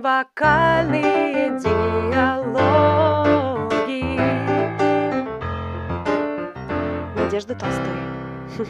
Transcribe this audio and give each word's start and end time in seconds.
вокальные 0.00 1.58
диалоги. 1.58 2.48
Надежда 7.16 7.54
Толстой. 7.54 8.68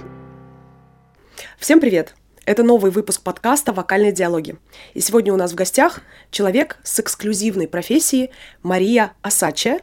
Всем 1.59 1.81
привет! 1.81 2.15
Это 2.47 2.63
новый 2.63 2.91
выпуск 2.91 3.23
подкаста 3.23 3.75
«Вокальные 3.75 4.13
диалоги». 4.13 4.57
И 4.95 5.01
сегодня 5.01 5.35
у 5.35 5.37
нас 5.37 5.53
в 5.53 5.55
гостях 5.55 6.01
человек 6.31 6.79
с 6.83 6.99
эксклюзивной 6.99 7.69
профессией 7.69 8.31
Мария 8.63 9.13
Асача, 9.21 9.81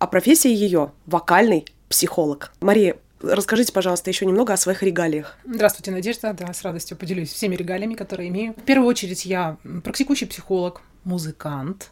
а 0.00 0.08
профессия 0.08 0.52
ее– 0.52 0.92
вокальный 1.06 1.66
психолог. 1.88 2.52
Мария, 2.60 2.96
Расскажите, 3.20 3.72
пожалуйста, 3.72 4.10
еще 4.10 4.26
немного 4.26 4.52
о 4.52 4.56
своих 4.56 4.82
регалиях. 4.82 5.36
Здравствуйте, 5.44 5.90
Надежда. 5.90 6.32
Да, 6.34 6.52
с 6.52 6.62
радостью 6.62 6.96
поделюсь 6.96 7.32
всеми 7.32 7.56
регалиями, 7.56 7.94
которые 7.94 8.28
имею. 8.28 8.52
В 8.52 8.62
первую 8.62 8.88
очередь, 8.88 9.24
я 9.24 9.56
практикующий 9.82 10.26
психолог, 10.26 10.82
музыкант, 11.04 11.90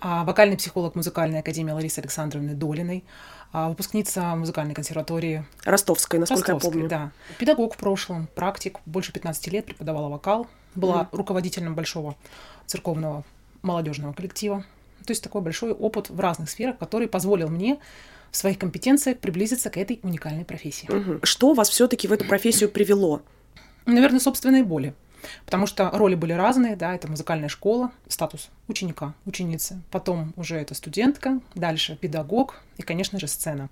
а, 0.00 0.24
вокальный 0.24 0.56
психолог 0.56 0.94
музыкальной 0.94 1.38
академии 1.38 1.72
Ларисы 1.72 2.00
Александровны 2.00 2.54
Долиной, 2.54 3.04
а, 3.52 3.68
выпускница 3.68 4.34
музыкальной 4.34 4.74
консерватории. 4.74 5.44
Ростовской, 5.64 6.18
насколько 6.18 6.52
Ростовской, 6.52 6.82
я 6.82 6.88
помню. 6.88 6.88
да. 6.88 7.10
Педагог 7.38 7.74
в 7.74 7.76
прошлом, 7.78 8.28
практик, 8.34 8.80
больше 8.86 9.12
15 9.12 9.48
лет 9.48 9.66
преподавала 9.66 10.08
вокал, 10.08 10.46
была 10.74 11.02
mm. 11.02 11.16
руководителем 11.16 11.74
большого 11.74 12.16
церковного 12.66 13.24
молодежного 13.62 14.12
коллектива. 14.12 14.64
То 15.04 15.12
есть 15.12 15.22
такой 15.22 15.40
большой 15.40 15.72
опыт 15.72 16.10
в 16.10 16.20
разных 16.20 16.50
сферах, 16.50 16.78
который 16.78 17.08
позволил 17.08 17.48
мне 17.48 17.78
в 18.30 18.36
своих 18.36 18.58
компетенциях 18.58 19.18
приблизиться 19.18 19.70
к 19.70 19.76
этой 19.76 20.00
уникальной 20.02 20.44
профессии. 20.44 20.90
Угу. 20.90 21.20
Что 21.24 21.54
вас 21.54 21.68
все-таки 21.68 22.08
в 22.08 22.12
эту 22.12 22.24
профессию 22.26 22.70
привело? 22.70 23.22
Наверное, 23.86 24.20
собственные 24.20 24.64
боли. 24.64 24.94
Потому 25.44 25.66
что 25.66 25.90
роли 25.90 26.14
были 26.14 26.32
разные, 26.32 26.76
да, 26.76 26.94
это 26.94 27.08
музыкальная 27.08 27.48
школа, 27.48 27.92
статус 28.08 28.48
ученика, 28.68 29.14
ученицы, 29.26 29.82
потом 29.90 30.32
уже 30.36 30.56
это 30.56 30.74
студентка, 30.74 31.40
дальше 31.54 31.96
педагог 31.96 32.60
и, 32.78 32.82
конечно 32.82 33.18
же, 33.18 33.28
сцена. 33.28 33.68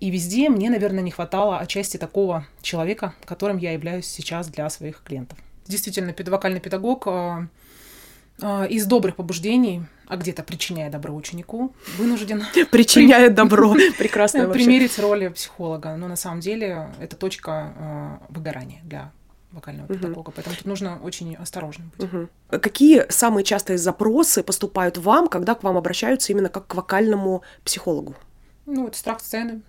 И 0.00 0.10
везде 0.10 0.48
мне, 0.48 0.70
наверное, 0.70 1.02
не 1.02 1.10
хватало 1.10 1.58
отчасти 1.58 1.96
такого 1.96 2.46
человека, 2.62 3.14
которым 3.24 3.58
я 3.58 3.72
являюсь 3.72 4.06
сейчас 4.06 4.48
для 4.48 4.68
своих 4.70 5.02
клиентов. 5.02 5.38
Действительно, 5.66 6.14
вокальный 6.26 6.60
педагог 6.60 7.06
а, 7.06 7.48
из 8.40 8.86
добрых 8.86 9.16
побуждений, 9.16 9.82
а 10.06 10.16
где-то 10.16 10.42
причиняя 10.42 10.90
добро 10.90 11.14
ученику, 11.14 11.74
вынужден... 11.96 12.44
Причиняя 12.70 13.30
добро. 13.30 13.74
Прекрасно 13.98 14.48
Примерить 14.48 14.98
роли 14.98 15.28
психолога. 15.28 15.96
Но 15.96 16.08
на 16.08 16.16
самом 16.16 16.40
деле 16.40 16.88
это 17.00 17.16
точка 17.16 17.74
а, 17.76 18.22
выгорания 18.28 18.80
для 18.84 19.12
вокального 19.50 19.88
педагога. 19.88 20.32
Поэтому 20.32 20.56
тут 20.56 20.66
нужно 20.66 20.98
очень 21.02 21.36
осторожным 21.36 21.92
быть. 21.96 22.28
Какие 22.60 23.06
самые 23.08 23.44
частые 23.44 23.78
запросы 23.78 24.42
поступают 24.42 24.98
вам, 24.98 25.28
когда 25.28 25.54
к 25.54 25.62
вам 25.62 25.76
обращаются 25.76 26.32
именно 26.32 26.48
как 26.48 26.66
к 26.66 26.74
вокальному 26.74 27.42
психологу? 27.64 28.16
Ну, 28.66 28.88
это 28.88 28.98
страх 28.98 29.20
сцены, 29.20 29.62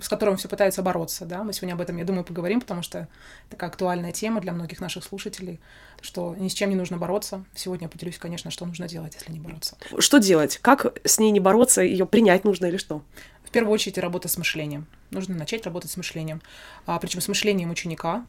с 0.00 0.08
которым 0.08 0.36
все 0.36 0.48
пытаются 0.48 0.82
бороться, 0.82 1.24
да, 1.24 1.44
мы 1.44 1.52
сегодня 1.52 1.74
об 1.74 1.80
этом, 1.80 1.96
я 1.96 2.04
думаю, 2.04 2.24
поговорим, 2.24 2.60
потому 2.60 2.82
что 2.82 3.08
такая 3.50 3.70
актуальная 3.70 4.12
тема 4.12 4.40
для 4.40 4.52
многих 4.52 4.80
наших 4.80 5.04
слушателей, 5.04 5.60
что 6.00 6.34
ни 6.36 6.48
с 6.48 6.54
чем 6.54 6.70
не 6.70 6.76
нужно 6.76 6.98
бороться. 6.98 7.44
Сегодня 7.54 7.86
я 7.86 7.88
поделюсь, 7.88 8.18
конечно, 8.18 8.50
что 8.50 8.66
нужно 8.66 8.88
делать, 8.88 9.14
если 9.14 9.32
не 9.32 9.40
бороться. 9.40 9.76
Что 9.98 10.18
делать? 10.18 10.58
Как 10.58 10.98
с 11.04 11.18
ней 11.18 11.30
не 11.30 11.40
бороться? 11.40 11.82
Ее 11.82 12.06
принять 12.06 12.44
нужно 12.44 12.66
или 12.66 12.76
что? 12.76 13.02
В 13.44 13.50
первую 13.50 13.72
очередь 13.72 13.98
работа 13.98 14.28
с 14.28 14.36
мышлением. 14.36 14.86
Нужно 15.10 15.34
начать 15.34 15.64
работать 15.64 15.90
с 15.90 15.96
мышлением. 15.96 16.42
А, 16.84 16.98
причем 16.98 17.20
с 17.20 17.28
мышлением 17.28 17.70
ученика, 17.70 18.26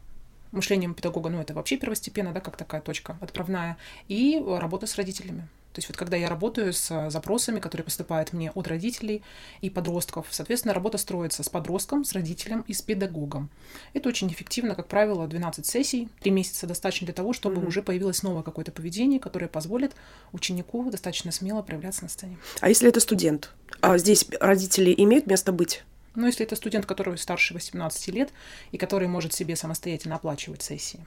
мышлением 0.52 0.94
педагога, 0.94 1.28
ну 1.28 1.40
это 1.40 1.54
вообще 1.54 1.76
первостепенно, 1.76 2.32
да, 2.32 2.40
как 2.40 2.56
такая 2.56 2.80
точка 2.80 3.18
отправная, 3.20 3.76
и 4.06 4.42
работа 4.46 4.86
с 4.86 4.96
родителями. 4.96 5.48
То 5.78 5.80
есть 5.80 5.90
вот 5.90 5.96
когда 5.96 6.16
я 6.16 6.28
работаю 6.28 6.72
с 6.72 6.90
э, 6.90 7.08
запросами, 7.08 7.60
которые 7.60 7.84
поступают 7.84 8.32
мне 8.32 8.50
от 8.50 8.66
родителей 8.66 9.22
и 9.60 9.70
подростков, 9.70 10.26
соответственно, 10.28 10.74
работа 10.74 10.98
строится 10.98 11.44
с 11.44 11.48
подростком, 11.48 12.04
с 12.04 12.14
родителем 12.14 12.64
и 12.66 12.72
с 12.72 12.82
педагогом. 12.82 13.48
Это 13.92 14.08
очень 14.08 14.26
эффективно, 14.26 14.74
как 14.74 14.88
правило, 14.88 15.28
12 15.28 15.64
сессий, 15.64 16.08
3 16.18 16.32
месяца 16.32 16.66
достаточно 16.66 17.04
для 17.04 17.14
того, 17.14 17.32
чтобы 17.32 17.60
mm-hmm. 17.60 17.66
уже 17.68 17.82
появилось 17.82 18.24
новое 18.24 18.42
какое-то 18.42 18.72
поведение, 18.72 19.20
которое 19.20 19.46
позволит 19.46 19.94
ученику 20.32 20.90
достаточно 20.90 21.30
смело 21.30 21.62
проявляться 21.62 22.02
на 22.02 22.08
сцене. 22.08 22.38
А 22.58 22.68
если 22.68 22.88
это 22.88 22.98
студент? 22.98 23.52
А 23.80 23.98
здесь 23.98 24.26
родители 24.40 24.92
имеют 24.98 25.28
место 25.28 25.52
быть? 25.52 25.84
Ну, 26.16 26.26
если 26.26 26.44
это 26.44 26.56
студент, 26.56 26.86
который 26.86 27.16
старше 27.18 27.54
18 27.54 28.08
лет 28.08 28.30
и 28.72 28.78
который 28.78 29.06
может 29.06 29.32
себе 29.32 29.54
самостоятельно 29.54 30.16
оплачивать 30.16 30.60
сессии 30.60 31.06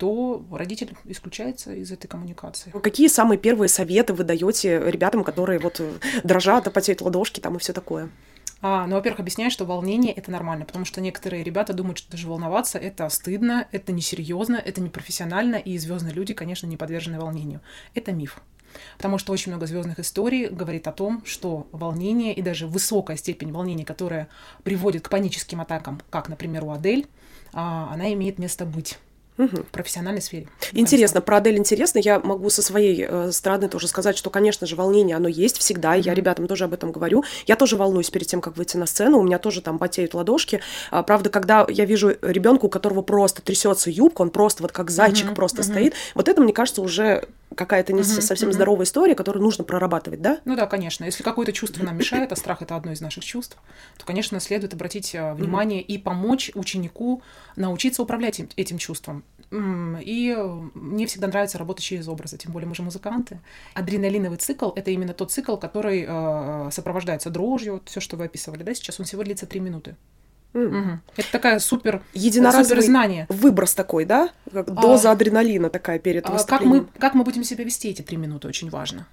то 0.00 0.42
родитель 0.50 0.96
исключается 1.04 1.74
из 1.74 1.92
этой 1.92 2.08
коммуникации. 2.08 2.70
Какие 2.70 3.08
самые 3.08 3.38
первые 3.38 3.68
советы 3.68 4.14
вы 4.14 4.24
даете 4.24 4.80
ребятам, 4.90 5.22
которые 5.24 5.60
вот 5.60 5.78
э, 5.78 5.92
дрожат, 6.24 6.72
потеют 6.72 7.02
ладошки 7.02 7.38
там 7.40 7.56
и 7.56 7.58
все 7.58 7.74
такое? 7.74 8.08
А, 8.62 8.86
ну, 8.86 8.96
во-первых, 8.96 9.20
объясняю, 9.20 9.50
что 9.50 9.66
волнение 9.66 10.14
это 10.14 10.30
нормально, 10.30 10.64
потому 10.64 10.86
что 10.86 11.02
некоторые 11.02 11.44
ребята 11.44 11.74
думают, 11.74 11.98
что 11.98 12.10
даже 12.10 12.28
волноваться 12.28 12.78
это 12.78 13.06
стыдно, 13.10 13.68
это 13.72 13.92
несерьезно, 13.92 14.56
это 14.56 14.80
непрофессионально, 14.80 15.56
и 15.56 15.76
звездные 15.76 16.14
люди, 16.14 16.32
конечно, 16.32 16.66
не 16.66 16.78
подвержены 16.78 17.20
волнению. 17.20 17.60
Это 17.94 18.12
миф. 18.12 18.40
Потому 18.96 19.18
что 19.18 19.34
очень 19.34 19.52
много 19.52 19.66
звездных 19.66 19.98
историй 19.98 20.48
говорит 20.48 20.88
о 20.88 20.92
том, 20.92 21.22
что 21.26 21.68
волнение 21.72 22.32
и 22.32 22.40
даже 22.40 22.66
высокая 22.66 23.18
степень 23.18 23.52
волнения, 23.52 23.84
которая 23.84 24.28
приводит 24.62 25.06
к 25.06 25.10
паническим 25.10 25.60
атакам, 25.60 26.00
как, 26.08 26.30
например, 26.30 26.64
у 26.64 26.70
Адель, 26.70 27.06
а, 27.52 27.90
она 27.92 28.10
имеет 28.14 28.38
место 28.38 28.64
быть 28.64 28.98
угу. 29.44 29.62
в 29.62 29.66
профессиональной 29.66 30.22
сфере. 30.22 30.46
Интересно, 30.72 31.20
про 31.20 31.38
Адель 31.38 31.58
интересно. 31.58 31.98
Я 31.98 32.20
могу 32.20 32.50
со 32.50 32.62
своей 32.62 33.06
э, 33.08 33.32
стороны 33.32 33.68
тоже 33.68 33.88
сказать, 33.88 34.16
что, 34.16 34.30
конечно 34.30 34.66
же, 34.66 34.76
волнение, 34.76 35.16
оно 35.16 35.28
есть 35.28 35.58
всегда. 35.58 35.96
Mm-hmm. 35.96 36.02
Я 36.02 36.14
ребятам 36.14 36.46
тоже 36.46 36.64
об 36.64 36.74
этом 36.74 36.92
говорю. 36.92 37.24
Я 37.46 37.56
тоже 37.56 37.76
волнуюсь 37.76 38.10
перед 38.10 38.26
тем, 38.26 38.40
как 38.40 38.56
выйти 38.56 38.76
на 38.76 38.86
сцену. 38.86 39.18
У 39.18 39.22
меня 39.22 39.38
тоже 39.38 39.62
там 39.62 39.78
потеют 39.78 40.14
ладошки. 40.14 40.60
А, 40.90 41.02
правда, 41.02 41.30
когда 41.30 41.66
я 41.68 41.84
вижу 41.84 42.16
ребенка, 42.22 42.66
у 42.66 42.68
которого 42.68 43.02
просто 43.02 43.42
трясется 43.42 43.90
юбка, 43.90 44.22
он 44.22 44.30
просто 44.30 44.62
вот 44.62 44.72
как 44.72 44.90
зайчик 44.90 45.28
mm-hmm. 45.28 45.34
просто 45.34 45.62
mm-hmm. 45.62 45.72
стоит, 45.72 45.94
вот 46.14 46.28
это, 46.28 46.40
мне 46.40 46.52
кажется, 46.52 46.82
уже 46.82 47.28
какая-то 47.54 47.92
не 47.92 48.00
uh-huh, 48.00 48.20
совсем 48.20 48.48
uh-huh. 48.48 48.52
здоровая 48.52 48.84
история, 48.84 49.14
которую 49.14 49.42
нужно 49.42 49.64
прорабатывать, 49.64 50.22
да? 50.22 50.40
Ну 50.44 50.56
да, 50.56 50.66
конечно. 50.66 51.04
Если 51.04 51.22
какое-то 51.22 51.52
чувство 51.52 51.84
нам 51.84 51.96
мешает, 51.98 52.32
а 52.32 52.36
страх 52.36 52.62
это 52.62 52.76
одно 52.76 52.92
из 52.92 53.00
наших 53.00 53.24
чувств, 53.24 53.56
то, 53.98 54.04
конечно, 54.04 54.38
следует 54.40 54.74
обратить 54.74 55.14
э, 55.14 55.34
внимание 55.34 55.82
и 55.82 55.98
помочь 55.98 56.50
ученику 56.54 57.22
научиться 57.56 58.02
управлять 58.02 58.40
этим 58.56 58.78
чувством. 58.78 59.24
И 59.52 60.36
мне 60.74 61.06
всегда 61.06 61.26
нравится 61.26 61.58
работать 61.58 61.84
через 61.84 62.06
образы, 62.06 62.38
тем 62.38 62.52
более 62.52 62.68
мы 62.68 62.74
же 62.76 62.82
музыканты. 62.82 63.40
Адреналиновый 63.74 64.38
цикл— 64.38 64.70
это 64.76 64.92
именно 64.92 65.12
тот 65.12 65.32
цикл, 65.32 65.56
который 65.56 66.04
э, 66.06 66.68
сопровождается 66.70 67.30
дрожью, 67.30 67.74
вот 67.74 67.88
все, 67.88 68.00
что 68.00 68.16
вы 68.16 68.26
описывали, 68.26 68.62
да, 68.62 68.74
сейчас 68.74 69.00
он 69.00 69.06
всего 69.06 69.24
длится 69.24 69.46
три 69.46 69.58
минуты. 69.58 69.96
Mm. 70.52 70.66
Угу. 70.66 70.98
Это 71.16 71.32
такая 71.32 71.58
супер 71.60 72.02
единоразовый 72.12 72.82
знание. 72.82 73.26
Выброс 73.28 73.74
такой, 73.74 74.04
да? 74.04 74.30
Как 74.52 74.68
а, 74.68 74.72
доза 74.72 75.12
адреналина 75.12 75.70
такая 75.70 75.98
перед 75.98 76.28
а, 76.28 76.42
Как 76.44 76.62
мы, 76.62 76.86
как 76.98 77.14
мы 77.14 77.24
будем 77.24 77.44
себя 77.44 77.64
вести 77.64 77.88
эти 77.88 78.02
три 78.02 78.16
минуты, 78.16 78.48
очень 78.48 78.68
важно. 78.68 79.06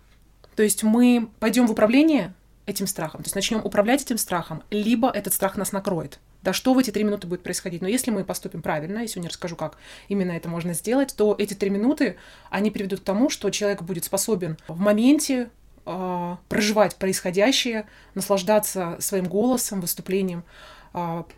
То 0.56 0.64
есть 0.64 0.84
мы 0.84 1.30
пойдем 1.40 1.68
в 1.68 1.72
управление 1.72 2.34
этим 2.66 2.88
страхом, 2.88 3.22
то 3.22 3.28
есть 3.28 3.36
начнем 3.36 3.62
управлять 3.64 4.02
этим 4.02 4.18
страхом, 4.18 4.62
либо 4.72 5.10
этот 5.10 5.34
страх 5.34 5.56
нас 5.56 5.72
накроет. 5.72 6.20
Да 6.42 6.54
что 6.54 6.74
в 6.74 6.80
эти 6.80 6.92
три 6.92 7.04
минуты 7.04 7.28
будет 7.28 7.42
происходить? 7.42 7.82
Но 7.82 7.88
если 7.88 8.12
мы 8.12 8.24
поступим 8.24 8.62
правильно, 8.62 9.00
я 9.00 9.08
сегодня 9.08 9.30
расскажу, 9.30 9.56
как 9.56 9.78
именно 10.08 10.32
это 10.32 10.50
можно 10.50 10.74
сделать, 10.74 11.14
то 11.16 11.36
эти 11.38 11.54
три 11.54 11.70
минуты, 11.70 12.18
они 12.50 12.72
приведут 12.72 13.00
к 13.00 13.04
тому, 13.04 13.30
что 13.30 13.50
человек 13.50 13.82
будет 13.82 14.04
способен 14.04 14.58
в 14.68 14.80
моменте 14.80 15.50
э, 15.86 16.36
проживать 16.50 16.96
происходящее, 16.98 17.86
наслаждаться 18.16 18.98
своим 19.00 19.26
голосом, 19.26 19.82
выступлением, 19.82 20.44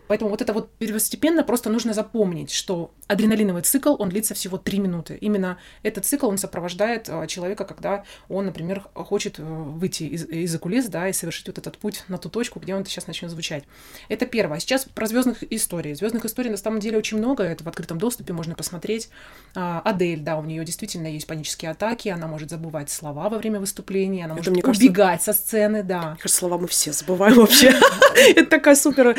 поэтому 0.08 0.30
вот 0.30 0.42
это 0.42 0.54
вот 0.54 0.72
первостепенно 0.78 1.44
просто 1.44 1.70
нужно 1.70 1.94
запомнить, 1.94 2.52
что 2.52 2.92
адреналиновый 3.08 3.62
цикл, 3.64 3.96
он 3.98 4.10
длится 4.10 4.34
всего 4.34 4.58
3 4.58 4.80
минуты. 4.80 5.18
Именно 5.20 5.58
этот 5.84 6.06
цикл, 6.06 6.28
он 6.28 6.38
сопровождает 6.38 7.10
а, 7.10 7.26
человека, 7.28 7.66
когда 7.66 8.04
он, 8.28 8.46
например, 8.46 8.82
хочет 8.94 9.40
э, 9.40 9.44
выйти 9.44 10.04
из, 10.04 10.26
из 10.26 10.60
кулис, 10.60 10.88
да, 10.88 11.08
и 11.08 11.14
совершить 11.14 11.48
вот 11.48 11.58
этот 11.58 11.78
путь 11.78 12.04
на 12.08 12.18
ту 12.18 12.30
точку, 12.30 12.60
где 12.60 12.76
он 12.76 12.86
сейчас 12.86 13.08
начнет 13.08 13.32
звучать. 13.32 13.64
Это 14.10 14.26
первое. 14.26 14.58
А 14.58 14.60
сейчас 14.60 14.86
про 14.86 15.08
звездных 15.08 15.44
историй. 15.52 15.96
Звездных 15.96 16.26
историй 16.26 16.52
на 16.52 16.58
самом 16.58 16.80
деле 16.80 16.98
очень 16.98 17.18
много, 17.18 17.44
это 17.44 17.64
в 17.64 17.68
открытом 17.68 17.98
доступе 17.98 18.34
можно 18.34 18.56
посмотреть. 18.56 19.10
Адель, 19.56 20.20
да, 20.20 20.38
у 20.38 20.44
нее 20.44 20.64
действительно 20.64 21.08
есть 21.08 21.28
панические 21.28 21.72
атаки, 21.72 22.10
она 22.10 22.28
может 22.28 22.50
забывать 22.50 22.90
слова 22.90 23.30
во 23.30 23.38
время 23.38 23.60
выступления, 23.60 24.26
она 24.26 24.38
это, 24.38 24.52
может 24.52 24.78
убегать 24.82 25.24
кажется, 25.24 25.34
со 25.34 25.40
сцены, 25.40 25.84
да. 25.84 26.12
Мне 26.12 26.18
кажется, 26.18 26.38
слова 26.40 26.58
мы 26.58 26.68
все 26.68 26.92
забываем 26.92 27.36
вообще. 27.36 27.74
Это 28.36 28.46
такая 28.46 28.76
супер 28.76 29.08
э, 29.08 29.16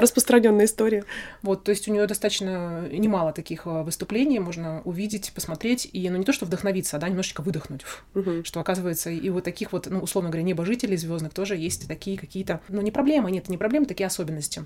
распространенная 0.00 0.66
история. 0.66 1.04
Вот, 1.42 1.64
то 1.64 1.70
есть 1.70 1.88
у 1.88 1.92
нее 1.92 2.06
достаточно 2.06 2.88
немало 2.90 3.32
таких 3.32 3.66
э, 3.66 3.82
выступлений, 3.82 4.38
можно 4.38 4.82
увидеть, 4.84 5.32
посмотреть, 5.34 5.88
и 5.92 6.08
ну 6.10 6.16
не 6.18 6.24
то, 6.24 6.32
что 6.32 6.46
вдохновиться, 6.46 6.96
а 6.96 7.00
да, 7.00 7.08
немножечко 7.08 7.40
выдохнуть, 7.42 7.82
Мгм. 8.14 8.44
что 8.44 8.60
оказывается 8.60 9.10
и 9.10 9.30
вот 9.30 9.44
таких 9.44 9.72
вот, 9.72 9.86
ну, 9.90 10.00
условно 10.00 10.30
говоря, 10.30 10.44
небожителей 10.44 10.96
звездных 10.96 11.32
тоже 11.34 11.56
есть 11.56 11.86
такие 11.88 12.18
какие-то, 12.18 12.60
ну, 12.68 12.80
не 12.80 12.90
проблемы, 12.90 13.30
нет, 13.30 13.48
не 13.48 13.56
проблемы, 13.58 13.86
такие 13.86 14.06
особенности. 14.06 14.64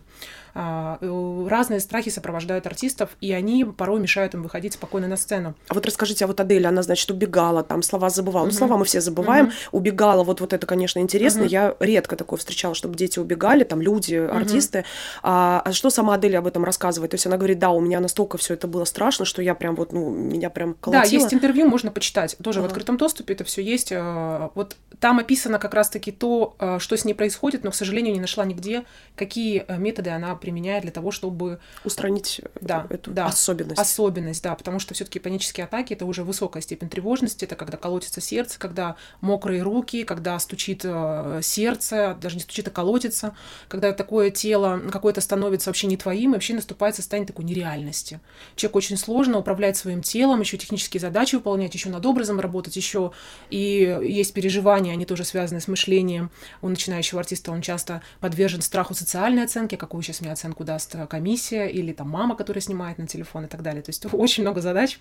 А, 0.55 0.99
э, 1.00 1.47
разные 1.49 1.81
страхи 1.81 2.11
сопровождают 2.11 2.67
артистов, 2.67 3.11
и 3.20 3.32
они 3.32 3.65
порой 3.65 4.00
мешают 4.00 4.35
им 4.35 4.43
выходить 4.43 4.75
спокойно 4.75 5.09
на 5.09 5.17
сцену. 5.17 5.55
А 5.69 5.75
вот 5.75 5.87
расскажите, 5.87 6.25
а 6.25 6.29
вот 6.29 6.41
Адель, 6.41 6.67
она, 6.67 6.82
значит, 6.82 7.11
убегала, 7.11 7.62
там 7.62 7.82
слова 7.82 8.11
забывала. 8.11 8.44
Ну, 8.44 8.50
Мгм. 8.50 8.59
слова 8.59 8.76
мы 8.76 8.85
все 8.85 9.00
забываем. 9.00 9.47
Мгм. 9.47 9.55
Убегала, 9.73 10.25
вот, 10.25 10.41
вот 10.41 10.53
это, 10.53 10.67
конечно, 10.67 10.99
интересно. 10.99 11.41
Мгм. 11.41 11.49
Я 11.49 11.75
редко 11.81 12.17
такое 12.17 12.38
встречала, 12.38 12.75
чтобы 12.75 12.97
дети 12.97 13.19
убегали, 13.19 13.65
там 13.65 13.81
люди, 13.81 14.15
артисты. 14.15 14.85
А, 15.23 15.62
а 15.65 15.73
что 15.73 15.91
сама 15.91 16.15
Адель 16.15 16.37
об 16.37 16.47
этом 16.47 16.65
рассказывает? 16.65 17.11
То 17.11 17.15
есть 17.17 17.27
она 17.27 17.37
говорит, 17.37 17.59
да, 17.59 17.71
у 17.71 17.81
меня 17.81 18.00
настолько 18.00 18.39
все 18.39 18.55
это 18.55 18.67
было 18.67 18.85
страшно, 18.85 19.25
что 19.25 19.43
я 19.43 19.55
прям 19.55 19.75
вот, 19.77 19.93
ну, 19.93 20.11
меня 20.11 20.50
прям 20.50 20.75
колотило. 20.75 21.05
Да, 21.05 21.09
есть 21.09 21.35
интервью, 21.35 21.69
можно 21.69 21.91
почитать. 21.91 22.37
Тоже 22.43 22.61
в 22.61 22.65
Ага. 22.65 22.69
открытом 22.73 22.97
доступе 22.97 23.35
это 23.35 23.45
все 23.45 23.62
есть. 23.62 23.93
Э, 23.93 24.49
Вот 24.55 24.77
там 25.00 25.19
описано 25.19 25.59
как 25.59 25.75
раз-таки 25.75 26.12
то, 26.12 26.56
э, 26.59 26.79
что 26.81 26.97
с 26.97 27.05
ней 27.05 27.15
происходит, 27.15 27.65
но, 27.65 27.71
к 27.71 27.75
сожалению, 27.75 28.15
не 28.15 28.21
нашла 28.21 28.45
нигде, 28.45 28.85
какие 29.17 29.65
э, 29.69 29.77
методы 29.79 30.11
она 30.11 30.35
применяет 30.35 30.83
для 30.83 30.93
того, 30.93 31.11
чтобы 31.11 31.59
Устранить 31.85 32.41
э, 32.43 32.49
Да, 32.61 32.87
эту 32.91 33.11
да. 33.11 33.27
особенность. 33.27 33.81
особенность, 33.81 34.43
да, 34.43 34.55
потому 34.55 34.79
что 34.79 34.94
все-таки 34.94 35.19
панические 35.19 35.65
атаки 35.65 35.93
это 35.93 36.05
уже 36.06 36.25
высокая 36.25 36.62
степень 36.62 36.89
тревожности, 36.89 37.44
это 37.44 37.56
когда 37.56 37.77
колотится 37.77 38.21
сердце, 38.21 38.59
когда 38.59 38.97
мокрые 39.21 39.62
руки, 39.62 40.05
когда 40.05 40.39
стучит 40.39 40.83
э, 40.85 41.41
сердце, 41.43 42.17
даже 42.21 42.37
не 42.37 42.43
стучит, 42.43 42.69
а 42.69 42.71
колотится, 42.71 43.35
когда 43.69 43.93
такое 43.93 44.31
тело 44.31 44.81
какое-то 44.90 45.20
становится 45.20 45.70
вообще 45.70 45.87
не 45.87 45.96
твоим, 45.96 46.31
и 46.31 46.35
вообще 46.35 46.55
наступает 46.55 46.94
состояние 46.94 47.26
такой 47.26 47.44
нереальности. 47.44 48.20
Человеку 48.56 48.79
очень 48.79 48.96
сложно 48.96 49.38
управлять 49.38 49.76
своим 49.76 50.02
телом, 50.02 50.40
еще 50.40 50.56
технические 50.56 51.00
задачи 51.00 51.37
выполнять, 51.37 51.75
еще 51.75 51.88
над 51.88 52.05
образом 52.06 52.40
работать, 52.40 52.76
еще 52.76 53.12
и 53.50 53.99
есть 54.02 54.35
переживания, 54.35 54.93
они 54.93 55.05
тоже 55.05 55.25
связаны 55.25 55.61
с 55.61 55.69
мышлением. 55.69 56.31
У 56.62 56.69
начинающего 56.69 57.20
артиста 57.20 57.52
он 57.52 57.62
часто 57.62 58.02
подвержен 58.20 58.62
страху 58.62 58.94
социальной 58.94 59.44
оценки, 59.44 59.76
какую 59.76 60.02
сейчас 60.02 60.20
мне 60.20 60.32
оценку 60.32 60.64
даст 60.64 60.96
комиссия, 61.08 61.69
или 61.69 61.93
там 61.93 62.08
мама, 62.08 62.37
которая 62.37 62.62
снимает 62.62 62.99
на 62.99 63.06
телефон 63.06 63.44
и 63.44 63.49
так 63.49 63.62
далее. 63.62 63.82
То 63.82 63.91
есть 63.91 64.06
очень 64.12 64.43
много 64.43 64.61
задач 64.61 64.99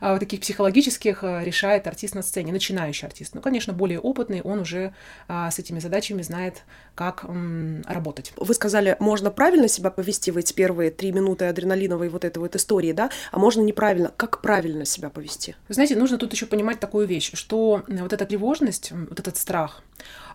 а, 0.00 0.18
таких 0.18 0.40
психологических 0.40 1.22
э, 1.22 1.44
решает 1.44 1.86
артист 1.86 2.14
на 2.14 2.22
сцене, 2.22 2.52
начинающий 2.52 3.06
артист. 3.06 3.34
Ну, 3.34 3.40
конечно, 3.40 3.72
более 3.72 4.00
опытный, 4.00 4.40
он 4.42 4.60
уже 4.60 4.94
а, 5.28 5.50
с 5.50 5.58
этими 5.58 5.78
задачами 5.78 6.22
знает, 6.22 6.64
как 6.94 7.24
работать. 7.86 8.32
Вы 8.36 8.54
сказали, 8.54 8.96
можно 9.06 9.30
правильно 9.30 9.68
себя 9.68 9.90
повести 9.90 10.32
в 10.32 10.36
эти 10.36 10.52
первые 10.52 10.90
три 10.90 11.12
минуты 11.12 11.44
адреналиновой 11.44 12.08
вот 12.08 12.24
этой 12.24 12.38
вот 12.38 12.56
истории, 12.56 12.90
да? 12.90 13.10
А 13.30 13.38
можно 13.38 13.60
неправильно. 13.60 14.12
Как 14.16 14.42
правильно 14.42 14.84
себя 14.84 15.10
повести? 15.10 15.54
Знаете, 15.68 15.94
нужно 15.94 16.18
тут 16.18 16.32
еще 16.32 16.46
понимать 16.46 16.80
такую 16.80 17.06
вещь, 17.06 17.30
что 17.34 17.84
вот 17.86 18.12
эта 18.12 18.26
тревожность, 18.26 18.90
вот 18.90 19.20
этот 19.20 19.36
страх, 19.36 19.84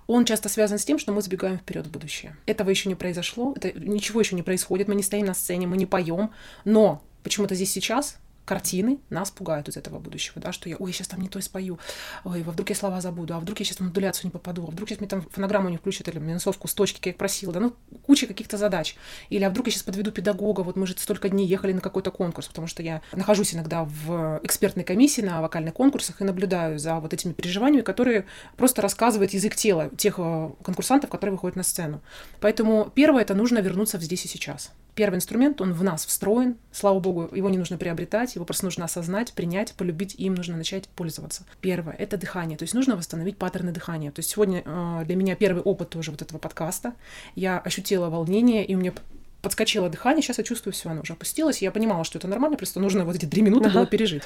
он 0.08 0.24
часто 0.24 0.48
связан 0.48 0.80
с 0.80 0.86
тем, 0.86 1.00
что 1.00 1.12
мы 1.12 1.22
забегаем 1.22 1.58
вперед 1.58 1.86
в 1.86 1.92
будущее. 1.92 2.38
Этого 2.46 2.70
еще 2.70 2.88
не 2.88 2.96
произошло, 2.96 3.54
это 3.56 3.78
ничего 3.78 4.22
еще 4.22 4.36
не 4.36 4.44
происходит, 4.44 4.88
мы 4.88 4.96
не 4.96 5.04
стоим 5.04 5.26
на 5.26 5.34
сцене, 5.34 5.68
мы 5.68 5.76
не 5.76 5.86
поем, 5.86 6.32
но 6.64 7.04
почему-то 7.24 7.56
здесь 7.56 7.72
сейчас 7.72 8.18
картины 8.52 9.00
нас 9.10 9.32
пугают 9.32 9.70
из 9.70 9.78
этого 9.78 9.98
будущего, 10.00 10.42
да, 10.42 10.52
что 10.52 10.68
я, 10.68 10.76
ой, 10.76 10.92
сейчас 10.92 11.08
там 11.08 11.22
не 11.22 11.30
то 11.30 11.40
спою, 11.40 11.80
ой, 12.26 12.44
а 12.46 12.52
вдруг 12.52 12.68
я 12.68 12.76
слова 12.76 13.00
забуду, 13.00 13.34
а 13.34 13.40
вдруг 13.40 13.60
я 13.60 13.66
сейчас 13.66 13.78
в 13.78 13.80
модуляцию 13.80 14.26
не 14.26 14.32
попаду, 14.32 14.66
а 14.68 14.72
вдруг 14.72 14.90
сейчас 14.90 15.00
мне 15.00 15.08
там 15.08 15.22
фонограмму 15.22 15.70
не 15.70 15.78
включат 15.78 16.10
или 16.10 16.20
минусовку 16.20 16.68
с 16.68 16.74
точки, 16.74 16.98
как 16.98 17.06
я 17.06 17.14
просила, 17.14 17.54
да, 17.54 17.62
ну, 17.62 17.74
куча 18.06 18.28
каких-то 18.28 18.58
задач. 18.58 18.98
Или, 19.30 19.46
а 19.46 19.50
вдруг 19.50 19.68
я 19.68 19.72
сейчас 19.72 19.84
подведу 19.84 20.12
педагога, 20.12 20.62
вот 20.64 20.76
мы 20.76 20.86
же 20.86 20.98
столько 20.98 21.30
дней 21.30 21.48
ехали 21.48 21.72
на 21.72 21.80
какой-то 21.80 22.12
конкурс, 22.12 22.50
потому 22.50 22.68
что 22.68 22.84
я 22.84 23.02
нахожусь 23.14 23.56
иногда 23.56 23.86
в 23.86 24.42
экспертной 24.44 24.84
комиссии 24.84 25.22
на 25.22 25.42
вокальных 25.42 25.74
конкурсах 25.74 26.20
и 26.20 26.26
наблюдаю 26.26 26.78
за 26.78 26.96
вот 26.96 27.14
этими 27.14 27.32
переживаниями, 27.32 27.84
которые 27.84 28.26
просто 28.58 28.82
рассказывают 28.82 29.32
язык 29.32 29.56
тела 29.56 29.90
тех 29.96 30.16
э, 30.18 30.50
конкурсантов, 30.62 31.10
которые 31.10 31.36
выходят 31.36 31.56
на 31.56 31.64
сцену. 31.64 32.02
Поэтому 32.42 32.92
первое, 32.94 33.22
это 33.22 33.34
нужно 33.34 33.60
вернуться 33.60 33.98
в 33.98 34.02
здесь 34.02 34.26
и 34.26 34.28
сейчас. 34.28 34.72
Первый 34.96 35.16
инструмент, 35.16 35.62
он 35.62 35.74
в 35.74 35.84
нас 35.84 36.06
встроен, 36.06 36.58
слава 36.72 37.00
богу, 37.00 37.30
его 37.34 37.50
не 37.50 37.58
нужно 37.58 37.78
приобретать, 37.78 38.36
его 38.36 38.44
просто 38.44 38.66
нужно 38.66 38.86
осознать, 38.86 39.34
принять, 39.34 39.74
полюбить, 39.74 40.16
и 40.16 40.26
им 40.26 40.36
нужно 40.36 40.58
начать 40.58 40.90
пользоваться. 40.90 41.46
Первое— 41.62 41.94
это 42.00 42.18
дыхание, 42.18 42.58
то 42.58 42.64
есть 42.64 42.74
нужно 42.74 42.96
восстановить 42.96 43.38
паттерны 43.38 43.72
дыхания. 43.72 44.12
То 44.12 44.20
есть 44.20 44.30
сегодня 44.30 44.64
э, 44.66 45.04
для 45.06 45.16
меня 45.16 45.36
первый 45.36 45.64
опыт 45.64 45.90
тоже 45.90 46.12
вот 46.12 46.22
этого 46.22 46.40
подкаста. 46.40 46.94
Я 47.36 47.60
ощутила 47.60 48.10
волнение, 48.10 48.66
и 48.66 48.76
у 48.76 48.80
меня 48.80 48.94
подскочило 49.42 49.90
дыхание, 49.90 50.22
сейчас 50.22 50.38
я 50.38 50.44
чувствую 50.44 50.74
все, 50.74 50.90
оно 50.90 51.02
уже 51.02 51.14
опустилось, 51.14 51.62
я 51.62 51.72
понимала, 51.72 52.04
что 52.04 52.18
это 52.18 52.28
нормально, 52.28 52.58
просто 52.58 52.80
нужно 52.80 53.06
вот 53.06 53.16
эти 53.16 53.26
три 53.26 53.42
минуты 53.42 53.70
Ага. 53.70 53.80
было 53.80 53.86
пережить. 53.88 54.24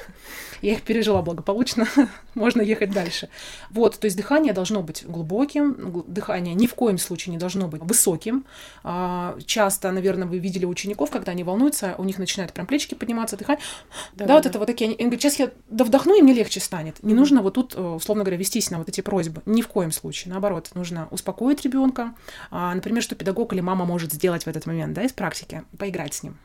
Я 0.62 0.72
их 0.72 0.82
пережила 0.82 1.22
благополучно, 1.22 1.86
можно 2.34 2.60
ехать 2.60 2.90
дальше. 2.90 3.28
Вот, 3.70 3.98
то 3.98 4.04
есть 4.04 4.16
дыхание 4.16 4.52
должно 4.52 4.82
быть 4.82 5.04
глубоким, 5.06 5.72
гл- 5.72 6.04
дыхание 6.06 6.54
ни 6.54 6.66
в 6.66 6.74
коем 6.74 6.98
случае 6.98 7.32
не 7.32 7.38
должно 7.38 7.68
быть 7.68 7.82
высоким. 7.82 8.44
А, 8.84 9.36
Часто, 9.46 9.90
наверное, 9.90 10.26
вы 10.28 10.38
видели 10.38 10.64
учеников, 10.66 11.10
когда 11.10 11.32
они 11.32 11.44
волнуются, 11.44 11.94
у 11.98 12.04
них 12.04 12.18
начинают 12.18 12.52
прям 12.52 12.66
плечики 12.66 12.94
подниматься, 12.94 13.36
дыхание. 13.36 13.62
Да, 14.14 14.34
вот 14.34 14.46
это 14.46 14.58
вот 14.58 14.66
такие, 14.66 14.86
они 14.90 14.96
говорят, 14.96 15.20
сейчас 15.22 15.38
я 15.38 15.50
да 15.70 15.84
вдохну, 15.84 16.18
и 16.18 16.22
мне 16.22 16.34
легче 16.34 16.60
станет. 16.60 17.02
Не 17.02 17.14
нужно 17.14 17.40
вот 17.42 17.54
тут, 17.54 17.74
э, 17.74 17.80
условно 17.80 18.24
говоря, 18.24 18.36
вестись 18.36 18.70
на 18.70 18.78
вот 18.78 18.88
эти 18.88 19.00
просьбы. 19.00 19.42
Ни 19.46 19.62
в 19.62 19.68
коем 19.68 19.92
случае. 19.92 20.32
Наоборот, 20.32 20.70
нужно 20.74 21.08
успокоить 21.10 21.62
ребенка. 21.64 22.14
Например, 22.50 23.02
что 23.02 23.14
педагог 23.14 23.52
или 23.52 23.60
мама 23.60 23.84
может 23.86 24.12
сделать 24.12 24.44
в 24.44 24.48
этот 24.48 24.66
момент, 24.66 24.92
да, 24.94 25.05
из 25.06 25.12
практики, 25.12 25.62
поиграть 25.78 26.14
с 26.14 26.22
ним. 26.22 26.36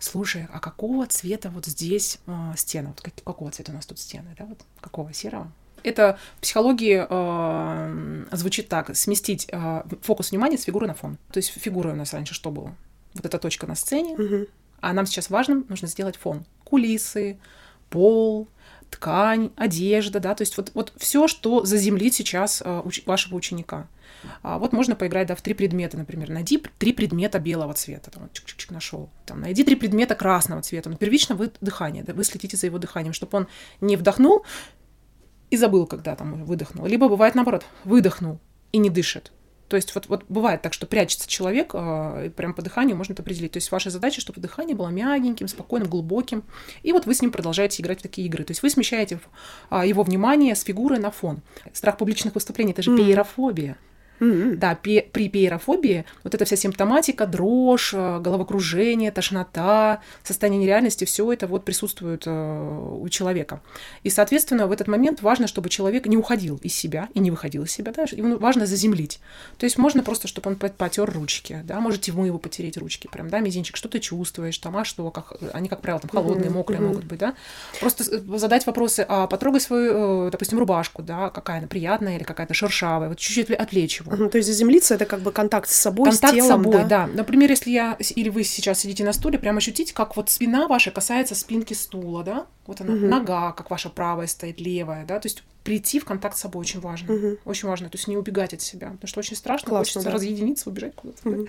Слушай, 0.00 0.46
а 0.52 0.60
какого 0.60 1.06
цвета 1.06 1.50
вот 1.50 1.66
здесь 1.66 2.18
э, 2.26 2.52
стена? 2.56 2.90
Вот 2.90 3.00
как- 3.00 3.14
какого 3.24 3.50
цвета 3.50 3.72
у 3.72 3.74
нас 3.74 3.84
тут 3.86 3.98
стены, 3.98 4.34
да? 4.38 4.44
Вот 4.44 4.60
какого 4.80 5.12
серого? 5.12 5.50
Это 5.82 6.18
в 6.36 6.40
психологии 6.42 7.04
э, 7.08 8.24
звучит 8.36 8.68
так: 8.68 8.94
сместить 8.96 9.48
э, 9.50 9.82
фокус 10.02 10.30
внимания 10.30 10.56
с 10.58 10.64
фигуры 10.64 10.86
на 10.86 10.94
фон. 10.94 11.18
То 11.32 11.38
есть 11.38 11.50
фигура 11.50 11.92
у 11.92 11.96
нас 11.96 12.12
раньше 12.12 12.34
что 12.34 12.50
было? 12.50 12.74
Вот 13.14 13.24
эта 13.26 13.38
точка 13.38 13.66
на 13.66 13.74
сцене, 13.74 14.14
Мгм. 14.16 14.46
а 14.80 14.92
нам 14.92 15.06
сейчас 15.06 15.30
важно, 15.30 15.64
нужно 15.68 15.88
сделать 15.88 16.16
фон. 16.16 16.44
Кулисы, 16.64 17.38
пол, 17.90 18.46
ткань, 18.90 19.50
одежда, 19.56 20.20
да, 20.20 20.34
то 20.34 20.42
есть 20.42 20.56
вот, 20.56 20.70
вот 20.74 20.92
все, 20.96 21.26
что 21.26 21.64
заземлит 21.64 22.14
сейчас 22.14 22.62
э, 22.64 22.82
уч- 22.84 23.02
вашего 23.06 23.34
ученика. 23.36 23.86
А 24.42 24.58
вот 24.58 24.72
можно 24.72 24.96
поиграть, 24.96 25.28
да, 25.28 25.34
в 25.34 25.42
три 25.42 25.54
предмета, 25.54 25.96
например. 25.96 26.30
Найди 26.30 26.62
три 26.78 26.92
предмета 26.92 27.38
белого 27.38 27.74
цвета, 27.74 28.10
там, 28.10 28.24
чик-чик 28.32 28.72
нашел. 28.72 29.10
Там, 29.26 29.40
найди 29.40 29.64
три 29.64 29.76
предмета 29.76 30.14
красного 30.14 30.62
цвета. 30.62 30.90
Но 30.90 30.96
первично 30.96 31.34
вы 31.34 31.50
дыхание, 31.60 32.02
да, 32.02 32.12
вы 32.12 32.24
следите 32.24 32.56
за 32.56 32.66
его 32.66 32.78
дыханием, 32.78 33.12
чтобы 33.12 33.38
он 33.38 33.48
не 33.80 33.96
вдохнул 33.96 34.44
и 35.50 35.56
забыл, 35.56 35.86
когда 35.86 36.14
там 36.16 36.44
выдохнул. 36.44 36.86
Либо 36.86 37.08
бывает 37.08 37.34
наоборот, 37.34 37.64
выдохнул 37.84 38.40
и 38.72 38.78
не 38.78 38.90
дышит. 38.90 39.32
То 39.68 39.76
есть 39.76 39.94
вот, 39.94 40.08
вот 40.08 40.24
бывает 40.28 40.62
так, 40.62 40.72
что 40.72 40.86
прячется 40.86 41.28
человек, 41.28 41.72
э, 41.74 42.30
прям 42.34 42.54
по 42.54 42.62
дыханию 42.62 42.96
можно 42.96 43.12
это 43.12 43.22
определить. 43.22 43.52
То 43.52 43.58
есть 43.58 43.70
ваша 43.70 43.90
задача, 43.90 44.20
чтобы 44.20 44.40
дыхание 44.40 44.74
было 44.74 44.88
мягеньким, 44.88 45.46
спокойным, 45.46 45.88
глубоким. 45.90 46.42
И 46.82 46.92
вот 46.92 47.04
вы 47.04 47.14
с 47.14 47.20
ним 47.20 47.30
продолжаете 47.30 47.82
играть 47.82 47.98
в 48.00 48.02
такие 48.02 48.26
игры. 48.26 48.44
То 48.44 48.52
есть 48.52 48.62
вы 48.62 48.70
смещаете 48.70 49.20
а, 49.68 49.84
его 49.84 50.02
внимание 50.02 50.54
с 50.54 50.62
фигуры 50.62 50.98
на 50.98 51.10
фон. 51.10 51.42
Страх 51.74 51.98
публичных 51.98 52.34
выступлений– 52.34 52.72
это 52.72 52.82
же 52.82 52.90
Мгм. 52.90 53.04
пиерофобия. 53.04 53.76
Мгм. 54.20 54.58
Да, 54.58 54.74
пе- 54.74 55.02
при 55.12 55.28
пиерофобии 55.28 56.04
вот 56.24 56.34
эта 56.34 56.44
вся 56.44 56.56
симптоматика, 56.56 57.26
дрожь, 57.26 57.92
э, 57.94 58.20
головокружение, 58.20 59.10
тошнота, 59.12 60.00
состояние 60.22 60.60
нереальности, 60.62 61.04
все 61.04 61.32
это 61.32 61.46
вот 61.46 61.64
присутствует 61.64 62.24
э, 62.26 62.98
у 63.00 63.08
человека. 63.08 63.60
И, 64.02 64.10
соответственно, 64.10 64.66
в 64.66 64.72
этот 64.72 64.88
момент 64.88 65.22
важно, 65.22 65.46
чтобы 65.46 65.68
человек 65.68 66.06
не 66.06 66.16
уходил 66.16 66.58
из 66.62 66.74
себя 66.74 67.08
и 67.14 67.20
не 67.20 67.30
выходил 67.30 67.64
из 67.64 67.72
себя, 67.72 67.92
да, 67.92 68.04
ему 68.10 68.38
важно 68.38 68.66
заземлить. 68.66 69.20
То 69.58 69.64
есть 69.64 69.78
можно 69.78 70.02
просто, 70.02 70.28
чтобы 70.28 70.50
он 70.50 70.56
пот- 70.56 70.74
потер 70.76 71.10
ручки, 71.10 71.60
да, 71.64 71.80
можете 71.80 72.12
вы 72.12 72.26
его 72.26 72.38
потереть 72.38 72.76
ручки, 72.76 73.08
прям, 73.10 73.28
да, 73.30 73.40
мизинчик, 73.40 73.76
что 73.76 73.88
ты 73.88 73.98
чувствуешь, 73.98 74.58
там, 74.58 74.76
а 74.76 74.84
что, 74.84 75.10
как, 75.10 75.34
они, 75.52 75.68
как 75.68 75.80
правило, 75.80 76.00
там 76.00 76.10
холодные, 76.10 76.50
мокрые 76.50 76.80
мгм. 76.80 76.88
могут 76.88 77.04
быть, 77.04 77.18
да. 77.18 77.34
Просто 77.80 78.04
с- 78.04 78.38
задать 78.38 78.66
вопросы, 78.66 79.04
а 79.08 79.26
потрогай 79.26 79.60
свою, 79.60 80.26
э, 80.26 80.30
допустим, 80.30 80.58
рубашку, 80.58 81.02
да, 81.02 81.30
какая 81.30 81.58
она 81.58 81.66
приятная 81.66 82.16
или 82.16 82.24
какая-то 82.24 82.54
шершавая, 82.54 83.08
вот 83.08 83.18
чуть-чуть 83.18 83.50
отвлечь 83.50 84.00
его. 84.00 84.07
Мгм. 84.10 84.30
То 84.30 84.38
есть 84.38 84.48
заземлиться 84.48 84.94
это 84.94 85.04
как 85.06 85.20
бы 85.20 85.32
контакт 85.32 85.68
с 85.68 85.76
собой, 85.76 86.10
Контакт 86.10 86.32
с 86.32 86.36
телом, 86.36 86.62
с 86.62 86.64
собой, 86.64 86.82
да? 86.82 87.06
да. 87.06 87.06
Например, 87.06 87.50
если 87.50 87.70
я 87.70 87.96
или 87.98 88.28
вы 88.28 88.44
сейчас 88.44 88.80
сидите 88.80 89.04
на 89.04 89.12
стуле, 89.12 89.38
прям 89.38 89.56
ощутите, 89.56 89.94
как 89.94 90.16
вот 90.16 90.30
спина 90.30 90.68
ваша 90.68 90.90
касается 90.90 91.34
спинки 91.34 91.74
стула, 91.74 92.22
да? 92.24 92.46
Вот 92.66 92.80
она, 92.80 92.94
Мгм. 92.94 93.08
нога, 93.08 93.52
как 93.52 93.70
ваша 93.70 93.88
правая 93.90 94.26
стоит, 94.26 94.60
левая, 94.60 95.04
да? 95.04 95.18
То 95.20 95.26
есть 95.26 95.42
прийти 95.68 96.00
в 96.00 96.06
контакт 96.06 96.34
с 96.34 96.40
собой 96.40 96.62
очень 96.62 96.80
важно. 96.80 97.12
Мгм. 97.12 97.38
Очень 97.44 97.68
важно, 97.68 97.90
то 97.90 97.98
есть 97.98 98.08
не 98.08 98.16
убегать 98.16 98.54
от 98.54 98.62
себя, 98.62 98.88
потому 98.88 99.06
что 99.06 99.20
очень 99.20 99.36
страшно, 99.36 99.68
Классно, 99.68 99.80
хочется 99.80 100.00
да. 100.00 100.10
разъединиться, 100.12 100.70
убежать 100.70 100.94
куда-то. 100.94 101.18
да. 101.24 101.30
Мгм. 101.30 101.48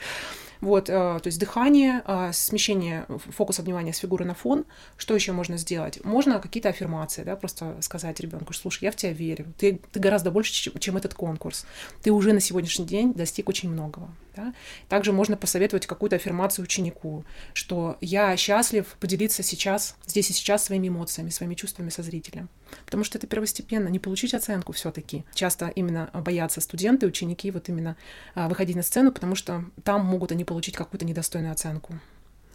Вот, 0.59 0.89
э, 0.89 0.91
то 0.91 1.21
есть 1.23 1.39
дыхание, 1.39 2.03
э, 2.05 2.31
смещение 2.33 3.05
фокуса 3.29 3.61
внимания 3.61 3.93
с 3.93 3.99
фигуры 3.99 4.25
на 4.25 4.33
фон. 4.33 4.65
Что 4.97 5.15
еще 5.15 5.31
можно 5.31 5.55
сделать? 5.55 6.03
Можно 6.03 6.39
какие-то 6.39 6.67
аффирмации, 6.67 7.23
да, 7.23 7.37
просто 7.37 7.77
сказать 7.79 8.19
ребенку, 8.19 8.51
слушай, 8.51 8.83
я 8.83 8.91
в 8.91 8.97
тебя 8.97 9.13
верю, 9.13 9.45
ты, 9.57 9.79
ты 9.89 10.01
гораздо 10.01 10.31
больше, 10.31 10.51
чем, 10.51 10.77
чем 10.79 10.97
этот 10.97 11.13
конкурс. 11.13 11.65
Ты 12.03 12.11
уже 12.11 12.33
на 12.33 12.41
сегодняшний 12.41 12.85
день 12.85 13.13
достиг 13.13 13.47
очень 13.47 13.69
многого. 13.69 14.09
Да? 14.35 14.53
Также 14.89 15.13
можно 15.13 15.37
посоветовать 15.37 15.87
какую-то 15.87 16.17
аффирмацию 16.17 16.63
ученику, 16.63 17.23
что 17.53 17.95
я 18.01 18.35
счастлив 18.35 18.85
поделиться 18.99 19.43
сейчас, 19.43 19.95
здесь 20.05 20.29
и 20.29 20.33
сейчас 20.33 20.65
своими 20.65 20.89
эмоциями, 20.89 21.29
своими 21.29 21.55
чувствами 21.55 21.89
со 21.89 22.03
зрителем. 22.03 22.49
Потому 22.85 23.03
что 23.03 23.17
это 23.17 23.27
первостепенно, 23.27 23.87
не 23.87 23.99
получить 23.99 24.33
оценку 24.33 24.73
все-таки. 24.73 25.23
Часто 25.33 25.67
именно 25.67 26.09
боятся 26.13 26.61
студенты, 26.61 27.07
ученики 27.07 27.51
вот 27.51 27.69
именно 27.69 27.95
а, 28.35 28.49
выходить 28.49 28.75
на 28.75 28.83
сцену, 28.83 29.11
потому 29.11 29.35
что 29.35 29.65
там 29.83 30.05
могут 30.05 30.31
они 30.31 30.45
получить 30.45 30.75
какую-то 30.75 31.05
недостойную 31.05 31.51
оценку. 31.51 31.99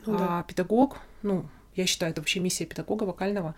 Ну 0.07 0.19
да. 0.19 0.41
а 0.41 0.43
педагог, 0.43 0.99
ну, 1.23 1.49
я 1.75 1.87
считаю, 1.87 2.13
это 2.13 2.21
вообще 2.21 2.41
миссия 2.41 2.67
педагога 2.67 3.05
вокального, 3.05 3.55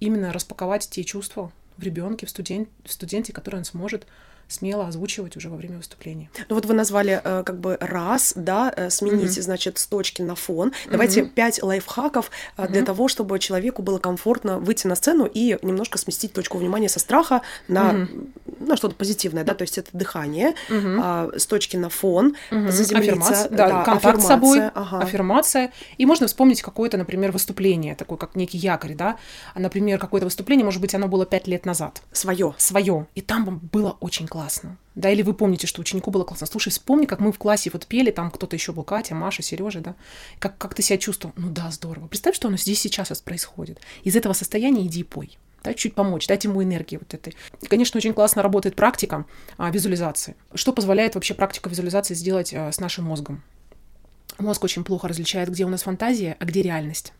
именно 0.00 0.32
распаковать 0.32 0.88
те 0.88 1.04
чувства 1.04 1.52
в 1.76 1.82
ребенке, 1.82 2.26
в, 2.26 2.30
студен- 2.30 2.68
в 2.84 2.92
студенте, 2.92 3.32
которые 3.32 3.60
он 3.60 3.64
сможет 3.64 4.06
смело 4.48 4.86
озвучивать 4.86 5.36
уже 5.36 5.48
во 5.50 5.56
время 5.56 5.76
выступления. 5.76 6.30
Ну 6.48 6.54
вот 6.54 6.64
вы 6.66 6.74
назвали 6.74 7.20
э, 7.22 7.42
как 7.44 7.60
бы 7.60 7.76
раз, 7.80 8.32
да, 8.34 8.72
э, 8.74 8.90
сменить, 8.90 9.32
Мгм. 9.36 9.42
значит, 9.42 9.78
с 9.78 9.86
точки 9.86 10.22
на 10.22 10.34
фон. 10.34 10.72
Давайте 10.90 11.22
Мгм. 11.22 11.30
пять 11.30 11.62
лайфхаков 11.62 12.30
э, 12.56 12.66
для 12.68 12.80
Мгм. 12.80 12.86
того, 12.86 13.08
чтобы 13.08 13.38
человеку 13.38 13.82
было 13.82 13.98
комфортно 13.98 14.58
выйти 14.58 14.86
на 14.86 14.94
сцену 14.94 15.26
и 15.32 15.58
немножко 15.62 15.98
сместить 15.98 16.32
точку 16.32 16.56
внимания 16.58 16.88
со 16.88 16.98
страха 16.98 17.42
на, 17.68 17.92
Мгм. 17.92 18.32
на 18.60 18.76
что-то 18.76 18.94
позитивное, 18.94 19.44
да, 19.44 19.54
то 19.54 19.62
есть 19.62 19.76
это 19.76 19.90
дыхание, 19.92 20.54
а, 20.70 21.28
с 21.36 21.46
точки 21.46 21.76
на 21.76 21.90
фон, 21.90 22.34
Мгм. 22.50 22.70
заземлиться, 22.70 23.12
Аффирмация, 23.12 23.48
да, 23.50 23.68
да, 23.68 23.84
контакт 23.84 24.20
с 24.22 24.26
собой, 24.26 24.58
аффирмация, 24.58 24.72
ага. 24.74 24.98
аффирмация. 25.04 25.72
И 25.98 26.06
можно 26.06 26.26
вспомнить 26.26 26.62
какое-то, 26.62 26.96
например, 26.96 27.32
выступление, 27.32 27.94
такое 27.94 28.16
как 28.16 28.34
некий 28.34 28.56
якорь, 28.58 28.94
да. 28.94 29.18
А, 29.54 29.60
Например, 29.60 29.98
какое-то 29.98 30.24
выступление, 30.24 30.64
может 30.64 30.80
быть, 30.80 30.94
оно 30.94 31.08
было 31.08 31.26
пять 31.26 31.46
лет 31.46 31.66
назад, 31.66 32.00
свое. 32.12 32.54
свое, 32.56 33.06
и 33.14 33.20
там 33.20 33.44
вам 33.44 33.58
было 33.72 33.96
очень 34.00 34.26
классно. 34.26 34.37
Да, 34.94 35.10
или 35.10 35.22
вы 35.22 35.34
помните, 35.34 35.66
что 35.66 35.80
ученику 35.80 36.10
было 36.10 36.24
классно. 36.24 36.46
Слушай, 36.46 36.70
вспомни, 36.70 37.06
как 37.06 37.20
мы 37.20 37.32
в 37.32 37.38
классе 37.38 37.70
вот 37.72 37.86
пели, 37.86 38.10
там 38.10 38.30
кто-то 38.30 38.56
еще 38.56 38.72
был, 38.72 38.84
Катя, 38.84 39.14
Маша, 39.14 39.42
Сережа, 39.42 39.80
да. 39.80 39.94
Как, 40.38 40.58
как 40.58 40.74
ты 40.74 40.82
себя 40.82 40.98
чувствовал? 40.98 41.34
Ну 41.36 41.50
да, 41.50 41.70
здорово. 41.70 42.06
Представь, 42.08 42.34
что 42.34 42.48
оно 42.48 42.56
здесь 42.56 42.80
сейчас 42.80 43.08
происходит. 43.20 43.80
Из 44.02 44.16
этого 44.16 44.32
состояния 44.32 44.86
иди 44.86 45.00
и 45.00 45.04
пой. 45.04 45.38
Да, 45.62 45.74
чуть 45.74 45.94
помочь, 45.94 46.26
дать 46.26 46.44
ему 46.44 46.62
энергии 46.62 46.96
вот 46.96 47.12
этой. 47.14 47.34
Конечно, 47.68 47.98
очень 47.98 48.14
классно 48.14 48.42
работает 48.42 48.76
практика 48.76 49.26
а, 49.56 49.70
визуализации. 49.70 50.36
Что 50.54 50.72
позволяет 50.72 51.14
вообще 51.14 51.34
практика 51.34 51.68
визуализации 51.68 52.14
сделать 52.14 52.54
а, 52.54 52.70
с 52.70 52.78
нашим 52.78 53.06
мозгом? 53.06 53.42
Мозг 54.38 54.62
очень 54.62 54.84
плохо 54.84 55.08
различает, 55.08 55.48
где 55.50 55.64
у 55.64 55.68
нас 55.68 55.82
фантазия, 55.82 56.36
а 56.38 56.44
где 56.44 56.62
реальность. 56.62 57.12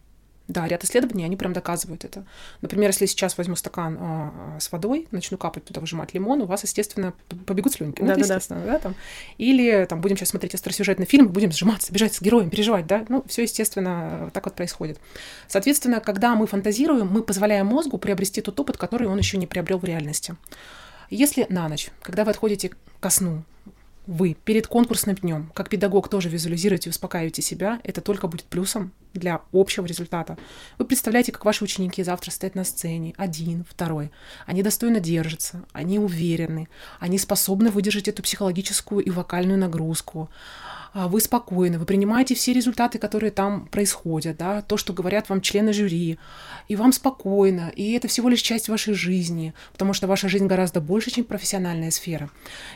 Да, 0.49 0.67
ряд 0.67 0.83
исследований, 0.83 1.25
они 1.25 1.37
прям 1.37 1.53
доказывают 1.53 2.07
это. 2.07 2.25
Например, 2.63 2.89
если 2.89 3.05
сейчас 3.05 3.37
возьму 3.37 3.55
стакан 3.55 3.99
а, 4.01 4.57
с 4.59 4.73
водой, 4.73 5.07
начну 5.11 5.37
капать 5.37 5.67
туда, 5.67 5.83
выжимать 5.83 6.15
лимон, 6.15 6.41
у 6.41 6.47
вас, 6.47 6.63
естественно, 6.63 7.13
побегут 7.45 7.75
слюнки. 7.75 8.01
Ну, 8.01 8.07
это 8.07 8.15
Да-да-да. 8.21 8.35
естественно, 8.35 8.65
да, 8.65 8.79
там. 8.79 8.95
Или 9.37 9.85
там 9.85 10.01
будем 10.01 10.17
сейчас 10.17 10.31
смотреть 10.31 10.55
остросюжетный 10.55 11.05
фильм, 11.05 11.29
будем 11.29 11.53
сжиматься, 11.53 11.93
бежать 11.93 12.15
с 12.15 12.23
героем, 12.23 12.49
переживать, 12.49 12.87
да. 12.87 13.05
Ну, 13.11 13.23
все, 13.29 13.43
естественно, 13.43 14.31
так 14.33 14.47
вот 14.47 14.55
происходит. 14.55 14.99
Соответственно, 15.49 16.01
когда 16.01 16.35
мы 16.35 16.47
фантазируем, 16.47 17.09
мы 17.09 17.23
позволяем 17.23 17.67
мозгу 17.67 17.99
приобрести 17.99 18.41
тот 18.41 18.59
опыт, 18.59 18.79
который 18.79 19.07
он 19.07 19.19
еще 19.19 19.37
не 19.37 19.47
приобрел 19.47 19.79
в 19.79 19.85
реальности. 19.85 20.35
Если 21.11 21.47
на 21.51 21.69
ночь, 21.69 21.91
когда 22.01 22.25
вы 22.25 22.31
отходите 22.31 22.71
ко 23.01 23.11
сну, 23.11 23.43
вы 24.09 24.33
перед 24.33 24.67
конкурсным 24.67 25.17
днем, 25.17 25.53
как 25.55 25.69
педагог, 25.69 26.09
тоже 26.09 26.31
визуализируете 26.31 26.89
и 26.89 26.93
успокаиваете 26.93 27.43
себя, 27.43 27.79
это 27.85 28.01
только 28.01 28.27
будет 28.27 28.47
плюсом 28.47 28.91
для 29.13 29.43
общего 29.53 29.85
результата. 29.85 30.39
Вы 30.79 30.87
представляете, 30.87 31.31
как 31.31 31.45
ваши 31.45 31.63
ученики 31.63 32.03
завтра 32.03 32.31
стоят 32.31 32.55
на 32.55 32.65
сцене, 32.65 33.13
один, 33.19 33.67
второй. 33.69 34.11
Они 34.47 34.63
достойно 34.63 34.99
держатся, 34.99 35.63
они 35.73 35.99
уверены, 35.99 36.69
они 36.99 37.19
способны 37.19 37.71
выдержать 37.71 38.09
эту 38.09 38.23
психологическую 38.23 39.05
и 39.05 39.11
вокальную 39.11 39.59
нагрузку. 39.59 40.31
А 40.93 41.09
Вы 41.09 41.21
спокойны, 41.21 41.79
вы 41.79 41.85
принимаете 41.85 42.35
все 42.35 42.53
результаты, 42.53 42.99
которые 42.99 43.31
там 43.31 43.67
происходят, 43.67 44.37
да, 44.37 44.63
то, 44.63 44.77
что 44.77 44.93
говорят 44.93 45.29
вам 45.29 45.41
члены 45.41 45.73
жюри, 45.73 46.19
и 46.69 46.77
вам 46.77 46.93
спокойно, 46.93 47.71
и 47.75 47.93
это 47.93 48.09
всего 48.09 48.29
лишь 48.29 48.41
часть 48.43 48.69
вашей 48.69 48.95
жизни, 48.95 49.55
потому 49.73 49.93
что 49.93 50.07
ваша 50.07 50.29
жизнь 50.29 50.47
гораздо 50.47 50.81
больше, 50.81 51.11
чем 51.11 51.25
профессиональная 51.25 51.91
сфера. 51.91 52.31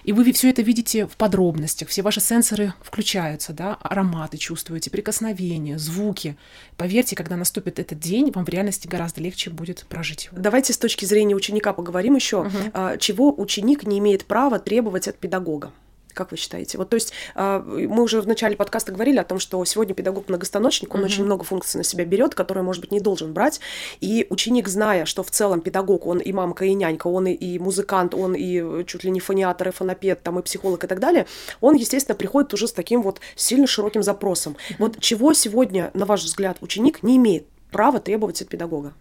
И 0.04 0.12
вы 0.12 0.31
все 0.33 0.50
это 0.50 0.62
видите 0.62 1.07
в 1.07 1.16
подробностях, 1.16 1.88
все 1.88 2.02
ваши 2.02 2.21
сенсоры 2.21 2.75
включаются, 2.83 3.52
да, 3.52 3.76
ароматы 3.81 4.37
чувствуете, 4.37 4.90
прикосновения, 4.90 5.78
звуки. 5.78 6.37
Поверьте, 6.76 7.16
когда 7.16 7.37
наступит 7.37 7.78
этот 7.78 7.99
день, 7.99 8.31
вам 8.35 8.45
в 8.45 8.49
реальности 8.49 8.87
гораздо 8.87 9.21
легче 9.21 9.50
будет 9.50 9.87
прожить 9.88 10.26
его. 10.26 10.37
Давайте 10.38 10.73
с 10.73 10.78
точки 10.78 11.04
зрения 11.04 11.35
ученика 11.35 11.73
поговорим 11.73 12.14
еще, 12.14 12.42
Мгм. 12.42 12.71
а, 12.73 12.97
чего 12.99 13.33
ученик 13.37 13.85
не 13.87 13.99
имеет 13.99 14.25
права 14.26 14.59
требовать 14.59 15.09
от 15.09 15.19
педагога. 15.19 15.73
Как 16.14 16.31
вы 16.31 16.37
считаете? 16.37 16.78
Вот, 16.78 16.90
то 16.90 16.95
есть 16.95 17.12
а, 17.35 17.61
мы 17.61 18.02
уже 18.02 18.21
в 18.21 18.26
начале 18.26 18.57
подкаста 18.57 18.92
говорили 18.92 19.19
о 19.19 19.25
том, 19.25 19.38
что 19.38 19.64
сегодня 19.64 19.95
педагог 19.95 20.28
многостаночник, 20.28 20.95
он 20.95 21.00
Мгм. 21.00 21.07
очень 21.07 21.25
много 21.25 21.45
функций 21.45 21.78
на 21.78 21.85
себя 21.85 22.04
берет, 22.04 22.35
которые, 22.35 22.64
может 22.64 22.81
быть, 22.81 22.92
не 22.92 23.00
должен 23.00 23.33
брать. 23.33 23.61
И 24.00 24.26
ученик, 24.31 24.69
зная, 24.69 25.07
что 25.07 25.23
в 25.23 25.31
целом 25.31 25.61
педагог, 25.61 26.07
он 26.07 26.19
и 26.19 26.33
мамка, 26.33 26.64
и 26.64 26.75
нянька, 26.75 27.07
он 27.07 27.26
и, 27.26 27.33
и 27.33 27.59
музыкант, 27.59 28.14
он 28.14 28.35
и 28.35 28.85
чуть 28.85 29.04
ли 29.04 29.11
не 29.11 29.21
фониатор, 29.21 29.69
и 29.69 29.71
фонопед, 29.71 30.23
там, 30.23 30.38
и 30.38 30.42
психолог, 30.42 30.85
и 30.85 30.87
так 30.87 31.00
далее, 31.00 31.26
он, 31.61 31.75
естественно, 31.76 32.14
приходит 32.14 32.52
уже 32.54 32.69
с 32.69 32.73
таким 32.73 33.02
вот 33.02 33.21
сильно 33.37 33.66
широким 33.66 34.02
запросом. 34.02 34.57
Вот 34.78 35.00
чего 35.00 35.33
сегодня, 35.33 35.90
на 35.95 36.04
ваш 36.04 36.23
взгляд, 36.25 36.59
ученик 36.61 37.02
не 37.02 37.16
имеет 37.16 37.47
права 37.71 38.00
требовать 38.00 38.42
от 38.42 38.49
педагога? 38.49 38.92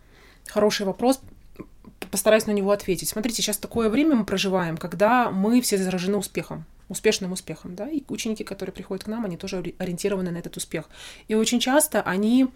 Хороший 0.48 0.86
вопрос. 0.86 1.20
Постараюсь 2.10 2.48
на 2.48 2.52
него 2.52 2.72
ответить. 2.72 3.10
Смотрите, 3.10 3.42
сейчас 3.42 3.58
такое 3.58 3.90
время 3.90 4.16
мы 4.16 4.26
проживаем, 4.26 4.78
когда 4.78 5.30
мы 5.32 5.62
все 5.62 5.78
заражены 5.78 6.18
успехом 6.18 6.66
успешным 6.92 7.32
успехом, 7.32 7.76
да, 7.76 7.90
и 7.90 8.04
ученики, 8.10 8.44
которые 8.44 8.74
приходят 8.74 9.06
к 9.06 9.08
нам, 9.08 9.26
они 9.26 9.38
тоже 9.38 9.58
ори- 9.58 9.76
ориентированы 9.80 10.32
на 10.32 10.38
этот 10.38 10.58
успех. 10.58 10.90
И 11.28 11.36
очень 11.36 11.60
часто 11.60 12.02
они 12.02 12.48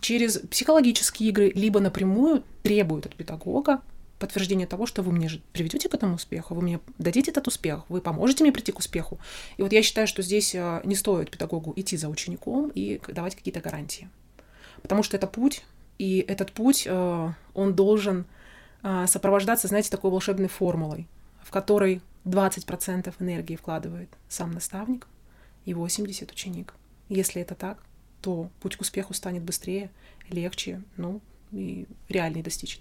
через 0.00 0.38
психологические 0.38 1.30
игры 1.30 1.52
либо 1.54 1.80
напрямую 1.80 2.42
требуют 2.62 3.06
от 3.06 3.14
педагога 3.14 3.80
подтверждение 4.18 4.66
того, 4.66 4.86
что 4.86 5.02
вы 5.02 5.12
мне 5.12 5.30
приведете 5.52 5.88
к 5.88 5.94
этому 5.94 6.14
успеху, 6.14 6.54
вы 6.54 6.62
мне 6.62 6.80
дадите 6.98 7.30
этот 7.30 7.46
успех, 7.46 7.82
вы 7.88 8.00
поможете 8.00 8.44
мне 8.44 8.52
прийти 8.52 8.72
к 8.72 8.78
успеху. 8.78 9.18
И 9.56 9.62
вот 9.62 9.72
я 9.72 9.82
считаю, 9.82 10.06
что 10.06 10.22
здесь 10.22 10.54
э, 10.54 10.80
не 10.84 10.94
стоит 10.94 11.30
педагогу 11.30 11.72
идти 11.76 11.96
за 11.96 12.08
учеником 12.08 12.70
и 12.74 13.00
давать 13.08 13.34
какие-то 13.34 13.60
гарантии. 13.60 14.08
Потому 14.82 15.02
что 15.02 15.16
это 15.16 15.26
путь, 15.26 15.64
и 15.98 16.24
этот 16.26 16.52
путь, 16.52 16.84
э, 16.86 17.32
он 17.54 17.74
должен 17.74 18.24
э, 18.82 19.06
сопровождаться, 19.08 19.68
знаете, 19.68 19.90
такой 19.90 20.10
волшебной 20.10 20.48
формулой, 20.48 21.06
в 21.42 21.50
которой 21.50 22.00
20% 22.24 23.14
энергии 23.18 23.56
вкладывает 23.56 24.08
сам 24.28 24.52
наставник 24.52 25.06
и 25.64 25.72
80% 25.72 26.32
ученик. 26.32 26.74
Если 27.08 27.42
это 27.42 27.54
так, 27.54 27.82
то 28.22 28.50
путь 28.60 28.76
к 28.76 28.80
успеху 28.80 29.12
станет 29.12 29.42
быстрее, 29.42 29.90
легче, 30.30 30.82
ну, 30.96 31.20
и 31.52 31.86
реальнее 32.08 32.42
достичь. 32.42 32.80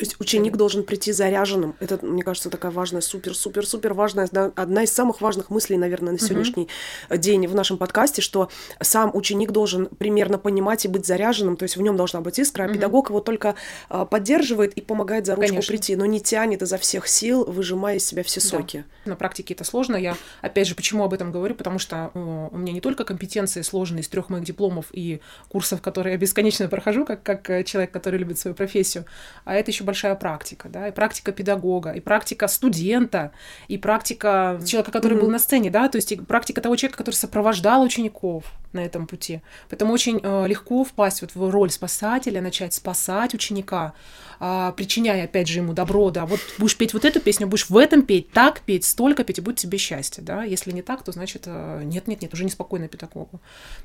То 0.00 0.04
есть 0.06 0.16
ученик 0.18 0.56
должен 0.56 0.82
прийти 0.82 1.12
заряженным. 1.12 1.74
Это, 1.78 1.98
мне 2.02 2.22
кажется, 2.22 2.48
такая 2.48 2.72
важная, 2.72 3.02
супер-супер-супер 3.02 3.92
важная, 3.92 4.30
одна- 4.56 4.82
из 4.82 4.90
самых 4.92 5.20
важных 5.20 5.50
мыслей, 5.50 5.76
наверное, 5.76 6.14
на 6.14 6.18
сегодняшний 6.18 6.68
день 7.14 7.46
в 7.46 7.54
нашем 7.54 7.76
подкасте, 7.76 8.22
что 8.22 8.48
сам 8.80 9.10
ученик 9.14 9.50
должен 9.50 9.84
примерно 9.88 10.38
понимать 10.38 10.86
и 10.86 10.88
быть 10.88 11.04
заряженным, 11.04 11.58
то 11.58 11.64
есть 11.64 11.76
в 11.76 11.82
нем 11.82 11.98
должна 11.98 12.22
быть 12.22 12.38
искра, 12.38 12.62
а 12.62 12.66
Мгм. 12.68 12.74
педагог 12.76 13.10
его 13.10 13.20
только 13.20 13.56
а, 13.90 14.06
поддерживает 14.06 14.72
и 14.72 14.80
помогает 14.80 15.26
за 15.26 15.34
ручку 15.34 15.48
Конечно. 15.50 15.68
прийти, 15.70 15.96
но 15.96 16.06
не 16.06 16.18
тянет 16.22 16.62
изо 16.62 16.78
всех 16.78 17.06
сил, 17.06 17.44
выжимая 17.44 17.96
из 17.96 18.06
себя 18.06 18.22
все 18.22 18.40
Да. 18.40 18.46
соки. 18.46 18.84
На 19.04 19.16
практике 19.16 19.52
это 19.52 19.64
сложно. 19.64 19.96
Я, 19.96 20.16
опять 20.40 20.66
же, 20.66 20.74
почему 20.74 21.04
об 21.04 21.12
этом 21.12 21.30
говорю? 21.30 21.54
Потому 21.54 21.78
что 21.78 22.10
э, 22.14 22.48
у 22.52 22.56
меня 22.56 22.72
не 22.72 22.80
только 22.80 23.04
компетенции 23.04 23.60
сложные 23.60 24.00
из 24.00 24.08
трех 24.08 24.30
моих 24.30 24.44
дипломов 24.44 24.86
и 24.94 25.20
курсов, 25.50 25.82
которые 25.82 26.12
я 26.14 26.18
бесконечно 26.18 26.68
прохожу, 26.68 27.04
как, 27.04 27.22
как 27.22 27.50
э, 27.50 27.64
человек, 27.64 27.90
который 27.90 28.18
любит 28.18 28.38
свою 28.38 28.54
профессию, 28.54 29.04
а 29.44 29.54
это 29.56 29.70
еще 29.70 29.84
большая 29.90 30.14
практика, 30.14 30.68
да, 30.68 30.88
и 30.88 30.92
практика 30.92 31.32
педагога, 31.32 31.90
и 31.90 32.00
практика 32.00 32.48
студента, 32.48 33.30
и 33.68 33.78
практика 33.78 34.60
человека, 34.64 34.92
который 34.92 35.14
Мгм. 35.14 35.20
был 35.22 35.30
на 35.30 35.38
сцене, 35.38 35.70
да, 35.70 35.88
то 35.88 35.98
есть 35.98 36.12
и 36.12 36.16
практика 36.16 36.60
того 36.60 36.76
человека, 36.76 36.98
который 36.98 37.16
сопровождал 37.16 37.82
учеников, 37.82 38.44
на 38.72 38.80
этом 38.80 39.06
пути. 39.06 39.40
Поэтому 39.68 39.92
очень 39.92 40.20
э, 40.22 40.46
легко 40.46 40.84
впасть 40.84 41.22
вот 41.22 41.34
в 41.34 41.50
роль 41.50 41.70
спасателя, 41.70 42.40
начать 42.40 42.74
спасать 42.74 43.34
ученика, 43.34 43.94
э, 44.38 44.72
причиняя, 44.76 45.24
опять 45.24 45.48
же, 45.48 45.58
ему 45.58 45.72
добро, 45.72 46.10
да, 46.10 46.26
вот 46.26 46.40
будешь 46.58 46.76
петь 46.76 46.94
вот 46.94 47.04
эту 47.04 47.20
песню, 47.20 47.46
будешь 47.46 47.68
в 47.68 47.76
этом 47.76 48.02
петь, 48.02 48.30
так 48.30 48.60
петь, 48.60 48.84
столько 48.84 49.24
петь, 49.24 49.38
и 49.38 49.40
будет 49.40 49.56
тебе 49.56 49.78
счастье, 49.78 50.22
да. 50.22 50.44
Если 50.44 50.72
не 50.72 50.82
так, 50.82 51.02
то 51.02 51.12
значит 51.12 51.44
э, 51.46 51.82
нет-нет-нет, 51.84 52.32
уже 52.32 52.44
неспокойно 52.44 52.88
педагогу. 52.88 53.40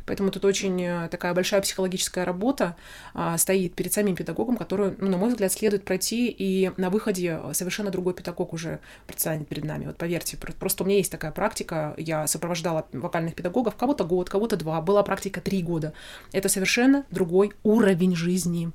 Поэтому 0.06 0.32
тут 0.32 0.46
очень 0.46 0.82
э, 0.82 1.08
такая 1.10 1.34
большая 1.34 1.62
психологическая 1.62 2.25
работа 2.25 2.75
э, 3.13 3.36
стоит 3.38 3.74
перед 3.74 3.94
самим 3.94 4.15
педагогом, 4.15 4.58
которую, 4.58 4.96
ну, 5.00 5.10
на 5.10 5.18
мой 5.18 5.30
взгляд, 5.30 5.51
следует 5.51 5.86
пройти, 5.86 6.27
и 6.27 6.72
на 6.77 6.89
выходе 6.89 7.39
совершенно 7.54 7.92
другой 7.92 8.13
педагог 8.13 8.54
уже 8.54 8.80
предстанет 9.08 9.48
перед 9.48 9.63
нами. 9.63 9.86
Вот 9.88 9.98
поверьте, 9.98 10.38
просто 10.38 10.84
у 10.84 10.86
меня 10.88 10.98
есть 10.98 11.12
такая 11.12 11.32
практика, 11.32 11.94
я 11.98 12.27
сопровождала 12.27 12.86
вокальных 12.92 13.36
педагогов, 13.36 13.75
кого-то 13.75 14.04
год, 14.04 14.30
кого-то 14.30 14.58
два, 14.58 14.75
была 14.82 15.03
практика 15.03 15.41
три 15.41 15.62
года. 15.62 15.94
Это 16.32 16.50
совершенно 16.50 17.05
другой 17.12 17.53
уровень 17.63 18.15
жизни. 18.15 18.72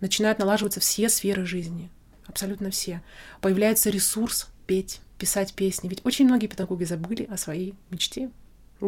Начинают 0.00 0.38
налаживаться 0.38 0.80
все 0.80 1.08
сферы 1.08 1.46
жизни, 1.46 1.90
абсолютно 2.26 2.70
все. 2.70 3.02
Появляется 3.40 3.90
ресурс 3.90 4.48
петь, 4.66 5.00
писать 5.18 5.54
песни. 5.54 5.88
Ведь 5.88 6.04
очень 6.04 6.26
многие 6.26 6.46
педагоги 6.46 6.84
забыли 6.84 7.24
о 7.30 7.36
своей 7.36 7.74
мечте, 7.90 8.30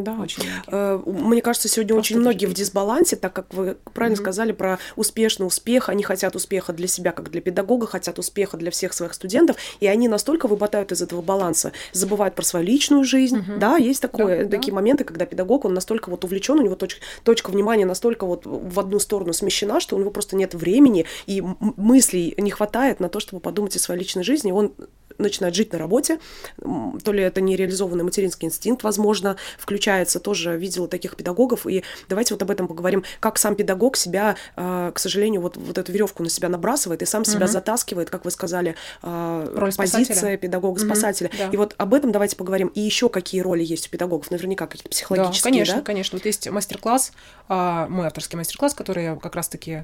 да, 0.03 0.19
очень 0.19 0.43
э, 0.67 1.01
Мне 1.05 1.41
кажется, 1.41 1.67
сегодня 1.67 1.95
Просто 1.95 2.13
очень 2.13 2.19
многие 2.19 2.45
в 2.45 2.53
дисбалансе, 2.53 3.15
так 3.15 3.33
как 3.33 3.53
вы 3.53 3.77
правильно 3.93 4.17
mm-hmm. 4.17 4.21
сказали 4.21 4.51
про 4.51 4.79
успешный 4.95 5.45
успех. 5.45 5.89
Они 5.89 6.03
хотят 6.03 6.35
успеха 6.35 6.73
для 6.73 6.87
себя, 6.87 7.11
как 7.11 7.31
для 7.31 7.41
педагога, 7.41 7.87
хотят 7.87 8.19
успеха 8.19 8.57
для 8.57 8.71
всех 8.71 8.93
своих 8.93 9.13
студентов, 9.13 9.57
и 9.79 9.87
они 9.87 10.07
настолько 10.07 10.47
выпадают 10.47 10.91
из 10.91 11.01
этого 11.01 11.21
баланса, 11.21 11.71
забывают 11.93 12.35
про 12.35 12.43
свою 12.43 12.65
личную 12.65 13.03
жизнь. 13.03 13.37
Mm-hmm. 13.37 13.57
Да, 13.57 13.77
есть 13.77 14.01
такое, 14.01 14.43
да, 14.45 14.49
такие 14.57 14.71
да. 14.71 14.75
моменты, 14.75 15.03
когда 15.03 15.25
педагог, 15.25 15.65
он 15.65 15.73
настолько 15.73 16.09
вот 16.09 16.23
увлечен, 16.23 16.59
у 16.59 16.61
него 16.61 16.75
точ, 16.75 16.97
точка 17.23 17.49
внимания 17.49 17.85
настолько 17.85 18.25
вот 18.25 18.45
в 18.45 18.79
одну 18.79 18.99
сторону 18.99 19.33
смещена, 19.33 19.79
что 19.79 19.95
у 19.95 19.99
него 19.99 20.11
просто 20.11 20.35
нет 20.35 20.53
времени 20.53 21.05
и 21.25 21.41
мыслей 21.59 22.33
не 22.37 22.51
хватает 22.51 22.99
на 22.99 23.09
то, 23.09 23.19
чтобы 23.19 23.39
подумать 23.39 23.75
о 23.75 23.79
своей 23.79 23.99
личной 23.99 24.23
жизни. 24.23 24.51
Он 24.51 24.73
начинает 25.17 25.55
жить 25.55 25.73
на 25.73 25.79
работе, 25.79 26.19
то 26.61 27.11
ли 27.11 27.23
это 27.23 27.41
нереализованный 27.41 28.03
материнский 28.03 28.47
инстинкт, 28.47 28.83
возможно, 28.83 29.37
включается, 29.57 30.19
тоже 30.19 30.57
видела 30.57 30.87
таких 30.87 31.15
педагогов, 31.15 31.65
и 31.67 31.83
давайте 32.09 32.33
вот 32.33 32.43
об 32.43 32.51
этом 32.51 32.67
поговорим, 32.67 33.03
как 33.19 33.37
сам 33.37 33.55
педагог 33.55 33.97
себя, 33.97 34.35
а, 34.55 34.91
к 34.91 34.99
сожалению, 34.99 35.41
вот, 35.41 35.57
вот 35.57 35.77
эту 35.77 35.91
веревку 35.91 36.23
на 36.23 36.29
себя 36.29 36.49
набрасывает 36.49 37.01
и 37.01 37.05
сам 37.05 37.25
себя 37.25 37.45
угу. 37.45 37.51
затаскивает, 37.53 38.09
как 38.09 38.25
вы 38.25 38.31
сказали, 38.31 38.75
а, 39.01 39.49
Роль 39.55 39.73
позиция 39.75 40.37
педагога-спасателя. 40.37 41.29
Угу, 41.29 41.37
да. 41.37 41.49
И 41.49 41.57
вот 41.57 41.75
об 41.77 41.93
этом 41.93 42.11
давайте 42.11 42.35
поговорим. 42.35 42.67
И 42.67 42.81
еще 42.81 43.09
какие 43.09 43.41
роли 43.41 43.63
есть 43.63 43.87
у 43.87 43.89
педагогов, 43.89 44.31
наверняка 44.31 44.67
какие-то 44.67 44.89
психологические, 44.89 45.41
да? 45.41 45.49
Конечно, 45.49 45.75
да? 45.75 45.81
конечно. 45.81 46.17
Вот 46.17 46.25
есть 46.25 46.49
мастер-класс, 46.49 47.11
а, 47.47 47.87
мой 47.87 48.07
авторский 48.07 48.37
мастер-класс, 48.37 48.73
который 48.73 49.03
я 49.03 49.15
как 49.15 49.35
раз-таки 49.35 49.83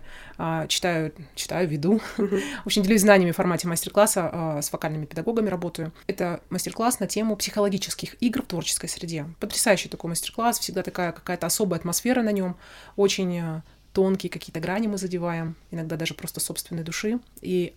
читаю, 0.67 1.13
читаю, 1.35 1.67
веду. 1.67 2.01
Угу. 2.17 2.37
В 2.63 2.65
общем, 2.65 2.83
делюсь 2.83 3.01
знаниями 3.01 3.31
в 3.31 3.35
формате 3.35 3.67
мастер-класса 3.67 4.59
с 4.61 4.71
вокальными 4.71 5.05
педагогами 5.05 5.22
педагогами 5.23 5.49
работаю. 5.49 5.93
Это 6.07 6.41
мастер-класс 6.49 6.99
на 6.99 7.07
тему 7.07 7.35
психологических 7.35 8.21
игр 8.21 8.41
в 8.41 8.47
творческой 8.47 8.89
среде. 8.89 9.25
Потрясающий 9.39 9.89
такой 9.89 10.09
мастер-класс, 10.09 10.59
всегда 10.59 10.83
такая 10.83 11.13
какая-то 11.13 11.47
особая 11.47 11.79
атмосфера 11.79 12.21
на 12.21 12.31
нем, 12.31 12.57
очень 12.97 13.39
э, 13.39 13.61
тонкие 13.93 14.29
какие-то 14.29 14.59
грани 14.59 14.87
мы 14.87 14.97
задеваем, 14.97 15.55
иногда 15.71 15.95
даже 15.95 16.13
просто 16.13 16.39
собственной 16.39 16.83
души. 16.83 17.19
И 17.41 17.73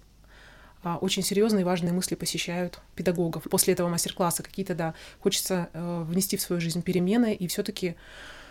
а, 0.82 0.98
очень 0.98 1.22
серьезные 1.22 1.62
и 1.62 1.64
важные 1.64 1.92
мысли 1.92 2.16
посещают 2.16 2.80
педагогов. 2.96 3.44
После 3.50 3.74
этого 3.74 3.88
мастер-класса 3.88 4.42
какие-то, 4.42 4.74
да, 4.74 4.94
хочется 5.20 5.68
э, 5.72 6.04
внести 6.06 6.36
в 6.36 6.40
свою 6.40 6.60
жизнь 6.60 6.82
перемены 6.82 7.32
и 7.32 7.46
все-таки 7.46 7.94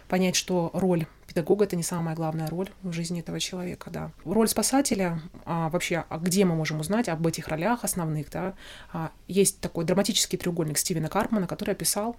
понять, 0.08 0.36
что 0.36 0.72
роль 0.74 1.08
педагога 1.28 1.66
это 1.66 1.76
не 1.76 1.84
самая 1.84 2.16
главная 2.16 2.48
роль 2.48 2.70
в 2.82 2.92
жизни 2.92 3.20
этого 3.20 3.40
человека, 3.40 3.90
да. 3.90 4.12
Роль 4.24 4.48
спасателя, 4.48 5.20
а, 5.46 5.70
вообще, 5.70 6.06
а 6.10 6.18
где 6.18 6.46
мы 6.46 6.56
можем 6.56 6.80
узнать 6.80 7.10
об 7.10 7.26
этих 7.28 7.48
ролях 7.48 7.84
основных, 7.84 8.30
да, 8.30 8.54
а, 8.94 9.12
есть 9.28 9.60
такой 9.60 9.86
драматический 9.86 10.38
треугольник 10.38 10.78
Стивена 10.78 11.10
Карпмана, 11.10 11.48
который 11.48 11.72
описал 11.72 12.16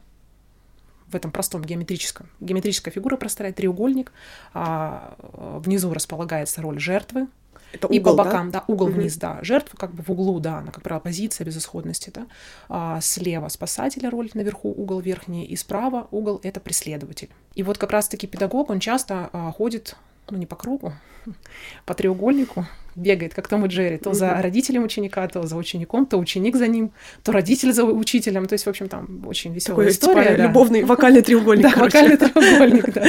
в 1.06 1.14
этом 1.14 1.30
простом 1.30 1.62
геометрическом. 1.62 2.28
Геометрическая 2.40 2.92
фигура 2.92 3.16
простая, 3.16 3.52
треугольник, 3.52 4.12
а, 4.52 5.16
внизу 5.64 5.92
располагается 5.94 6.62
роль 6.62 6.80
жертвы, 6.80 7.28
это 7.72 7.86
угол, 7.86 7.96
и 7.96 8.00
по 8.00 8.14
бокам, 8.14 8.50
да, 8.50 8.60
да 8.60 8.64
угол 8.72 8.88
угу. 8.88 8.96
вниз, 8.96 9.16
да. 9.16 9.38
Жертва 9.42 9.76
как 9.76 9.92
бы 9.92 10.02
в 10.02 10.10
углу, 10.10 10.40
да, 10.40 10.58
она, 10.58 10.72
как 10.72 10.82
правило, 10.82 11.00
позиция 11.00 11.44
безысходности, 11.44 12.10
да. 12.10 12.26
А 12.68 13.00
слева 13.00 13.48
спасателя 13.48 14.10
роль, 14.10 14.30
наверху 14.34 14.70
угол 14.70 15.00
верхний, 15.00 15.44
и 15.44 15.56
справа 15.56 16.08
угол— 16.10 16.40
это 16.42 16.60
преследователь. 16.60 17.30
И 17.54 17.62
вот 17.62 17.78
как 17.78 17.90
раз-таки 17.90 18.26
педагог, 18.26 18.70
он 18.70 18.80
часто 18.80 19.30
а, 19.32 19.52
ходит, 19.52 19.96
ну, 20.30 20.38
не 20.38 20.46
по 20.46 20.56
кругу, 20.56 20.92
по 21.86 21.94
треугольнику, 21.94 22.66
бегает, 22.96 23.34
как 23.34 23.48
Том 23.48 23.66
и 23.66 23.68
Джерри, 23.68 23.98
то 23.98 24.12
за 24.12 24.34
родителем 24.42 24.84
ученика, 24.84 25.26
то 25.28 25.46
за 25.46 25.56
учеником, 25.56 26.06
то 26.06 26.16
ученик 26.18 26.56
за 26.56 26.66
ним, 26.66 26.92
то 27.22 27.32
родитель 27.32 27.72
за 27.72 27.84
учителем. 27.84 28.46
То 28.46 28.54
есть, 28.54 28.66
в 28.66 28.68
общем, 28.68 28.88
там 28.88 29.24
очень 29.26 29.52
веселая 29.52 29.88
история. 29.90 30.24
Типа, 30.24 30.36
да. 30.36 30.46
любовный 30.46 30.84
вокальный 30.84 31.22
треугольник. 31.22 31.62
Да, 31.74 31.80
вокальный 31.80 32.16
треугольник, 32.16 32.92
да. 32.92 33.04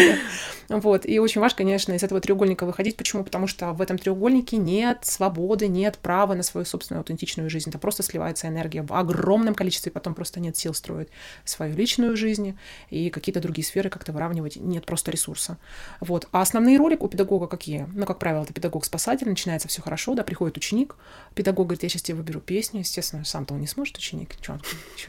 Вот. 0.69 1.05
И 1.05 1.19
очень 1.19 1.41
важно, 1.41 1.57
конечно, 1.57 1.93
из 1.93 2.03
этого 2.03 2.19
треугольника 2.19 2.65
выходить. 2.65 2.97
Почему? 2.97 3.23
Потому 3.23 3.47
что 3.47 3.71
в 3.71 3.81
этом 3.81 3.97
треугольнике 3.97 4.57
нет 4.57 4.99
свободы, 5.03 5.67
нет 5.67 5.97
права 5.97 6.33
на 6.33 6.43
свою 6.43 6.65
собственную 6.65 7.01
аутентичную 7.01 7.49
жизнь. 7.49 7.69
Это 7.69 7.79
просто 7.79 8.03
сливается 8.03 8.47
энергия 8.47 8.81
в 8.81 8.93
огромном 8.93 9.55
количестве, 9.55 9.91
потом 9.91 10.13
просто 10.13 10.39
нет 10.39 10.57
сил 10.57 10.73
строить 10.73 11.07
свою 11.45 11.75
личную 11.75 12.17
жизнь 12.17 12.57
и 12.89 13.09
какие-то 13.09 13.39
другие 13.39 13.65
сферы 13.65 13.89
как-то 13.89 14.11
выравнивать. 14.11 14.57
Нет 14.57 14.85
просто 14.85 15.11
ресурса. 15.11 15.57
Вот. 16.01 16.27
А 16.31 16.41
основные 16.41 16.77
роли 16.77 16.97
у 16.99 17.07
педагога 17.07 17.47
какие? 17.47 17.87
Ну, 17.93 18.05
как 18.05 18.19
правило, 18.19 18.43
это 18.43 18.53
педагог-спасатель, 18.53 19.27
начинается 19.29 19.67
все 19.67 19.76
хорошо, 19.81 20.15
да, 20.15 20.23
приходит 20.23 20.57
ученик, 20.57 20.95
педагог 21.35 21.67
говорит, 21.67 21.83
я 21.83 21.89
сейчас 21.89 22.01
тебе 22.01 22.17
выберу 22.17 22.39
песню, 22.39 22.79
естественно, 22.79 23.25
сам-то 23.25 23.53
он 23.53 23.61
не 23.61 23.67
сможет, 23.67 23.97
ученик, 23.97 24.35
что 24.41 24.59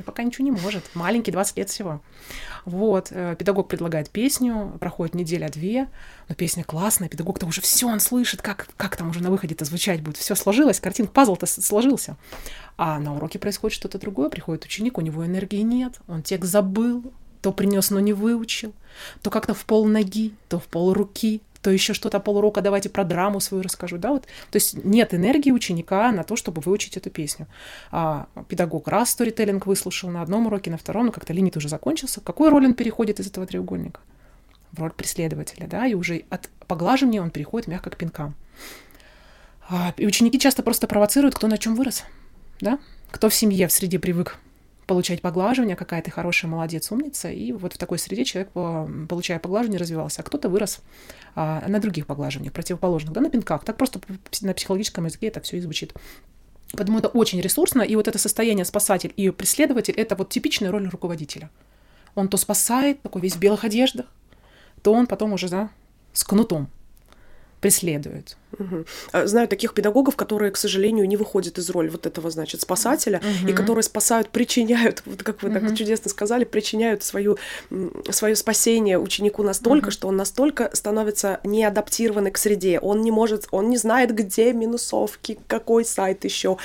пока 0.05 0.23
ничего 0.23 0.45
не 0.45 0.51
может, 0.51 0.85
маленький, 0.95 1.31
20 1.31 1.57
лет 1.57 1.71
всего. 1.71 2.01
Вот, 2.65 3.09
э, 3.11 3.37
педагог 3.39 3.69
предлагает 3.69 4.11
песню, 4.11 4.77
проходит 4.81 5.15
неделя 5.15 5.39
неделя-две, 5.39 5.89
но 6.29 6.35
песня 6.35 6.65
классная, 6.65 7.09
педагог-то 7.09 7.47
уже 7.47 7.61
все 7.61 7.87
он 7.87 8.01
слышит, 8.01 8.43
как, 8.43 8.69
как 8.77 8.97
там 8.97 9.11
уже 9.11 9.23
на 9.23 9.31
выходе-то 9.31 9.65
звучать 9.65 10.03
будет. 10.03 10.17
Все 10.17 10.35
сложилось, 10.35 10.81
картинка, 10.81 11.13
пазл-то 11.13 11.47
сложился. 11.47 12.17
А 12.77 12.99
на 12.99 13.15
уроке 13.15 13.39
происходит 13.39 13.75
что-то 13.75 13.99
другое, 13.99 14.31
приходит 14.31 14.65
ученик, 14.65 14.99
у 14.99 15.01
него 15.01 15.25
энергии 15.25 15.61
нет, 15.61 16.01
он 16.07 16.23
текст 16.23 16.51
забыл, 16.51 17.13
то 17.41 17.53
принес, 17.53 17.91
но 17.91 18.01
не 18.01 18.13
выучил, 18.13 18.75
то 19.23 19.31
как-то 19.31 19.55
в 19.55 19.65
пол 19.65 19.87
ноги, 19.87 20.35
то 20.49 20.59
в 20.59 20.65
пол 20.65 20.93
руки, 20.93 21.41
то 21.63 21.71
еще 21.71 21.93
что-то 21.93 22.21
полурока, 22.21 22.61
давайте 22.61 22.89
про 22.89 23.05
драму 23.05 23.41
свою 23.41 23.63
расскажу, 23.63 23.99
да, 23.99 24.11
вот. 24.11 24.23
То 24.51 24.57
есть 24.57 24.85
нет 24.85 25.15
энергии 25.15 25.51
ученика 25.51 26.13
на 26.13 26.25
то, 26.25 26.37
чтобы 26.37 26.61
выучить 26.61 26.97
эту 26.97 27.11
песню. 27.11 27.47
А 27.91 28.29
педагог 28.49 28.89
раз 28.89 29.11
сторителлинг 29.11 29.67
выслушал 29.67 30.11
на 30.11 30.23
одном 30.23 30.47
уроке, 30.47 30.71
на 30.71 30.79
втором, 30.79 31.07
но 31.07 31.13
как-то 31.13 31.33
лимит 31.33 31.57
уже 31.57 31.69
закончился. 31.69 32.21
Какую 32.21 32.51
роль 32.51 32.67
он 32.67 32.75
переходит 32.75 33.21
из 33.21 33.27
этого 33.27 33.47
треугольника? 33.47 34.01
в 34.73 34.81
роль 34.81 34.93
преследователя, 34.93 35.67
да, 35.67 35.87
и 35.87 35.95
уже 35.95 36.25
от 36.31 36.49
поглаживания 36.67 37.23
он 37.23 37.31
переходит 37.31 37.69
мягко 37.69 37.91
к 37.91 37.97
пинкам. 37.97 38.35
А, 39.69 39.95
и 39.97 40.07
ученики 40.07 40.39
часто 40.39 40.63
просто 40.63 40.87
провоцируют, 40.87 41.35
кто 41.35 41.47
на 41.47 41.59
чем 41.59 41.75
вырос, 41.75 42.05
да, 42.61 42.79
кто 43.11 43.29
в 43.29 43.35
семье, 43.35 43.69
в 43.69 43.73
среде 43.73 43.99
привык 43.99 44.39
получать 44.89 45.21
поглаживание, 45.21 45.77
какая 45.77 46.01
ты 46.03 46.11
хорошая, 46.11 46.51
молодец, 46.51 46.91
умница, 46.91 47.31
и 47.31 47.53
вот 47.53 47.75
в 47.75 47.79
такой 47.79 47.99
среде 47.99 48.25
человек, 48.25 48.51
получая 49.07 49.39
поглаживание, 49.39 49.79
развивался, 49.79 50.23
а 50.23 50.25
кто-то 50.25 50.49
вырос 50.49 50.81
а, 51.37 51.63
на 51.69 51.79
других 51.79 52.07
поглаживаниях, 52.07 52.55
противоположных, 52.55 53.13
да, 53.13 53.21
на 53.21 53.29
пинках. 53.29 53.65
Так 53.65 53.77
просто 53.77 54.01
на 54.41 54.55
психологическом 54.55 55.05
языке 55.05 55.27
это 55.27 55.43
все 55.43 55.59
и 55.59 55.61
звучит. 55.61 55.93
Поэтому 56.73 56.99
это 56.99 57.09
очень 57.09 57.41
ресурсно, 57.41 57.83
и 57.83 57.95
вот 57.97 58.09
это 58.09 58.19
состояние 58.19 58.65
спасатель 58.65 59.13
и 59.15 59.29
преследователь— 59.31 59.95
это 59.97 60.17
вот 60.17 60.31
типичная 60.31 60.71
роль 60.71 60.89
руководителя. 60.89 61.51
Он 62.15 62.29
то 62.29 62.39
спасает, 62.39 63.03
такой 63.03 63.21
весь 63.21 63.35
в 63.35 63.39
белых 63.39 63.65
одеждах, 63.65 64.07
то 64.83 64.95
он 64.95 65.07
потом 65.07 65.35
уже, 65.35 65.51
да, 65.51 65.69
с 66.15 66.25
кнутом 66.25 66.69
преследует. 67.61 68.39
Угу. 68.59 68.85
Знаю 69.25 69.49
таких 69.49 69.75
педагогов, 69.75 70.17
которые, 70.17 70.51
к 70.51 70.57
сожалению, 70.57 71.07
не 71.07 71.17
выходят 71.17 71.59
из 71.59 71.69
роли 71.71 71.89
вот 71.89 72.07
этого, 72.07 72.31
значит, 72.31 72.61
спасателя, 72.61 73.19
угу. 73.19 73.51
и 73.51 73.53
которые 73.53 73.83
спасают, 73.83 74.31
причиняют, 74.31 75.03
вот 75.05 75.23
как 75.23 75.43
вы 75.43 75.51
угу. 75.51 75.61
так 75.61 75.77
чудесно 75.77 76.11
сказали, 76.11 76.45
причиняют 76.45 77.03
свою, 77.03 77.39
свое 78.11 78.37
спасение 78.37 78.99
ученику 78.99 79.43
настолько, 79.43 79.87
угу. 79.87 79.93
что 79.93 80.09
он 80.09 80.17
настолько 80.17 80.71
становится 80.73 81.41
неадаптированный 81.45 82.31
к 82.31 82.39
среде. 82.39 82.79
Он 82.81 83.03
не 83.03 83.11
может, 83.11 83.49
он 83.51 83.69
не 83.69 83.77
знает, 83.77 84.15
где 84.15 84.53
минусовки, 84.53 85.39
какой 85.47 85.85
сайт 85.85 86.25
еще, 86.25 86.57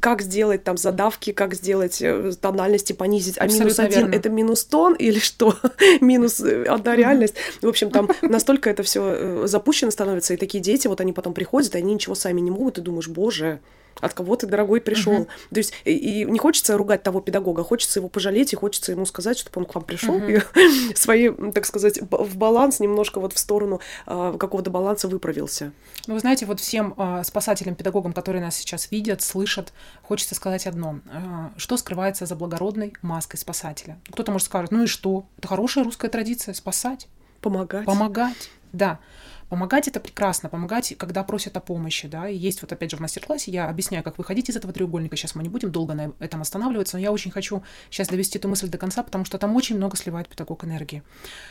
как 0.00 0.22
сделать 0.22 0.64
там 0.64 0.76
задавки, 0.76 1.32
как 1.32 1.54
сделать 1.54 2.00
э, 2.00 2.32
тональности 2.40 2.92
понизить. 2.92 3.38
А 3.38 3.44
Абсолютно 3.44 3.64
минус 3.64 3.78
один 3.78 4.12
это 4.12 4.28
минус 4.30 4.64
тон 4.64 4.94
или 4.94 5.18
что? 5.18 5.56
минус 6.00 6.40
э, 6.40 6.64
одна 6.64 6.96
реальность. 6.96 7.34
В 7.60 7.68
общем, 7.68 7.90
там 7.90 8.10
настолько 8.22 8.70
это 8.70 8.82
все 8.82 9.02
э, 9.04 9.42
запущено 9.46 9.90
становится, 9.90 10.34
и 10.34 10.36
такие 10.36 10.62
дети, 10.62 10.88
вот 10.88 11.00
они 11.00 11.12
потом 11.18 11.34
приходят, 11.34 11.74
и 11.74 11.78
они 11.78 11.94
ничего 11.94 12.14
сами 12.14 12.40
не 12.40 12.52
могут, 12.52 12.78
и 12.78 12.80
думаешь, 12.80 13.08
боже, 13.08 13.58
от 14.00 14.14
кого 14.14 14.36
ты, 14.36 14.46
дорогой, 14.46 14.80
пришел. 14.80 15.12
Мгм. 15.12 15.24
То 15.50 15.58
есть 15.58 15.72
и, 15.84 15.90
и 16.20 16.24
не 16.24 16.38
хочется 16.38 16.78
ругать 16.78 17.02
того 17.02 17.20
педагога, 17.20 17.64
хочется 17.64 17.98
его 17.98 18.08
пожалеть, 18.08 18.52
и 18.52 18.56
хочется 18.56 18.92
ему 18.92 19.04
сказать, 19.04 19.36
чтобы 19.36 19.60
он 19.60 19.66
к 19.66 19.74
вам 19.74 19.82
пришел 19.82 20.14
Мгм. 20.14 20.30
и 20.30 20.40
свои, 20.94 21.30
так 21.52 21.66
сказать, 21.66 21.98
в 22.08 22.36
баланс 22.36 22.78
немножко 22.78 23.18
вот 23.18 23.32
в 23.32 23.38
сторону 23.40 23.80
а, 24.06 24.38
какого-то 24.38 24.70
баланса 24.70 25.08
выправился. 25.08 25.72
Ну, 26.06 26.14
вы 26.14 26.20
знаете, 26.20 26.46
вот 26.46 26.60
всем 26.60 26.94
а, 26.96 27.24
спасателям, 27.24 27.74
педагогам, 27.74 28.12
которые 28.12 28.40
нас 28.40 28.54
сейчас 28.56 28.92
видят, 28.92 29.20
слышат, 29.20 29.72
хочется 30.04 30.36
сказать 30.36 30.68
одно. 30.68 31.00
А, 31.12 31.50
что 31.56 31.76
скрывается 31.76 32.24
за 32.24 32.36
благородной 32.36 32.92
маской 33.02 33.36
спасателя? 33.36 33.98
Кто-то 34.12 34.30
может 34.30 34.46
сказать, 34.46 34.70
ну 34.70 34.84
и 34.84 34.86
что? 34.86 35.24
Это 35.38 35.48
хорошая 35.48 35.82
русская 35.82 36.08
традиция— 36.08 36.54
спасать, 36.54 37.08
Помогать. 37.40 37.84
помогать. 37.84 38.50
Да, 38.72 39.00
помогать 39.48 39.88
это 39.88 40.00
прекрасно, 40.00 40.48
помогать, 40.48 40.94
когда 40.98 41.24
просят 41.24 41.56
о 41.56 41.60
помощи, 41.60 42.06
да, 42.08 42.28
и 42.28 42.36
есть 42.36 42.62
вот 42.62 42.72
опять 42.72 42.90
же 42.90 42.96
в 42.96 43.00
мастер-классе 43.00 43.50
я 43.50 43.68
объясняю, 43.68 44.04
как 44.04 44.18
выходить 44.18 44.48
из 44.50 44.56
этого 44.56 44.72
треугольника, 44.72 45.16
сейчас 45.16 45.34
мы 45.34 45.42
не 45.42 45.48
будем 45.48 45.72
долго 45.72 45.94
на 45.94 46.12
этом 46.18 46.42
останавливаться, 46.42 46.96
но 46.96 47.02
я 47.02 47.12
очень 47.12 47.30
хочу 47.30 47.62
сейчас 47.90 48.08
довести 48.08 48.38
эту 48.38 48.48
мысль 48.48 48.68
до 48.68 48.78
конца, 48.78 49.02
потому 49.02 49.24
что 49.24 49.38
там 49.38 49.54
очень 49.56 49.76
много 49.76 49.96
сливает 49.96 50.28
педагог 50.28 50.64
энергии. 50.64 51.02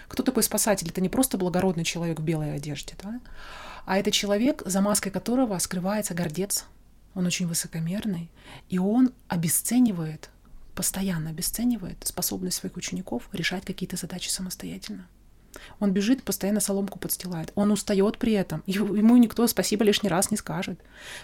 Кто 0.08 0.24
такой 0.24 0.44
спасатель? 0.44 0.90
Это 0.90 1.02
не 1.02 1.10
просто 1.10 1.38
благородный 1.38 1.84
человек 1.84 2.20
в 2.20 2.24
белой 2.24 2.56
одежде, 2.56 2.96
да, 3.02 3.20
а 3.86 3.98
это 3.98 4.12
человек, 4.12 4.62
за 4.66 4.82
маской 4.82 5.10
которого 5.10 5.58
скрывается 5.60 6.14
гордец, 6.14 6.66
он 7.16 7.26
очень 7.26 7.48
высокомерный, 7.48 8.30
и 8.70 8.78
он 8.78 9.12
обесценивает, 9.28 10.30
постоянно 10.76 11.32
обесценивает 11.32 12.06
способность 12.06 12.58
своих 12.58 12.76
учеников 12.78 13.28
решать 13.32 13.66
какие-то 13.66 13.96
задачи 13.96 14.30
самостоятельно. 14.30 15.08
Он 15.80 15.92
бежит, 15.92 16.24
постоянно 16.24 16.60
соломку 16.60 17.00
подстилает. 17.00 17.52
Он 17.56 17.72
устает 17.72 18.18
при 18.18 18.34
этом. 18.34 18.64
Ему 18.68 19.18
никто 19.18 19.46
спасибо 19.48 19.84
лишний 19.84 20.10
раз 20.10 20.32
не 20.32 20.38
скажет. 20.38 20.80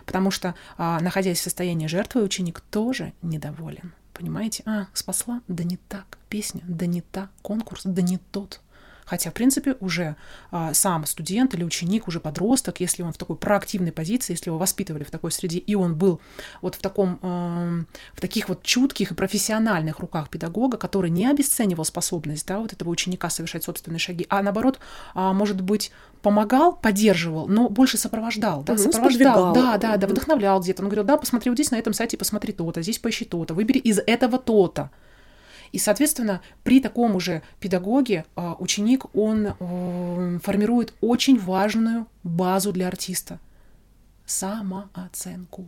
Потому 0.06 0.32
что, 0.32 0.56
а, 0.78 1.00
находясь 1.00 1.40
в 1.40 1.44
состоянии 1.44 1.88
жертвы, 1.88 2.24
ученик 2.24 2.62
тоже 2.62 3.14
недоволен. 3.22 3.94
Понимаете? 4.14 4.64
А, 4.66 4.88
спасла? 4.94 5.42
Да 5.48 5.64
не 5.64 5.78
так. 5.78 6.18
Песня? 6.30 6.62
Да 6.68 6.86
не 6.86 7.02
та. 7.02 7.30
Конкурс? 7.42 7.82
Да 7.84 8.02
не 8.02 8.18
тот. 8.18 8.62
Хотя, 9.06 9.32
в 9.32 9.34
принципе, 9.34 9.76
уже 9.80 10.16
а, 10.52 10.74
сам 10.74 11.06
студент 11.06 11.54
или 11.54 11.64
ученик, 11.64 12.08
уже 12.08 12.20
подросток, 12.20 12.80
если 12.80 13.04
он 13.04 13.14
в 13.14 13.18
такой 13.18 13.36
проактивной 13.36 13.92
позиции, 13.92 14.34
если 14.34 14.50
его 14.50 14.58
воспитывали 14.58 15.04
в 15.04 15.12
такой 15.12 15.32
среде, 15.32 15.60
и 15.60 15.76
он 15.76 15.96
был 15.96 16.20
вот 16.62 16.76
в 16.76 16.80
таком, 16.80 17.20
эм, 17.22 17.88
в 18.14 18.22
таких 18.22 18.50
вот 18.50 18.64
чутких 18.64 19.12
и 19.12 19.16
профессиональных 19.16 20.00
руках 20.00 20.30
педагога, 20.30 20.78
который 20.78 21.10
не 21.10 21.26
обесценивал 21.26 21.86
способность, 21.86 22.48
да, 22.48 22.60
вот 22.60 22.74
этого 22.74 22.90
ученика 22.90 23.30
совершать 23.30 23.64
собственные 23.64 24.00
шаги, 24.00 24.26
а 24.30 24.42
наоборот, 24.42 24.80
а, 25.14 25.34
может 25.34 25.62
быть, 25.62 25.92
помогал, 26.22 26.74
поддерживал, 26.74 27.48
но 27.48 27.70
больше 27.70 27.98
сопровождал, 27.98 28.64
да, 28.64 28.74
Мгм, 28.74 28.82
сопровождал, 28.82 29.54
да, 29.54 29.78
да, 29.78 29.98
да, 29.98 30.08
вдохновлял 30.08 30.60
где-то. 30.62 30.82
Он 30.82 30.90
говорил, 30.90 31.04
да, 31.04 31.18
посмотри 31.18 31.50
вот 31.50 31.58
здесь 31.58 31.72
на 31.72 31.76
этом 31.76 31.94
сайте, 31.94 32.18
посмотри 32.18 32.54
то-то, 32.54 32.82
здесь 32.82 33.00
поищи 33.00 33.26
то-то, 33.26 33.54
выбери 33.54 33.80
из 33.80 34.00
этого 34.00 34.40
то-то. 34.40 34.90
И, 35.74 35.80
соответственно, 35.80 36.42
при 36.64 36.80
таком 36.80 37.16
уже 37.16 37.42
педагоге 37.60 38.26
а, 38.36 38.56
ученик, 38.60 39.14
он 39.16 39.48
э, 39.60 40.40
формирует 40.44 40.94
очень 41.02 41.38
важную 41.38 42.08
базу 42.24 42.72
для 42.72 42.88
артиста— 42.88 43.40
самооценку. 44.26 45.68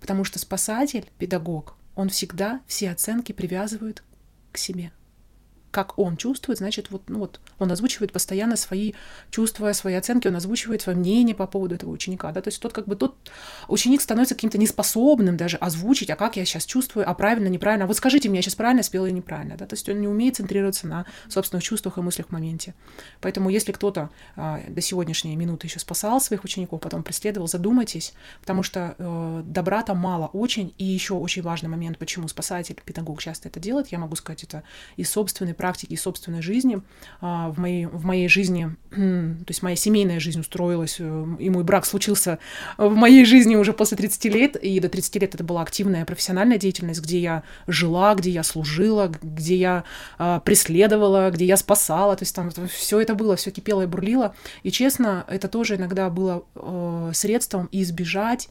Потому 0.00 0.22
что 0.22 0.38
спасатель, 0.38 1.10
педагог, 1.18 1.74
он 1.96 2.08
всегда 2.08 2.60
все 2.68 2.90
оценки 2.90 3.32
привязывает 3.32 4.04
к 4.52 4.58
себе. 4.58 4.92
Как 5.72 5.98
он 5.98 6.16
чувствует, 6.16 6.58
значит, 6.58 6.90
вот, 6.90 7.02
ну 7.08 7.18
вот 7.18 7.40
он 7.58 7.72
озвучивает 7.72 8.12
постоянно 8.12 8.56
свои 8.56 8.92
чувства, 9.30 9.72
свои 9.72 9.94
оценки, 9.94 10.28
он 10.28 10.36
озвучивает 10.36 10.82
свое 10.82 10.96
мнение 10.96 11.34
по 11.34 11.48
поводу 11.48 11.74
этого 11.74 11.90
ученика. 11.90 12.30
Да? 12.30 12.40
То 12.40 12.48
есть 12.48 12.62
тот 12.62 12.72
как 12.72 12.86
бы 12.86 12.94
тот 12.94 13.16
ученик 13.68 14.00
становится 14.00 14.36
каким-то 14.36 14.58
неспособным 14.58 15.36
даже 15.36 15.56
озвучить, 15.56 16.10
а 16.10 16.16
как 16.16 16.36
я 16.36 16.44
сейчас 16.44 16.64
чувствую, 16.66 17.08
а 17.08 17.14
правильно, 17.14 17.48
неправильно. 17.48 17.86
А 17.86 17.88
вот 17.88 17.96
скажите 17.96 18.28
мне, 18.28 18.38
я 18.38 18.42
сейчас 18.42 18.54
правильно 18.54 18.84
спела 18.84 19.06
или 19.06 19.14
неправильно. 19.14 19.56
Да? 19.56 19.66
То 19.66 19.74
есть 19.74 19.88
он 19.88 20.00
не 20.00 20.06
умеет 20.08 20.36
центрироваться 20.36 20.86
на 20.86 21.06
собственных 21.28 21.64
чувствах 21.64 21.98
и 21.98 22.00
мыслях 22.02 22.28
в 22.28 22.30
моменте. 22.30 22.74
Поэтому 23.20 23.50
если 23.50 23.72
кто-то 23.72 24.10
а, 24.36 24.60
до 24.68 24.80
сегодняшней 24.80 25.34
минуты 25.36 25.66
еще 25.66 25.78
спасал 25.78 26.20
своих 26.20 26.44
учеников, 26.44 26.80
потом 26.80 27.02
преследовал, 27.02 27.48
задумайтесь, 27.48 28.12
потому 28.40 28.62
что 28.62 28.94
э, 28.98 29.42
добра 29.46 29.82
там 29.82 29.98
мало 29.98 30.26
очень. 30.26 30.74
И 30.78 30.84
еще 30.84 31.14
очень 31.14 31.42
важный 31.42 31.68
момент, 31.68 31.98
почему 31.98 32.28
спасатель, 32.28 32.78
педагог 32.84 33.20
часто 33.20 33.48
это 33.48 33.58
делает, 33.60 33.88
я 33.88 33.98
могу 33.98 34.16
сказать 34.16 34.44
это 34.44 34.62
из 34.96 35.10
собственной 35.10 35.54
практики, 35.62 35.92
из 35.92 36.02
собственной 36.02 36.42
жизни. 36.42 36.82
А, 37.20 37.50
в, 37.50 37.58
моей, 37.60 37.86
в 37.86 38.04
моей 38.04 38.28
жизни, 38.28 38.74
то 38.90 39.46
есть 39.48 39.62
моя 39.62 39.76
семейная 39.76 40.18
жизнь 40.18 40.40
устроилась, 40.40 40.96
э, 40.98 41.26
и 41.38 41.50
мой 41.50 41.62
брак 41.62 41.86
случился 41.86 42.40
в 42.78 42.96
моей 42.96 43.24
жизни 43.24 43.54
уже 43.54 43.72
после 43.72 43.96
30 43.96 44.24
лет, 44.24 44.56
и 44.56 44.80
до 44.80 44.88
30 44.88 45.14
лет 45.22 45.34
это 45.36 45.44
была 45.44 45.62
активная 45.62 46.04
профессиональная 46.04 46.58
деятельность, 46.58 47.00
где 47.00 47.20
я 47.20 47.42
жила, 47.68 48.16
где 48.16 48.30
я 48.30 48.42
служила, 48.42 49.12
где 49.22 49.54
я 49.54 49.84
а, 50.18 50.40
преследовала, 50.40 51.30
где 51.30 51.44
я 51.44 51.56
спасала, 51.56 52.16
то 52.16 52.24
есть 52.24 52.34
там 52.34 52.50
все 52.50 53.00
это 53.00 53.14
было, 53.14 53.36
все 53.36 53.52
кипело 53.52 53.82
и 53.82 53.86
бурлило. 53.86 54.34
И 54.64 54.72
честно, 54.72 55.24
это 55.28 55.46
тоже 55.46 55.76
иногда 55.76 56.10
было 56.10 56.44
э, 56.56 57.10
средством 57.14 57.68
избежать 57.70 58.48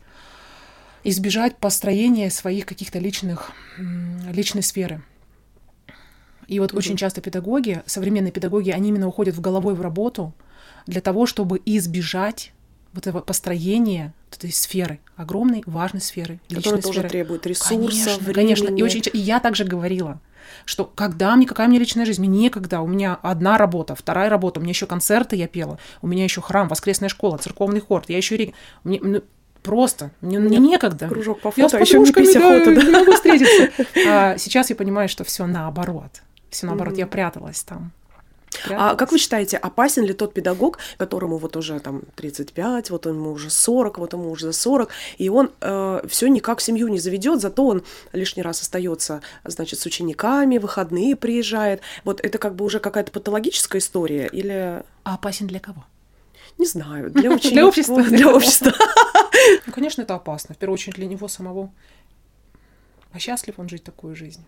избежать 1.04 1.58
построения 1.58 2.30
своих 2.30 2.68
каких-то 2.68 3.00
личных, 3.00 3.52
личной 4.32 4.62
сферы. 4.62 5.02
И 6.52 6.60
вот 6.60 6.74
очень 6.74 6.98
часто 6.98 7.22
педагоги, 7.22 7.82
современные 7.86 8.34
педагоги, 8.34 8.72
они 8.72 8.90
именно 8.90 9.08
уходят 9.08 9.36
в 9.36 9.40
головой 9.40 9.74
в 9.74 9.80
работу 9.80 10.34
для 10.86 11.00
того, 11.00 11.26
чтобы 11.26 11.62
избежать 11.66 12.52
вот 12.92 13.08
этого 13.08 13.22
построения 13.22 14.14
вот 14.30 14.40
этой 14.40 14.52
сферы, 14.52 15.00
огромной 15.16 15.64
важной 15.66 16.02
сферы, 16.02 16.42
личной 16.50 16.62
Который 16.64 16.82
тоже 16.82 17.00
сферы. 17.00 17.10
требует 17.10 17.48
ресурса, 17.48 17.70
Конечно, 17.70 18.34
конечно. 18.34 18.68
И, 18.68 18.82
очень, 18.84 19.02
и 19.14 19.18
я 19.18 19.40
также 19.40 19.64
говорила, 19.64 20.20
что 20.66 20.84
когда 20.84 21.34
мне, 21.38 21.46
какая 21.48 21.70
мне 21.70 21.80
личная 21.80 22.04
жизнь, 22.06 22.22
мне 22.22 22.42
некогда, 22.42 22.82
у 22.82 22.88
меня 22.88 23.18
одна 23.22 23.58
работа, 23.58 23.96
вторая 23.96 24.30
работа, 24.30 24.60
у 24.60 24.64
меня 24.64 24.72
еще 24.72 24.88
концерты 24.88 25.38
я 25.38 25.48
пела, 25.48 25.80
у 26.02 26.08
меня 26.08 26.26
еще 26.26 26.42
храм, 26.42 26.68
воскресная 26.68 27.08
школа, 27.08 27.38
церковный 27.38 27.80
хор, 27.80 28.04
я 28.10 28.18
еще 28.18 28.36
ре- 28.36 28.54
мне, 28.84 29.00
ну, 29.02 29.22
просто, 29.64 30.12
мне, 30.20 30.38
мне 30.40 30.58
некогда. 30.58 31.08
Кружок 31.08 31.40
по 31.40 31.54
Я 31.56 31.70
с 31.70 31.72
фото, 31.72 31.78
а 31.78 31.80
еще 31.80 32.00
не 32.00 32.34
да, 32.34 32.56
охота, 32.56 32.76
да? 32.76 32.82
не 32.88 32.92
могу 32.92 33.14
встретиться. 33.14 33.70
А 34.06 34.38
сейчас 34.38 34.70
я 34.70 34.76
понимаю, 34.76 35.08
что 35.08 35.24
все 35.24 35.46
наоборот. 35.46 36.22
Все 36.52 36.68
наоборот, 36.68 36.98
я 36.98 37.08
пряталась 37.08 37.64
там. 37.64 37.92
А 38.70 38.96
как 38.96 39.12
вы 39.12 39.18
считаете, 39.18 39.58
опасен 39.58 40.04
ли 40.04 40.14
тот 40.14 40.34
педагог, 40.34 40.78
которому 40.98 41.38
вот 41.38 41.56
уже 41.56 41.80
там 41.80 42.02
35, 42.16 42.90
вот 42.90 43.06
ему 43.06 43.32
уже 43.32 43.50
40, 43.50 43.98
вот 43.98 44.14
ему 44.14 44.30
уже 44.30 44.48
за 44.48 44.54
40, 44.54 44.90
и 45.18 45.30
он 45.30 45.52
все 46.08 46.28
никак 46.28 46.60
семью 46.62 46.90
не 46.90 47.00
заведет, 47.00 47.40
зато 47.40 47.66
он 47.66 47.84
лишний 48.12 48.44
раз 48.44 48.62
остается, 48.62 49.22
значит, 49.46 49.80
с 49.80 49.86
учениками, 49.86 50.58
выходные 50.58 51.16
приезжает. 51.16 51.82
Вот 52.04 52.20
это 52.20 52.38
как 52.38 52.56
бы 52.56 52.66
уже 52.66 52.80
какая-то 52.80 53.12
патологическая 53.12 53.80
история 53.80 54.28
или... 54.28 54.84
А 55.04 55.16
опасен 55.16 55.48
для 55.48 55.62
кого? 55.62 55.86
Не 56.58 56.66
знаю, 56.66 57.10
для 57.12 57.32
учеников, 57.32 57.70
общества. 57.70 58.04
Для 58.04 58.36
общества. 58.36 58.74
Ну, 59.66 59.74
конечно, 59.74 60.02
это 60.02 60.16
опасно. 60.16 60.54
В 60.54 60.58
первую 60.58 60.74
очередь 60.74 60.96
для 60.96 61.08
него 61.08 61.30
самого. 61.30 61.72
А 63.14 63.20
счастлив 63.20 63.56
он 63.58 63.70
жить 63.70 63.84
такую 63.84 64.16
жизнь? 64.16 64.46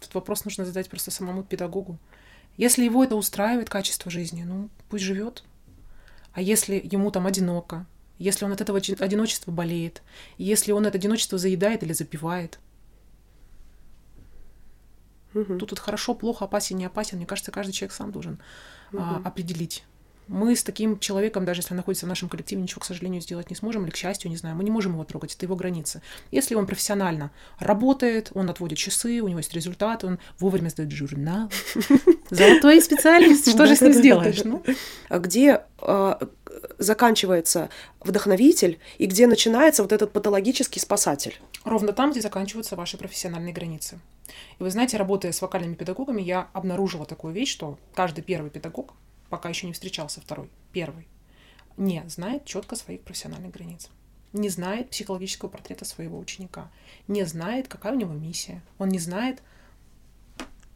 Тут 0.00 0.14
вопрос 0.14 0.44
нужно 0.44 0.64
задать 0.64 0.88
просто 0.88 1.10
самому 1.10 1.42
педагогу. 1.42 1.98
Если 2.56 2.84
его 2.84 3.04
это 3.04 3.16
устраивает, 3.16 3.68
качество 3.68 4.10
жизни, 4.10 4.42
ну, 4.44 4.68
пусть 4.88 5.04
живет. 5.04 5.44
А 6.32 6.40
если 6.40 6.80
ему 6.82 7.10
там 7.10 7.26
одиноко, 7.26 7.86
если 8.18 8.44
он 8.44 8.52
от 8.52 8.60
этого 8.60 8.78
оди- 8.78 8.96
одиночества 8.98 9.50
болеет, 9.52 10.02
если 10.38 10.72
он 10.72 10.86
это 10.86 10.98
одиночество 10.98 11.38
заедает 11.38 11.82
или 11.82 11.92
запивает, 11.92 12.58
Мгм. 15.34 15.58
тут 15.58 15.70
вот 15.72 15.78
хорошо, 15.80 16.14
плохо, 16.14 16.46
опасен, 16.46 16.78
не 16.78 16.86
опасен, 16.86 17.18
мне 17.18 17.26
кажется, 17.26 17.52
каждый 17.52 17.72
человек 17.72 17.92
сам 17.92 18.10
должен 18.10 18.38
а, 18.96 19.20
определить. 19.24 19.84
Мы 20.28 20.56
с 20.56 20.62
таким 20.62 20.98
человеком, 20.98 21.44
даже 21.44 21.60
если 21.60 21.72
он 21.72 21.76
находится 21.76 22.06
в 22.06 22.08
нашем 22.08 22.28
коллективе, 22.28 22.62
ничего, 22.62 22.80
к 22.80 22.84
сожалению, 22.84 23.20
сделать 23.20 23.50
не 23.50 23.56
сможем, 23.56 23.84
или, 23.84 23.90
к 23.90 23.96
счастью, 23.96 24.30
не 24.30 24.36
знаю, 24.36 24.56
мы 24.56 24.64
не 24.64 24.70
можем 24.70 24.92
его 24.92 25.04
трогать, 25.04 25.34
это 25.34 25.46
его 25.46 25.54
границы. 25.54 26.02
Если 26.30 26.54
он 26.54 26.66
профессионально 26.66 27.30
работает, 27.58 28.30
он 28.34 28.50
отводит 28.50 28.78
часы, 28.78 29.20
у 29.20 29.28
него 29.28 29.38
есть 29.38 29.54
результат, 29.54 30.04
он 30.04 30.18
вовремя 30.38 30.68
сдает 30.68 30.90
журнал. 30.90 31.50
Золотой 32.30 32.82
специалист, 32.82 33.48
что 33.48 33.66
же 33.66 33.76
с 33.76 33.80
ним 33.80 33.92
сделаешь? 33.92 34.42
Ну, 34.44 34.62
А 35.08 35.18
где 35.18 35.62
э, 35.80 36.14
заканчивается 36.78 37.68
вдохновитель 38.00 38.78
и 38.98 39.06
где 39.06 39.26
начинается 39.26 39.82
вот 39.82 39.92
этот 39.92 40.12
патологический 40.12 40.80
спасатель? 40.80 41.38
Ровно 41.64 41.92
там, 41.92 42.10
где 42.10 42.20
заканчиваются 42.20 42.76
ваши 42.76 42.96
профессиональные 42.96 43.52
границы. 43.52 43.98
И 44.58 44.62
вы 44.62 44.70
знаете, 44.70 44.96
работая 44.96 45.32
с 45.32 45.40
вокальными 45.40 45.74
педагогами, 45.74 46.22
я 46.22 46.48
обнаружила 46.52 47.06
такую 47.06 47.32
вещь, 47.32 47.52
что 47.52 47.78
каждый 47.94 48.22
первый 48.22 48.50
педагог, 48.50 48.94
пока 49.30 49.48
еще 49.48 49.66
не 49.66 49.72
встречался 49.72 50.20
второй, 50.20 50.50
первый, 50.72 51.08
не 51.76 52.02
знает 52.08 52.44
четко 52.44 52.76
своих 52.76 53.02
профессиональных 53.02 53.52
границ. 53.52 53.88
Не 54.32 54.48
знает 54.48 54.90
психологического 54.90 55.48
портрета 55.48 55.84
своего 55.84 56.18
ученика. 56.18 56.70
Не 57.08 57.24
знает, 57.24 57.68
какая 57.68 57.92
у 57.92 57.96
него 57.96 58.12
миссия. 58.12 58.62
Он 58.78 58.88
не 58.88 58.98
знает, 58.98 59.42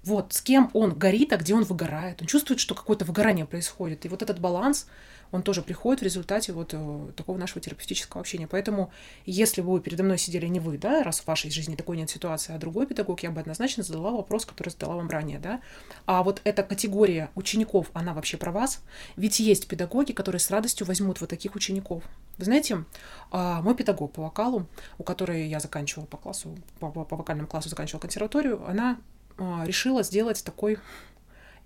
Вот, 0.02 0.32
с 0.32 0.40
кем 0.40 0.70
он 0.72 0.94
горит, 0.94 1.32
а 1.32 1.36
где 1.36 1.54
он 1.54 1.64
выгорает. 1.64 2.22
Он 2.22 2.26
чувствует, 2.26 2.58
что 2.58 2.74
какое-то 2.74 3.04
выгорание 3.04 3.44
происходит. 3.44 4.06
И 4.06 4.08
вот 4.08 4.22
этот 4.22 4.40
баланс, 4.40 4.86
он 5.32 5.42
тоже 5.42 5.62
приходит 5.62 6.00
в 6.00 6.04
результате 6.04 6.52
вот 6.52 6.70
э, 6.72 7.12
такого 7.16 7.38
нашего 7.38 7.60
терапевтического 7.60 8.20
общения. 8.20 8.46
Поэтому, 8.46 8.90
если 9.26 9.60
бы 9.60 9.80
передо 9.80 10.02
мной 10.02 10.18
сидели 10.18 10.46
не 10.46 10.60
вы, 10.60 10.78
да, 10.78 11.02
раз 11.02 11.20
в 11.20 11.26
вашей 11.26 11.50
жизни 11.50 11.76
такой 11.76 11.96
нет 11.96 12.10
ситуации, 12.10 12.54
а 12.54 12.58
другой 12.58 12.86
педагог, 12.86 13.22
я 13.22 13.30
бы 13.30 13.40
однозначно 13.40 13.82
задала 13.82 14.10
вопрос, 14.10 14.44
который 14.44 14.70
задала 14.70 14.96
вам 14.96 15.08
ранее, 15.08 15.38
да. 15.38 15.60
А 16.06 16.22
вот 16.22 16.40
эта 16.44 16.62
категория 16.62 17.30
учеников, 17.34 17.90
она 17.92 18.12
вообще 18.12 18.36
про 18.36 18.50
вас? 18.50 18.82
Ведь 19.16 19.40
есть 19.40 19.68
педагоги, 19.68 20.12
которые 20.12 20.40
с 20.40 20.50
радостью 20.50 20.86
возьмут 20.86 21.20
вот 21.20 21.30
таких 21.30 21.54
учеников. 21.54 22.02
Вы 22.38 22.44
знаете, 22.44 22.84
а, 23.30 23.62
мой 23.62 23.74
педагог 23.74 24.12
по 24.12 24.22
вокалу, 24.22 24.66
у 24.98 25.02
которой 25.02 25.46
я 25.48 25.60
заканчивала 25.60 26.06
по 26.06 26.16
классу, 26.16 26.56
по, 26.78 26.90
по 26.90 27.16
вокальному 27.16 27.48
классу 27.48 27.68
заканчивала 27.68 28.00
консерваторию, 28.00 28.66
она 28.66 28.98
а, 29.38 29.64
решила 29.64 30.02
сделать 30.02 30.42
такой 30.44 30.78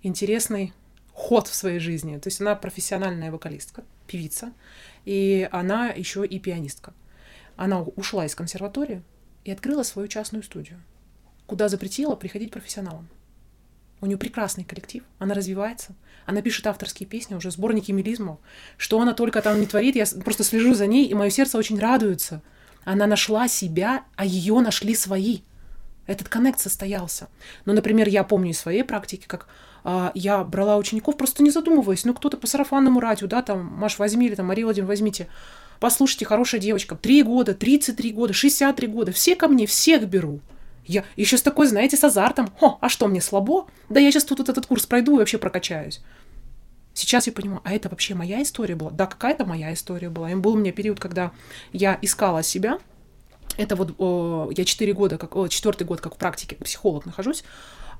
интересный 0.03 0.73
ход 1.15 1.47
в 1.47 1.55
своей 1.55 1.79
жизни. 1.79 2.17
То 2.17 2.27
есть 2.27 2.41
она 2.41 2.55
профессиональная 2.55 3.31
вокалистка, 3.31 3.83
певица, 4.05 4.51
и 5.05 5.47
она 5.51 5.87
еще 5.87 6.25
и 6.25 6.39
пианистка. 6.39 6.93
Она 7.55 7.81
ушла 7.81 8.25
из 8.25 8.35
консерватории 8.35 9.01
и 9.45 9.51
открыла 9.51 9.83
свою 9.83 10.09
частную 10.09 10.43
студию, 10.43 10.83
куда 11.47 11.69
запретила 11.69 12.15
приходить 12.15 12.51
профессионалам. 12.51 13.07
У 14.01 14.07
нее 14.07 14.17
прекрасный 14.17 14.65
коллектив, 14.65 15.03
она 15.17 15.33
развивается, 15.33 15.95
она 16.25 16.41
пишет 16.41 16.67
авторские 16.67 17.07
песни, 17.07 17.33
уже 17.33 17.49
сборники 17.49 17.93
мелизмов. 17.93 18.39
Что 18.77 18.99
она 18.99 19.13
только 19.13 19.41
там 19.41 19.59
не 19.59 19.67
творит, 19.67 19.95
я 19.95 20.05
просто 20.23 20.43
слежу 20.43 20.73
за 20.73 20.85
ней, 20.85 21.07
и 21.07 21.13
мое 21.13 21.29
сердце 21.29 21.57
очень 21.57 21.79
радуется. 21.79 22.43
Она 22.83 23.07
нашла 23.07 23.47
себя, 23.47 24.03
а 24.17 24.25
ее 24.25 24.59
нашли 24.59 24.93
свои– 24.95 25.39
этот 26.07 26.29
коннект 26.29 26.59
состоялся. 26.59 27.29
Но, 27.65 27.73
например, 27.73 28.07
я 28.07 28.23
помню 28.23 28.51
из 28.51 28.59
своей 28.59 28.83
практики, 28.83 29.25
как 29.27 29.47
а, 29.87 30.11
я 30.15 30.43
брала 30.43 30.77
учеников, 30.77 31.15
просто 31.15 31.43
не 31.43 31.51
задумываясь, 31.51 32.05
ну, 32.05 32.15
кто-то 32.15 32.37
по 32.37 32.47
сарафанному 32.47 32.99
радио, 32.99 33.27
да, 33.27 33.43
там, 33.43 33.65
Маш, 33.65 33.99
возьми, 33.99 34.25
или 34.25 34.33
там, 34.33 34.47
Мария 34.47 34.65
Владимировна, 34.65 34.89
возьмите. 34.89 35.27
Послушайте, 35.79 36.25
хорошая 36.25 36.59
девочка, 36.59 36.95
три 36.95 37.21
года, 37.21 37.53
33 37.53 38.11
года, 38.11 38.33
63 38.33 38.87
года, 38.87 39.11
все 39.11 39.35
ко 39.35 39.47
мне, 39.47 39.67
всех 39.67 40.07
беру. 40.07 40.39
Я 40.85 41.03
еще 41.15 41.37
с 41.37 41.43
такой, 41.43 41.67
знаете, 41.67 41.97
с 41.97 42.03
азартом. 42.03 42.49
О, 42.61 42.79
а 42.81 42.89
что, 42.89 43.07
мне 43.07 43.21
слабо? 43.21 43.67
Да 43.89 43.99
я 43.99 44.11
сейчас 44.11 44.23
тут 44.23 44.39
вот 44.39 44.49
этот 44.49 44.65
курс 44.65 44.87
пройду 44.87 45.15
и 45.15 45.19
вообще 45.19 45.37
прокачаюсь. 45.37 46.01
Сейчас 46.95 47.27
я 47.27 47.33
понимаю, 47.33 47.61
а 47.63 47.73
это 47.73 47.89
вообще 47.89 48.15
моя 48.15 48.41
история 48.41 48.75
была? 48.75 48.89
Да, 48.89 49.05
какая-то 49.05 49.45
моя 49.45 49.71
история 49.73 50.09
была. 50.09 50.31
И 50.31 50.35
был 50.35 50.53
у 50.53 50.57
меня 50.57 50.71
период, 50.71 50.99
когда 50.99 51.31
я 51.73 51.97
искала 52.01 52.41
себя, 52.41 52.79
это 53.57 53.75
вот 53.75 53.95
о, 53.99 54.49
я 54.55 54.65
4 54.65 54.93
года, 54.93 55.17
как, 55.17 55.35
о, 55.35 55.47
четвертый 55.47 55.85
год 55.85 56.01
как 56.01 56.15
в 56.15 56.17
практике 56.17 56.55
психолог 56.55 57.05
нахожусь, 57.05 57.43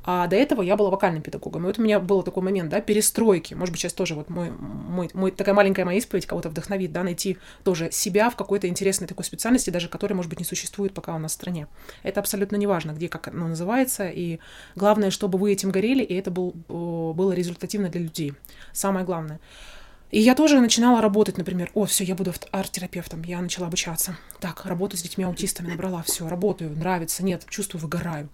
а 0.08 0.28
до 0.28 0.36
этого 0.36 0.62
я 0.62 0.76
была 0.76 0.92
вокальным 0.92 1.24
педагогом. 1.24 1.64
И 1.64 1.66
вот 1.66 1.80
у 1.80 1.82
меня 1.82 2.00
был 2.00 2.22
такой 2.22 2.44
момент, 2.44 2.70
да, 2.70 2.80
перестройки. 2.80 3.56
Может 3.56 3.74
быть, 3.74 3.82
сейчас 3.82 3.94
тоже 3.94 4.14
вот 4.14 4.30
мой, 4.30 4.52
мой, 4.52 5.10
мой 5.14 5.32
такая 5.32 5.56
маленькая 5.56 5.84
моя 5.84 5.98
исповедь 5.98 6.28
кого-то 6.28 6.50
вдохновит, 6.50 6.92
да, 6.92 7.02
найти 7.02 7.38
тоже 7.64 7.90
себя 7.92 8.30
в 8.30 8.36
какой-то 8.36 8.68
интересной 8.68 9.08
такой 9.08 9.26
специальности, 9.26 9.72
даже 9.72 9.90
которой, 9.90 10.14
может 10.14 10.30
быть, 10.30 10.40
не 10.40 10.46
существует 10.46 10.94
пока 10.94 11.16
у 11.16 11.18
нас 11.18 11.32
в 11.32 11.34
стране. 11.34 11.68
Это 12.04 12.20
абсолютно 12.20 12.56
не 12.56 12.68
важно, 12.68 12.92
где, 12.92 13.10
как 13.10 13.30
оно 13.30 13.48
называется, 13.48 14.08
и 14.08 14.38
главное, 14.76 15.10
чтобы 15.10 15.40
вы 15.40 15.52
этим 15.52 15.72
горели, 15.72 16.04
и 16.04 16.14
это 16.14 16.30
был, 16.30 16.52
было 16.70 17.32
результативно 17.32 17.90
для 17.90 18.02
людей. 18.02 18.34
Самое 18.74 19.06
главное. 19.06 19.40
И 20.12 20.20
я 20.20 20.36
тоже 20.36 20.60
начинала 20.62 21.02
работать, 21.02 21.38
например, 21.38 21.72
о, 21.74 21.86
все, 21.86 22.04
я 22.04 22.16
буду 22.16 22.34
арт-терапевтом, 22.52 23.24
я 23.24 23.42
начала 23.42 23.68
обучаться. 23.68 24.18
Так, 24.40 24.66
работаю 24.66 25.00
с 25.00 25.04
детьми-аутистами, 25.04 25.68
набрала, 25.68 26.04
все, 26.04 26.28
работаю, 26.30 26.72
нравится, 26.72 27.24
нет, 27.24 27.46
чувствую, 27.50 27.82
выгораю. 27.82 28.30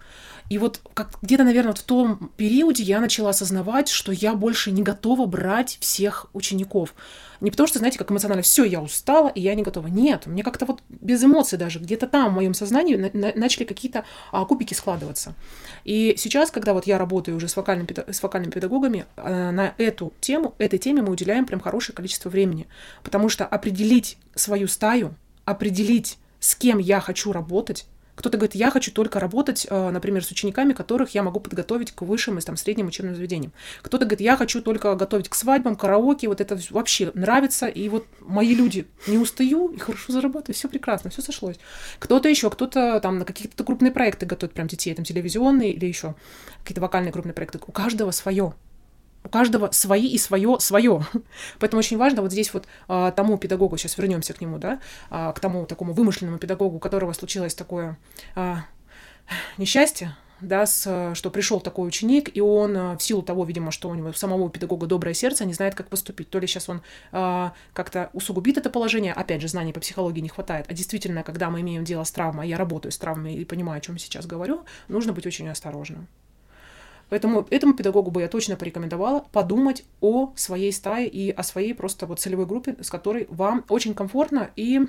И 0.50 0.58
вот 0.58 0.80
как 0.94 1.18
где-то, 1.22 1.44
наверное, 1.44 1.72
в 1.72 1.82
том 1.82 2.30
периоде 2.36 2.82
я 2.82 3.00
начала 3.00 3.30
осознавать, 3.30 3.88
что 3.88 4.12
я 4.12 4.34
больше 4.34 4.70
не 4.70 4.82
готова 4.82 5.26
брать 5.26 5.78
всех 5.80 6.26
учеников. 6.34 6.94
Не 7.42 7.50
потому 7.50 7.66
что, 7.66 7.80
знаете, 7.80 7.98
как 7.98 8.10
эмоционально, 8.12 8.42
все, 8.42 8.62
я 8.62 8.80
устала, 8.80 9.28
и 9.28 9.40
я 9.40 9.56
не 9.56 9.64
готова. 9.64 9.88
Нет, 9.88 10.26
мне 10.26 10.44
как-то 10.44 10.64
вот 10.64 10.80
без 10.88 11.24
эмоций 11.24 11.58
даже, 11.58 11.80
где-то 11.80 12.06
там 12.06 12.30
в 12.30 12.34
моем 12.34 12.54
сознании 12.54 12.94
на- 12.94 13.10
на- 13.12 13.32
начали 13.34 13.64
какие-то 13.64 14.04
а, 14.30 14.44
кубики 14.44 14.74
складываться. 14.74 15.34
И 15.82 16.14
сейчас, 16.16 16.52
когда 16.52 16.72
вот 16.72 16.86
я 16.86 16.98
работаю 16.98 17.36
уже 17.36 17.48
с, 17.48 17.56
вокальным, 17.56 17.88
с 18.08 18.22
вокальными 18.22 18.52
педагогами, 18.52 19.06
а, 19.16 19.50
на 19.50 19.74
эту 19.76 20.12
тему, 20.20 20.54
этой 20.58 20.78
теме 20.78 21.02
мы 21.02 21.10
уделяем 21.10 21.44
прям 21.44 21.58
хорошее 21.58 21.96
количество 21.96 22.28
времени. 22.30 22.68
Потому 23.02 23.28
что 23.28 23.44
определить 23.44 24.18
свою 24.36 24.68
стаю, 24.68 25.16
определить, 25.44 26.18
с 26.38 26.54
кем 26.54 26.78
я 26.78 27.00
хочу 27.00 27.32
работать, 27.32 27.86
кто-то 28.14 28.36
говорит, 28.36 28.54
я 28.54 28.70
хочу 28.70 28.92
только 28.92 29.20
работать, 29.20 29.66
э, 29.68 29.90
например, 29.90 30.24
с 30.24 30.30
учениками, 30.30 30.74
которых 30.74 31.10
я 31.14 31.22
могу 31.22 31.40
подготовить 31.40 31.92
к 31.92 32.02
высшим 32.02 32.38
и 32.38 32.42
там, 32.42 32.56
средним 32.56 32.88
учебным 32.88 33.14
заведениям. 33.14 33.52
Кто-то 33.80 34.04
говорит, 34.04 34.20
я 34.20 34.36
хочу 34.36 34.60
только 34.60 34.94
готовить 34.94 35.28
к 35.28 35.34
свадьбам, 35.34 35.76
караоке, 35.76 36.28
вот 36.28 36.40
это 36.40 36.58
вообще 36.70 37.10
нравится, 37.14 37.66
и 37.66 37.88
вот 37.88 38.06
мои 38.20 38.54
люди, 38.54 38.86
не 39.06 39.18
устаю, 39.18 39.68
и 39.68 39.78
хорошо 39.78 40.12
зарабатываю, 40.12 40.54
все 40.54 40.68
прекрасно, 40.68 41.10
все 41.10 41.22
сошлось. 41.22 41.56
Кто-то 41.98 42.28
еще, 42.28 42.50
кто-то 42.50 43.00
там 43.00 43.18
на 43.18 43.24
какие-то 43.24 43.64
крупные 43.64 43.92
проекты 43.92 44.26
готовит 44.26 44.54
прям 44.54 44.66
детей, 44.66 44.94
там 44.94 45.04
телевизионные 45.04 45.72
или 45.72 45.86
еще 45.86 46.14
какие-то 46.62 46.80
вокальные 46.80 47.12
крупные 47.12 47.34
проекты. 47.34 47.58
У 47.66 47.72
каждого 47.72 48.10
свое. 48.10 48.54
У 49.24 49.28
каждого 49.28 49.70
свои 49.70 50.08
и 50.08 50.18
свое 50.18 50.58
свое. 50.60 51.06
Поэтому 51.58 51.78
очень 51.80 51.96
важно 51.96 52.22
вот 52.22 52.32
здесь 52.32 52.52
вот 52.52 52.66
а, 52.88 53.10
тому 53.12 53.38
педагогу, 53.38 53.76
сейчас 53.76 53.96
вернемся 53.98 54.32
к 54.32 54.40
нему, 54.40 54.58
да, 54.58 54.80
а, 55.10 55.32
к 55.32 55.40
тому 55.40 55.66
такому 55.66 55.92
вымышленному 55.92 56.38
педагогу, 56.38 56.76
у 56.76 56.80
которого 56.80 57.12
случилось 57.12 57.54
такое 57.54 57.98
а, 58.34 58.64
несчастье, 59.58 60.16
да, 60.42 60.66
с, 60.66 61.12
что 61.14 61.30
пришел 61.30 61.60
такой 61.60 61.88
ученик, 61.88 62.36
и 62.36 62.40
он 62.40 62.76
а, 62.76 62.96
в 62.96 63.02
силу 63.02 63.22
того, 63.22 63.44
видимо, 63.44 63.70
что 63.70 63.88
у 63.88 63.94
него 63.94 64.12
самого 64.12 64.50
педагога 64.50 64.86
доброе 64.86 65.14
сердце, 65.14 65.44
не 65.44 65.54
знает, 65.54 65.74
как 65.74 65.88
поступить. 65.88 66.30
То 66.30 66.38
ли 66.38 66.46
сейчас 66.46 66.68
он 66.68 66.82
а, 67.12 67.52
как-то 67.72 68.10
усугубит 68.12 68.58
это 68.58 68.68
положение, 68.68 69.12
опять 69.12 69.40
же, 69.40 69.48
знаний 69.48 69.72
по 69.72 69.80
психологии 69.80 70.20
не 70.20 70.28
хватает, 70.28 70.66
а 70.68 70.74
действительно, 70.74 71.22
когда 71.22 71.50
мы 71.50 71.60
имеем 71.60 71.84
дело 71.84 72.04
с 72.04 72.10
травмой, 72.10 72.48
я 72.48 72.58
работаю 72.58 72.92
с 72.92 72.98
травмой 72.98 73.34
и 73.34 73.44
понимаю, 73.44 73.78
о 73.78 73.80
чем 73.80 73.98
сейчас 73.98 74.26
говорю, 74.26 74.64
нужно 74.88 75.12
быть 75.12 75.26
очень 75.26 75.48
осторожным. 75.48 76.08
Поэтому 77.12 77.46
этому 77.50 77.74
педагогу 77.74 78.10
бы 78.10 78.22
я 78.22 78.28
точно 78.28 78.56
порекомендовала 78.56 79.26
подумать 79.32 79.84
о 80.00 80.32
своей 80.34 80.72
стае 80.72 81.08
и 81.08 81.30
о 81.30 81.42
своей 81.42 81.74
просто 81.74 82.06
вот 82.06 82.20
целевой 82.20 82.46
группе, 82.46 82.74
с 82.80 82.88
которой 82.88 83.26
вам 83.28 83.66
очень 83.68 83.92
комфортно 83.92 84.48
и 84.56 84.80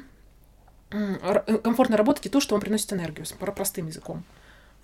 комфортно 0.90 1.98
работать, 1.98 2.26
и 2.28 2.30
то, 2.30 2.40
что 2.40 2.56
вам 2.56 2.62
приносит 2.62 2.94
энергию, 2.94 3.26
простым 3.54 3.88
языком. 3.88 4.24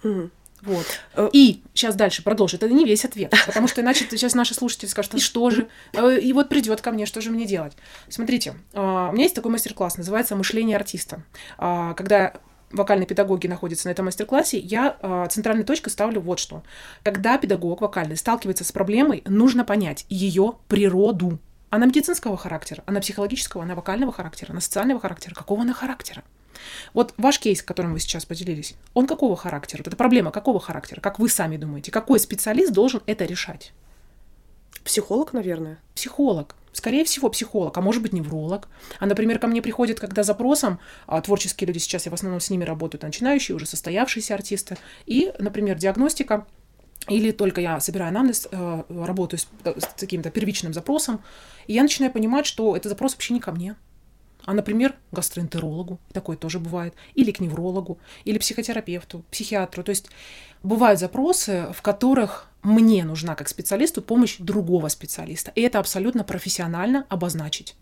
Мгм. 0.03 0.31
Вот. 0.63 0.85
Э, 1.15 1.29
И 1.31 1.63
сейчас 1.73 1.95
дальше 1.95 2.25
продолжу. 2.25 2.57
Это 2.57 2.67
не 2.67 2.83
весь 2.83 3.05
ответ, 3.05 3.33
потому 3.45 3.69
что 3.69 3.79
иначе 3.79 4.05
сейчас 4.11 4.35
наши 4.35 4.53
слушатели 4.53 4.89
скажут, 4.89 5.13
и 5.13 5.19
что 5.19 5.49
же? 5.49 5.69
Э, 5.93 6.19
И 6.19 6.33
вот 6.33 6.49
придет 6.49 6.81
ко 6.81 6.91
мне, 6.91 7.05
что 7.05 7.21
же 7.21 7.31
мне 7.31 7.45
делать? 7.45 7.77
Смотрите, 8.09 8.55
а, 8.73 9.11
у 9.11 9.13
меня 9.13 9.23
есть 9.23 9.35
такой 9.35 9.51
мастер-класс, 9.51 9.95
называется 9.95 10.35
«Мышление 10.35 10.75
артиста». 10.75 11.23
А, 11.57 11.93
Когда 11.93 12.33
вокальные 12.71 13.07
педагоги 13.07 13.47
находятся 13.47 13.87
на 13.87 13.91
этом 13.91 14.05
мастер-классе, 14.05 14.59
я 14.59 14.97
а, 15.01 15.27
центральной 15.27 15.63
точкой 15.63 15.89
ставлю 15.89 16.21
вот 16.21 16.39
что. 16.39 16.63
Когда 17.03 17.37
педагог 17.37 17.81
вокальный 17.81 18.17
сталкивается 18.17 18.63
с 18.63 18.71
проблемой, 18.71 19.23
нужно 19.25 19.63
понять 19.65 20.05
ее 20.09 20.55
природу. 20.67 21.39
Она 21.69 21.85
медицинского 21.85 22.35
характера, 22.35 22.83
она 22.87 22.99
психологического, 22.99 23.63
она 23.63 23.75
вокального 23.75 24.11
характера, 24.11 24.51
она 24.51 24.61
социального 24.61 24.99
характера. 24.99 25.35
Какого 25.35 25.61
она 25.61 25.73
характера? 25.73 26.23
Вот 26.93 27.13
ваш 27.17 27.39
кейс, 27.39 27.61
которым 27.61 27.93
вы 27.93 27.99
сейчас 27.99 28.25
поделились, 28.25 28.75
он 28.93 29.07
какого 29.07 29.35
характера? 29.35 29.79
Вот 29.79 29.87
эта 29.87 29.95
проблема 29.95 30.31
какого 30.31 30.59
характера? 30.59 30.99
Как 30.99 31.19
вы 31.19 31.29
сами 31.29 31.57
думаете? 31.57 31.91
Какой 31.91 32.19
специалист 32.19 32.73
должен 32.73 33.01
это 33.05 33.25
решать? 33.25 33.71
Психолог, 34.89 35.33
наверное. 35.33 35.77
Психолог. 35.93 36.55
Скорее 36.73 37.05
всего, 37.05 37.29
психолог, 37.29 37.77
а 37.77 37.81
может 37.81 38.01
быть, 38.01 38.11
невролог. 38.11 38.67
А, 38.97 39.05
например, 39.05 39.37
ко 39.37 39.45
мне 39.45 39.61
приходят, 39.61 39.99
когда 39.99 40.23
запросом, 40.23 40.79
а, 41.05 41.21
творческие 41.21 41.67
люди, 41.67 41.77
сейчас 41.77 42.07
я 42.07 42.11
в 42.11 42.15
основном 42.15 42.39
с 42.39 42.49
ними 42.49 42.63
работаю, 42.63 42.99
начинающие, 43.03 43.55
уже 43.55 43.67
состоявшиеся 43.67 44.33
артисты, 44.33 44.77
и, 45.05 45.31
например, 45.37 45.77
диагностика, 45.77 46.47
или 47.07 47.29
только 47.29 47.61
я 47.61 47.79
собираю 47.79 48.09
анамнез, 48.09 48.47
э, 48.51 48.83
работаю 48.89 49.39
с, 49.39 49.47
с 49.63 49.93
каким-то 49.95 50.31
первичным 50.31 50.73
запросом, 50.73 51.21
и 51.67 51.73
я 51.73 51.83
начинаю 51.83 52.11
понимать, 52.11 52.47
что 52.47 52.75
это 52.75 52.89
запрос 52.89 53.13
вообще 53.13 53.35
не 53.35 53.39
ко 53.39 53.51
мне, 53.51 53.75
а, 54.43 54.55
например, 54.55 54.95
гастроэнтерологу, 55.11 55.99
такое 56.13 56.35
тоже 56.35 56.57
бывает, 56.57 56.95
или 57.13 57.29
к 57.29 57.39
неврологу, 57.39 57.99
или 58.25 58.39
психотерапевту, 58.39 59.23
психиатру. 59.29 59.83
То 59.83 59.91
есть 59.91 60.09
бывают 60.63 60.99
запросы, 60.99 61.67
в 61.73 61.83
которых 61.83 62.48
мне 62.63 63.03
нужна 63.03 63.35
как 63.35 63.49
специалисту 63.49 64.01
помощь 64.01 64.37
другого 64.39 64.87
специалиста. 64.89 65.51
И 65.55 65.61
это 65.61 65.79
абсолютно 65.79 66.23
профессионально 66.23 67.05
обозначить. 67.09 67.75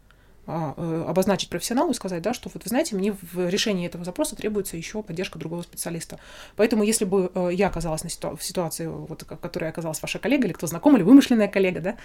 А, 0.47 0.73
э, 0.77 1.05
обозначить 1.07 1.49
профессионалу 1.49 1.91
и 1.91 1.93
сказать, 1.93 2.21
да, 2.21 2.33
что 2.33 2.49
вот 2.53 2.63
вы 2.63 2.69
знаете, 2.69 2.95
мне 2.95 3.11
в 3.11 3.49
решении 3.49 3.85
этого 3.85 4.05
запроса 4.05 4.35
требуется 4.35 4.77
еще 4.77 5.03
поддержка 5.03 5.37
другого 5.37 5.61
специалиста. 5.61 6.19
Поэтому, 6.55 6.83
если 6.83 7.03
бы 7.03 7.31
э, 7.35 7.49
я 7.51 7.67
оказалась 7.67 8.03
на 8.03 8.09
ситу- 8.09 8.37
в 8.37 8.43
ситуации, 8.43 8.87
вот, 8.87 9.23
в 9.23 9.25
которой 9.25 9.69
оказалась 9.69 10.01
ваша 10.01 10.19
коллега, 10.19 10.47
или 10.47 10.53
кто 10.53 10.65
знаком, 10.65 10.95
или 10.95 11.03
вымышленная 11.03 11.49
коллега, 11.49 11.81
да, 11.81 11.95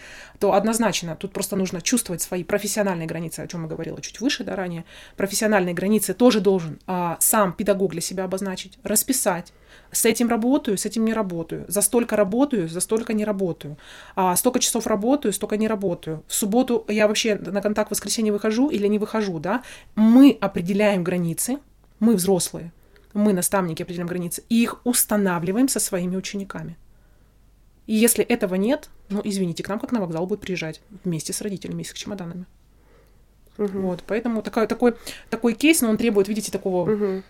то 0.41 0.55
однозначно 0.55 1.15
тут 1.15 1.33
просто 1.33 1.55
нужно 1.55 1.81
чувствовать 1.81 2.21
свои 2.21 2.43
профессиональные 2.43 3.07
границы, 3.07 3.41
о 3.41 3.47
чем 3.47 3.63
я 3.63 3.69
говорила 3.69 4.01
чуть 4.01 4.21
выше, 4.21 4.43
да, 4.43 4.57
ранее. 4.57 4.85
Профессиональные 5.17 5.75
границы 5.75 6.13
тоже 6.13 6.41
должен 6.41 6.81
а, 6.87 7.17
сам 7.21 7.53
педагог 7.53 7.93
для 7.93 8.01
себя 8.01 8.25
обозначить, 8.25 8.79
расписать, 8.83 9.53
с 9.91 10.07
этим 10.07 10.29
работаю, 10.29 10.79
с 10.79 10.87
этим 10.87 11.05
не 11.05 11.13
работаю. 11.13 11.65
За 11.69 11.83
столько 11.83 12.17
работаю, 12.17 12.69
за 12.69 12.81
столько 12.81 13.13
не 13.13 13.25
работаю. 13.25 13.77
А 14.17 14.35
столько 14.37 14.59
часов 14.59 14.87
работаю, 14.87 15.33
столько 15.33 15.57
не 15.57 15.69
работаю. 15.69 16.25
В 16.27 16.35
субботу 16.35 16.85
я 16.89 17.09
вообще 17.09 17.37
на 17.37 17.61
контакт 17.61 17.89
в 17.89 17.91
воскресенье 17.93 18.32
выхожу 18.33 18.69
или 18.69 18.87
не 18.87 18.99
выхожу, 18.99 19.39
да? 19.39 19.63
Мы 19.95 20.37
определяем 20.41 21.05
границы, 21.05 21.59
мы 22.01 22.15
взрослые, 22.15 22.73
мы 23.15 23.33
наставники 23.33 23.83
определяем 23.83 24.09
границы, 24.09 24.43
и 24.49 24.63
их 24.63 24.81
устанавливаем 24.85 25.69
со 25.69 25.81
своими 25.81 26.17
учениками. 26.17 26.77
И 27.87 27.95
если 27.95 28.25
этого 28.25 28.55
нет, 28.55 28.91
ну, 29.09 29.21
извините, 29.25 29.63
к 29.63 29.69
нам 29.69 29.79
как 29.79 29.93
на 29.93 30.01
вокзал 30.01 30.27
будут 30.27 30.43
приезжать 30.43 30.81
вместе 31.05 31.33
с 31.33 31.41
родителями 31.41 31.83
и 31.83 31.85
с 31.85 31.93
чемоданами. 31.93 32.47
Угу. 33.59 33.81
Вот, 33.81 34.03
поэтому 34.07 34.41
такой, 34.43 34.67
такой, 34.67 34.95
такой 35.29 35.53
кейс, 35.53 35.83
но 35.83 35.91
он 35.91 35.99
требует, 35.99 36.27
видите, 36.27 36.51
такого... 36.51 36.91
Угу. 36.91 37.23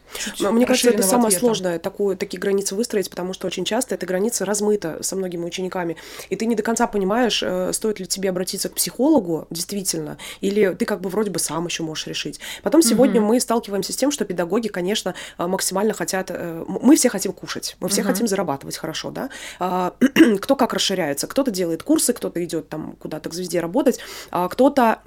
Мне 0.52 0.66
кажется, 0.66 0.90
это 0.90 1.02
самое 1.02 1.28
ответа. 1.28 1.40
сложное, 1.40 1.78
такую, 1.78 2.16
такие 2.16 2.38
границы 2.38 2.76
выстроить, 2.76 3.10
потому 3.10 3.32
что 3.32 3.48
очень 3.48 3.64
часто 3.64 3.96
эта 3.96 4.06
граница 4.06 4.44
размыта 4.44 4.98
со 5.02 5.16
многими 5.16 5.44
учениками, 5.44 5.96
и 6.30 6.36
ты 6.36 6.46
не 6.46 6.54
до 6.54 6.62
конца 6.62 6.86
понимаешь, 6.86 7.42
э, 7.42 7.72
стоит 7.72 7.98
ли 7.98 8.06
тебе 8.06 8.30
обратиться 8.30 8.68
к 8.68 8.74
психологу, 8.74 9.46
действительно, 9.50 10.16
или 10.40 10.74
ты 10.74 10.84
как 10.84 11.00
бы 11.00 11.08
вроде 11.08 11.30
бы 11.30 11.40
сам 11.40 11.66
еще 11.66 11.82
можешь 11.82 12.06
решить. 12.06 12.38
Потом 12.62 12.82
сегодня 12.82 13.20
угу. 13.20 13.28
мы 13.28 13.40
сталкиваемся 13.40 13.92
с 13.92 13.96
тем, 13.96 14.12
что 14.12 14.24
педагоги, 14.24 14.68
конечно, 14.68 15.14
э, 15.38 15.46
максимально 15.46 15.92
хотят... 15.92 16.30
Э, 16.30 16.64
мы 16.68 16.94
все 16.94 17.08
хотим 17.08 17.32
кушать, 17.32 17.76
мы 17.80 17.88
все 17.88 18.02
угу. 18.02 18.10
хотим 18.10 18.28
зарабатывать 18.28 18.76
хорошо, 18.76 19.10
да? 19.10 19.28
А, 19.58 19.94
кто 20.40 20.54
как 20.54 20.72
расширяется, 20.72 21.26
кто-то 21.26 21.50
делает 21.50 21.82
курсы, 21.82 22.12
кто-то 22.12 22.42
идет 22.44 22.68
там 22.68 22.94
куда-то 23.00 23.28
к 23.28 23.34
звезде 23.34 23.60
работать, 23.60 23.98
а 24.30 24.48
кто-то 24.48 25.00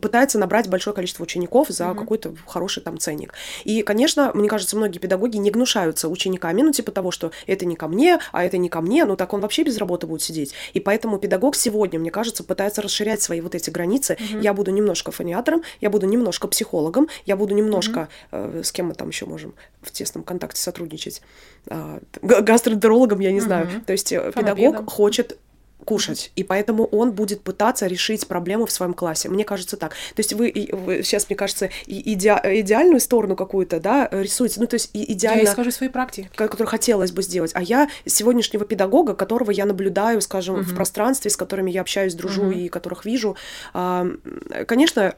пытается 0.00 0.29
пытается 0.30 0.38
набрать 0.38 0.68
большое 0.68 0.94
количество 0.94 1.24
учеников 1.24 1.68
за 1.68 1.84
mm-hmm. 1.84 1.98
какой-то 1.98 2.34
хороший 2.46 2.82
там 2.82 2.98
ценник. 2.98 3.34
И, 3.64 3.82
конечно, 3.82 4.30
мне 4.34 4.48
кажется, 4.48 4.76
многие 4.76 4.98
педагоги 4.98 5.38
не 5.38 5.50
гнушаются 5.50 6.08
учениками, 6.08 6.62
ну, 6.62 6.72
типа 6.72 6.92
того, 6.92 7.10
что 7.10 7.32
это 7.46 7.66
не 7.66 7.76
ко 7.76 7.88
мне, 7.88 8.20
а 8.32 8.44
это 8.44 8.58
не 8.58 8.68
ко 8.68 8.80
мне, 8.80 9.04
ну, 9.04 9.16
так 9.16 9.32
он 9.32 9.40
вообще 9.40 9.64
без 9.64 9.78
работы 9.78 10.06
будет 10.06 10.22
сидеть. 10.22 10.54
И 10.74 10.80
поэтому 10.80 11.18
педагог 11.18 11.56
сегодня, 11.56 11.98
мне 11.98 12.10
кажется, 12.10 12.44
пытается 12.44 12.82
расширять 12.82 13.22
свои 13.22 13.40
вот 13.40 13.54
эти 13.54 13.70
границы. 13.70 14.14
Mm-hmm. 14.14 14.42
Я 14.42 14.54
буду 14.54 14.70
немножко 14.70 15.10
фониатором, 15.10 15.62
я 15.80 15.90
буду 15.90 16.06
немножко 16.06 16.48
психологом, 16.48 17.08
я 17.26 17.36
буду 17.36 17.54
немножко, 17.54 18.08
mm-hmm. 18.30 18.60
э, 18.60 18.62
с 18.62 18.72
кем 18.72 18.86
мы 18.86 18.94
там 18.94 19.08
еще 19.08 19.26
можем 19.26 19.54
в 19.82 19.90
тесном 19.90 20.22
контакте 20.22 20.60
сотрудничать, 20.60 21.22
э, 21.66 21.98
гастроэнтерологом, 22.22 23.20
я 23.20 23.32
не 23.32 23.38
mm-hmm. 23.38 23.42
знаю. 23.42 23.68
То 23.86 23.92
есть 23.92 24.12
э, 24.12 24.32
педагог 24.34 24.88
хочет 24.90 25.38
кушать, 25.84 26.32
и 26.36 26.44
поэтому 26.44 26.84
он 26.86 27.12
будет 27.12 27.42
пытаться 27.42 27.86
решить 27.86 28.26
проблему 28.26 28.66
в 28.66 28.70
своем 28.70 28.94
классе. 28.94 29.28
Мне 29.28 29.44
кажется 29.44 29.76
так. 29.76 29.92
То 29.92 30.20
есть 30.20 30.32
вы, 30.32 30.68
вы 30.72 31.02
сейчас, 31.02 31.28
мне 31.28 31.36
кажется, 31.36 31.70
иде, 31.86 32.40
идеальную 32.44 33.00
сторону 33.00 33.36
какую-то, 33.36 33.80
да, 33.80 34.08
рисуете, 34.10 34.60
ну, 34.60 34.66
то 34.66 34.74
есть 34.74 34.90
идеально... 34.92 35.42
Я 35.42 35.52
скажу 35.52 35.70
свои 35.70 35.88
практики. 35.88 36.30
Которую 36.34 36.68
хотелось 36.68 37.12
бы 37.12 37.22
сделать. 37.22 37.52
А 37.54 37.62
я 37.62 37.88
сегодняшнего 38.04 38.64
педагога, 38.64 39.14
которого 39.14 39.50
я 39.50 39.66
наблюдаю, 39.66 40.20
скажем, 40.20 40.56
угу. 40.56 40.64
в 40.64 40.74
пространстве, 40.74 41.30
с 41.30 41.36
которыми 41.36 41.70
я 41.70 41.80
общаюсь, 41.80 42.14
дружу 42.14 42.42
угу. 42.42 42.52
и 42.52 42.68
которых 42.68 43.04
вижу, 43.04 43.36
конечно, 43.72 45.14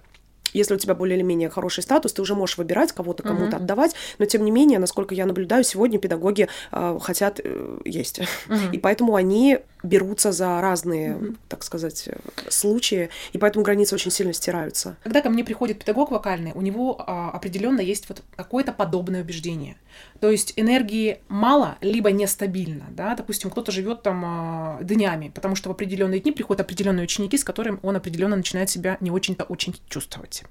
если 0.52 0.74
у 0.74 0.78
тебя 0.78 0.94
более 0.94 1.16
или 1.16 1.22
менее 1.22 1.48
хороший 1.48 1.82
статус, 1.82 2.12
ты 2.12 2.22
уже 2.22 2.34
можешь 2.34 2.58
выбирать 2.58 2.92
кого-то 2.92 3.22
кому-то 3.22 3.56
uh-huh. 3.56 3.60
отдавать, 3.60 3.94
но 4.18 4.26
тем 4.26 4.44
не 4.44 4.50
менее, 4.50 4.78
насколько 4.78 5.14
я 5.14 5.26
наблюдаю, 5.26 5.64
сегодня 5.64 5.98
педагоги 5.98 6.48
э, 6.70 6.98
хотят 7.00 7.40
э, 7.42 7.78
есть. 7.84 8.20
Uh-huh. 8.20 8.72
И 8.72 8.78
поэтому 8.78 9.14
они 9.14 9.60
берутся 9.82 10.32
за 10.32 10.60
разные, 10.60 11.12
mm-hmm. 11.12 11.36
так 11.48 11.64
сказать, 11.64 12.08
случаи, 12.48 13.10
и 13.32 13.38
поэтому 13.38 13.64
границы 13.64 13.94
очень 13.94 14.10
сильно 14.10 14.32
стираются. 14.32 14.96
Когда 15.02 15.20
ко 15.20 15.30
мне 15.30 15.44
приходит 15.44 15.78
педагог 15.78 16.10
вокальный, 16.10 16.52
у 16.54 16.60
него 16.60 16.96
а, 16.98 17.30
определенно 17.30 17.80
есть 17.80 18.08
вот 18.08 18.22
какое-то 18.36 18.72
подобное 18.72 19.22
убеждение. 19.22 19.76
То 20.20 20.30
есть 20.30 20.54
энергии 20.56 21.18
мало, 21.28 21.76
либо 21.80 22.10
нестабильно, 22.10 22.86
да, 22.90 23.14
допустим, 23.14 23.50
кто-то 23.50 23.72
живет 23.72 24.02
там 24.02 24.22
а, 24.24 24.78
днями, 24.82 25.30
потому 25.34 25.56
что 25.56 25.68
в 25.68 25.72
определенные 25.72 26.20
дни 26.20 26.32
приходят 26.32 26.60
определенные 26.60 27.04
ученики, 27.04 27.36
с 27.36 27.44
которыми 27.44 27.78
он 27.82 27.96
определенно 27.96 28.36
начинает 28.36 28.70
себя 28.70 28.96
не 29.00 29.10
очень-то 29.10 29.44
очень 29.44 29.74
чувствовать. 29.88 30.44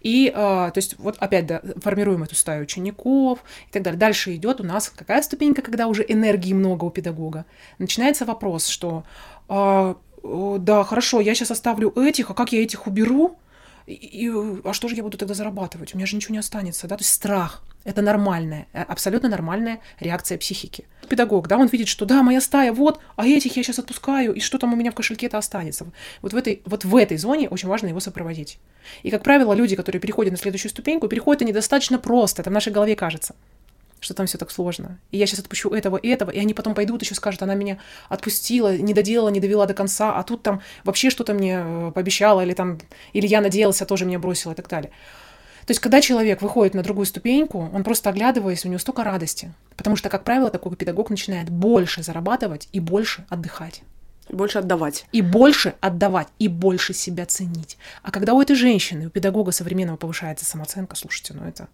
И, 0.00 0.32
а, 0.34 0.70
то 0.70 0.78
есть, 0.78 0.98
вот 0.98 1.16
опять, 1.18 1.46
да, 1.46 1.60
формируем 1.76 2.22
эту 2.22 2.34
стаю 2.34 2.62
учеников 2.62 3.40
и 3.68 3.72
так 3.72 3.82
далее. 3.82 3.98
Дальше 3.98 4.34
идет 4.34 4.60
у 4.60 4.64
нас 4.64 4.88
какая 4.88 5.22
ступенька, 5.22 5.62
когда 5.62 5.86
уже 5.86 6.04
энергии 6.08 6.52
много 6.52 6.84
у 6.84 6.90
педагога. 6.90 7.44
Начинается 7.78 8.24
вопрос, 8.24 8.67
что 8.68 9.04
а, 9.48 9.96
да, 10.22 10.84
хорошо, 10.84 11.20
я 11.20 11.34
сейчас 11.34 11.50
оставлю 11.50 11.92
этих, 11.96 12.30
а 12.30 12.34
как 12.34 12.52
я 12.52 12.62
этих 12.62 12.86
уберу? 12.86 13.38
И, 13.86 13.94
и, 13.94 14.30
а 14.64 14.72
что 14.74 14.88
же 14.88 14.96
я 14.96 15.02
буду 15.02 15.16
тогда 15.16 15.32
зарабатывать? 15.34 15.94
У 15.94 15.96
меня 15.96 16.06
же 16.06 16.16
ничего 16.16 16.32
не 16.32 16.38
останется, 16.38 16.86
да? 16.86 16.96
То 16.96 17.02
есть 17.02 17.14
страх– 17.14 17.62
это 17.84 18.02
нормальная, 18.02 18.66
э, 18.74 18.82
абсолютно 18.82 19.30
нормальная 19.30 19.80
реакция 19.98 20.36
психики. 20.36 20.84
Педагог, 21.08 21.48
да, 21.48 21.56
он 21.56 21.68
видит, 21.68 21.88
что 21.88 22.04
да, 22.04 22.22
моя 22.22 22.42
стая, 22.42 22.72
вот, 22.72 23.00
а 23.16 23.26
этих 23.26 23.56
я 23.56 23.62
сейчас 23.62 23.78
отпускаю, 23.78 24.34
и 24.34 24.40
что 24.40 24.58
там 24.58 24.74
у 24.74 24.76
меня 24.76 24.90
в 24.90 24.94
кошельке-то 24.94 25.38
останется? 25.38 25.86
Вот 26.20 26.34
в 26.34 26.36
этой, 26.36 26.60
вот 26.66 26.84
в 26.84 26.94
этой 26.96 27.16
зоне 27.16 27.48
очень 27.48 27.68
важно 27.68 27.86
его 27.86 28.00
сопроводить. 28.00 28.58
И, 29.02 29.10
как 29.10 29.22
правило, 29.22 29.54
люди, 29.54 29.74
которые 29.74 30.02
переходят 30.02 30.32
на 30.32 30.38
следующую 30.38 30.70
ступеньку, 30.70 31.08
переходят 31.08 31.40
они 31.40 31.52
достаточно 31.52 31.98
просто, 31.98 32.42
это 32.42 32.50
в 32.50 32.52
нашей 32.52 32.72
голове 32.72 32.94
кажется 32.94 33.34
что 34.00 34.14
там 34.14 34.26
все 34.26 34.38
так 34.38 34.50
сложно. 34.50 34.98
И 35.10 35.18
я 35.18 35.26
сейчас 35.26 35.40
отпущу 35.40 35.70
этого 35.70 35.96
и 35.96 36.08
этого, 36.08 36.30
и 36.30 36.38
они 36.38 36.54
потом 36.54 36.74
пойдут 36.74 37.02
еще 37.02 37.14
скажут, 37.14 37.42
она 37.42 37.54
меня 37.54 37.78
отпустила, 38.08 38.76
не 38.76 38.94
доделала, 38.94 39.28
не 39.28 39.40
довела 39.40 39.66
до 39.66 39.74
конца, 39.74 40.16
а 40.16 40.22
тут 40.22 40.42
там 40.42 40.62
вообще 40.84 41.10
что-то 41.10 41.34
мне 41.34 41.60
э, 41.62 41.92
пообещала, 41.94 42.42
или 42.42 42.54
там, 42.54 42.78
или 43.12 43.26
я 43.26 43.40
надеялась, 43.40 43.82
а 43.82 43.86
тоже 43.86 44.04
меня 44.04 44.18
бросила 44.18 44.52
и 44.52 44.54
так 44.54 44.68
далее. 44.68 44.90
То 45.68 45.72
есть, 45.72 45.80
когда 45.80 46.00
человек 46.00 46.40
выходит 46.40 46.72
на 46.72 46.82
другую 46.82 47.04
ступеньку, 47.04 47.70
он 47.74 47.84
просто 47.84 48.08
оглядываясь, 48.08 48.64
у 48.64 48.68
него 48.68 48.78
столько 48.78 49.04
радости. 49.04 49.52
Потому 49.76 49.96
что, 49.96 50.08
как 50.08 50.24
правило, 50.24 50.48
такой 50.48 50.74
педагог 50.76 51.10
начинает 51.10 51.50
больше 51.50 52.02
зарабатывать 52.02 52.70
и 52.72 52.80
больше 52.80 53.26
отдыхать. 53.28 53.82
Больше 54.30 54.60
отдавать. 54.60 55.04
И 55.12 55.20
больше 55.20 55.74
отдавать, 55.80 56.28
и 56.38 56.48
больше 56.48 56.94
себя 56.94 57.26
ценить. 57.26 57.76
А 58.02 58.10
когда 58.10 58.32
у 58.32 58.40
этой 58.40 58.56
женщины, 58.56 59.08
у 59.08 59.10
педагога 59.10 59.52
современного 59.52 59.98
повышается 59.98 60.46
самооценка, 60.46 60.96
слушайте, 60.96 61.34
ну 61.34 61.46
это 61.46 61.68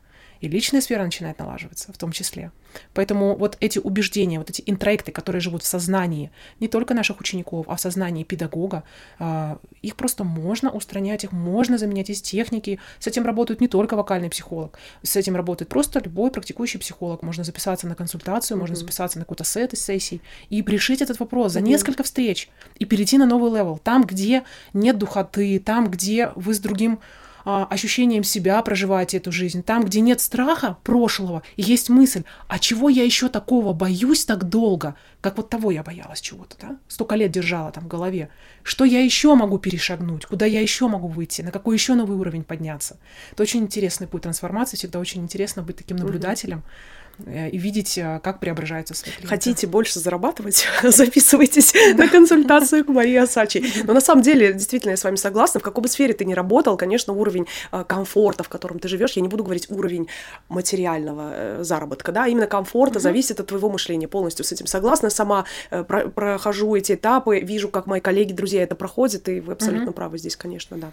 и 0.44 0.48
личная 0.48 0.82
сфера 0.82 1.02
начинает 1.02 1.38
налаживаться 1.38 1.90
в 1.92 1.96
том 1.96 2.12
числе. 2.12 2.50
Поэтому 2.92 3.34
вот 3.36 3.56
эти 3.60 3.78
убеждения, 3.78 4.38
вот 4.38 4.50
эти 4.50 4.62
интроекты, 4.66 5.10
которые 5.10 5.40
живут 5.40 5.62
в 5.62 5.66
сознании 5.66 6.30
не 6.60 6.68
только 6.68 6.92
наших 6.92 7.20
учеников, 7.20 7.66
а 7.68 7.76
в 7.76 7.80
сознании 7.80 8.24
педагога, 8.24 8.82
а, 9.18 9.58
их 9.80 9.96
просто 9.96 10.24
можно 10.24 10.70
устранять, 10.70 11.24
их 11.24 11.32
можно 11.32 11.78
заменять 11.78 12.10
из 12.10 12.20
техники. 12.20 12.78
С 12.98 13.06
этим 13.06 13.24
работает 13.24 13.60
не 13.60 13.68
только 13.68 13.96
вокальный 13.96 14.28
психолог, 14.28 14.78
с 15.02 15.16
этим 15.16 15.36
работает 15.36 15.70
просто 15.70 16.00
любой 16.00 16.30
практикующий 16.30 16.78
психолог. 16.78 17.22
Можно 17.22 17.44
записаться 17.44 17.86
на 17.86 17.94
консультацию, 17.94 18.56
mm-hmm. 18.56 18.60
можно 18.60 18.76
записаться 18.76 19.18
на 19.18 19.24
какой-то 19.24 19.44
сет 19.44 19.72
из 19.72 19.82
сессий 19.82 20.20
и 20.50 20.62
решить 20.62 21.00
этот 21.00 21.20
вопрос 21.20 21.52
за 21.52 21.60
mm-hmm. 21.60 21.62
несколько 21.62 22.02
встреч 22.02 22.50
и 22.78 22.84
перейти 22.84 23.16
на 23.16 23.26
новый 23.26 23.50
level. 23.50 23.78
Там, 23.78 24.02
где 24.04 24.42
нет 24.74 24.98
духоты, 24.98 25.58
там, 25.58 25.90
где 25.90 26.32
вы 26.34 26.52
с 26.52 26.58
другим 26.58 26.98
а, 27.44 27.66
ощущением 27.66 28.24
себя 28.24 28.60
проживаете 28.62 29.18
эту 29.18 29.32
жизнь. 29.32 29.62
Там, 29.62 29.84
где 29.84 30.00
нет 30.00 30.20
страха 30.20 30.78
прошлого, 30.82 31.42
есть 31.56 31.88
мысль, 31.88 32.24
а 32.48 32.58
чего 32.58 32.88
я 32.88 33.04
еще 33.04 33.28
такого 33.28 33.72
боюсь 33.72 34.24
так 34.24 34.44
долго, 34.44 34.94
как 35.20 35.36
вот 35.36 35.50
того 35.50 35.70
я 35.70 35.82
боялась 35.82 36.20
чего-то, 36.20 36.56
да? 36.60 36.78
Столько 36.88 37.16
лет 37.16 37.30
держала 37.30 37.70
там 37.70 37.84
в 37.84 37.88
голове. 37.88 38.30
Что 38.62 38.84
я 38.84 39.00
еще 39.00 39.34
могу 39.34 39.58
перешагнуть? 39.58 40.26
Куда 40.26 40.46
я 40.46 40.60
еще 40.60 40.88
могу 40.88 41.08
выйти? 41.08 41.42
На 41.42 41.50
какой 41.50 41.76
еще 41.76 41.94
новый 41.94 42.16
уровень 42.16 42.44
подняться? 42.44 42.98
Это 43.32 43.42
очень 43.42 43.60
интересный 43.60 44.06
путь 44.06 44.22
трансформации. 44.22 44.76
Всегда 44.76 44.98
очень 44.98 45.22
интересно 45.22 45.62
быть 45.62 45.76
таким 45.76 45.96
наблюдателем. 45.96 46.58
Mm-hmm 46.58 47.03
и 47.26 47.58
видеть, 47.58 47.96
э, 47.98 48.20
как 48.22 48.40
преображаются 48.40 48.94
свои 48.94 49.12
клиенты. 49.12 49.28
Хотите 49.28 49.66
больше 49.66 49.98
зарабатывать? 49.98 50.66
Записывайтесь 50.82 51.72
на 51.94 52.08
консультацию 52.08 52.84
к 52.84 52.88
Марии 52.88 53.16
Асачи. 53.16 53.64
Но 53.84 53.92
на 53.92 54.00
самом 54.00 54.22
деле, 54.22 54.52
действительно, 54.52 54.90
я 54.90 54.96
с 54.96 55.04
вами 55.04 55.16
согласна. 55.16 55.60
В 55.60 55.62
какой 55.62 55.82
бы 55.82 55.88
сфере 55.88 56.14
ты 56.14 56.24
ни 56.24 56.34
работал, 56.34 56.76
конечно, 56.76 57.12
уровень 57.12 57.46
э, 57.72 57.84
комфорта, 57.86 58.42
в 58.42 58.48
котором 58.48 58.78
ты 58.78 58.88
живешь, 58.88 59.12
я 59.12 59.22
не 59.22 59.28
буду 59.28 59.44
говорить 59.44 59.70
уровень 59.70 60.08
материального 60.48 61.62
заработка, 61.64 62.12
да, 62.12 62.26
именно 62.26 62.46
комфорта 62.46 62.98
зависит 62.98 63.40
от 63.40 63.46
твоего 63.46 63.70
мышления. 63.70 64.08
Полностью 64.08 64.44
с 64.44 64.52
этим 64.52 64.66
согласна. 64.66 65.10
Сама 65.10 65.44
прохожу 65.70 66.74
эти 66.74 66.92
этапы, 66.92 67.40
вижу, 67.40 67.68
как 67.68 67.86
мои 67.86 68.00
коллеги, 68.00 68.32
друзья 68.32 68.62
это 68.62 68.74
проходят, 68.74 69.28
и 69.28 69.40
вы 69.40 69.52
абсолютно 69.52 69.92
правы 69.92 70.18
здесь, 70.18 70.36
конечно, 70.36 70.76
да. 70.76 70.90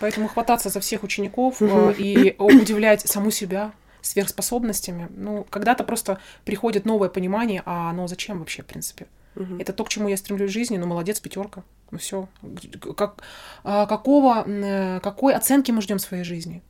Поэтому 0.00 0.28
хвататься 0.28 0.68
за 0.68 0.80
всех 0.80 1.02
учеников 1.02 1.62
и 1.62 2.34
удивлять 2.38 3.02
саму 3.02 3.30
себя, 3.30 3.72
сверхспособностями. 4.04 5.08
Ну, 5.10 5.44
когда-то 5.50 5.84
просто 5.84 6.18
приходит 6.44 6.84
новое 6.84 7.08
понимание, 7.08 7.62
а 7.64 7.90
оно 7.90 8.06
зачем 8.06 8.38
вообще, 8.38 8.62
в 8.62 8.66
принципе. 8.66 9.06
Мгм. 9.34 9.60
Это 9.60 9.72
то, 9.72 9.84
к 9.84 9.88
чему 9.88 10.08
я 10.08 10.16
стремлюсь 10.16 10.50
в 10.50 10.54
жизни. 10.54 10.76
Ну, 10.76 10.86
молодец, 10.86 11.20
пятерка. 11.20 11.64
Ну, 11.90 11.98
все. 11.98 12.28
Как, 12.96 13.22
а, 13.64 13.86
какого, 13.86 14.44
э, 14.46 15.00
какой 15.00 15.34
оценки 15.34 15.70
мы 15.70 15.82
ждем 15.82 15.98
в 15.98 16.02
своей 16.02 16.24
жизни? 16.24 16.62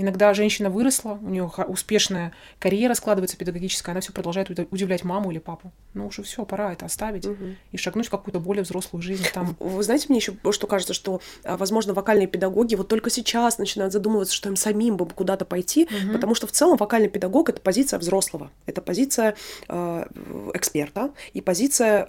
Иногда 0.00 0.32
женщина 0.32 0.70
выросла, 0.70 1.18
у 1.22 1.28
нее 1.28 1.44
успешная 1.68 2.32
карьера 2.58 2.94
складывается 2.94 3.36
педагогическая, 3.36 3.92
она 3.92 4.00
все 4.00 4.12
продолжает 4.12 4.48
удивлять 4.70 5.04
маму 5.04 5.30
или 5.30 5.38
папу. 5.38 5.72
Ну 5.92 6.06
уже 6.06 6.22
все, 6.22 6.44
пора 6.46 6.72
это 6.72 6.86
оставить 6.86 7.26
Мгм. 7.26 7.56
и 7.72 7.76
шагнуть 7.76 8.06
в 8.06 8.10
какую-то 8.10 8.40
более 8.40 8.62
взрослую 8.62 9.02
жизнь. 9.02 9.26
Там 9.34 9.56
Вы 9.60 9.82
знаете, 9.82 10.06
мне 10.08 10.18
еще 10.18 10.34
что 10.52 10.66
кажется, 10.66 10.94
что, 10.94 11.20
а, 11.44 11.56
возможно, 11.58 11.92
вокальные 11.92 12.28
педагоги 12.28 12.76
вот 12.76 12.88
только 12.88 13.10
сейчас 13.10 13.58
начинают 13.58 13.92
задумываться, 13.92 14.34
что 14.34 14.48
им 14.48 14.56
самим 14.56 14.96
бы 14.96 15.04
куда-то 15.06 15.44
пойти, 15.44 15.86
Мгм. 15.90 16.12
потому 16.14 16.34
что 16.34 16.46
в 16.46 16.52
целом 16.52 16.78
вокальный 16.78 17.08
педагог 17.10 17.50
это 17.50 17.60
позиция 17.60 17.98
взрослого, 17.98 18.50
это 18.66 18.80
позиция 18.80 19.36
э, 19.68 20.06
эксперта 20.54 21.10
и 21.34 21.40
позиция 21.42 22.06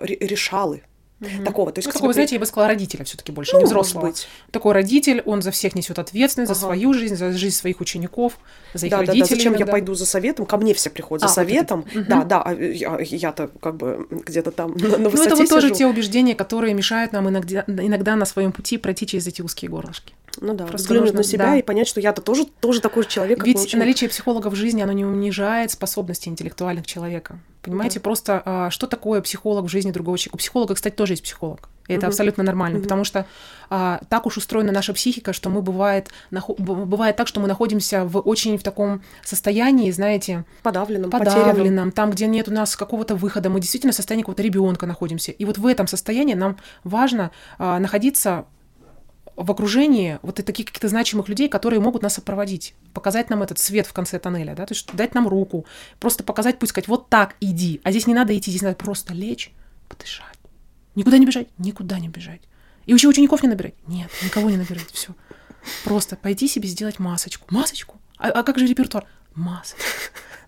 ре- 0.00 0.16
решалы 0.20 0.82
Мгм. 1.20 1.44
такого. 1.44 1.72
То 1.72 1.80
есть, 1.80 1.86
Ну, 1.88 1.92
такого, 1.92 2.12
знаете, 2.12 2.36
я 2.36 2.38
бы 2.40 2.46
сказала, 2.46 2.68
родителя 2.68 3.04
все-таки 3.04 3.32
больше, 3.32 3.52
ну, 3.54 3.58
не 3.58 3.64
может 3.64 3.72
взрослого. 3.74 4.06
быть. 4.06 4.28
Такой 4.52 4.72
родитель, 4.72 5.20
он 5.26 5.42
за 5.42 5.50
всех 5.50 5.74
несет 5.74 5.98
ответственность, 5.98 6.48
за 6.52 6.56
Ага. 6.56 6.66
свою 6.66 6.92
жизнь, 6.94 7.16
за 7.16 7.32
жизнь 7.32 7.56
своих 7.56 7.80
учеников, 7.80 8.38
за 8.72 8.86
их 8.86 8.90
Да, 8.92 8.98
да, 8.98 9.06
да. 9.06 9.12
родителей. 9.12 9.36
Зачем 9.36 9.52
я 9.54 9.58
иногда. 9.58 9.72
пойду 9.72 9.94
за 9.94 10.06
советом? 10.06 10.46
Ко 10.46 10.56
мне 10.58 10.74
все 10.74 10.90
приходят 10.90 11.24
А, 11.24 11.28
за 11.28 11.40
вот 11.42 11.50
это- 11.50 11.50
советом. 11.50 11.84
Да, 12.08 12.22
да. 12.24 12.42
а 12.42 12.52
я, 12.54 12.98
я-то 13.00 13.50
как 13.60 13.76
бы 13.76 14.06
где-то 14.10 14.52
там 14.52 14.72
на, 14.76 14.88
на 14.90 14.98
Ну, 14.98 15.08
это 15.10 15.34
вот 15.34 15.48
тоже 15.48 15.68
сижу. 15.68 15.74
те 15.74 15.86
убеждения, 15.86 16.36
которые 16.36 16.72
мешают 16.74 17.12
нам 17.12 17.28
иногда, 17.28 17.64
иногда 17.66 18.14
на 18.14 18.24
своем 18.24 18.52
пути 18.52 18.78
пройти 18.78 19.06
через 19.06 19.26
эти 19.26 19.42
узкие 19.42 19.70
горлышки. 19.70 20.14
Ну 20.40 20.54
да, 20.54 20.66
Просто 20.66 20.84
взглянуть 20.84 21.06
нужно- 21.14 21.18
на 21.18 21.24
себя 21.24 21.46
да. 21.46 21.56
и 21.56 21.62
понять, 21.62 21.88
что 21.88 22.00
я-то 22.00 22.22
тоже, 22.22 22.46
тоже 22.60 22.80
такой 22.80 23.02
же 23.02 23.08
человек, 23.08 23.38
как 23.38 23.46
Ведь 23.48 23.74
наличие 23.74 24.08
психолога 24.08 24.50
в 24.50 24.54
жизни, 24.54 24.82
оно 24.82 24.92
не 24.92 25.04
унижает 25.04 25.72
способности 25.72 26.28
интеллектуальных 26.28 26.86
человека. 26.86 27.40
Понимаете, 27.62 28.00
просто 28.00 28.42
а, 28.44 28.70
что 28.70 28.86
такое 28.86 29.20
психолог 29.20 29.64
в 29.64 29.68
жизни 29.68 29.90
другого 29.90 30.16
человека? 30.16 30.36
У 30.36 30.38
психолога, 30.38 30.74
кстати, 30.74 30.94
тоже 30.94 31.14
есть 31.14 31.22
психолог. 31.22 31.68
И 31.88 31.92
это 31.92 32.02
Мгм. 32.02 32.08
абсолютно 32.08 32.44
нормально, 32.44 32.78
Мгм. 32.78 32.82
потому 32.84 33.04
что 33.04 33.26
а, 33.70 34.00
так 34.10 34.26
уж 34.26 34.36
устроена 34.36 34.72
наша 34.72 34.92
психика, 34.92 35.32
что 35.32 35.48
мы 35.50 35.62
бывает, 35.62 36.08
нахо- 36.30 36.54
бывает 36.58 37.16
так, 37.16 37.26
что 37.28 37.40
мы 37.40 37.48
находимся 37.48 38.04
в 38.04 38.18
очень 38.18 38.58
в 38.58 38.62
таком 38.62 39.02
состоянии, 39.24 39.90
знаете, 39.90 40.44
подавленным, 40.62 41.10
потерянным. 41.10 41.46
подавленном, 41.46 41.92
там, 41.92 42.10
где 42.10 42.26
нет 42.26 42.48
у 42.48 42.52
нас 42.52 42.76
какого-то 42.76 43.14
выхода, 43.14 43.48
мы 43.50 43.60
действительно 43.60 43.92
в 43.92 43.96
состоянии 43.96 44.22
какого-то 44.22 44.42
ребенка 44.42 44.86
находимся. 44.86 45.32
И 45.32 45.44
вот 45.44 45.58
в 45.58 45.66
этом 45.66 45.86
состоянии 45.86 46.34
нам 46.34 46.56
важно 46.84 47.30
а, 47.58 47.78
находиться 47.78 48.44
в 49.38 49.50
окружении 49.52 50.18
вот 50.22 50.40
и 50.40 50.42
таких 50.42 50.66
каких-то 50.66 50.88
значимых 50.88 51.28
людей, 51.28 51.48
которые 51.48 51.80
могут 51.80 52.02
нас 52.02 52.14
сопроводить, 52.14 52.74
показать 52.92 53.30
нам 53.30 53.42
этот 53.42 53.58
свет 53.58 53.86
в 53.86 53.92
конце 53.92 54.18
тоннеля, 54.18 54.54
да, 54.54 54.66
то 54.66 54.74
есть 54.74 54.92
дать 54.94 55.14
нам 55.14 55.28
руку, 55.28 55.64
просто 56.00 56.24
показать, 56.24 56.58
пусть 56.58 56.70
сказать, 56.70 56.88
вот 56.88 57.08
так 57.08 57.36
иди, 57.40 57.80
а 57.84 57.92
здесь 57.92 58.08
не 58.08 58.14
надо 58.14 58.36
идти, 58.36 58.50
здесь 58.50 58.62
надо 58.62 58.74
просто 58.74 59.14
лечь, 59.14 59.52
подышать. 59.88 60.36
Никуда 60.96 61.18
не 61.18 61.26
бежать, 61.26 61.46
никуда 61.56 62.00
не 62.00 62.08
бежать. 62.08 62.40
И 62.86 62.92
еще 62.92 63.06
учеников 63.06 63.42
не 63.42 63.48
набирать? 63.48 63.74
Нет, 63.86 64.10
никого 64.24 64.50
не 64.50 64.56
набирать, 64.56 64.90
все. 64.92 65.14
Просто 65.84 66.16
пойти 66.16 66.48
себе 66.48 66.68
сделать 66.68 66.98
масочку. 66.98 67.46
Масочку? 67.50 68.00
А, 68.16 68.30
а 68.30 68.42
как 68.42 68.58
же 68.58 68.66
репертуар? 68.66 69.06
Масочку. 69.34 69.84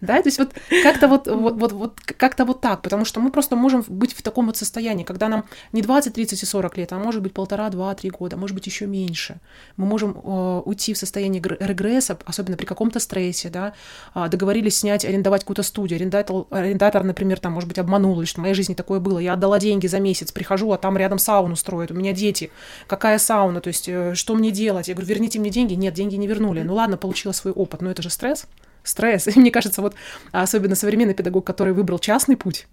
Да, 0.01 0.23
то 0.23 0.29
есть 0.29 0.39
вот 0.39 0.55
как-то 0.83 1.09
вот, 1.09 1.27
вот, 1.27 1.57
вот, 1.61 1.73
вот 1.73 2.01
как-то 2.01 2.45
вот 2.45 2.61
так, 2.61 2.81
потому 2.81 3.05
что 3.05 3.21
мы 3.21 3.31
просто 3.31 3.55
можем 3.55 3.85
быть 3.87 4.15
в 4.15 4.23
таком 4.23 4.47
вот 4.47 4.57
состоянии, 4.57 5.05
когда 5.05 5.29
нам 5.29 5.45
не 5.73 5.83
20, 5.83 6.15
30 6.15 6.43
и 6.43 6.47
40 6.47 6.79
лет, 6.79 6.93
а 6.93 6.99
может 6.99 7.21
быть 7.23 7.35
полтора, 7.35 7.69
два, 7.69 7.95
три 7.95 8.09
года, 8.09 8.37
может 8.39 8.55
быть 8.55 8.67
еще 8.67 8.87
меньше. 8.87 9.41
Мы 9.77 9.85
можем 9.87 10.17
э, 10.17 10.63
уйти 10.65 10.95
в 10.95 10.99
состояние 10.99 11.43
гр- 11.43 11.59
регресса, 11.61 12.17
особенно 12.25 12.57
при 12.57 12.65
каком-то 12.65 12.99
стрессе, 12.99 13.51
да, 13.51 13.75
А, 14.15 14.29
договорились 14.29 14.79
снять, 14.79 15.05
арендовать 15.05 15.43
какую-то 15.43 15.63
студию, 15.63 15.97
арендатор, 15.99 16.47
арендатор, 16.51 17.05
например, 17.05 17.39
там, 17.39 17.53
может 17.53 17.69
быть, 17.69 17.79
обманул, 17.79 18.19
или 18.21 18.27
что 18.27 18.41
в 18.41 18.43
моей 18.43 18.55
жизни 18.55 18.75
такое 18.75 19.01
было, 19.01 19.19
я 19.19 19.35
отдала 19.35 19.59
деньги 19.59 19.87
за 19.87 20.01
месяц, 20.01 20.33
прихожу, 20.33 20.73
а 20.73 20.79
там 20.79 20.97
рядом 20.97 21.19
сауну 21.19 21.57
строят, 21.57 21.91
у 21.91 21.95
меня 21.95 22.13
дети, 22.13 22.51
какая 22.87 23.19
сауна, 23.19 23.61
то 23.61 23.69
есть 23.69 23.89
э, 23.89 24.15
что 24.15 24.35
мне 24.35 24.51
делать? 24.51 24.89
Я 24.89 24.95
говорю, 24.95 25.09
верните 25.09 25.39
мне 25.39 25.51
деньги, 25.51 25.75
нет, 25.75 25.93
деньги 25.95 26.15
не 26.17 26.27
вернули, 26.27 26.63
ну 26.63 26.75
ладно, 26.75 26.97
получила 26.97 27.33
свой 27.33 27.53
опыт, 27.53 27.83
но 27.83 27.91
это 27.91 28.01
же 28.03 28.11
стресс, 28.11 28.47
стресс. 28.83 29.29
И 29.35 29.39
мне 29.39 29.51
кажется, 29.51 29.83
вот 29.83 29.95
особенно 30.33 30.75
современный 30.75 31.15
педагог, 31.15 31.47
который 31.47 31.73
выбрал 31.73 31.99
частный 31.99 32.37
путь, 32.37 32.67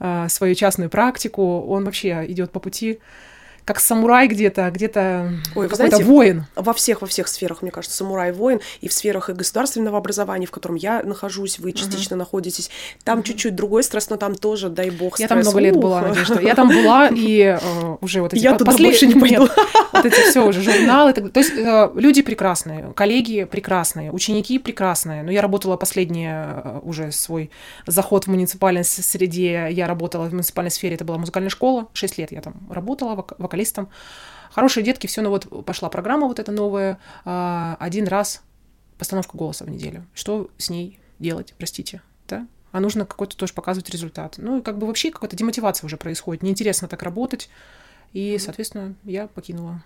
а, 0.00 0.28
свою 0.28 0.54
частную 0.54 0.90
практику, 0.90 1.60
он 1.60 1.84
вообще 1.84 2.24
идет 2.28 2.50
по 2.50 2.60
пути 2.60 3.00
как 3.64 3.80
самурай 3.80 4.28
где-то, 4.28 4.70
где-то 4.70 5.32
Ой, 5.54 5.68
какой-то 5.68 5.76
знаете, 5.96 6.04
воин. 6.04 6.46
Во 6.54 6.72
всех, 6.74 7.00
во 7.00 7.06
всех 7.06 7.28
сферах, 7.28 7.62
мне 7.62 7.70
кажется, 7.70 7.96
самурай 7.96 8.32
воин, 8.32 8.60
и 8.80 8.88
в 8.88 8.92
сферах 8.92 9.30
и 9.30 9.32
государственного 9.32 9.98
образования, 9.98 10.46
в 10.46 10.50
котором 10.50 10.76
я 10.76 11.02
нахожусь, 11.02 11.58
вы 11.58 11.72
частично 11.72 12.16
находитесь. 12.16 12.70
Там 13.04 13.22
чуть-чуть 13.22 13.54
другой 13.54 13.82
стресс, 13.82 14.10
но 14.10 14.16
там 14.16 14.34
тоже, 14.34 14.68
дай 14.68 14.90
бог, 14.90 15.18
Я 15.18 15.28
там 15.28 15.38
много 15.40 15.58
лет 15.60 15.76
была, 15.76 16.02
Надежда. 16.02 16.40
Я 16.40 16.54
там 16.54 16.68
была, 16.68 17.08
и 17.08 17.58
э, 17.60 17.96
уже 18.00 18.20
вот 18.20 18.34
эти 18.34 18.42
Я 18.42 18.52
по- 18.52 18.58
туда 18.58 18.72
послед- 18.72 18.84
больше 18.84 19.06
не 19.06 19.14
пойду. 19.18 19.48
Вот 19.92 20.04
эти 20.04 20.20
все 20.28 20.46
уже 20.46 20.60
журналы. 20.60 21.12
так. 21.12 21.32
То 21.32 21.40
есть 21.40 21.52
э, 21.56 21.90
люди 21.94 22.22
прекрасные, 22.22 22.92
коллеги 22.94 23.44
прекрасные, 23.44 24.10
ученики 24.12 24.58
прекрасные. 24.58 25.22
Но 25.22 25.30
я 25.30 25.40
работала 25.40 25.76
последний 25.76 26.28
э, 26.28 26.80
уже 26.82 27.12
свой 27.12 27.50
заход 27.86 28.24
в 28.24 28.28
муниципальной 28.28 28.84
среде. 28.84 29.68
Я 29.70 29.86
работала 29.86 30.24
в 30.26 30.32
муниципальной 30.32 30.70
сфере, 30.70 30.96
это 30.96 31.04
была 31.04 31.18
музыкальная 31.18 31.50
школа. 31.50 31.88
Шесть 31.92 32.18
лет 32.18 32.32
я 32.32 32.40
там 32.40 32.54
работала 32.70 33.14
вок- 33.14 33.34
вокалистом. 33.54 33.88
Хорошие 34.52 34.84
детки, 34.84 35.06
все, 35.06 35.22
ну 35.22 35.30
вот 35.30 35.64
пошла 35.64 35.88
программа 35.88 36.26
вот 36.26 36.38
эта 36.38 36.52
новая. 36.52 36.98
а, 37.24 37.76
Один 37.80 38.06
раз 38.06 38.42
постановка 38.98 39.36
голоса 39.36 39.64
в 39.64 39.70
неделю. 39.70 40.04
Что 40.14 40.50
с 40.58 40.70
ней 40.70 40.98
делать, 41.18 41.54
простите, 41.58 42.02
да? 42.28 42.46
А 42.72 42.80
нужно 42.80 43.04
какой-то 43.06 43.36
тоже 43.36 43.52
показывать 43.52 43.90
результат. 43.90 44.34
Ну 44.38 44.58
и 44.58 44.62
как 44.62 44.78
бы 44.78 44.86
вообще 44.86 45.10
какая-то 45.10 45.36
демотивация 45.36 45.86
уже 45.86 45.96
происходит. 45.96 46.42
Неинтересно 46.42 46.88
так 46.88 47.02
работать. 47.02 47.48
И, 48.12 48.38
соответственно, 48.38 48.94
я 49.04 49.26
покинула 49.26 49.82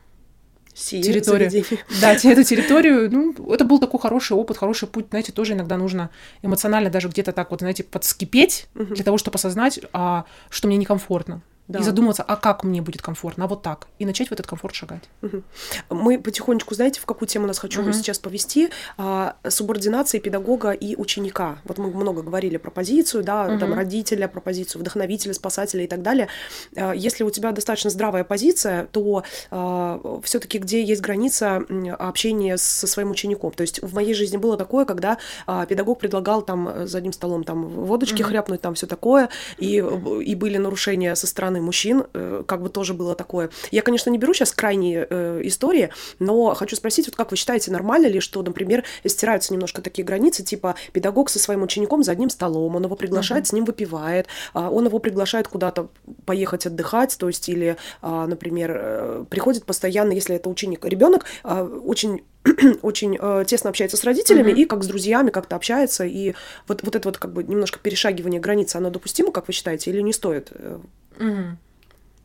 Сие 0.75 1.03
территорию. 1.03 1.51
заведение. 1.51 1.85
Да, 2.01 2.13
эту 2.13 2.45
территорию. 2.45 3.11
Ну, 3.11 3.53
это 3.53 3.65
был 3.65 3.79
такой 3.79 4.01
хороший 4.01 4.37
опыт, 4.37 4.59
хороший 4.59 4.87
путь. 4.89 5.07
Знаете, 5.11 5.33
тоже 5.33 5.55
иногда 5.55 5.77
нужно 5.79 6.11
эмоционально 6.43 6.91
даже 6.91 7.09
где-то 7.09 7.33
так 7.33 7.51
вот, 7.51 7.61
знаете, 7.61 7.85
подскипеть 7.85 8.69
для 8.75 9.05
того, 9.05 9.17
чтобы 9.19 9.37
осознать, 9.37 9.81
а, 9.93 10.25
что 10.51 10.69
мне 10.69 10.77
некомфортно. 10.77 11.41
Да. 11.69 11.81
И 11.81 11.83
задуматься, 11.83 12.23
а 12.23 12.37
как 12.37 12.65
мне 12.65 12.81
будет 12.81 13.03
комфортно, 13.03 13.45
а 13.45 13.47
вот 13.47 13.63
так. 13.63 13.89
И 13.99 14.07
начать 14.07 14.29
в 14.29 14.33
этот 14.33 14.47
комфорт 14.47 14.75
шагать. 14.75 15.03
Мы 15.91 16.19
потихонечку, 16.19 16.75
знаете, 16.75 16.99
в 17.01 17.05
какую 17.07 17.29
тему 17.29 17.47
нас 17.47 17.59
хочу 17.59 17.83
Мгм. 17.83 17.93
сейчас 17.93 18.19
повести? 18.19 18.71
А, 18.97 19.37
субординации 19.47 20.19
педагога 20.19 20.71
и 20.71 20.97
ученика. 20.97 21.59
Вот 21.65 21.77
мы 21.77 21.91
много 21.91 22.23
говорили 22.23 22.57
про 22.57 22.71
позицию, 22.71 23.23
да, 23.23 23.47
там 23.59 23.69
Мгм. 23.71 23.75
родителя, 23.75 24.29
про 24.29 24.41
позицию 24.41 24.81
вдохновителя, 24.81 25.35
спасателя 25.35 25.85
и 25.85 25.87
так 25.87 26.01
далее. 26.03 26.29
А, 26.77 26.93
Если 26.95 27.23
у 27.23 27.31
тебя 27.31 27.53
достаточно 27.53 27.91
здравая 27.91 28.25
позиция, 28.25 28.87
то 28.87 29.23
все-таки 30.23 30.59
где 30.59 30.83
есть 30.83 31.03
граница 31.03 31.63
общения 31.99 32.57
со 32.57 32.87
своим 32.87 33.11
учеником? 33.11 33.51
То 33.53 33.61
есть 33.63 33.83
в 33.83 33.95
моей 33.95 34.15
жизни 34.15 34.37
было 34.39 34.57
такое, 34.57 34.85
когда 34.87 35.19
а, 35.47 35.67
педагог 35.67 35.99
предлагал 35.99 36.43
там 36.43 36.87
за 36.87 36.99
одним 36.99 37.13
столом 37.13 37.45
там 37.45 37.69
водочки 37.69 38.23
Мгм. 38.23 38.31
хряпнуть, 38.31 38.61
там 38.63 38.75
все 38.75 38.87
такое, 38.87 39.29
и, 39.59 39.77
и 40.25 40.35
были 40.35 40.57
нарушения 40.57 41.15
со 41.15 41.27
стороны 41.59 41.63
мужчин, 41.63 42.05
э, 42.15 42.45
как 42.47 42.63
бы 42.63 42.69
тоже 42.69 42.95
было 42.95 43.15
такое. 43.15 43.51
Я, 43.71 43.83
конечно, 43.83 44.11
не 44.11 44.19
беру 44.19 44.35
сейчас 44.35 44.53
крайние 44.53 45.07
э, 45.09 45.41
истории, 45.45 45.91
но 46.19 46.55
хочу 46.55 46.77
спросить, 46.77 47.07
вот 47.07 47.17
как 47.17 47.31
вы 47.31 47.37
считаете, 47.37 47.71
нормально 47.71 48.07
ли, 48.07 48.21
что, 48.21 48.43
например, 48.43 48.85
стираются 49.05 49.53
немножко 49.53 49.83
такие 49.83 50.05
границы, 50.05 50.43
типа 50.43 50.75
педагог 50.93 51.31
со 51.31 51.39
своим 51.39 51.63
учеником 51.63 52.03
за 52.03 52.13
одним 52.13 52.31
столом, 52.31 52.77
он 52.77 52.85
его 52.85 52.97
приглашает, 52.97 53.47
с 53.47 53.53
ним 53.53 53.65
выпивает, 53.65 54.27
а, 54.55 54.71
он 54.71 54.87
его 54.87 54.99
приглашает 54.99 55.49
куда-то 55.49 55.89
поехать 56.25 56.67
отдыхать, 56.67 57.17
то 57.19 57.29
есть 57.29 57.49
или, 57.49 57.77
а, 58.03 58.27
например, 58.27 58.73
э, 58.75 59.25
приходит 59.29 59.65
постоянно, 59.65 60.13
если 60.13 60.37
это 60.37 60.49
ученик, 60.49 60.85
ребенок 60.85 61.25
очень 61.45 62.23
очень 62.83 63.19
э, 63.21 63.45
тесно 63.47 63.71
общается 63.71 63.97
с 63.97 64.05
родителями 64.05 64.53
Мгм. 64.53 64.61
и 64.61 64.65
как 64.65 64.85
с 64.85 64.87
друзьями 64.87 65.31
как-то 65.31 65.57
общается, 65.57 66.05
и 66.05 66.35
вот, 66.67 66.83
вот 66.83 66.97
это 66.97 67.09
вот 67.09 67.19
как 67.19 67.33
бы 67.33 67.43
немножко 67.43 67.79
перешагивание 67.79 68.41
границы, 68.41 68.77
оно 68.77 68.91
допустимо, 68.91 69.33
как 69.33 69.49
вы 69.49 69.53
считаете, 69.53 69.91
или 69.91 70.01
не 70.01 70.13
стоит? 70.13 70.53
Э, 71.19 71.25
Мгм. 71.25 71.59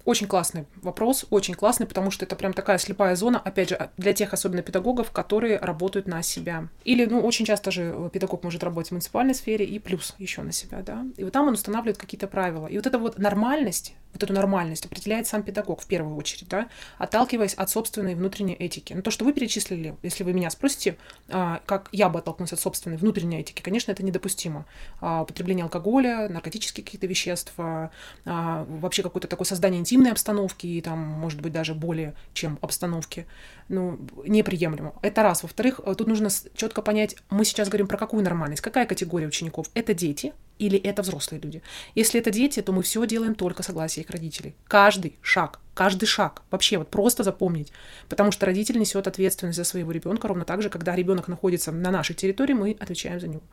Очень 0.05 0.27
классный 0.27 0.65
вопрос, 0.81 1.25
очень 1.29 1.53
классный, 1.53 1.87
потому 1.87 2.11
что 2.11 2.25
это 2.25 2.35
прям 2.35 2.51
такая 2.51 2.77
слепая 2.77 3.15
зона, 3.15 3.39
опять 3.39 3.69
же, 3.69 3.89
для 3.95 4.11
тех 4.13 4.33
особенно 4.33 4.61
педагогов, 4.61 5.11
которые 5.11 5.57
работают 5.59 6.07
на 6.07 6.21
себя. 6.21 6.67
Или, 6.83 7.05
ну, 7.05 7.21
очень 7.21 7.45
часто 7.45 7.71
же 7.71 7.93
э, 7.95 8.09
педагог 8.11 8.43
может 8.43 8.63
работать 8.63 8.89
в 8.89 8.91
муниципальной 8.91 9.33
сфере 9.33 9.65
и 9.65 9.79
плюс 9.79 10.13
еще 10.17 10.41
на 10.41 10.51
себя, 10.51 10.81
да. 10.81 11.05
И 11.15 11.23
вот 11.23 11.31
там 11.31 11.47
он 11.47 11.53
устанавливает 11.53 11.97
какие-то 11.97 12.27
правила. 12.27 12.67
И 12.67 12.75
вот 12.75 12.85
эта 12.85 12.99
вот 12.99 13.17
нормальность, 13.17 13.95
вот 14.11 14.21
эту 14.23 14.33
нормальность 14.33 14.85
определяет 14.85 15.25
сам 15.25 15.41
педагог 15.41 15.81
в 15.81 15.87
первую 15.87 16.17
очередь, 16.17 16.49
да, 16.49 16.67
отталкиваясь 16.97 17.53
от 17.53 17.69
собственной 17.69 18.15
внутренней 18.15 18.55
этики. 18.55 18.93
Ну, 18.93 19.01
то, 19.01 19.11
что 19.11 19.23
вы 19.23 19.31
перечислили, 19.31 19.95
если 20.03 20.25
вы 20.25 20.33
меня 20.33 20.49
спросите, 20.49 20.97
а, 21.29 21.61
как 21.65 21.87
я 21.93 22.09
бы 22.09 22.19
оттолкнулась 22.19 22.51
от 22.51 22.59
собственной 22.59 22.97
внутренней 22.97 23.39
этики, 23.39 23.61
конечно, 23.61 23.91
это 23.91 24.03
недопустимо. 24.03 24.65
А, 24.99 25.21
Употребление 25.21 25.63
алкоголя, 25.63 26.27
наркотических 26.27 26.83
каких-то 26.83 27.07
веществ, 27.07 27.53
а, 27.57 27.89
а, 28.25 28.65
вообще 28.69 29.01
какое-то 29.01 29.27
такое 29.27 29.45
создание 29.45 29.79
интимной 29.93 30.11
обстановки 30.11 30.65
и 30.65 30.81
там, 30.81 30.99
может 30.99 31.41
быть, 31.41 31.53
даже 31.53 31.75
более 31.75 32.15
чем 32.33 32.57
обстановки, 32.61 33.27
ну, 33.69 33.99
неприемлемо. 34.25 34.95
Это 35.03 35.21
раз. 35.21 35.43
Во-вторых, 35.43 35.79
э, 35.85 35.93
тут 35.95 36.07
нужно 36.07 36.29
четко 36.55 36.81
понять, 36.81 37.15
мы 37.29 37.45
сейчас 37.45 37.69
говорим 37.69 37.87
про 37.87 37.97
какую 37.97 38.23
нормальность, 38.23 38.61
какая 38.61 38.87
категория 38.87 39.27
учеников. 39.27 39.67
Это 39.75 39.93
дети, 39.93 40.33
или 40.63 40.79
это 40.79 41.01
взрослые 41.01 41.41
люди. 41.41 41.61
Если 41.93 42.19
это 42.19 42.31
дети, 42.31 42.61
то 42.61 42.71
мы 42.71 42.83
все 42.83 43.05
делаем 43.05 43.35
только 43.35 43.63
согласие 43.63 44.03
их 44.03 44.09
родителей. 44.09 44.55
Каждый 44.67 45.17
шаг, 45.21 45.59
каждый 45.73 46.05
шаг. 46.05 46.41
Вообще 46.51 46.77
вот 46.77 46.89
просто 46.89 47.23
запомнить. 47.23 47.73
Потому 48.07 48.31
что 48.31 48.45
родитель 48.45 48.79
несет 48.79 49.07
ответственность 49.07 49.57
за 49.57 49.65
своего 49.65 49.91
ребенка 49.91 50.29
ровно 50.29 50.45
так 50.45 50.61
же, 50.61 50.69
когда 50.69 50.95
ребенок 50.95 51.27
находится 51.27 51.73
на 51.73 51.91
нашей 51.91 52.15
территории, 52.15 52.53
мы 52.53 52.77
отвечаем 52.79 53.19
за 53.19 53.27
него. 53.27 53.43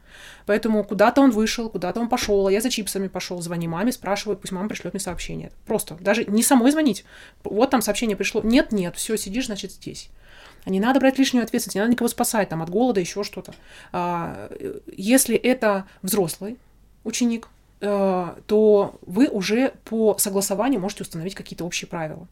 Поэтому 0.47 0.85
куда-то 0.85 1.21
он 1.21 1.33
вышел, 1.33 1.69
куда-то 1.69 2.01
он 2.01 2.09
пошел, 2.09 2.47
а 2.47 2.53
я 2.53 2.61
за 2.61 2.71
чипсами 2.71 3.09
пошел, 3.09 3.43
звони 3.43 3.67
маме, 3.67 3.91
спрашиваю, 3.91 4.37
пусть 4.37 4.53
мама 4.53 4.69
пришлет 4.69 4.95
мне 4.95 5.01
сообщение. 5.01 5.51
Просто 5.67 5.97
даже 6.01 6.25
не 6.27 6.45
самой 6.45 6.71
звонить. 6.71 7.05
Вот 7.43 7.71
там 7.71 7.83
сообщение 7.83 8.17
пришло. 8.17 8.41
Нет, 8.43 8.71
нет, 8.71 8.95
все, 8.95 9.17
сидишь, 9.17 9.47
значит, 9.47 9.73
здесь. 9.73 10.11
А 10.65 10.71
не 10.71 10.81
надо 10.81 11.01
брать 11.01 11.19
лишнюю 11.19 11.43
ответственность, 11.43 11.75
не 11.75 11.81
надо 11.81 11.93
никого 11.93 12.09
спасать 12.09 12.49
там, 12.49 12.63
от 12.63 12.71
голода, 12.71 13.01
еще 13.01 13.25
что-то. 13.25 13.55
А, 13.93 14.51
если 14.97 15.37
это 15.37 15.87
взрослый 16.03 16.59
ученик, 17.05 17.49
а, 17.81 18.39
то 18.47 18.99
вы 19.03 19.29
уже 19.29 19.75
по 19.85 20.17
согласованию 20.19 20.81
можете 20.81 21.03
установить 21.03 21.35
какие-то 21.35 21.65
общие 21.65 21.89
правила. 21.89 22.27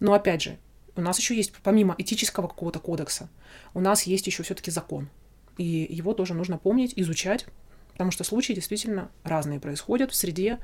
Но 0.00 0.14
опять 0.14 0.42
же, 0.42 0.58
у 0.96 1.00
нас 1.00 1.18
еще 1.18 1.34
есть, 1.34 1.52
помимо 1.62 1.94
этического 1.96 2.48
какого-то 2.48 2.78
кодекса, 2.78 3.28
у 3.72 3.80
нас 3.80 4.02
есть 4.02 4.26
еще 4.26 4.42
все-таки 4.42 4.70
закон. 4.70 5.08
И 5.56 5.86
его 5.88 6.12
тоже 6.12 6.34
нужно 6.34 6.58
помнить, 6.58 6.92
изучать, 6.96 7.46
потому 7.92 8.10
что 8.10 8.24
случаи 8.24 8.52
действительно 8.52 9.10
разные 9.22 9.60
происходят 9.60 10.10
в 10.10 10.14
среде, 10.14 10.58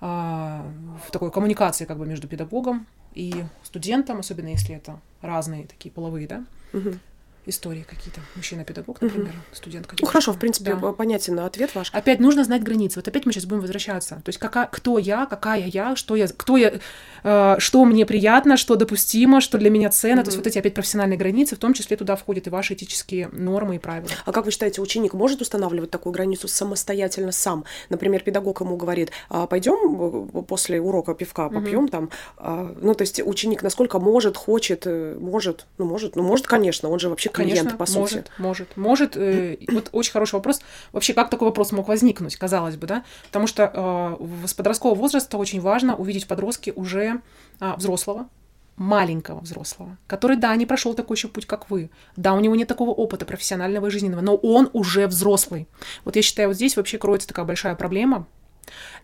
а, 0.00 0.70
в 1.06 1.10
такой 1.10 1.30
коммуникации 1.30 1.84
как 1.84 1.98
бы 1.98 2.06
между 2.06 2.28
педагогом 2.28 2.86
и 3.14 3.44
студентом, 3.62 4.18
особенно 4.18 4.48
если 4.48 4.74
это 4.74 5.00
разные 5.22 5.66
такие 5.66 5.92
половые, 5.92 6.26
да, 6.26 6.44
Мгм. 6.72 6.98
Истории 7.46 7.84
какие-то. 7.88 8.20
Мужчина-педагог, 8.36 9.00
например, 9.00 9.32
студентка. 9.52 9.96
Ну, 10.00 10.06
хорошо, 10.06 10.32
в 10.32 10.38
принципе, 10.38 10.74
Да. 10.74 10.92
понятен 10.92 11.38
ответ 11.40 11.74
ваш. 11.74 11.90
Опять 11.92 12.20
нужно 12.20 12.44
знать 12.44 12.62
границы. 12.62 12.98
Вот 12.98 13.08
опять 13.08 13.26
мы 13.26 13.32
сейчас 13.32 13.44
будем 13.46 13.60
возвращаться. 13.60 14.16
То 14.24 14.28
есть 14.28 14.38
какая, 14.38 14.66
кто 14.66 14.98
я, 14.98 15.26
какая 15.26 15.66
я, 15.66 15.96
что 15.96 16.16
я, 16.16 16.28
кто 16.28 16.56
я, 16.56 16.74
э, 17.22 17.56
что 17.58 17.84
мне 17.84 18.06
приятно, 18.06 18.56
что 18.56 18.76
допустимо, 18.76 19.40
что 19.40 19.58
для 19.58 19.70
меня 19.70 19.90
ценно. 19.90 20.22
То 20.22 20.28
есть 20.28 20.36
вот 20.38 20.46
эти 20.46 20.58
опять 20.58 20.74
профессиональные 20.74 21.18
границы, 21.18 21.56
в 21.56 21.58
том 21.58 21.74
числе 21.74 21.96
туда 21.96 22.16
входят 22.16 22.46
и 22.46 22.50
ваши 22.50 22.74
этические 22.74 23.28
нормы 23.32 23.76
и 23.76 23.78
правила. 23.78 24.10
А 24.24 24.32
как 24.32 24.44
вы 24.44 24.50
считаете, 24.50 24.80
ученик 24.80 25.14
может 25.14 25.40
устанавливать 25.40 25.90
такую 25.90 26.12
границу 26.12 26.48
самостоятельно 26.48 27.32
сам? 27.32 27.64
Например, 27.88 28.22
педагог 28.22 28.60
ему 28.60 28.76
говорит, 28.76 29.10
«А, 29.28 29.46
пойдем 29.46 30.30
э, 30.38 30.42
после 30.42 30.80
урока 30.80 31.14
пивка 31.14 31.48
попьем 31.48 31.88
там. 31.88 32.10
А, 32.36 32.74
Ну, 32.80 32.94
то 32.94 33.02
есть 33.02 33.20
ученик 33.24 33.62
насколько 33.62 33.98
может, 33.98 34.36
хочет, 34.36 34.82
э, 34.86 35.16
может, 35.20 35.66
ну, 35.78 35.84
может, 35.84 36.16
ну, 36.16 36.22
может, 36.22 36.46
конечно, 36.46 36.88
он 36.88 36.98
же 36.98 37.08
вообще 37.08 37.28
клиент, 37.34 37.58
Конечно, 37.58 37.78
по 37.78 37.86
сути. 37.86 37.98
может, 37.98 38.30
может, 38.38 38.76
может. 38.76 39.16
э, 39.16 39.58
вот 39.68 39.88
очень 39.92 40.12
хороший 40.12 40.36
вопрос. 40.36 40.60
Вообще, 40.92 41.12
как 41.14 41.30
такой 41.30 41.48
вопрос 41.48 41.72
мог 41.72 41.88
возникнуть, 41.88 42.36
казалось 42.36 42.76
бы, 42.76 42.86
да? 42.86 43.04
Потому 43.26 43.46
что 43.46 44.18
э, 44.22 44.46
с 44.46 44.54
подросткового 44.54 44.96
возраста 44.96 45.36
очень 45.36 45.60
важно 45.60 45.96
увидеть 45.96 46.24
в 46.24 46.28
подростке 46.28 46.72
уже 46.72 47.20
а, 47.60 47.76
взрослого, 47.76 48.28
маленького 48.76 49.40
взрослого, 49.40 49.96
который, 50.06 50.36
да, 50.36 50.54
не 50.56 50.66
прошел 50.66 50.94
такой 50.94 51.16
еще 51.16 51.28
путь, 51.28 51.46
как 51.46 51.70
вы. 51.70 51.90
Да, 52.16 52.34
у 52.34 52.40
него 52.40 52.56
нет 52.56 52.68
такого 52.68 52.90
опыта 52.90 53.24
профессионального 53.24 53.86
и 53.86 53.90
жизненного, 53.90 54.20
но 54.20 54.36
он 54.36 54.70
уже 54.72 55.06
взрослый. 55.06 55.68
Вот 56.04 56.16
я 56.16 56.22
считаю, 56.22 56.48
вот 56.48 56.56
здесь 56.56 56.76
вообще 56.76 56.98
кроется 56.98 57.28
такая 57.28 57.44
большая 57.44 57.74
проблема, 57.74 58.26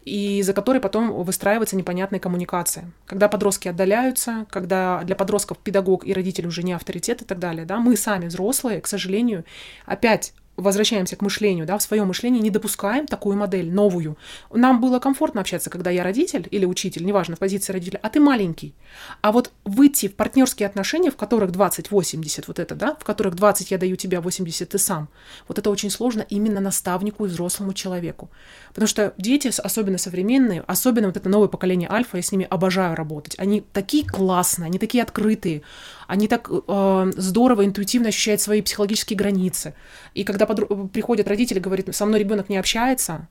и 0.05 0.43
за 0.43 0.53
которой 0.53 0.81
потом 0.81 1.23
выстраивается 1.23 1.77
непонятная 1.77 2.21
коммуникация. 2.21 2.91
Когда 3.07 3.29
подростки 3.29 3.69
отдаляются, 3.69 4.47
когда 4.51 5.03
для 5.05 5.17
подростков 5.17 5.59
педагог 5.59 6.07
и 6.07 6.13
родитель 6.13 6.47
уже 6.47 6.63
не 6.63 6.73
авторитет 6.73 7.23
и 7.23 7.25
так 7.25 7.39
далее, 7.39 7.65
да, 7.65 7.79
мы 7.79 7.97
сами 7.97 8.27
взрослые, 8.27 8.81
к 8.81 8.87
сожалению, 8.87 9.45
опять 9.87 10.33
возвращаемся 10.61 11.17
к 11.17 11.23
мышлению, 11.23 11.67
да, 11.67 11.79
в 11.79 11.83
своем 11.83 12.09
мышлении 12.09 12.41
не 12.41 12.51
допускаем 12.51 13.07
такую 13.07 13.37
модель 13.37 13.71
новую. 13.73 14.17
Нам 14.53 14.81
было 14.81 14.99
комфортно 14.99 15.41
общаться, 15.41 15.71
когда 15.71 15.91
я 15.91 16.03
родитель 16.03 16.47
или 16.51 16.65
учитель, 16.65 17.05
неважно, 17.05 17.37
в 17.37 17.39
позиции 17.39 17.73
родителя, 17.73 18.01
а 18.03 18.09
ты 18.09 18.21
маленький. 18.21 18.75
А 19.21 19.33
вот 19.33 19.51
выйти 19.65 20.09
в 20.09 20.15
партнерские 20.15 20.67
отношения, 20.67 21.11
в 21.11 21.17
которых 21.17 21.51
20-80, 21.51 22.45
вот 22.47 22.59
это, 22.59 22.75
да, 22.75 22.97
в 22.99 23.05
которых 23.05 23.35
20 23.35 23.71
я 23.71 23.79
даю 23.79 23.97
тебе, 23.97 24.19
а 24.19 24.21
80 24.21 24.69
ты 24.69 24.79
сам, 24.79 25.09
вот 25.49 25.59
это 25.59 25.71
очень 25.71 25.91
сложно 25.91 26.25
именно 26.29 26.61
наставнику 26.61 27.25
и 27.25 27.29
взрослому 27.29 27.73
человеку. 27.73 28.31
Потому 28.69 28.87
что 28.87 29.15
дети, 29.19 29.51
особенно 29.63 29.99
современные, 29.99 30.63
особенно 30.67 31.09
вот 31.09 31.17
это 31.17 31.29
новое 31.29 31.49
поколение 31.49 31.91
альфа, 31.91 32.17
я 32.17 32.23
с 32.23 32.33
ними 32.33 32.47
обожаю 32.49 32.95
работать. 32.95 33.35
Они 33.39 33.63
такие 33.73 34.07
классные, 34.07 34.67
они 34.67 34.79
такие 34.79 35.03
открытые, 35.03 35.63
они 36.11 36.27
так 36.27 36.51
э, 36.51 37.13
здорово, 37.17 37.65
интуитивно 37.65 38.09
ощущают 38.09 38.41
свои 38.41 38.63
психологические 38.63 39.17
границы. 39.17 39.75
И 40.13 40.25
когда 40.25 40.45
подро- 40.45 40.89
приходят 40.89 41.29
родители, 41.29 41.61
говорят, 41.61 41.95
со 41.95 42.05
мной 42.05 42.19
ребенок 42.19 42.49
не 42.49 42.57
общается, 42.57 43.29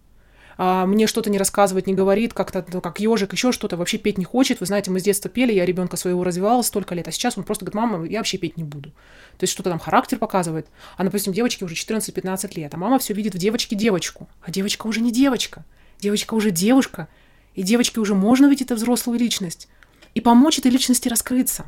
а, 0.58 0.86
мне 0.86 1.06
что-то 1.06 1.30
не 1.30 1.38
рассказывает, 1.38 1.88
не 1.88 1.94
говорит, 1.94 2.34
как-то 2.34 2.66
ну, 2.72 2.80
как 2.80 3.02
ежик, 3.02 3.34
еще 3.34 3.52
что-то, 3.52 3.76
вообще 3.76 3.98
петь 3.98 4.18
не 4.18 4.24
хочет. 4.24 4.62
Вы 4.62 4.66
знаете, 4.66 4.92
мы 4.92 5.02
с 5.02 5.04
детства 5.04 5.30
пели, 5.30 5.52
я 5.52 5.66
ребенка 5.66 5.98
своего 5.98 6.24
развивала 6.24 6.62
столько 6.62 6.96
лет, 6.96 7.06
а 7.10 7.12
сейчас 7.12 7.38
он 7.38 7.44
просто 7.44 7.66
говорит, 7.66 7.76
мама, 7.76 8.06
я 8.06 8.20
вообще 8.20 8.38
петь 8.38 8.56
не 8.56 8.64
буду. 8.64 8.92
То 9.38 9.44
есть 9.44 9.52
что-то 9.52 9.70
там 9.72 9.80
характер 9.80 10.18
показывает. 10.18 10.68
А, 10.96 11.04
допустим, 11.04 11.34
девочке 11.34 11.66
уже 11.66 11.76
14-15 11.76 12.56
лет, 12.56 12.74
а 12.74 12.78
мама 12.78 12.98
все 13.00 13.14
видит 13.14 13.36
в 13.36 13.38
девочке 13.38 13.76
девочку. 13.76 14.30
А 14.42 14.52
девочка 14.52 14.88
уже 14.88 15.02
не 15.02 15.12
девочка. 15.12 15.66
Девочка 16.00 16.34
уже 16.34 16.52
девушка. 16.52 17.10
И 17.56 17.64
девочке 17.64 18.00
уже 18.00 18.16
можно 18.16 18.46
видеть 18.46 18.68
это 18.68 18.76
взрослую 18.76 19.20
личность. 19.20 19.68
И 20.14 20.22
помочь 20.22 20.60
этой 20.60 20.72
личности 20.72 21.10
раскрыться. 21.10 21.66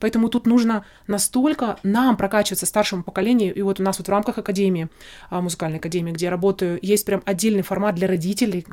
Поэтому 0.00 0.28
тут 0.28 0.46
нужно 0.46 0.84
настолько 1.06 1.78
нам 1.82 2.16
прокачиваться 2.16 2.66
старшему 2.66 3.02
поколению. 3.04 3.54
И 3.54 3.62
вот 3.62 3.78
у 3.80 3.82
нас 3.82 3.98
вот 3.98 4.08
в 4.08 4.10
рамках 4.10 4.38
академии, 4.38 4.88
а, 5.28 5.40
музыкальной 5.40 5.78
академии, 5.78 6.12
где 6.12 6.24
я 6.26 6.30
работаю, 6.30 6.78
есть 6.82 7.04
прям 7.06 7.22
отдельный 7.26 7.62
формат 7.62 7.94
для 7.94 8.08
родителей. 8.08 8.66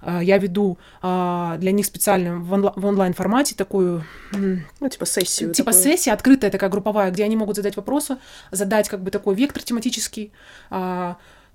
А, 0.00 0.20
Я 0.22 0.38
веду 0.38 0.78
а, 1.02 1.56
для 1.58 1.72
них 1.72 1.84
специально 1.86 2.38
в 2.38 2.54
онла- 2.54 2.72
в 2.76 2.84
онлайн-формате 2.86 3.54
такую 3.56 4.04
Ну, 4.32 4.88
типа 4.88 5.06
сессию. 5.06 5.52
типа 5.52 5.72
такую. 5.72 5.82
сессия 5.84 6.12
открытая 6.12 6.50
такая 6.52 6.70
групповая, 6.70 7.10
где 7.10 7.24
они 7.24 7.36
могут 7.36 7.56
задать 7.56 7.74
вопросы, 7.76 8.16
задать 8.52 8.88
как 8.88 9.02
бы 9.02 9.10
такой 9.10 9.34
вектор 9.34 9.62
тематический, 9.62 10.30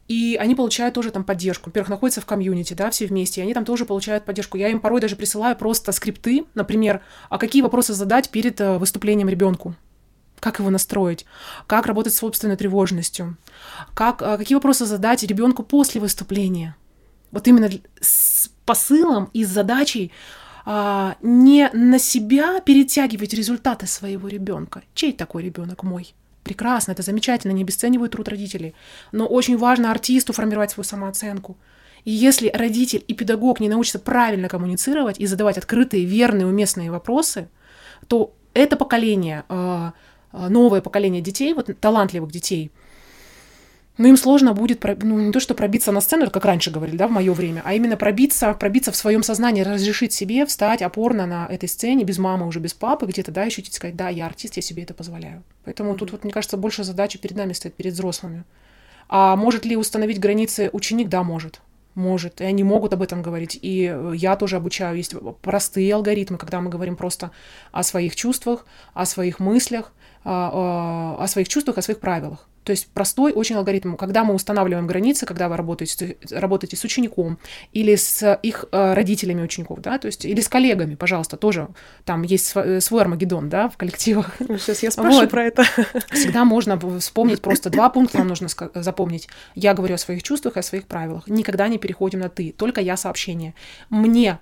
и 0.07 0.37
они 0.39 0.55
получают 0.55 0.95
тоже 0.95 1.11
там 1.11 1.23
поддержку. 1.23 1.69
Во-первых, 1.69 1.89
находятся 1.89 2.21
в 2.21 2.25
комьюнити, 2.25 2.73
да, 2.73 2.89
все 2.89 3.05
вместе, 3.05 3.41
и 3.41 3.43
они 3.43 3.53
там 3.53 3.65
тоже 3.65 3.85
получают 3.85 4.25
поддержку. 4.25 4.57
Я 4.57 4.69
им 4.69 4.79
порой 4.79 5.01
даже 5.01 5.15
присылаю 5.15 5.55
просто 5.55 5.91
скрипты, 5.91 6.45
например, 6.55 7.01
а 7.29 7.37
какие 7.37 7.61
вопросы 7.61 7.93
задать 7.93 8.29
перед 8.29 8.59
э, 8.59 8.77
выступлением 8.77 9.29
ребенку. 9.29 9.75
Как 10.39 10.59
его 10.59 10.69
настроить? 10.69 11.25
Как 11.67 11.85
работать 11.85 12.13
с 12.13 12.17
собственной 12.17 12.57
тревожностью? 12.57 13.37
Как, 13.93 14.21
а, 14.21 14.37
какие 14.37 14.55
вопросы 14.55 14.85
задать 14.85 15.23
ребенку 15.23 15.63
после 15.63 16.01
выступления? 16.01 16.75
Вот 17.31 17.47
именно 17.47 17.69
с 18.01 18.49
посылом 18.65 19.29
и 19.31 19.45
с 19.45 19.49
задачей 19.49 20.11
а, 20.65 21.15
не 21.21 21.69
на 21.71 21.97
себя 21.97 22.59
перетягивать 22.59 23.33
результаты 23.33 23.87
своего 23.87 24.27
ребенка. 24.27 24.83
Чей 24.93 25.13
такой 25.13 25.43
ребенок 25.43 25.83
мой? 25.83 26.13
Прекрасно, 26.43 26.91
это 26.91 27.03
замечательно, 27.03 27.51
не 27.53 27.63
обесцениваю 27.63 28.09
труд 28.09 28.27
родителей. 28.27 28.75
Но 29.11 29.25
очень 29.25 29.57
важно 29.57 29.91
артисту 29.91 30.33
формировать 30.33 30.71
свою 30.71 30.85
самооценку. 30.85 31.57
И 32.03 32.11
если 32.11 32.49
родитель 32.49 33.03
и 33.07 33.13
педагог 33.13 33.61
не 33.61 33.69
научатся 33.69 33.99
правильно 33.99 34.49
коммуницировать 34.49 35.19
и 35.19 35.25
задавать 35.25 35.57
открытые, 35.57 36.05
верные, 36.05 36.47
уместные 36.47 36.91
вопросы, 36.91 37.47
то 38.07 38.33
это 38.53 38.75
поколение, 38.75 39.45
а, 39.47 39.93
а, 40.31 40.49
новое 40.49 40.81
поколение 40.81 41.21
детей, 41.21 41.53
вот 41.53 41.69
талантливых 41.79 42.31
детей, 42.31 42.71
ну, 43.97 44.07
им 44.07 44.17
сложно 44.17 44.53
будет, 44.53 44.83
ну, 45.03 45.19
не 45.19 45.31
то, 45.31 45.39
что 45.39 45.53
пробиться 45.53 45.91
на 45.91 46.01
сцену, 46.01 46.29
как 46.31 46.45
раньше 46.45 46.71
говорили, 46.71 46.97
да, 46.97 47.07
в 47.07 47.11
мое 47.11 47.31
время, 47.33 47.61
а 47.63 47.73
именно 47.73 47.95
пробиться, 47.95 48.53
пробиться 48.53 48.91
в 48.91 48.95
своем 48.95 49.21
сознании, 49.21 49.61
разрешить 49.61 50.13
себе 50.13 50.45
встать 50.47 50.81
опорно 50.81 51.27
на 51.27 51.45
этой 51.45 51.69
сцене, 51.69 52.03
без 52.03 52.17
мамы, 52.17 52.47
уже 52.47 52.59
без 52.59 52.73
папы, 52.73 53.05
где-то, 53.05 53.31
да, 53.31 53.43
ощутить, 53.43 53.73
сказать, 53.73 53.95
да, 53.95 54.09
я 54.09 54.25
артист, 54.25 54.55
я 54.55 54.63
себе 54.63 54.83
это 54.83 54.95
позволяю. 54.95 55.43
Поэтому 55.63 55.95
тут, 55.95 56.11
вот, 56.11 56.23
мне 56.23 56.33
кажется, 56.33 56.57
больше 56.57 56.83
задача 56.83 57.19
перед 57.19 57.37
нами 57.37 57.53
стоит, 57.53 57.75
перед 57.75 57.93
взрослыми. 57.93 58.45
А 59.09 59.35
может 59.35 59.63
ли 59.65 59.77
установить 59.77 60.19
границы 60.19 60.71
ученик? 60.73 61.09
Да, 61.09 61.23
может. 61.23 61.61
Может, 61.93 62.41
и 62.41 62.45
они 62.45 62.63
могут 62.63 62.93
об 62.93 63.03
этом 63.03 63.21
говорить. 63.21 63.59
И 63.61 63.91
э, 63.93 64.13
я 64.15 64.35
тоже 64.35 64.55
обучаю. 64.55 64.97
Есть 64.97 65.13
простые 65.43 65.93
алгоритмы, 65.93 66.39
когда 66.39 66.59
мы 66.59 66.71
говорим 66.71 66.95
просто 66.95 67.29
о 67.71 67.83
своих 67.83 68.15
чувствах, 68.15 68.65
о 68.95 69.05
своих 69.05 69.39
мыслях, 69.39 69.93
а, 70.23 71.15
а, 71.19 71.23
о 71.23 71.27
своих 71.27 71.49
чувствах, 71.49 71.77
о 71.77 71.81
своих 71.83 71.99
правилах. 71.99 72.47
То 72.63 72.71
есть 72.71 72.87
простой 72.87 73.31
очень 73.31 73.55
алгоритм. 73.55 73.95
Когда 73.95 74.23
мы 74.23 74.33
устанавливаем 74.33 74.87
границы, 74.87 75.25
когда 75.25 75.49
вы 75.49 75.57
работаете, 75.57 76.17
работаете 76.31 76.77
с 76.77 76.83
учеником 76.83 77.37
или 77.71 77.95
с 77.95 78.39
их 78.41 78.65
э, 78.71 78.93
родителями 78.93 79.41
учеников, 79.41 79.81
да, 79.81 79.97
то 79.97 80.07
есть 80.07 80.25
или 80.25 80.41
с 80.41 80.47
коллегами, 80.47 80.95
пожалуйста, 80.95 81.37
тоже 81.37 81.67
там 82.05 82.23
есть 82.23 82.51
э, 82.55 82.79
свой 82.81 83.01
армагеддон, 83.01 83.49
да, 83.49 83.69
в 83.69 83.77
коллективах. 83.77 84.35
Сейчас 84.39 84.83
я 84.83 84.91
спрошу 84.91 85.21
Вот. 85.21 85.29
про 85.29 85.43
это. 85.43 85.63
Всегда 86.11 86.45
можно 86.45 86.79
вспомнить 86.99 87.41
просто 87.41 87.69
два 87.69 87.89
пункта, 87.89 88.19
нам 88.19 88.27
нужно 88.27 88.47
запомнить. 88.75 89.27
Я 89.55 89.73
говорю 89.73 89.95
о 89.95 89.97
своих 89.97 90.23
чувствах 90.23 90.57
и 90.57 90.59
о 90.59 90.63
своих 90.63 90.85
правилах. 90.85 91.27
Никогда 91.27 91.67
не 91.67 91.77
переходим 91.77 92.19
на 92.19 92.29
«ты», 92.29 92.51
только 92.51 92.81
я 92.81 92.97
сообщение. 92.97 93.53
Мне 93.89 94.39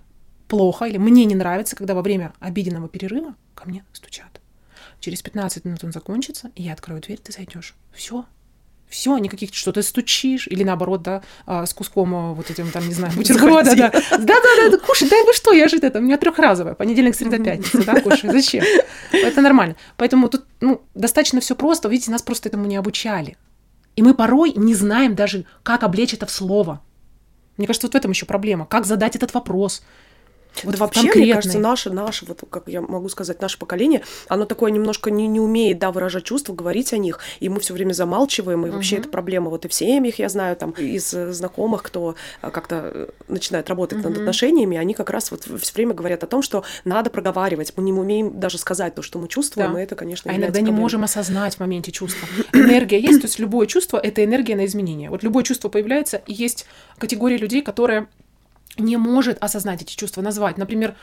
плохо 0.48 0.86
или 0.86 0.98
мне 0.98 1.26
не 1.26 1.36
нравится, 1.36 1.76
когда 1.76 1.96
во 1.96 2.02
время 2.02 2.34
обеденного 2.40 2.90
перерыва 2.90 3.36
ко 3.56 3.68
мне 3.68 3.86
стучат. 3.94 4.41
Через 5.02 5.24
15 5.24 5.66
минут 5.66 5.84
он 5.84 5.92
закончится, 5.92 6.52
и 6.56 6.62
я 6.62 6.74
открою 6.74 7.02
дверь, 7.02 7.18
ты 7.18 7.32
зайдешь. 7.32 7.74
Все. 7.92 8.24
Все, 8.88 9.18
никаких, 9.18 9.54
что 9.54 9.72
ты 9.72 9.82
стучишь, 9.82 10.48
или 10.48 10.64
наоборот, 10.64 11.02
да, 11.02 11.24
а, 11.48 11.66
с 11.66 11.74
куском 11.74 12.14
а, 12.14 12.34
вот 12.34 12.52
этим, 12.52 12.70
там, 12.70 12.88
не 12.88 12.94
знаю, 12.94 13.12
бутерброда, 13.16 13.76
да. 13.76 13.90
Да-да-да, 14.12 14.70
да, 14.70 14.78
кушай, 14.78 15.10
да 15.10 15.16
вы 15.26 15.34
что, 15.34 15.54
я 15.54 15.68
же 15.70 15.78
это, 15.78 16.00
у 16.00 16.02
меня 16.02 16.18
трехразовая, 16.18 16.76
понедельник, 16.76 17.16
среда, 17.16 17.40
пятница, 17.40 17.84
да, 17.84 18.00
кушай, 18.02 18.30
зачем? 18.30 18.64
Это 19.12 19.42
нормально. 19.42 19.76
Поэтому 19.98 20.30
тут, 20.30 20.46
ну, 20.60 20.82
достаточно 20.94 21.40
все 21.40 21.56
просто, 21.56 21.90
видите, 21.90 22.12
нас 22.12 22.22
просто 22.22 22.50
этому 22.50 22.68
не 22.68 22.76
обучали. 22.76 23.38
И 23.96 24.04
мы 24.04 24.14
порой 24.14 24.54
не 24.56 24.76
знаем 24.76 25.16
даже, 25.16 25.46
как 25.64 25.84
облечь 25.84 26.14
это 26.14 26.28
в 26.28 26.32
слово. 26.32 26.82
Мне 27.58 27.66
кажется, 27.66 27.88
вот 27.88 27.94
в 27.94 27.98
этом 27.98 28.12
еще 28.12 28.26
проблема. 28.26 28.66
Как 28.66 28.86
задать 28.86 29.16
этот 29.16 29.34
вопрос? 29.34 29.84
Вот 30.64 30.78
вообще, 30.78 31.02
конкретный. 31.02 31.24
мне 31.24 31.34
кажется, 31.34 31.60
наше, 31.60 31.90
наше, 31.90 32.26
вот 32.26 32.44
как 32.50 32.68
я 32.68 32.82
могу 32.82 33.10
сказать, 33.10 33.42
наше 33.42 33.58
поколение, 33.58 34.04
оно 34.28 34.46
такое 34.46 34.72
немножко 34.72 35.10
не, 35.10 35.28
не 35.28 35.40
умеет, 35.40 35.80
да, 35.80 35.92
выражать 35.92 36.24
чувства, 36.24 36.54
говорить 36.54 36.94
о 36.94 36.98
них, 36.98 37.20
и 37.40 37.50
мы 37.50 37.60
все 37.60 37.74
время 37.74 37.94
замалчиваем, 37.94 38.66
и 38.66 38.70
угу. 38.70 38.76
вообще 38.76 38.98
это 38.98 39.10
проблема 39.10 39.50
вот 39.50 39.66
и 39.66 39.68
в 39.68 39.74
семьях, 39.74 40.20
я 40.20 40.30
знаю, 40.30 40.56
там, 40.56 40.72
из 40.72 41.10
знакомых, 41.10 41.84
кто 41.84 42.16
а, 42.42 42.52
как-то 42.52 42.92
э, 42.94 43.08
начинает 43.28 43.70
работать 43.70 44.00
угу. 44.00 44.10
над 44.10 44.20
отношениями, 44.20 44.78
они 44.78 44.94
как 44.94 45.10
раз 45.10 45.32
вот 45.32 45.44
все 45.44 45.74
время 45.74 45.94
говорят 45.94 46.24
о 46.24 46.28
том, 46.28 46.42
что 46.42 46.64
надо 46.86 47.10
проговаривать, 47.10 47.74
мы 47.76 47.84
не 47.84 47.94
умеем 47.94 48.40
даже 48.40 48.58
сказать 48.58 48.96
то, 48.96 49.02
что 49.02 49.20
мы 49.20 49.28
чувствуем, 49.28 49.74
да. 49.74 49.80
и 49.80 49.84
это, 49.84 49.96
конечно, 49.96 50.32
А 50.32 50.36
иногда 50.36 50.54
проблемой. 50.54 50.72
не 50.72 50.80
можем 50.80 51.04
осознать 51.04 51.56
в 51.56 51.60
моменте 51.60 51.92
чувства. 51.92 52.28
Энергия 52.54 53.00
есть, 53.00 53.22
то 53.22 53.28
есть 53.28 53.40
любое 53.40 53.68
чувство— 53.68 53.98
это 54.04 54.24
энергия 54.24 54.56
на 54.56 54.66
изменение. 54.66 55.10
Вот 55.10 55.24
любое 55.24 55.44
чувство 55.44 55.70
появляется, 55.70 56.22
и 56.28 56.34
есть 56.34 56.66
категория 56.98 57.38
людей, 57.38 57.62
которые 57.62 58.08
не 58.78 58.98
может 58.98 59.38
осознать 59.42 59.82
эти 59.82 59.96
чувства, 59.96 60.22
назвать. 60.22 60.58
Например, 60.58 60.96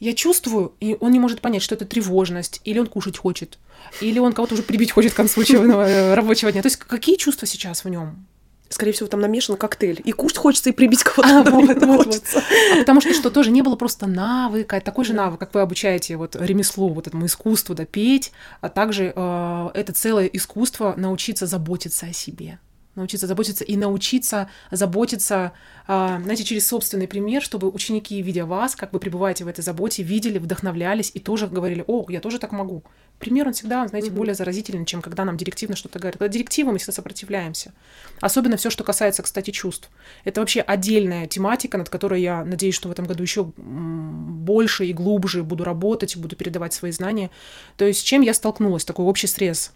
я 0.00 0.14
чувствую, 0.14 0.74
и 0.80 0.96
он 0.98 1.12
не 1.12 1.20
может 1.20 1.40
понять, 1.40 1.62
что 1.62 1.74
это 1.74 1.84
тревожность, 1.84 2.60
или 2.64 2.78
он 2.78 2.86
кушать 2.86 3.16
хочет, 3.16 3.58
или 4.00 4.18
он 4.18 4.32
кого-то 4.32 4.54
уже 4.54 4.62
прибить 4.62 4.90
хочет 4.90 5.12
к 5.12 5.16
концу 5.16 5.42
э, 5.48 6.14
рабочего 6.14 6.50
дня. 6.50 6.62
То 6.62 6.66
есть 6.66 6.76
какие 6.76 7.16
чувства 7.16 7.46
сейчас 7.46 7.84
в 7.84 7.88
нем? 7.88 8.26
Скорее 8.68 8.92
всего, 8.92 9.06
там 9.06 9.20
намешан 9.20 9.56
коктейль. 9.56 10.00
И 10.02 10.12
кушать 10.12 10.38
хочется, 10.38 10.70
и 10.70 10.72
прибить 10.72 11.04
кого-то 11.04 11.38
а, 11.38 11.50
вот, 11.50 11.84
вот, 11.84 12.04
хочется. 12.04 12.36
Вот. 12.36 12.72
А 12.72 12.76
потому 12.78 13.00
что 13.00 13.12
что 13.14 13.30
тоже 13.30 13.50
не 13.50 13.62
было 13.62 13.76
просто 13.76 14.06
навыка, 14.06 14.80
такой 14.80 15.04
же 15.04 15.12
навык, 15.12 15.38
как 15.38 15.54
вы 15.54 15.60
обучаете 15.60 16.16
вот 16.16 16.34
ремеслу, 16.34 16.88
вот 16.88 17.06
этому 17.06 17.26
искусству, 17.26 17.74
да, 17.74 17.84
петь, 17.84 18.32
а 18.60 18.70
также 18.70 19.12
э, 19.14 19.70
это 19.74 19.92
целое 19.92 20.26
искусство 20.26 20.94
научиться 20.96 21.46
заботиться 21.46 22.06
о 22.06 22.12
себе 22.12 22.58
научиться 22.94 23.26
заботиться 23.26 23.64
и 23.64 23.76
научиться 23.76 24.48
заботиться, 24.70 25.52
а, 25.86 26.20
знаете, 26.20 26.44
через 26.44 26.66
собственный 26.66 27.08
пример, 27.08 27.42
чтобы 27.42 27.68
ученики, 27.68 28.20
видя 28.22 28.44
вас, 28.46 28.76
как 28.76 28.92
вы 28.92 29.00
пребываете 29.00 29.44
в 29.44 29.48
этой 29.48 29.62
заботе, 29.62 30.02
видели, 30.02 30.38
вдохновлялись 30.38 31.10
и 31.14 31.20
тоже 31.20 31.46
говорили, 31.46 31.84
о, 31.86 32.06
я 32.10 32.20
тоже 32.20 32.38
так 32.38 32.52
могу. 32.52 32.82
Пример, 33.18 33.46
он 33.46 33.52
всегда, 33.52 33.86
знаете, 33.86 34.08
mm-hmm. 34.08 34.14
более 34.14 34.34
заразительный, 34.34 34.84
чем 34.84 35.00
когда 35.00 35.24
нам 35.24 35.36
директивно 35.36 35.76
что-то 35.76 35.98
говорят. 35.98 36.18
Когда 36.18 36.32
директивы 36.32 36.72
мы 36.72 36.78
всегда 36.78 36.92
сопротивляемся. 36.92 37.72
Особенно 38.20 38.56
все, 38.56 38.68
что 38.68 38.84
касается, 38.84 39.22
кстати, 39.22 39.50
чувств. 39.50 39.90
Это 40.24 40.40
вообще 40.40 40.60
отдельная 40.60 41.26
тематика, 41.26 41.78
над 41.78 41.88
которой 41.88 42.20
я 42.20 42.44
надеюсь, 42.44 42.74
что 42.74 42.88
в 42.88 42.92
этом 42.92 43.06
году 43.06 43.22
еще 43.22 43.44
больше 43.56 44.86
и 44.86 44.92
глубже 44.92 45.44
буду 45.44 45.62
работать, 45.62 46.16
буду 46.16 46.34
передавать 46.34 46.74
свои 46.74 46.90
знания. 46.90 47.30
То 47.76 47.84
есть 47.84 48.00
с 48.00 48.02
чем 48.02 48.22
я 48.22 48.34
столкнулась, 48.34 48.84
такой 48.84 49.06
общий 49.06 49.28
срез, 49.28 49.72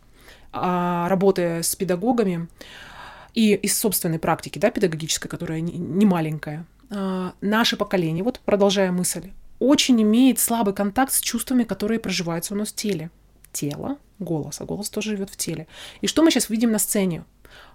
а, 0.53 1.09
работая 1.09 1.63
с 1.63 1.77
педагогами, 1.77 2.49
и 3.37 3.55
из 3.55 3.79
собственной 3.79 4.19
практики, 4.19 4.59
да, 4.59 4.71
педагогической, 4.71 5.31
которая 5.31 5.61
не, 5.61 6.07
маленькая, 6.07 6.67
а, 6.91 7.35
наше 7.43 7.77
поколение, 7.77 8.25
вот 8.25 8.41
продолжая 8.41 8.91
мысль, 8.91 9.31
очень 9.59 10.01
имеет 10.03 10.39
слабый 10.39 10.75
контакт 10.75 11.13
с 11.13 11.21
чувствами, 11.21 11.65
которые 11.65 12.01
проживаются 12.01 12.55
у 12.55 12.57
нас 12.57 12.71
в 12.71 12.75
теле. 12.75 13.11
Тело, 13.53 13.99
голос, 14.19 14.61
а 14.61 14.65
голос 14.65 14.89
тоже 14.89 15.11
живет 15.11 15.31
в 15.31 15.37
теле. 15.37 15.67
И 16.01 16.07
что 16.07 16.23
мы 16.23 16.31
сейчас 16.31 16.49
видим 16.49 16.73
на 16.73 16.79
сцене? 16.79 17.25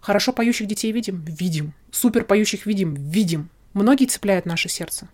Хорошо 0.01 0.33
поющих 0.33 0.67
детей 0.67 0.91
видим? 0.91 1.23
Видим. 1.25 1.73
Супер 1.91 2.25
поющих 2.25 2.65
видим? 2.65 2.95
Видим. 2.95 3.49
Многие 3.73 4.05
цепляют 4.05 4.45
наше 4.47 4.67
сердце. 4.67 5.09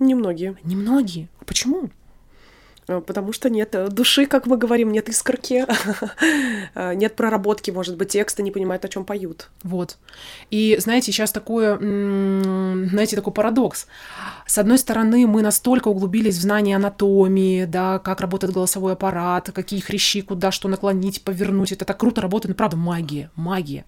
Немногие. 0.00 0.56
Немногие. 0.64 1.28
А 1.40 1.44
почему? 1.44 1.90
Э, 2.88 3.00
потому 3.00 3.32
что 3.32 3.50
нет 3.50 3.74
э, 3.74 3.88
души, 3.88 4.26
как 4.26 4.46
мы 4.46 4.56
говорим, 4.56 4.92
нет 4.92 5.08
искорки, 5.08 5.66
э, 6.74 6.94
нет 6.94 7.16
проработки, 7.16 7.70
может 7.70 7.96
быть, 7.96 8.10
текста, 8.10 8.42
не 8.42 8.50
понимают, 8.50 8.84
о 8.84 8.88
чем 8.88 9.04
поют. 9.04 9.48
Вот. 9.62 9.98
И 10.50 10.76
знаете, 10.78 11.12
сейчас 11.12 11.32
такое, 11.32 11.78
знаете, 11.78 13.16
такой 13.16 13.32
парадокс. 13.32 13.86
С 14.46 14.58
одной 14.58 14.78
стороны, 14.78 15.26
мы 15.26 15.42
настолько 15.42 15.88
углубились 15.88 16.36
в 16.36 16.40
знание 16.40 16.76
анатомии, 16.76 17.64
да, 17.64 17.98
как 17.98 18.20
работает 18.20 18.52
голосовой 18.52 18.92
аппарат, 18.92 19.50
какие 19.52 19.80
хрящи, 19.80 20.22
куда 20.22 20.50
что 20.50 20.68
наклонить, 20.68 21.22
повернуть. 21.22 21.72
Это 21.72 21.84
так 21.84 21.98
круто 21.98 22.20
работает, 22.20 22.50
ну, 22.50 22.54
правда, 22.54 22.76
магия, 22.76 23.30
магия 23.34 23.84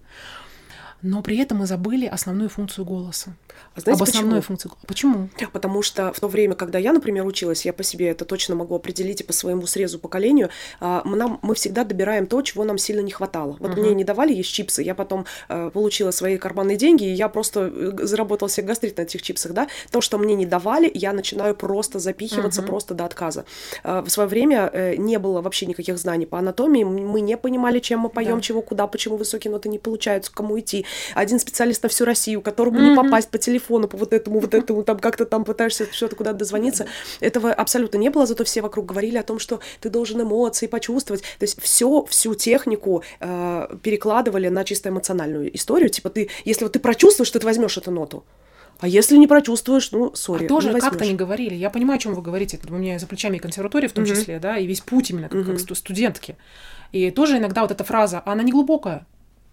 но 1.01 1.21
при 1.21 1.37
этом 1.37 1.59
мы 1.59 1.65
забыли 1.65 2.05
основную 2.05 2.49
функцию 2.49 2.85
голоса. 2.85 3.35
А 3.75 3.81
знаете, 3.81 4.03
Об 4.03 4.09
основной 4.09 4.39
почему? 4.39 4.47
функции 4.47 4.69
голоса. 4.69 4.85
Почему? 4.87 5.29
Потому 5.53 5.81
что 5.81 6.11
в 6.13 6.19
то 6.19 6.27
время, 6.27 6.55
когда 6.55 6.77
я, 6.77 6.91
например, 6.91 7.25
училась, 7.25 7.65
я 7.65 7.73
по 7.73 7.83
себе 7.83 8.09
это 8.09 8.25
точно 8.25 8.55
могу 8.55 8.75
определить 8.75 9.21
и 9.21 9.23
по 9.23 9.33
своему 9.33 9.65
срезу 9.65 9.99
поколению, 9.99 10.49
а, 10.79 11.01
мы, 11.05 11.15
нам, 11.15 11.39
мы 11.41 11.55
всегда 11.55 11.83
добираем 11.83 12.27
то, 12.27 12.41
чего 12.41 12.63
нам 12.65 12.77
сильно 12.77 13.01
не 13.01 13.11
хватало. 13.11 13.55
Вот 13.59 13.71
uh-huh. 13.71 13.79
мне 13.79 13.93
не 13.93 14.03
давали 14.03 14.33
есть 14.33 14.51
чипсы, 14.51 14.81
я 14.81 14.95
потом 14.95 15.25
э, 15.47 15.69
получила 15.73 16.11
свои 16.11 16.37
карманные 16.37 16.77
деньги, 16.77 17.05
и 17.05 17.13
я 17.13 17.29
просто 17.29 17.71
э, 17.73 18.05
заработала 18.05 18.49
себе 18.49 18.67
гастрит 18.67 18.97
на 18.97 19.03
этих 19.03 19.21
чипсах, 19.21 19.53
да. 19.53 19.67
То, 19.91 20.01
что 20.01 20.17
мне 20.17 20.35
не 20.35 20.45
давали, 20.45 20.91
я 20.93 21.13
начинаю 21.13 21.55
просто 21.55 21.99
запихиваться 21.99 22.61
uh-huh. 22.61 22.67
просто 22.67 22.93
до 22.93 23.05
отказа. 23.05 23.45
Э, 23.83 24.01
в 24.01 24.09
свое 24.09 24.27
время 24.27 24.69
э, 24.71 24.95
не 24.97 25.17
было 25.17 25.41
вообще 25.41 25.65
никаких 25.65 25.97
знаний 25.97 26.25
по 26.25 26.39
анатомии, 26.39 26.83
мы 26.83 27.21
не 27.21 27.37
понимали, 27.37 27.79
чем 27.79 28.01
мы 28.01 28.09
поем, 28.09 28.35
да. 28.35 28.41
чего, 28.41 28.61
куда, 28.61 28.87
почему 28.87 29.17
высокие 29.17 29.51
ноты 29.51 29.69
не 29.69 29.79
получаются, 29.79 30.31
кому 30.33 30.59
идти 30.59 30.85
один 31.15 31.39
специалист 31.39 31.83
на 31.83 31.89
всю 31.89 32.05
Россию, 32.05 32.41
которому 32.41 32.79
mm-hmm. 32.79 32.89
не 32.89 32.95
попасть 32.95 33.29
по 33.29 33.37
телефону, 33.37 33.87
по 33.87 33.97
вот 33.97 34.13
этому, 34.13 34.39
вот 34.39 34.53
этому, 34.53 34.83
там 34.83 34.99
как-то 34.99 35.25
там 35.25 35.43
пытаешься 35.43 35.87
что-то 35.91 36.15
куда-то 36.15 36.37
дозвониться. 36.39 36.85
Этого 37.19 37.51
абсолютно 37.51 37.97
не 37.97 38.09
было, 38.09 38.25
зато 38.25 38.43
все 38.43 38.61
вокруг 38.61 38.85
говорили 38.85 39.17
о 39.17 39.23
том, 39.23 39.39
что 39.39 39.59
ты 39.79 39.89
должен 39.89 40.21
эмоции 40.21 40.67
почувствовать. 40.67 41.21
То 41.21 41.43
есть 41.43 41.61
все, 41.61 42.05
всю 42.05 42.35
технику 42.35 43.03
э, 43.19 43.77
перекладывали 43.83 44.49
на 44.49 44.63
чисто 44.63 44.89
эмоциональную 44.89 45.55
историю. 45.55 45.89
Типа 45.89 46.09
ты, 46.09 46.29
если 46.45 46.63
вот 46.63 46.73
ты 46.73 46.79
прочувствуешь, 46.79 47.27
что 47.27 47.39
ты 47.39 47.45
возьмешь 47.45 47.77
эту 47.77 47.91
ноту, 47.91 48.23
а 48.79 48.87
если 48.87 49.17
не 49.17 49.27
прочувствуешь, 49.27 49.91
ну, 49.91 50.15
сори. 50.15 50.45
А 50.45 50.47
тоже 50.47 50.73
как-то 50.79 51.05
не 51.05 51.13
говорили. 51.13 51.53
Я 51.53 51.69
понимаю, 51.69 51.97
о 51.97 51.99
чем 51.99 52.13
вы 52.13 52.21
говорите. 52.21 52.59
У 52.69 52.73
меня 52.73 52.97
за 52.97 53.07
плечами 53.07 53.35
и 53.35 53.39
консерватория 53.39 53.89
в 53.89 53.91
том 53.91 54.05
uh-huh. 54.05 54.15
числе, 54.15 54.39
да, 54.39 54.57
и 54.57 54.65
весь 54.65 54.79
путь 54.79 55.09
именно 55.09 55.27
как, 55.27 55.41
uh-huh. 55.41 55.67
как 55.67 55.77
студентки. 55.77 56.37
И 56.93 57.11
тоже 57.11 57.37
иногда 57.37 57.61
вот 57.61 57.71
эта 57.71 57.83
фраза, 57.83 58.21
она 58.25 58.41
не 58.41 58.51
глубокая. 58.51 59.05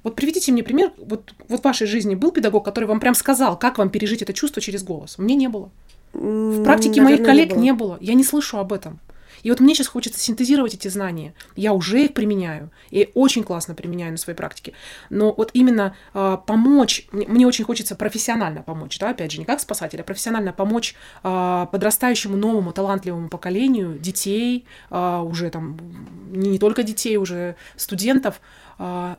Вот 0.06 0.14
приведите 0.14 0.52
мне 0.52 0.62
пример, 0.62 0.92
вот, 0.98 1.34
вот 1.48 1.60
в 1.62 1.64
вашей 1.64 1.88
жизни 1.88 2.14
был 2.14 2.30
педагог, 2.30 2.64
который 2.64 2.84
вам 2.84 3.00
прям 3.00 3.16
сказал, 3.16 3.58
как 3.58 3.76
вам 3.76 3.90
пережить 3.90 4.22
это 4.22 4.32
чувство 4.32 4.62
через 4.62 4.84
голос. 4.84 5.18
Мне 5.18 5.34
не 5.34 5.48
было. 5.48 5.68
В 6.12 6.62
практике 6.62 7.02
Наверное, 7.02 7.16
моих 7.16 7.26
коллег 7.26 7.48
не 7.48 7.54
было. 7.54 7.62
не 7.62 7.72
было. 7.72 7.98
Я 8.00 8.14
не 8.14 8.22
слышу 8.22 8.58
об 8.58 8.72
этом. 8.72 9.00
И 9.42 9.50
вот 9.50 9.58
мне 9.58 9.74
сейчас 9.74 9.88
хочется 9.88 10.20
синтезировать 10.20 10.74
эти 10.74 10.86
знания. 10.86 11.34
Я 11.56 11.72
уже 11.72 12.04
их 12.04 12.14
применяю. 12.14 12.70
И 12.90 13.10
очень 13.14 13.42
классно 13.42 13.74
применяю 13.74 14.12
на 14.12 14.16
своей 14.16 14.36
практике. 14.36 14.74
Но 15.10 15.34
вот 15.36 15.50
именно 15.54 15.96
э, 16.14 16.38
помочь, 16.46 17.08
мне, 17.10 17.26
мне 17.26 17.44
очень 17.44 17.64
хочется 17.64 17.96
профессионально 17.96 18.62
помочь, 18.62 19.00
да, 19.00 19.10
опять 19.10 19.32
же, 19.32 19.40
не 19.40 19.44
как 19.44 19.58
спасатель, 19.58 20.00
а 20.00 20.04
профессионально 20.04 20.52
помочь 20.52 20.94
э, 21.24 21.66
подрастающему 21.72 22.36
новому 22.36 22.72
талантливому 22.72 23.28
поколению 23.28 23.98
детей, 23.98 24.66
э, 24.88 25.18
уже 25.18 25.50
там, 25.50 25.76
не, 26.30 26.50
не 26.50 26.58
только 26.60 26.84
детей, 26.84 27.16
уже 27.16 27.56
студентов, 27.74 28.40
э, 28.78 29.16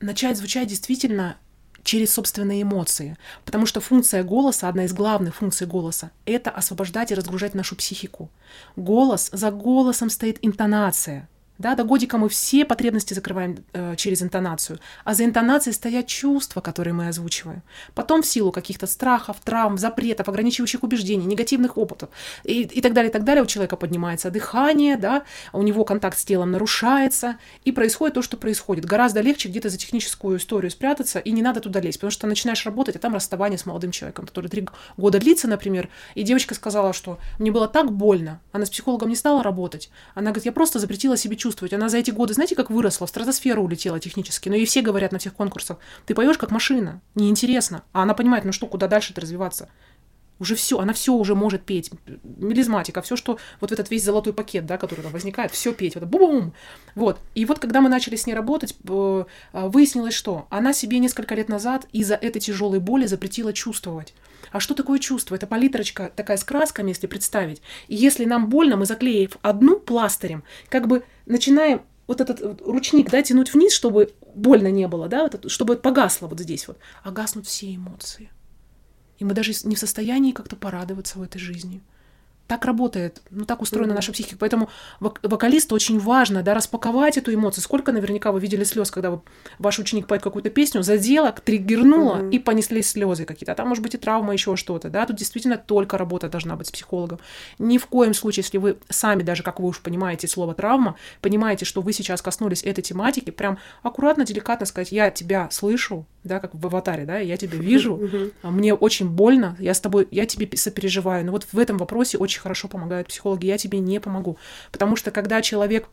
начать 0.00 0.36
звучать 0.36 0.68
действительно 0.68 1.36
через 1.82 2.12
собственные 2.12 2.62
эмоции. 2.62 3.16
Потому 3.44 3.66
что 3.66 3.80
функция 3.80 4.24
голоса, 4.24 4.68
одна 4.68 4.84
из 4.84 4.92
главных 4.92 5.36
функций 5.36 5.66
голоса, 5.66 6.10
это 6.24 6.50
освобождать 6.50 7.12
и 7.12 7.14
разгружать 7.14 7.54
нашу 7.54 7.76
психику. 7.76 8.30
Голос, 8.74 9.30
за 9.32 9.50
голосом 9.50 10.10
стоит 10.10 10.38
интонация. 10.42 11.28
Да, 11.56 11.76
до 11.76 11.84
годика 11.84 12.18
мы 12.18 12.28
все 12.28 12.64
потребности 12.64 13.14
закрываем 13.14 13.64
э, 13.72 13.94
через 13.96 14.22
интонацию, 14.22 14.80
а 15.04 15.14
за 15.14 15.24
интонацией 15.24 15.72
стоят 15.72 16.08
чувства, 16.08 16.60
которые 16.60 16.94
мы 16.94 17.06
озвучиваем. 17.06 17.62
Потом 17.94 18.22
в 18.22 18.26
силу 18.26 18.50
каких-то 18.50 18.88
страхов, 18.88 19.36
травм, 19.44 19.78
запретов, 19.78 20.28
ограничивающих 20.28 20.82
убеждений, 20.82 21.26
негативных 21.26 21.78
опытов 21.78 22.08
и, 22.42 22.62
и 22.62 22.80
так 22.80 22.92
далее, 22.92 23.10
и 23.10 23.12
так 23.12 23.22
далее, 23.22 23.44
у 23.44 23.46
человека 23.46 23.76
поднимается 23.76 24.32
дыхание, 24.32 24.96
да, 24.96 25.22
у 25.52 25.62
него 25.62 25.84
контакт 25.84 26.18
с 26.18 26.24
телом 26.24 26.50
нарушается, 26.50 27.36
и 27.64 27.70
происходит 27.70 28.14
то, 28.14 28.22
что 28.22 28.36
происходит. 28.36 28.84
Гораздо 28.84 29.20
легче 29.20 29.48
где-то 29.48 29.68
за 29.68 29.78
техническую 29.78 30.38
историю 30.38 30.72
спрятаться, 30.72 31.20
и 31.20 31.30
не 31.30 31.42
надо 31.42 31.60
туда 31.60 31.78
лезть, 31.78 31.98
потому 31.98 32.10
что 32.10 32.26
начинаешь 32.26 32.66
работать, 32.66 32.96
а 32.96 32.98
там 32.98 33.14
расставание 33.14 33.58
с 33.58 33.64
молодым 33.64 33.92
человеком, 33.92 34.26
который 34.26 34.50
три 34.50 34.66
года 34.96 35.20
длится, 35.20 35.46
например, 35.46 35.88
и 36.16 36.24
девочка 36.24 36.56
сказала, 36.56 36.92
что 36.92 37.20
мне 37.38 37.52
было 37.52 37.68
так 37.68 37.92
больно, 37.92 38.40
она 38.50 38.66
с 38.66 38.70
психологом 38.70 39.08
не 39.08 39.16
стала 39.16 39.44
работать, 39.44 39.88
она 40.16 40.32
говорит, 40.32 40.46
я 40.46 40.52
просто 40.52 40.80
запретила 40.80 41.16
себе 41.16 41.36
чувствовать. 41.44 41.74
Она 41.74 41.90
за 41.90 41.98
эти 41.98 42.10
годы, 42.10 42.32
знаете, 42.32 42.54
как 42.54 42.70
выросла, 42.70 43.06
в 43.06 43.10
стратосферу 43.10 43.62
улетела 43.62 44.00
технически. 44.00 44.48
Но 44.48 44.54
ей 44.54 44.64
все 44.64 44.80
говорят 44.80 45.12
на 45.12 45.18
всех 45.18 45.34
конкурсах, 45.34 45.76
ты 46.06 46.14
поешь 46.14 46.38
как 46.38 46.50
машина, 46.50 47.02
неинтересно. 47.14 47.82
А 47.92 48.02
она 48.02 48.14
понимает, 48.14 48.44
ну 48.44 48.52
что, 48.52 48.66
куда 48.66 48.88
дальше-то 48.88 49.20
развиваться? 49.20 49.68
Уже 50.40 50.54
все, 50.54 50.78
она 50.78 50.94
все 50.94 51.12
уже 51.12 51.34
может 51.34 51.62
петь. 51.62 51.90
Мелизматика, 52.24 53.02
все, 53.02 53.14
что 53.14 53.38
вот 53.60 53.72
этот 53.72 53.90
весь 53.90 54.04
золотой 54.04 54.32
пакет, 54.32 54.64
да, 54.64 54.78
который 54.78 55.02
там 55.02 55.12
возникает, 55.12 55.52
все 55.52 55.72
петь. 55.74 55.94
Вот 55.96 56.04
бум! 56.04 56.54
Вот. 56.94 57.18
И 57.34 57.44
вот 57.44 57.58
когда 57.58 57.80
мы 57.82 57.88
начали 57.90 58.16
с 58.16 58.26
ней 58.26 58.34
работать, 58.34 58.74
э, 58.88 59.24
выяснилось, 59.52 60.14
что 60.14 60.46
она 60.50 60.72
себе 60.72 60.98
несколько 60.98 61.34
лет 61.34 61.48
назад 61.48 61.86
из-за 61.92 62.14
этой 62.14 62.40
тяжелой 62.40 62.80
боли 62.80 63.06
запретила 63.06 63.52
чувствовать. 63.52 64.14
А 64.52 64.60
что 64.60 64.74
такое 64.74 64.98
чувство? 64.98 65.34
Это 65.34 65.46
палитрочка 65.46 66.12
такая 66.14 66.36
с 66.36 66.44
красками, 66.44 66.90
если 66.90 67.06
представить. 67.06 67.62
И 67.88 67.94
если 67.94 68.24
нам 68.24 68.48
больно, 68.48 68.76
мы 68.76 68.86
заклеив 68.86 69.36
одну 69.42 69.78
пластырем, 69.78 70.44
как 70.68 70.86
бы 70.86 71.04
начинаем 71.26 71.82
вот 72.06 72.20
этот 72.20 72.40
вот 72.40 72.62
ручник, 72.62 73.10
да, 73.10 73.22
тянуть 73.22 73.54
вниз, 73.54 73.72
чтобы 73.72 74.12
больно 74.34 74.70
не 74.70 74.86
было, 74.88 75.08
да, 75.08 75.22
вот 75.22 75.34
это, 75.34 75.48
чтобы 75.48 75.76
погасло 75.76 76.26
вот 76.26 76.40
здесь 76.40 76.68
вот. 76.68 76.78
А 77.02 77.10
гаснут 77.10 77.46
все 77.46 77.74
эмоции. 77.74 78.30
И 79.18 79.24
мы 79.24 79.32
даже 79.32 79.52
не 79.64 79.74
в 79.74 79.78
состоянии 79.78 80.32
как-то 80.32 80.56
порадоваться 80.56 81.18
в 81.18 81.22
этой 81.22 81.38
жизни 81.38 81.82
так 82.46 82.64
работает, 82.64 83.22
ну 83.30 83.44
так 83.44 83.62
устроена 83.62 83.92
mm-hmm. 83.92 83.94
наша 83.94 84.12
психика. 84.12 84.36
Поэтому 84.38 84.68
вок- 85.00 85.18
вокалисту 85.22 85.74
очень 85.74 85.98
важно, 85.98 86.42
да, 86.42 86.54
распаковать 86.54 87.16
эту 87.16 87.32
эмоцию. 87.32 87.62
Сколько 87.62 87.92
наверняка 87.92 88.32
вы 88.32 88.40
видели 88.40 88.64
слез, 88.64 88.90
когда 88.90 89.10
вы, 89.10 89.22
ваш 89.58 89.78
ученик 89.78 90.06
поет 90.06 90.22
какую-то 90.22 90.50
песню, 90.50 90.82
задела, 90.82 91.32
триггернула, 91.32 92.16
mm-hmm. 92.16 92.30
и 92.30 92.38
понеслись 92.38 92.90
слезы 92.90 93.24
какие-то. 93.24 93.52
А 93.52 93.54
там 93.54 93.68
может 93.68 93.82
быть 93.82 93.94
и 93.94 93.98
травма, 93.98 94.32
еще 94.32 94.56
что-то, 94.56 94.90
да. 94.90 95.06
Тут 95.06 95.16
действительно 95.16 95.56
только 95.56 95.96
работа 95.96 96.28
должна 96.28 96.56
быть 96.56 96.66
с 96.66 96.70
психологом. 96.70 97.18
Ни 97.58 97.78
в 97.78 97.86
коем 97.86 98.14
случае, 98.14 98.42
если 98.44 98.58
вы 98.58 98.76
сами, 98.88 99.22
даже 99.22 99.42
как 99.42 99.60
вы 99.60 99.68
уж 99.68 99.80
понимаете 99.80 100.28
слово 100.28 100.54
травма, 100.54 100.96
понимаете, 101.20 101.64
что 101.64 101.80
вы 101.80 101.92
сейчас 101.92 102.20
коснулись 102.20 102.62
этой 102.62 102.82
тематики, 102.82 103.30
прям 103.30 103.58
аккуратно, 103.82 104.24
деликатно 104.24 104.66
сказать, 104.66 104.92
я 104.92 105.10
тебя 105.10 105.48
слышу, 105.50 106.06
да, 106.24 106.40
как 106.40 106.54
в 106.54 106.66
аватаре, 106.66 107.04
да, 107.04 107.18
я 107.18 107.36
тебя 107.36 107.58
вижу, 107.58 108.00
мне 108.42 108.74
очень 108.74 109.08
больно, 109.08 109.56
я 109.58 109.74
с 109.74 109.80
тобой, 109.80 110.08
я 110.10 110.26
тебе 110.26 110.48
сопереживаю. 110.56 111.24
Но 111.24 111.32
вот 111.32 111.46
в 111.52 111.58
этом 111.58 111.78
вопросе 111.78 112.18
очень 112.18 112.33
очень 112.34 112.42
хорошо 112.42 112.68
помогают 112.68 113.08
психологи, 113.08 113.46
я 113.46 113.58
тебе 113.58 113.78
не 113.78 114.00
помогу. 114.00 114.36
Потому 114.72 114.96
что 114.96 115.10
когда 115.10 115.40
человек 115.40 115.88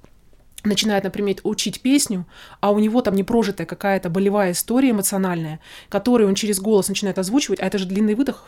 начинает, 0.63 1.03
например, 1.03 1.37
учить 1.43 1.81
песню, 1.81 2.25
а 2.59 2.71
у 2.71 2.79
него 2.79 3.01
там 3.01 3.15
не 3.15 3.23
прожитая 3.23 3.67
какая-то 3.67 4.09
болевая 4.09 4.51
история 4.51 4.91
эмоциональная, 4.91 5.59
которую 5.89 6.27
он 6.27 6.35
через 6.35 6.59
голос 6.59 6.87
начинает 6.87 7.19
озвучивать, 7.19 7.59
а 7.59 7.65
это 7.65 7.77
же 7.77 7.85
длинный 7.85 8.15
выдох, 8.15 8.45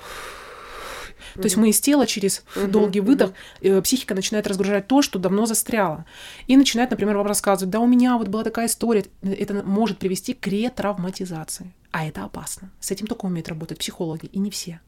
то 1.36 1.46
есть 1.46 1.58
мы 1.58 1.70
из 1.70 1.82
тела 1.82 2.06
через 2.06 2.44
долгий 2.56 3.00
выдох 3.00 3.32
э, 3.62 3.82
психика 3.82 4.14
начинает 4.14 4.46
разгружать 4.46 4.88
то, 4.88 5.02
что 5.02 5.18
давно 5.18 5.48
застряло. 5.48 6.06
И 6.46 6.56
начинает, 6.56 6.92
например, 6.92 7.18
вам 7.18 7.26
рассказывать, 7.26 7.72
да, 7.72 7.80
у 7.80 7.88
меня 7.88 8.20
вот 8.20 8.28
была 8.28 8.44
такая 8.44 8.68
история. 8.68 9.06
Это 9.24 9.64
может 9.64 9.98
привести 9.98 10.36
к 10.36 10.46
ретравматизации. 10.46 11.74
А 11.90 12.06
это 12.06 12.24
опасно. 12.24 12.72
С 12.80 12.92
этим 12.92 13.08
только 13.08 13.26
умеют 13.26 13.50
работать 13.50 13.80
психологи, 13.80 14.28
и 14.28 14.38
не 14.38 14.52
все. 14.52 14.80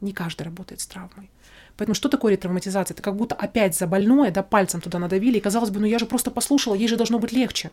Не 0.00 0.12
каждый 0.12 0.44
работает 0.44 0.80
с 0.80 0.86
травмой. 0.86 1.30
Поэтому 1.76 1.94
что 1.94 2.08
такое 2.08 2.32
ретравматизация? 2.32 2.94
Это 2.94 3.02
как 3.02 3.16
будто 3.16 3.34
опять 3.34 3.76
за 3.76 3.86
больное, 3.86 4.30
да, 4.30 4.42
пальцем 4.42 4.80
туда 4.80 4.98
надавили, 4.98 5.38
и 5.38 5.40
казалось 5.40 5.70
бы, 5.70 5.80
ну 5.80 5.86
я 5.86 5.98
же 5.98 6.06
просто 6.06 6.30
послушала, 6.30 6.74
ей 6.74 6.88
же 6.88 6.96
должно 6.96 7.18
быть 7.18 7.32
легче. 7.32 7.70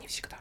Не 0.00 0.06
всегда. 0.06 0.36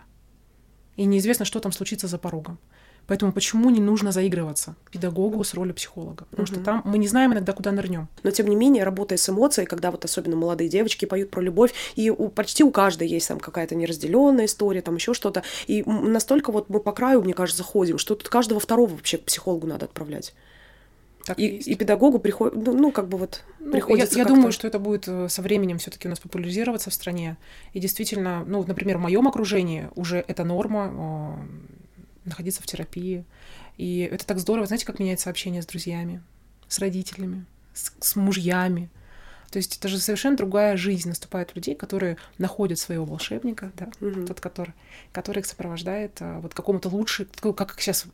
И 0.96 1.06
неизвестно, 1.06 1.46
что 1.46 1.60
там 1.60 1.72
случится 1.72 2.08
за 2.08 2.18
порогом. 2.18 2.60
Поэтому 3.08 3.32
почему 3.32 3.70
не 3.70 3.80
нужно 3.80 4.12
заигрываться 4.12 4.76
педагогу 4.92 5.44
с 5.44 5.54
ролью 5.54 5.74
психолога? 5.74 6.26
Потому 6.30 6.44
угу. 6.44 6.54
что 6.54 6.64
там 6.64 6.82
мы 6.84 6.98
не 6.98 7.08
знаем 7.08 7.34
иногда, 7.34 7.54
куда 7.54 7.72
нырнем. 7.72 8.10
Но 8.24 8.32
тем 8.32 8.48
не 8.48 8.56
менее, 8.56 8.84
работая 8.84 9.18
с 9.18 9.30
эмоцией, 9.30 9.66
когда 9.66 9.92
вот 9.92 10.04
особенно 10.04 10.36
молодые 10.36 10.70
девочки 10.70 11.06
поют 11.06 11.32
про 11.32 11.42
любовь, 11.42 11.74
и 11.96 12.10
у, 12.10 12.28
почти 12.28 12.66
у 12.66 12.72
каждой 12.72 13.08
есть 13.08 13.30
там 13.30 13.40
какая-то 13.40 13.76
неразделенная 13.76 14.46
история, 14.46 14.82
там 14.82 14.96
еще 14.96 15.14
что-то. 15.14 15.44
И 15.68 15.84
настолько 15.84 16.52
вот 16.52 16.70
мы 16.70 16.82
по 16.82 16.92
краю, 16.92 17.22
мне 17.22 17.34
кажется, 17.34 17.64
заходим, 17.64 17.98
что 17.98 18.14
тут 18.16 18.28
каждого 18.28 18.60
второго 18.60 18.92
вообще 18.92 19.18
к 19.18 19.24
психологу 19.24 19.68
надо 19.68 19.86
отправлять. 19.86 20.34
Так 21.28 21.40
и, 21.40 21.46
и 21.46 21.76
педагогу 21.76 22.20
приходит, 22.20 22.56
ну, 22.56 22.74
ну, 22.74 22.92
как 22.94 23.10
бы 23.10 23.18
вот 23.18 23.44
ну, 23.60 23.72
приходится. 23.72 24.16
Я, 24.16 24.24
я 24.24 24.28
думаю, 24.30 24.54
что 24.54 24.66
это 24.66 24.80
будет 24.80 25.10
э, 25.10 25.28
со 25.28 25.42
временем 25.42 25.78
все-таки 25.78 26.08
у 26.08 26.10
нас 26.10 26.22
популяризироваться 26.22 26.90
в 26.90 26.94
стране. 26.94 27.36
И 27.74 27.82
действительно, 27.82 28.46
ну, 28.48 28.64
например, 28.66 28.98
в 28.98 29.02
моем 29.02 29.28
окружении 29.28 29.90
уже 29.96 30.24
это 30.26 30.46
норма 30.46 31.38
э, 32.24 32.30
находиться 32.30 32.64
в 32.64 32.66
терапии. 32.66 33.26
И 33.78 34.10
это 34.10 34.26
так 34.26 34.40
здорово. 34.40 34.68
Знаете, 34.68 34.86
как 34.86 35.00
меняется 35.00 35.30
общение 35.30 35.62
с 35.62 35.66
друзьями, 35.66 36.24
с 36.70 36.80
родителями, 36.80 37.46
с, 37.74 37.92
с 38.00 38.16
мужьями. 38.16 38.90
То 39.52 39.58
есть 39.58 39.78
это 39.78 39.88
же 39.88 39.98
совершенно 40.00 40.36
другая 40.36 40.78
жизнь 40.78 41.10
наступает 41.10 41.52
у 41.52 41.56
людей, 41.56 41.76
которые 41.76 42.18
находят 42.38 42.80
своего 42.80 43.06
волшебника, 43.06 43.72
да, 43.78 43.88
угу. 44.02 44.26
тот, 44.26 44.40
который, 44.40 44.74
который 45.12 45.40
их 45.40 45.46
сопровождает 45.46 46.18
а, 46.20 46.40
вот 46.40 46.54
какому-то 46.54 46.90
лучше, 46.90 47.28
как 47.56 47.76
сейчас 47.80 48.06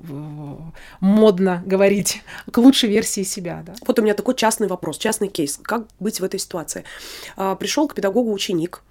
модно 1.00 1.64
говорить, 1.66 2.22
к 2.52 2.58
лучшей 2.58 2.90
версии 2.90 3.24
себя, 3.24 3.64
да. 3.66 3.74
Вот 3.86 3.98
у 4.00 4.02
меня 4.02 4.14
такой 4.14 4.36
частный 4.36 4.68
вопрос, 4.68 4.98
частный 4.98 5.28
кейс. 5.28 5.60
Как 5.62 5.88
быть 6.00 6.20
в 6.20 6.24
этой 6.24 6.40
ситуации? 6.40 6.84
А, 7.36 7.56
пришел 7.56 7.88
к 7.88 7.96
педагогу 7.96 8.32
ученик, 8.32 8.82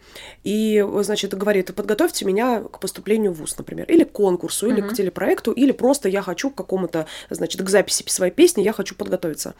и, 0.45 0.85
значит, 1.01 1.35
говорит, 1.35 1.75
подготовьте 1.75 2.25
меня 2.25 2.61
к 2.61 2.81
поступлению 2.81 3.33
в 3.33 3.39
ВУЗ, 3.39 3.59
например, 3.59 3.87
или 3.89 4.05
к 4.05 4.13
конкурсу, 4.13 4.69
или 4.69 4.83
uh-huh. 4.83 4.91
к 4.91 4.95
телепроекту, 4.95 5.53
или 5.53 5.73
просто 5.73 6.09
я 6.09 6.23
хочу 6.23 6.51
к 6.51 6.55
какому-то, 6.55 7.07
значит, 7.31 7.63
к 7.63 7.69
записи 7.69 8.05
своей 8.07 8.33
песни, 8.33 8.63
я 8.63 8.73
хочу 8.73 8.95
подготовиться. 8.95 9.55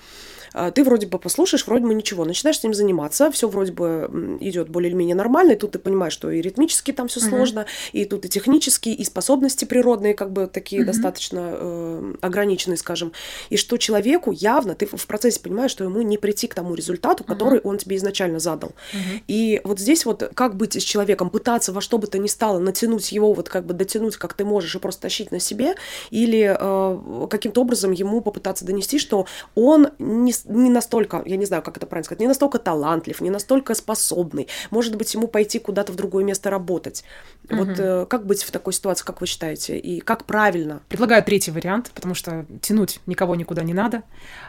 А, 0.55 0.71
ты 0.71 0.85
вроде 0.85 1.07
бы 1.07 1.19
послушаешь, 1.19 1.67
вроде 1.67 1.87
бы 1.87 1.95
ничего, 1.95 2.25
начинаешь 2.25 2.61
с 2.61 2.63
ним 2.63 2.75
заниматься, 2.75 3.31
все 3.31 3.49
вроде 3.49 3.73
бы 3.73 4.39
идет 4.41 4.69
более-менее 4.69 5.15
нормально, 5.15 5.53
и 5.53 5.57
тут 5.57 5.73
ты 5.73 5.79
понимаешь, 5.79 6.13
что 6.13 6.31
и 6.31 6.41
ритмически 6.41 6.93
там 6.93 7.09
все 7.09 7.21
uh-huh. 7.21 7.29
сложно, 7.29 7.67
и 7.93 8.05
тут 8.05 8.25
и 8.25 8.29
технически, 8.29 8.91
и 8.91 9.05
способности 9.05 9.65
природные 9.65 10.15
как 10.15 10.33
бы 10.33 10.47
такие 10.47 10.83
uh-huh. 10.83 10.87
достаточно 10.87 11.51
э, 11.55 12.15
ограниченные, 12.21 12.77
скажем, 12.77 13.13
и 13.51 13.57
что 13.57 13.77
человеку 13.77 14.33
явно, 14.33 14.75
ты 14.75 14.87
в 14.87 15.07
процессе 15.07 15.41
понимаешь, 15.41 15.71
что 15.71 15.85
ему 15.85 16.03
не 16.03 16.19
прийти 16.19 16.49
к 16.49 16.55
тому 16.55 16.75
результату, 16.75 17.25
который 17.25 17.59
uh-huh. 17.59 17.69
он 17.69 17.79
тебе 17.79 17.97
изначально 17.97 18.39
задал. 18.39 18.71
Uh-huh. 18.93 19.23
И 19.29 19.61
вот 19.65 19.79
здесь 19.79 20.05
вот 20.05 20.31
как 20.43 20.57
быть 20.57 20.75
с 20.75 20.83
человеком, 20.83 21.31
пытаться 21.31 21.73
во 21.73 21.81
что 21.81 21.99
бы 21.99 22.09
то 22.09 22.19
ни 22.19 22.27
стало 22.27 22.59
натянуть 22.59 23.13
его, 23.13 23.33
вот 23.33 23.49
как 23.49 23.65
бы 23.65 23.75
дотянуть, 23.75 24.17
как 24.17 24.35
ты 24.35 24.45
можешь, 24.45 24.75
и 24.75 24.81
просто 24.81 25.03
тащить 25.03 25.31
на 25.31 25.39
себе, 25.39 25.77
или 26.11 26.57
э, 26.59 27.27
каким-то 27.29 27.61
образом 27.61 27.93
ему 27.93 28.21
попытаться 28.21 28.65
донести, 28.65 28.99
что 28.99 29.27
он 29.55 29.91
не, 30.01 30.35
не 30.47 30.69
настолько, 30.69 31.23
я 31.25 31.37
не 31.37 31.45
знаю, 31.45 31.63
как 31.63 31.77
это 31.77 31.87
правильно 31.87 32.07
сказать, 32.07 32.19
не 32.19 32.27
настолько 32.27 32.59
талантлив, 32.59 33.21
не 33.21 33.31
настолько 33.31 33.77
способный, 33.77 34.49
может 34.71 34.97
быть, 34.97 35.15
ему 35.15 35.29
пойти 35.29 35.61
куда-то 35.61 35.93
в 35.93 35.95
другое 35.95 36.25
место 36.25 36.51
работать. 36.51 37.05
Угу. 37.49 37.57
Вот 37.57 37.79
э, 37.79 38.07
как 38.07 38.27
быть 38.27 38.43
в 38.43 38.51
такой 38.51 38.73
ситуации, 38.73 39.05
как 39.05 39.21
вы 39.21 39.29
считаете, 39.29 39.79
и 39.79 40.01
как 40.01 40.25
правильно? 40.25 40.81
Предлагаю 40.89 41.23
третий 41.23 41.53
вариант, 41.53 41.93
потому 41.95 42.17
что 42.17 42.47
тянуть 42.63 42.99
никого 43.07 43.37
никуда 43.37 43.63
не 43.63 43.75
надо, 43.75 44.03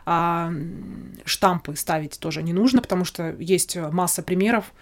а 0.08 0.52
штампы 1.24 1.76
ставить 1.76 2.18
тоже 2.18 2.42
не 2.42 2.52
нужно, 2.52 2.82
потому 2.82 3.06
что 3.06 3.36
есть 3.38 3.76
масса 3.76 4.24
примеров, 4.24 4.74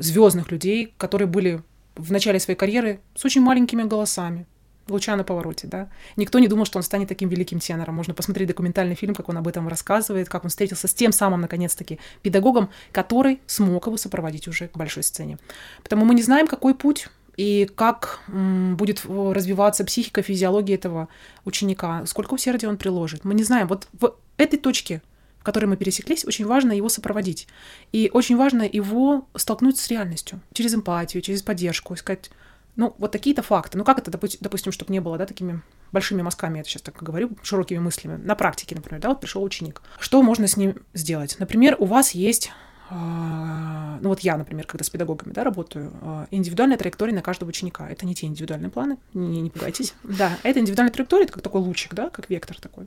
звездных 0.00 0.50
людей, 0.50 0.94
которые 0.96 1.28
были 1.28 1.62
в 1.94 2.12
начале 2.12 2.38
своей 2.40 2.58
карьеры 2.58 3.00
с 3.14 3.24
очень 3.24 3.40
маленькими 3.40 3.82
голосами. 3.82 4.46
Луча 4.88 5.16
на 5.16 5.24
повороте, 5.24 5.66
да. 5.66 5.90
Никто 6.16 6.38
не 6.38 6.48
думал, 6.48 6.64
что 6.64 6.78
он 6.78 6.82
станет 6.82 7.08
таким 7.08 7.28
великим 7.28 7.58
тенором. 7.58 7.94
Можно 7.94 8.14
посмотреть 8.14 8.48
документальный 8.48 8.94
фильм, 8.94 9.14
как 9.14 9.28
он 9.28 9.36
об 9.36 9.46
этом 9.46 9.68
рассказывает, 9.68 10.30
как 10.30 10.44
он 10.44 10.50
встретился 10.50 10.88
с 10.88 10.94
тем 10.94 11.12
самым, 11.12 11.42
наконец-таки, 11.42 11.98
педагогом, 12.22 12.70
который 12.90 13.40
смог 13.46 13.86
его 13.86 13.98
сопроводить 13.98 14.48
уже 14.48 14.68
к 14.68 14.78
большой 14.78 15.02
сцене. 15.02 15.38
Потому 15.82 16.06
мы 16.06 16.14
не 16.14 16.22
знаем, 16.22 16.46
какой 16.46 16.74
путь 16.74 17.08
и 17.36 17.68
как 17.74 18.20
будет 18.28 19.04
развиваться 19.06 19.84
психика, 19.84 20.22
физиология 20.22 20.76
этого 20.76 21.08
ученика, 21.44 22.06
сколько 22.06 22.32
усердия 22.32 22.68
он 22.68 22.78
приложит. 22.78 23.24
Мы 23.24 23.34
не 23.34 23.44
знаем. 23.44 23.68
Вот 23.68 23.88
в 23.92 24.14
этой 24.38 24.58
точке 24.58 25.02
которой 25.48 25.64
мы 25.64 25.76
пересеклись, 25.78 26.26
очень 26.26 26.44
важно 26.44 26.72
его 26.72 26.90
сопроводить. 26.90 27.48
И 27.90 28.10
очень 28.12 28.36
важно 28.36 28.68
его 28.70 29.26
столкнуть 29.34 29.78
с 29.78 29.88
реальностью 29.88 30.40
через 30.52 30.74
эмпатию, 30.74 31.22
через 31.22 31.40
поддержку, 31.40 31.96
сказать, 31.96 32.30
ну, 32.76 32.94
вот 32.98 33.12
такие-то 33.12 33.42
факты. 33.42 33.78
Ну, 33.78 33.84
как 33.84 33.98
это, 33.98 34.10
допустим, 34.10 34.72
чтобы 34.72 34.92
не 34.92 35.00
было, 35.00 35.16
да, 35.16 35.24
такими 35.24 35.62
большими 35.90 36.20
мазками, 36.20 36.58
я 36.58 36.64
сейчас 36.64 36.82
так 36.82 37.02
говорю, 37.02 37.30
широкими 37.42 37.78
мыслями. 37.78 38.22
На 38.22 38.34
практике, 38.34 38.74
например, 38.74 39.00
да, 39.00 39.08
вот 39.08 39.20
пришел 39.20 39.42
ученик. 39.42 39.80
Что 39.98 40.22
можно 40.22 40.46
с 40.46 40.58
ним 40.58 40.76
сделать? 40.92 41.36
Например, 41.38 41.76
у 41.78 41.86
вас 41.86 42.10
есть 42.10 42.52
ну 42.90 44.08
вот 44.08 44.20
я, 44.20 44.36
например, 44.36 44.66
когда 44.66 44.84
с 44.84 44.90
педагогами 44.90 45.32
да, 45.32 45.44
работаю, 45.44 45.92
а, 46.00 46.26
индивидуальная 46.30 46.78
траектория 46.78 47.14
на 47.14 47.22
каждого 47.22 47.50
ученика. 47.50 47.88
Это 47.88 48.06
не 48.06 48.14
те 48.14 48.26
индивидуальные 48.26 48.70
планы, 48.70 48.98
не, 49.14 49.42
не 49.42 49.50
пугайтесь. 49.50 49.94
Да, 50.02 50.38
это 50.42 50.60
индивидуальная 50.60 50.92
траектория, 50.92 51.24
это 51.24 51.34
как 51.34 51.42
такой 51.42 51.60
лучик, 51.60 51.94
да, 51.94 52.08
как 52.08 52.30
вектор 52.30 52.58
такой, 52.58 52.86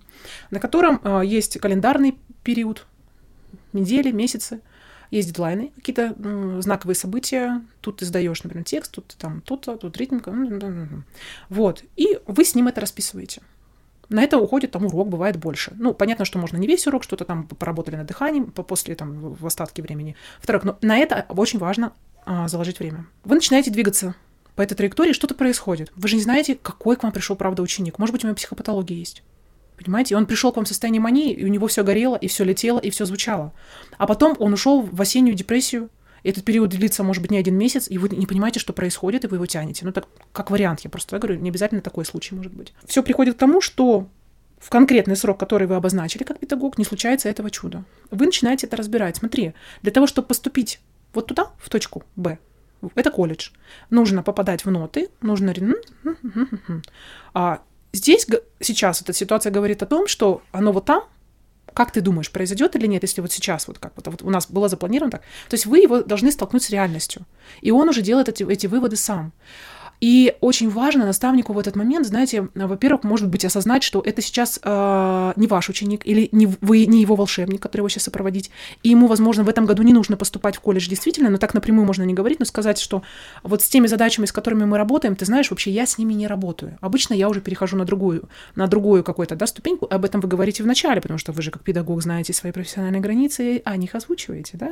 на 0.50 0.60
котором 0.60 1.00
а, 1.04 1.22
есть 1.22 1.60
календарный 1.60 2.18
период, 2.44 2.86
недели, 3.74 4.12
месяцы, 4.12 4.62
есть 5.12 5.28
дедлайны, 5.28 5.72
какие-то 5.76 6.16
знаковые 6.62 6.96
события. 6.96 7.62
Тут 7.82 7.98
ты 7.98 8.06
сдаешь, 8.06 8.44
например, 8.44 8.64
текст, 8.64 8.94
тут 8.94 9.16
там 9.18 9.42
то-то, 9.42 9.76
тут 9.76 9.98
ритмика. 9.98 10.34
Вот. 11.50 11.84
И 11.98 12.18
вы 12.28 12.46
с 12.46 12.56
ним 12.56 12.70
это 12.70 12.80
расписываете. 12.80 13.42
На 14.12 14.24
это 14.24 14.38
уходит 14.38 14.72
там 14.72 14.86
урок, 14.86 15.08
бывает 15.08 15.38
больше. 15.38 15.74
Ну, 15.78 15.94
понятно, 15.94 16.26
что 16.26 16.38
можно 16.38 16.58
не 16.58 16.68
весь 16.68 16.86
урок, 16.86 17.04
что-то 17.04 17.24
там 17.24 17.48
поработали 17.48 17.96
над 17.96 18.08
дыханием 18.08 18.52
после 18.52 18.94
там 18.96 19.34
в 19.34 19.48
остатке 19.48 19.82
времени. 19.82 20.18
Второе, 20.42 20.62
но 20.66 20.78
на 20.82 20.98
это 20.98 21.26
очень 21.30 21.60
важно 21.60 21.94
а, 22.26 22.50
заложить 22.50 22.80
время. 22.80 23.06
Вы 23.24 23.36
начинаете 23.36 23.72
двигаться 23.72 24.16
по 24.56 24.62
этой 24.62 24.76
траектории, 24.76 25.14
что-то 25.14 25.34
происходит. 25.34 25.94
Вы 25.96 26.10
же 26.10 26.18
не 26.18 26.22
знаете, 26.22 26.56
какой 26.62 26.98
к 26.98 27.04
вам 27.04 27.14
пришел, 27.14 27.38
правда, 27.38 27.62
ученик. 27.62 28.00
Может 28.00 28.12
быть, 28.12 28.26
у 28.26 28.28
него 28.28 28.36
психопатология 28.36 28.98
есть. 28.98 29.24
Понимаете? 29.78 30.14
И 30.14 30.18
он 30.18 30.26
пришел 30.26 30.52
к 30.52 30.58
вам 30.58 30.66
в 30.66 30.68
состоянии 30.68 31.00
мании, 31.00 31.32
и 31.32 31.46
у 31.46 31.48
него 31.48 31.68
все 31.68 31.82
горело, 31.82 32.18
и 32.18 32.28
все 32.28 32.44
летело, 32.44 32.80
и 32.80 32.90
все 32.90 33.06
звучало. 33.06 33.54
А 33.98 34.08
потом 34.08 34.36
он 34.40 34.52
ушел 34.52 34.82
в 34.82 35.02
осеннюю 35.02 35.36
депрессию. 35.36 35.90
Этот 36.24 36.46
период 36.46 36.70
длится, 36.70 37.04
может 37.04 37.22
быть, 37.22 37.32
не 37.32 37.38
один 37.38 37.58
месяц, 37.58 37.88
и 37.90 37.98
вы 37.98 38.10
не 38.10 38.26
понимаете, 38.26 38.60
что 38.60 38.74
происходит, 38.74 39.24
и 39.24 39.28
вы 39.28 39.38
его 39.38 39.46
тянете. 39.46 39.86
Ну, 39.86 39.92
так 39.92 40.08
как 40.32 40.52
вариант, 40.52 40.82
я 40.82 40.90
просто 40.90 41.18
говорю, 41.18 41.40
не 41.40 41.50
обязательно 41.50 41.82
такой 41.82 42.06
случай 42.06 42.36
может 42.36 42.54
быть. 42.54 42.74
Все 42.86 43.02
приходит 43.02 43.36
к 43.36 43.40
тому, 43.40 43.62
что 43.62 44.08
в 44.60 44.70
конкретный 44.70 45.16
срок, 45.16 45.40
который 45.40 45.66
вы 45.66 45.76
обозначили 45.76 46.24
как 46.24 46.40
педагог, 46.40 46.78
не 46.78 46.86
случается 46.86 47.30
этого 47.30 47.50
чуда. 47.50 47.84
Вы 48.12 48.28
начинаете 48.28 48.68
это 48.68 48.78
разбирать. 48.78 49.18
Смотри, 49.18 49.54
для 49.82 49.92
того, 49.92 50.06
чтобы 50.06 50.28
поступить 50.28 50.80
вот 51.14 51.28
туда, 51.28 51.52
в 51.58 51.70
точку 51.70 52.04
Б, 52.16 52.38
это 52.96 53.12
колледж, 53.12 53.50
нужно 53.90 54.24
попадать 54.24 54.66
в 54.66 54.70
ноты, 54.70 55.10
нужно... 55.22 55.54
А 57.34 57.62
здесь 57.94 58.28
сейчас 58.60 59.02
эта 59.02 59.14
ситуация 59.14 59.52
говорит 59.52 59.82
о 59.82 59.88
том, 59.88 60.08
что 60.08 60.42
оно 60.52 60.72
вот 60.72 60.86
там, 60.86 61.04
как 61.74 61.92
ты 61.92 62.02
думаешь, 62.02 62.32
произойдет 62.32 62.76
или 62.76 62.88
нет, 62.88 63.04
если 63.04 63.22
вот 63.22 63.32
сейчас 63.32 63.68
вот 63.68 63.80
как 63.80 63.94
вот, 63.96 64.08
вот 64.08 64.22
у 64.22 64.30
нас 64.30 64.50
было 64.50 64.70
запланировано 64.70 65.12
так? 65.12 65.22
То 65.50 65.56
есть 65.56 65.66
вы 65.66 65.80
его 65.80 66.02
должны 66.02 66.32
столкнуть 66.32 66.64
с 66.64 66.70
реальностью. 66.70 67.26
И 67.62 67.72
он 67.72 67.90
уже 67.90 68.02
делает 68.02 68.30
эти, 68.30 68.44
эти 68.44 68.68
выводы 68.68 68.96
сам. 68.96 69.34
И 70.02 70.36
очень 70.42 70.70
важно 70.70 71.06
наставнику 71.06 71.54
в 71.54 71.60
этот 71.60 71.76
момент, 71.76 72.08
знаете, 72.08 72.50
во-первых, 72.56 73.04
может 73.04 73.30
быть, 73.30 73.46
осознать, 73.46 73.84
что 73.84 74.02
это 74.04 74.22
сейчас 74.22 74.60
э, 74.62 75.34
не 75.36 75.46
ваш 75.46 75.70
ученик 75.70 76.06
или 76.06 76.28
не 76.32 76.48
вы 76.60 76.88
не 76.88 77.02
его 77.02 77.16
волшебник, 77.16 77.62
который 77.62 77.82
его 77.82 77.90
сейчас 77.90 78.04
сопроводить. 78.04 78.50
И 78.82 78.90
ему, 78.90 79.06
возможно, 79.06 79.44
в 79.44 79.50
этом 79.50 79.68
году 79.68 79.84
не 79.84 79.94
нужно 79.94 80.18
поступать 80.18 80.56
в 80.56 80.60
колледж 80.60 80.90
действительно, 80.90 81.30
но 81.30 81.38
так 81.38 81.54
напрямую 81.54 81.86
можно 81.86 82.02
не 82.04 82.16
говорить, 82.16 82.40
но 82.40 82.46
сказать, 82.46 82.80
что 82.80 83.04
вот 83.44 83.62
с 83.62 83.70
теми 83.70 83.86
задачами, 83.86 84.26
с 84.26 84.32
которыми 84.32 84.66
мы 84.66 84.78
работаем, 84.78 85.16
ты 85.16 85.26
знаешь, 85.26 85.52
вообще 85.52 85.70
я 85.70 85.86
с 85.86 86.00
ними 86.00 86.14
не 86.14 86.26
работаю. 86.26 86.78
Обычно 86.82 87.14
я 87.14 87.30
уже 87.30 87.40
перехожу 87.40 87.78
на 87.78 87.86
другую, 87.86 88.28
на 88.56 88.66
другую 88.66 89.04
какую-то 89.04 89.36
да, 89.36 89.46
ступеньку. 89.46 89.88
Об 89.88 90.04
этом 90.04 90.20
вы 90.20 90.28
говорите 90.28 90.64
в 90.64 90.66
начале, 90.66 91.00
потому 91.00 91.20
что 91.20 91.32
вы 91.32 91.44
же 91.44 91.52
как 91.52 91.62
педагог 91.64 92.02
знаете 92.02 92.34
свои 92.34 92.52
профессиональные 92.52 93.02
границы, 93.02 93.62
а 93.66 93.78
них 93.78 93.94
озвучиваете, 93.94 94.58
да? 94.58 94.72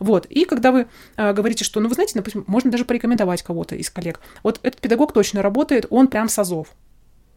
Вот. 0.00 0.24
И 0.26 0.46
когда 0.46 0.72
вы 0.72 0.86
э, 1.16 1.32
говорите, 1.34 1.64
что, 1.64 1.80
ну, 1.80 1.88
вы 1.88 1.94
знаете, 1.94 2.12
допустим, 2.14 2.44
можно 2.46 2.70
даже 2.70 2.86
порекомендовать 2.86 3.42
кого-то 3.42 3.74
из 3.76 3.90
коллег. 3.90 4.20
Вот 4.42 4.53
вот 4.54 4.66
этот 4.66 4.80
педагог 4.80 5.12
точно 5.12 5.42
работает, 5.42 5.86
он 5.90 6.08
прям 6.08 6.28
с 6.28 6.38
азов. 6.38 6.68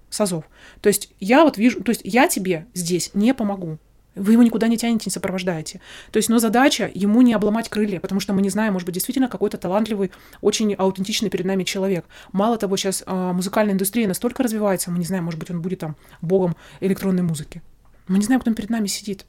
С 0.10 0.22
азов. 0.22 0.46
То 0.82 0.88
есть 0.88 1.14
я 1.20 1.44
вот 1.44 1.58
вижу, 1.58 1.84
то 1.84 1.90
есть 1.90 2.02
я 2.04 2.28
тебе 2.28 2.66
здесь 2.74 3.12
не 3.14 3.34
помогу. 3.34 3.78
Вы 4.16 4.34
его 4.34 4.44
никуда 4.44 4.68
не 4.68 4.78
тянете, 4.78 5.04
не 5.06 5.12
сопровождаете. 5.12 5.80
То 6.12 6.18
есть, 6.18 6.28
но 6.30 6.40
задача 6.40 6.90
ему 6.94 7.22
не 7.22 7.34
обломать 7.34 7.70
крылья, 7.70 8.00
потому 8.00 8.20
что 8.20 8.34
мы 8.34 8.42
не 8.42 8.50
знаем, 8.50 8.74
может 8.74 8.88
быть, 8.88 8.96
действительно 8.96 9.28
какой-то 9.28 9.58
талантливый, 9.58 10.12
очень 10.42 10.74
аутентичный 10.74 11.30
перед 11.30 11.46
нами 11.46 11.64
человек. 11.64 12.06
Мало 12.32 12.58
того, 12.58 12.78
сейчас 12.78 13.04
э, 13.06 13.32
музыкальная 13.34 13.74
индустрия 13.74 14.08
настолько 14.08 14.42
развивается, 14.42 14.90
мы 14.90 14.98
не 14.98 15.06
знаем, 15.06 15.26
может 15.26 15.40
быть, 15.40 15.52
он 15.52 15.62
будет 15.62 15.80
там 15.80 15.96
богом 16.22 16.56
электронной 16.80 17.22
музыки. 17.22 17.62
Мы 18.08 18.18
не 18.18 18.26
знаем, 18.26 18.42
кто 18.42 18.52
перед 18.54 18.72
нами 18.72 18.88
сидит. 18.88 19.26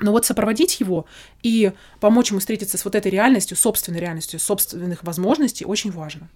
Но 0.00 0.10
вот 0.10 0.26
сопроводить 0.26 0.80
его 0.80 1.06
и 1.42 1.72
помочь 2.00 2.30
ему 2.30 2.40
встретиться 2.40 2.78
с 2.78 2.84
вот 2.84 2.94
этой 2.94 3.10
реальностью, 3.10 3.56
собственной 3.56 4.00
реальностью, 4.00 4.40
собственных 4.40 5.04
возможностей 5.04 5.64
очень 5.64 5.92
важно. 5.92 6.28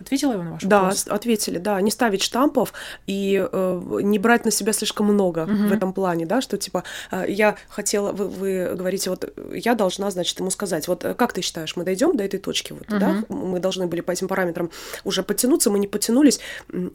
Ответила 0.00 0.32
я 0.32 0.38
на 0.38 0.52
ваш 0.52 0.62
да, 0.62 0.80
вопрос? 0.80 1.04
Да, 1.04 1.14
ответили, 1.14 1.58
да. 1.58 1.80
Не 1.80 1.90
ставить 1.90 2.22
штампов 2.22 2.72
и 3.06 3.46
э, 3.50 4.00
не 4.02 4.18
брать 4.18 4.44
на 4.44 4.50
себя 4.50 4.72
слишком 4.72 5.06
много 5.06 5.44
угу. 5.44 5.68
в 5.68 5.72
этом 5.72 5.92
плане, 5.92 6.26
да, 6.26 6.40
что 6.40 6.58
типа 6.58 6.84
э, 7.10 7.24
я 7.28 7.56
хотела, 7.68 8.12
вы, 8.12 8.28
вы 8.28 8.74
говорите, 8.74 9.10
вот 9.10 9.32
я 9.52 9.74
должна, 9.74 10.10
значит, 10.10 10.38
ему 10.38 10.50
сказать, 10.50 10.86
вот 10.88 11.04
как 11.16 11.32
ты 11.32 11.40
считаешь, 11.40 11.76
мы 11.76 11.84
дойдем 11.84 12.16
до 12.16 12.24
этой 12.24 12.38
точки, 12.38 12.72
вот, 12.72 12.88
угу. 12.88 12.98
да, 12.98 13.24
мы 13.28 13.58
должны 13.58 13.86
были 13.86 14.02
по 14.02 14.10
этим 14.10 14.28
параметрам 14.28 14.70
уже 15.04 15.22
подтянуться, 15.22 15.70
мы 15.70 15.78
не 15.78 15.86
подтянулись, 15.86 16.40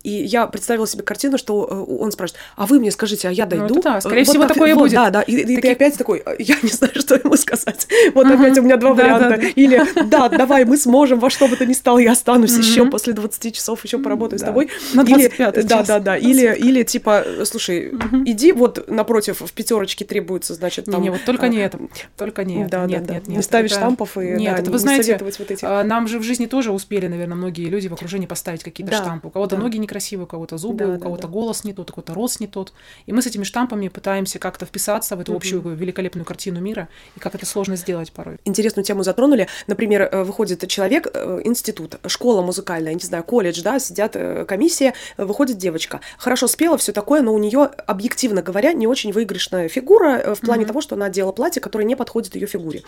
и 0.04 0.10
я 0.12 0.46
представила 0.48 0.88
себе 0.88 1.04
картину, 1.04 1.38
что 1.38 1.68
э, 1.70 1.94
он 1.94 2.12
спрашивает, 2.12 2.42
а 2.56 2.68
вы 2.68 2.80
мне 2.80 2.92
скажите, 2.92 3.30
а 3.30 3.32
я 3.32 3.46
дойду? 3.46 3.76
Ну, 3.76 3.82
да, 3.82 4.00
скорее 4.00 4.20
вот 4.20 4.30
всего, 4.30 4.44
так, 4.44 4.54
такое 4.54 4.76
вот, 4.76 4.84
будет. 4.84 4.94
Да, 4.94 5.10
да, 5.10 5.22
и, 5.22 5.38
и 5.38 5.42
Таких... 5.42 5.62
ты 5.62 5.72
опять 5.72 5.98
такой, 5.98 6.24
я 6.38 6.56
не 6.62 6.70
знаю, 6.70 6.94
что 6.96 7.16
ему 7.16 7.36
сказать. 7.36 7.88
Вот 8.14 8.28
угу. 8.28 8.34
опять 8.36 8.58
у 8.60 8.62
меня 8.62 8.78
два 8.78 8.94
варианта. 8.94 9.36
Или 9.36 9.82
да, 10.06 10.30
давай, 10.30 10.66
мы 10.66 10.78
сможем, 10.78 11.20
во 11.20 11.30
что 11.30 11.48
бы 11.48 11.56
то 11.56 11.66
ни 11.66 11.74
стало, 11.74 11.98
я 11.98 12.12
останусь 12.12 12.58
еще 12.58 12.91
после 12.92 13.14
20 13.14 13.56
часов 13.56 13.84
еще 13.84 13.98
поработаю 13.98 14.40
да. 14.40 14.46
с 14.46 14.48
тобой. 14.48 14.70
На 14.94 15.04
25 15.04 15.58
или, 15.58 15.62
Да, 15.64 15.84
да, 15.84 16.00
да. 16.00 16.18
Или, 16.18 16.56
или 16.56 16.84
типа, 16.84 17.26
слушай, 17.46 17.90
угу. 17.90 18.24
иди 18.26 18.52
вот 18.52 18.90
напротив, 18.90 19.42
в 19.42 19.52
пятерочке 19.54 20.06
требуется, 20.06 20.54
значит, 20.54 20.86
там... 20.86 21.02
Не, 21.02 21.08
не 21.08 21.10
вот 21.12 21.24
только 21.26 21.48
а, 21.48 21.50
не 21.50 21.58
это, 21.58 21.80
только 22.18 22.44
не 22.44 22.66
да, 22.66 22.84
это. 22.84 22.88
Нет, 22.88 23.06
да, 23.06 23.14
нет, 23.14 23.28
нет. 23.28 23.38
Не 23.38 23.44
ставишь 23.44 23.72
это... 23.72 23.80
штампов 23.80 24.18
и 24.18 24.22
Нет, 24.22 24.56
да, 24.56 24.62
это 24.62 24.72
вы 24.72 24.78
не 24.78 24.80
знаете, 24.80 25.18
вот 25.22 25.52
эти... 25.52 25.66
А, 25.66 25.84
нам 25.84 26.08
же 26.08 26.20
в 26.20 26.24
жизни 26.24 26.46
тоже 26.46 26.72
успели, 26.72 27.08
наверное, 27.08 27.36
многие 27.36 27.66
люди 27.66 27.88
в 27.88 27.94
окружении 27.94 28.28
поставить 28.28 28.64
какие-то 28.64 28.92
да, 28.92 28.98
штампы. 29.00 29.28
У 29.28 29.32
кого-то 29.32 29.56
да. 29.56 29.62
ноги 29.62 29.78
некрасивые, 29.78 30.26
у 30.26 30.28
кого-то 30.28 30.58
зубы, 30.58 30.86
да, 30.86 30.94
у 30.94 31.00
кого-то 31.00 31.24
да, 31.24 31.28
да. 31.28 31.34
голос 31.34 31.64
не 31.64 31.74
тот, 31.74 31.90
у 31.90 31.94
кого-то 31.94 32.14
рост 32.14 32.40
не 32.40 32.48
тот. 32.48 32.74
И 33.06 33.14
мы 33.14 33.22
с 33.22 33.28
этими 33.28 33.44
штампами 33.44 33.88
пытаемся 33.88 34.40
как-то 34.40 34.66
вписаться 34.66 35.16
в 35.16 35.20
эту 35.20 35.36
общую 35.36 35.62
великолепную 35.62 36.26
картину 36.26 36.60
мира, 36.62 36.90
и 37.16 37.20
как 37.20 37.36
это 37.36 37.46
сложно 37.46 37.76
сделать 37.76 38.12
порой. 38.12 38.38
Интересную 38.46 38.84
тему 38.86 39.04
затронули. 39.04 39.48
Например, 39.68 40.10
э, 40.12 40.24
выходит 40.24 40.68
человек, 40.68 41.08
э, 41.14 41.42
институт, 41.44 41.96
школа 42.08 42.42
музыкальная, 42.42 42.81
не 42.90 43.00
знаю, 43.00 43.24
колледж, 43.24 43.62
да, 43.62 43.80
сидят 43.80 44.16
э, 44.16 44.46
комиссия, 44.46 44.94
выходит 45.18 45.58
девочка. 45.58 46.02
Хорошо 46.18 46.48
спела, 46.48 46.78
все 46.78 46.92
такое, 46.92 47.22
но 47.22 47.34
у 47.34 47.38
нее, 47.38 47.70
объективно 47.88 48.42
говоря, 48.42 48.74
не 48.74 48.88
очень 48.88 49.12
выигрышная 49.12 49.68
фигура 49.68 50.36
в 50.36 50.42
плане 50.42 50.64
mm-hmm. 50.64 50.68
того, 50.68 50.82
что 50.82 50.96
она 50.96 51.06
одела 51.06 51.32
платье, 51.32 51.62
которое 51.62 51.86
не 51.86 51.96
подходит 51.96 52.36
ее 52.36 52.48
фигуре. 52.48 52.84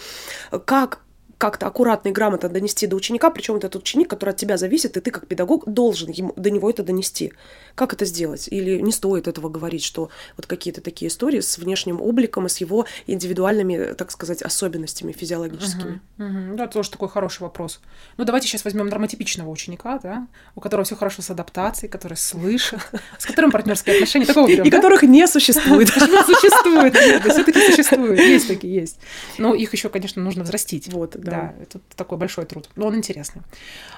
Как 0.66 1.00
как-то 1.44 1.68
аккуратно 1.68 2.08
и 2.08 2.12
грамотно 2.14 2.48
донести 2.48 2.88
до 2.88 2.96
ученика, 2.96 3.30
причем 3.30 3.58
этот 3.58 3.76
ученик, 3.76 4.10
который 4.10 4.30
от 4.30 4.38
тебя 4.38 4.56
зависит, 4.56 4.96
и 4.96 5.02
ты 5.02 5.12
как 5.12 5.28
педагог 5.28 5.66
должен 5.66 6.10
ему, 6.10 6.32
до 6.38 6.50
него 6.50 6.70
это 6.70 6.84
донести. 6.84 7.34
Как 7.76 7.92
это 7.92 8.06
сделать? 8.06 8.48
Или 8.50 8.80
не 8.80 8.94
стоит 8.94 9.28
этого 9.28 9.50
говорить, 9.50 9.84
что 9.84 10.10
вот 10.38 10.46
какие-то 10.46 10.80
такие 10.80 11.10
истории 11.10 11.42
с 11.42 11.58
внешним 11.58 12.00
обликом 12.00 12.46
и 12.46 12.50
с 12.50 12.60
его 12.60 12.86
индивидуальными, 13.08 13.94
так 13.94 14.12
сказать, 14.12 14.42
особенностями 14.42 15.12
физиологическими? 15.12 16.00
Угу, 16.18 16.26
угу. 16.26 16.56
Да, 16.56 16.68
тоже 16.68 16.92
такой 16.92 17.10
хороший 17.10 17.42
вопрос. 17.42 17.82
Ну, 18.16 18.24
давайте 18.24 18.48
сейчас 18.48 18.64
возьмем 18.64 18.88
нормотипичного 18.88 19.50
ученика, 19.50 20.00
да, 20.02 20.28
у 20.56 20.62
которого 20.62 20.86
все 20.86 20.96
хорошо 20.96 21.22
с 21.22 21.30
адаптацией, 21.30 21.92
который 21.92 22.16
слышит, 22.16 22.80
с 23.18 23.26
которым 23.26 23.52
партнерские 23.52 23.96
отношения. 23.96 24.28
Такого 24.28 24.48
берем, 24.48 24.64
И 24.64 24.70
которых 24.70 25.04
не 25.04 25.28
существует. 25.28 25.94
Почему 25.94 26.24
существует? 26.24 26.96
Все-таки 26.96 27.60
существует. 27.70 28.18
Есть 28.18 28.48
такие, 28.48 28.74
есть. 28.74 29.00
Но 29.38 29.54
их 29.54 29.74
еще, 29.74 29.90
конечно, 29.90 30.22
нужно 30.22 30.44
взрастить. 30.44 30.88
Вот, 30.94 31.18
да. 31.18 31.33
Да, 31.34 31.54
это 31.62 31.80
такой 31.96 32.18
большой 32.18 32.46
труд, 32.46 32.70
но 32.76 32.88
он 32.88 32.96
интересный. 32.96 33.42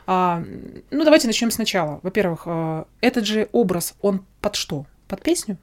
А, 0.08 0.44
ну, 0.92 1.04
давайте 1.04 1.28
начнем 1.28 1.52
сначала. 1.52 2.00
Во-первых, 2.04 2.44
а, 2.46 2.88
этот 3.02 3.26
же 3.26 3.50
образ, 3.52 3.96
он 4.02 4.26
под 4.42 4.56
что? 4.56 4.86
Под 5.08 5.22
песню? 5.22 5.58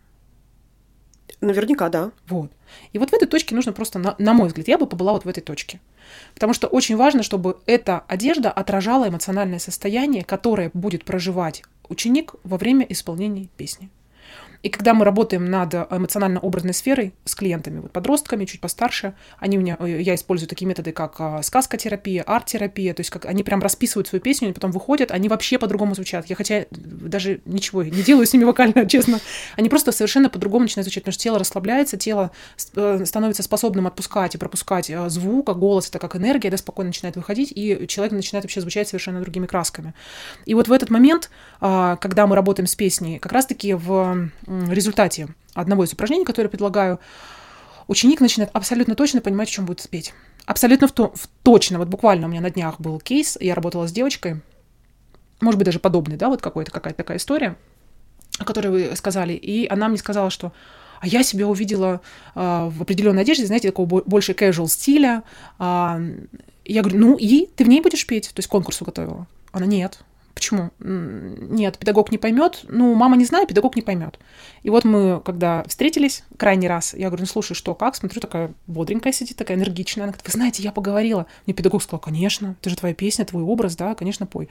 Наверняка, 1.41 1.89
да. 1.89 2.13
Вот. 2.29 2.53
И 2.93 2.99
вот 2.99 3.11
в 3.11 3.15
этой 3.15 3.27
точке 3.27 3.55
нужно 3.55 3.73
просто, 3.73 3.99
на, 3.99 4.15
на 4.19 4.33
мой 4.33 4.49
взгляд, 4.49 4.69
я 4.69 4.79
бы 4.79 4.87
побыла 4.87 5.13
вот 5.13 5.25
в 5.25 5.29
этой 5.29 5.41
точке. 5.41 5.81
Потому 6.35 6.55
что 6.55 6.69
очень 6.69 6.97
важно, 6.97 7.23
чтобы 7.23 7.59
эта 7.67 8.05
одежда 8.09 8.51
отражала 8.51 9.09
эмоциональное 9.09 9.59
состояние, 9.59 10.25
которое 10.25 10.71
будет 10.73 11.05
проживать 11.05 11.63
ученик 11.89 12.35
во 12.45 12.59
время 12.59 12.87
исполнения 12.89 13.49
песни. 13.57 13.91
И 14.63 14.69
когда 14.69 14.95
мы 14.95 15.05
работаем 15.05 15.45
над 15.45 15.75
эмоционально-образной 15.75 16.75
сферой 16.75 17.15
с 17.25 17.35
клиентами, 17.35 17.81
вот 17.81 17.93
подростками, 17.93 18.45
чуть 18.45 18.61
постарше, 18.61 19.15
они 19.39 19.59
у 19.59 19.61
меня, 19.61 19.77
э, 19.81 20.01
я 20.01 20.15
использую 20.15 20.49
такие 20.49 20.67
методы, 20.67 20.93
как 20.93 21.17
а, 21.19 21.43
сказкотерапия, 21.43 22.23
арт-терапия, 22.23 22.95
то 22.95 23.01
есть 23.01 23.11
как 23.11 23.27
они 23.27 23.43
прям 23.43 23.61
расписывают 23.61 24.07
свою 24.09 24.23
песню, 24.23 24.47
они 24.47 24.55
потом 24.55 24.71
выходят, 24.71 25.11
они 25.11 25.29
вообще 25.29 25.59
по-другому 25.59 25.95
звучат. 25.95 26.27
Я 26.27 26.37
хотя 26.37 26.67
даже 26.71 27.41
ничего 27.45 27.83
не 27.83 28.03
делаю 28.03 28.27
с 28.27 28.33
ними 28.33 28.45
вокально, 28.45 28.87
честно. 28.89 29.21
Они 29.57 29.69
просто 29.69 29.91
совершенно 29.91 30.31
по-другому 30.31 30.65
начинают 30.65 30.87
звучать, 30.87 31.03
потому 31.03 31.13
что 31.15 31.23
тело 31.23 31.39
расслабляется, 31.39 31.97
тело 31.97 32.31
э, 32.77 33.05
становится 33.05 33.43
способным 33.43 33.87
отпускать 33.89 34.35
и 34.37 34.39
пропускать 34.39 34.91
э, 34.91 35.09
звук, 35.09 35.49
а 35.49 35.55
голос 35.55 35.89
это 35.89 35.99
как 35.99 36.15
энергия, 36.15 36.51
да, 36.51 36.57
спокойно 36.57 36.91
начинает 36.91 37.17
выходить, 37.17 37.53
и 37.55 37.87
человек 37.89 38.13
начинает 38.13 38.45
вообще 38.45 38.61
звучать 38.61 38.89
совершенно 38.89 39.21
другими 39.21 39.47
красками. 39.47 39.95
И 40.47 40.55
вот 40.55 40.69
в 40.69 40.73
этот 40.73 40.91
момент, 40.91 41.31
а, 41.61 41.97
когда 41.97 42.27
мы 42.27 42.37
работаем 42.37 42.67
с 42.67 42.77
песней, 42.77 43.19
как 43.19 43.33
раз-таки 43.33 43.75
в 43.75 44.31
результате 44.71 45.29
одного 45.55 45.85
из 45.85 45.93
упражнений, 45.93 46.25
которое 46.25 46.49
предлагаю, 46.49 47.01
ученик 47.89 48.21
начинает 48.21 48.51
абсолютно 48.55 48.95
точно 48.95 49.21
понимать, 49.21 49.49
в 49.49 49.53
чем 49.53 49.67
будет 49.67 49.81
спеть. 49.81 50.15
Абсолютно 50.47 50.89
в 50.89 50.93
то, 50.93 51.13
в 51.15 51.29
точно. 51.43 51.79
Вот 51.79 51.89
буквально 51.89 52.27
у 52.27 52.31
меня 52.31 52.41
на 52.41 52.51
днях 52.51 52.81
был 52.81 52.99
кейс, 53.01 53.39
я 53.41 53.55
работала 53.55 53.87
с 53.87 53.93
девочкой, 53.93 54.41
может 55.41 55.59
быть, 55.59 55.67
даже 55.67 55.79
подобный, 55.79 56.17
да, 56.17 56.29
вот 56.29 56.41
какой-то, 56.41 56.71
какая-то 56.71 56.99
такая 56.99 57.19
история, 57.19 57.57
о 58.39 58.45
которой 58.45 58.69
вы 58.69 58.97
сказали, 58.97 59.33
и 59.33 59.67
она 59.67 59.89
мне 59.89 59.99
сказала, 59.99 60.31
что 60.31 60.53
а 61.03 61.09
я 61.09 61.25
себя 61.25 61.49
увидела 61.49 62.01
э, 62.37 62.71
в 62.71 62.81
определенной 62.81 63.23
одежде, 63.23 63.45
знаете, 63.45 63.71
такого 63.71 64.03
больше 64.05 64.33
casual 64.33 64.69
стиля. 64.69 65.25
Э, 65.59 65.99
я 66.65 66.81
говорю, 66.81 66.99
ну 67.01 67.17
и 67.17 67.47
ты 67.47 67.65
в 67.65 67.69
ней 67.69 67.81
будешь 67.81 68.07
петь? 68.07 68.29
То 68.29 68.39
есть 68.39 68.49
конкурсу 68.49 68.85
готовила. 68.85 69.27
Она, 69.51 69.67
нет. 69.67 69.99
Почему? 70.43 70.71
Нет, 70.81 71.79
педагог 71.79 72.11
не 72.11 72.19
поймет. 72.19 72.65
Ну, 72.69 72.95
мама 72.95 73.17
не 73.17 73.25
знает, 73.25 73.49
педагог 73.49 73.77
не 73.77 73.83
поймет. 73.83 74.19
И 74.65 74.71
вот 74.71 74.85
мы, 74.85 75.21
когда 75.25 75.63
встретились 75.69 76.25
крайний 76.37 76.67
раз, 76.67 76.95
я 76.95 77.07
говорю, 77.07 77.23
ну, 77.23 77.27
слушай, 77.29 77.55
что, 77.55 77.77
как? 77.77 77.95
Смотрю, 77.95 78.21
такая 78.21 78.53
бодренькая 78.67 79.13
сидит, 79.13 79.37
такая 79.37 79.57
энергичная. 79.57 80.05
Она 80.05 80.13
говорит, 80.13 80.27
вы 80.27 80.33
знаете, 80.33 80.61
я 80.65 80.73
поговорила. 80.73 81.27
Мне 81.47 81.55
педагог 81.55 81.81
сказал, 81.81 82.01
конечно, 82.01 82.57
это 82.61 82.71
же 82.71 82.77
твоя 82.77 82.93
песня, 82.93 83.25
твой 83.25 83.45
образ, 83.45 83.77
да, 83.77 83.95
конечно, 83.95 84.27
пой. 84.27 84.49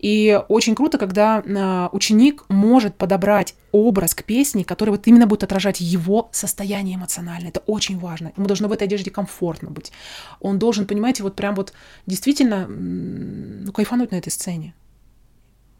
И 0.00 0.38
очень 0.48 0.74
круто, 0.74 0.98
когда 0.98 1.42
а, 1.46 1.88
ученик 1.92 2.44
может 2.50 2.94
подобрать 2.96 3.54
образ 3.72 4.14
к 4.14 4.24
песне, 4.24 4.64
который 4.66 4.90
вот 4.90 5.06
именно 5.06 5.26
будет 5.26 5.44
отражать 5.44 5.80
его 5.80 6.28
состояние 6.32 6.96
эмоциональное. 6.96 7.48
Это 7.48 7.60
очень 7.60 7.98
важно. 7.98 8.32
Ему 8.36 8.46
должно 8.46 8.68
в 8.68 8.72
этой 8.72 8.84
одежде 8.84 9.10
комфортно 9.10 9.70
быть. 9.70 9.92
Он 10.40 10.58
должен, 10.58 10.86
понимаете, 10.86 11.22
вот 11.22 11.36
прям 11.36 11.54
вот 11.54 11.72
действительно 12.06 12.66
ну, 12.68 13.72
кайфануть 13.72 14.10
на 14.10 14.16
этой 14.16 14.30
сцене. 14.30 14.74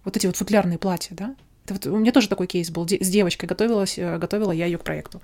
Вот 0.05 0.16
эти 0.16 0.26
вот 0.26 0.36
футлярные 0.36 0.78
платья, 0.78 1.14
да? 1.14 1.36
Это 1.64 1.74
вот, 1.74 1.86
у 1.86 1.98
меня 1.98 2.12
тоже 2.12 2.28
такой 2.28 2.46
кейс 2.46 2.70
был. 2.70 2.86
С 2.88 3.09
девочкой 3.09 3.48
готовилась, 3.48 3.98
э, 3.98 4.18
готовила 4.18 4.53
я 4.53 4.66
ее 4.66 4.78
к 4.78 4.84
проекту. 4.84 5.20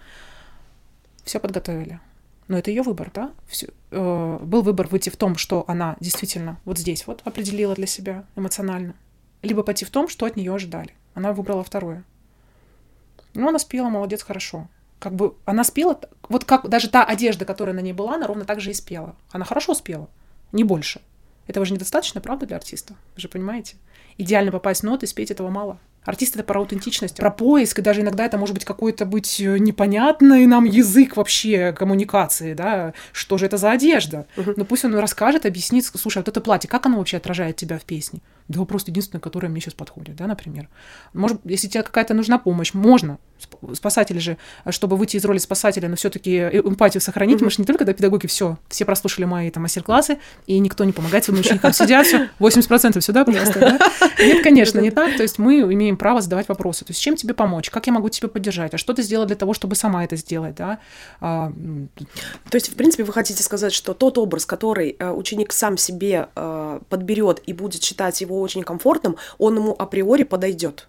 Все 1.24 1.40
подготовили. 1.40 2.00
Но 2.46 2.56
это 2.56 2.70
ее 2.70 2.82
выбор, 2.82 3.10
да? 3.12 3.32
Всё, 3.48 3.68
э, 3.90 4.38
был 4.40 4.62
выбор 4.62 4.86
выйти 4.86 5.10
в 5.10 5.16
том, 5.16 5.36
что 5.36 5.64
она 5.66 5.96
действительно 6.00 6.58
вот 6.64 6.78
здесь 6.78 7.06
вот 7.06 7.20
определила 7.24 7.74
для 7.74 7.86
себя 7.86 8.24
эмоционально. 8.36 8.94
Либо 9.42 9.62
пойти 9.62 9.84
в 9.84 9.90
том, 9.90 10.08
что 10.08 10.26
от 10.26 10.36
нее 10.36 10.54
ожидали. 10.54 10.94
Она 11.14 11.32
выбрала 11.32 11.62
второе. 11.62 12.04
Ну, 13.34 13.48
она 13.48 13.58
спела, 13.58 13.88
молодец, 13.88 14.22
хорошо. 14.22 14.68
Как 14.98 15.14
бы 15.14 15.34
она 15.44 15.62
спела, 15.62 16.00
вот 16.28 16.44
как 16.44 16.68
даже 16.68 16.88
та 16.88 17.04
одежда, 17.04 17.44
которая 17.44 17.74
на 17.74 17.80
ней 17.80 17.92
была, 17.92 18.14
она 18.14 18.26
ровно 18.26 18.44
так 18.44 18.60
же 18.60 18.70
и 18.70 18.74
спела. 18.74 19.14
Она 19.30 19.44
хорошо 19.44 19.74
спела, 19.74 20.08
не 20.52 20.64
больше. 20.64 21.00
Этого 21.46 21.64
же 21.64 21.74
недостаточно, 21.74 22.20
правда, 22.20 22.46
для 22.46 22.56
артиста? 22.56 22.94
Вы 23.14 23.20
же 23.20 23.28
понимаете? 23.28 23.76
Идеально 24.18 24.50
попасть 24.50 24.80
в 24.80 24.84
ноты, 24.84 25.06
спеть 25.06 25.30
этого 25.30 25.48
мало. 25.48 25.78
Артист 26.04 26.34
это 26.36 26.42
про 26.42 26.60
аутентичность, 26.60 27.16
про 27.18 27.30
поиск, 27.30 27.78
и 27.78 27.82
даже 27.82 28.00
иногда 28.00 28.24
это 28.24 28.38
может 28.38 28.54
быть 28.54 28.64
какой-то 28.64 29.04
быть 29.04 29.40
э, 29.40 29.58
непонятный 29.58 30.46
нам 30.46 30.64
язык 30.64 31.16
вообще 31.16 31.72
коммуникации, 31.72 32.54
да, 32.54 32.94
что 33.12 33.36
же 33.36 33.46
это 33.46 33.58
за 33.58 33.72
одежда. 33.72 34.26
Но 34.56 34.64
пусть 34.64 34.84
он 34.84 34.94
расскажет, 34.94 35.44
объяснит, 35.44 35.84
слушай, 35.84 36.18
а 36.18 36.20
вот 36.20 36.28
это 36.28 36.40
платье, 36.40 36.68
как 36.68 36.86
оно 36.86 36.98
вообще 36.98 37.18
отражает 37.18 37.56
тебя 37.56 37.78
в 37.78 37.84
песне? 37.84 38.20
Да 38.48 38.64
просто 38.64 38.90
единственное, 38.90 39.20
которое 39.20 39.48
мне 39.48 39.60
сейчас 39.60 39.74
подходит, 39.74 40.16
да, 40.16 40.26
например. 40.26 40.68
Может, 41.12 41.40
если 41.44 41.68
тебе 41.68 41.82
какая-то 41.82 42.14
нужна 42.14 42.38
помощь, 42.38 42.72
можно. 42.72 43.18
Сп- 43.38 43.74
Спасатели 43.74 44.18
же, 44.18 44.36
э, 44.64 44.72
чтобы 44.72 44.96
выйти 44.96 45.16
из 45.16 45.24
роли 45.24 45.38
спасателя, 45.38 45.88
но 45.88 45.96
все-таки 45.96 46.38
эмпатию 46.38 47.00
сохранить, 47.00 47.40
мы 47.40 47.50
же 47.50 47.56
не 47.58 47.64
только 47.64 47.84
до 47.84 47.94
педагоги, 47.94 48.26
все, 48.26 48.58
все 48.68 48.84
прослушали 48.84 49.24
мои 49.24 49.50
там 49.50 49.62
мастер-классы, 49.62 50.18
и 50.46 50.58
никто 50.58 50.84
не 50.84 50.92
помогает 50.92 51.24
своим 51.24 51.40
ученикам. 51.40 51.72
Сидят, 51.72 52.06
все, 52.06 52.28
80% 52.40 53.00
сюда, 53.00 53.24
пожалуйста. 53.24 53.60
да? 53.60 53.78
Нет, 54.18 54.42
конечно, 54.42 54.80
не 54.80 54.90
так. 54.90 55.16
То 55.16 55.22
есть 55.22 55.38
мы 55.38 55.60
имеем 55.60 55.96
право 55.96 56.20
задавать 56.20 56.48
вопросы. 56.48 56.84
То 56.84 56.90
есть 56.90 57.00
чем 57.00 57.16
тебе 57.16 57.34
помочь? 57.34 57.70
Как 57.70 57.86
я 57.86 57.92
могу 57.92 58.08
тебя 58.08 58.28
поддержать? 58.28 58.74
А 58.74 58.78
что 58.78 58.92
ты 58.92 59.02
сделала 59.02 59.26
для 59.26 59.36
того, 59.36 59.54
чтобы 59.54 59.74
сама 59.74 60.04
это 60.04 60.16
сделать? 60.16 60.54
Да? 60.56 60.78
А, 61.20 61.52
То 62.50 62.54
есть, 62.56 62.68
в 62.70 62.74
принципе, 62.74 63.04
вы 63.04 63.12
хотите 63.12 63.42
сказать, 63.42 63.72
что 63.72 63.94
тот 63.94 64.18
образ, 64.18 64.46
который 64.46 64.96
э, 64.98 65.10
ученик 65.10 65.52
сам 65.52 65.76
себе 65.76 66.28
э, 66.34 66.80
подберет 66.88 67.42
и 67.46 67.52
будет 67.52 67.82
считать 67.82 68.20
его 68.20 68.40
очень 68.40 68.62
комфортным, 68.62 69.16
он 69.38 69.56
ему 69.56 69.74
априори 69.78 70.24
подойдет. 70.24 70.88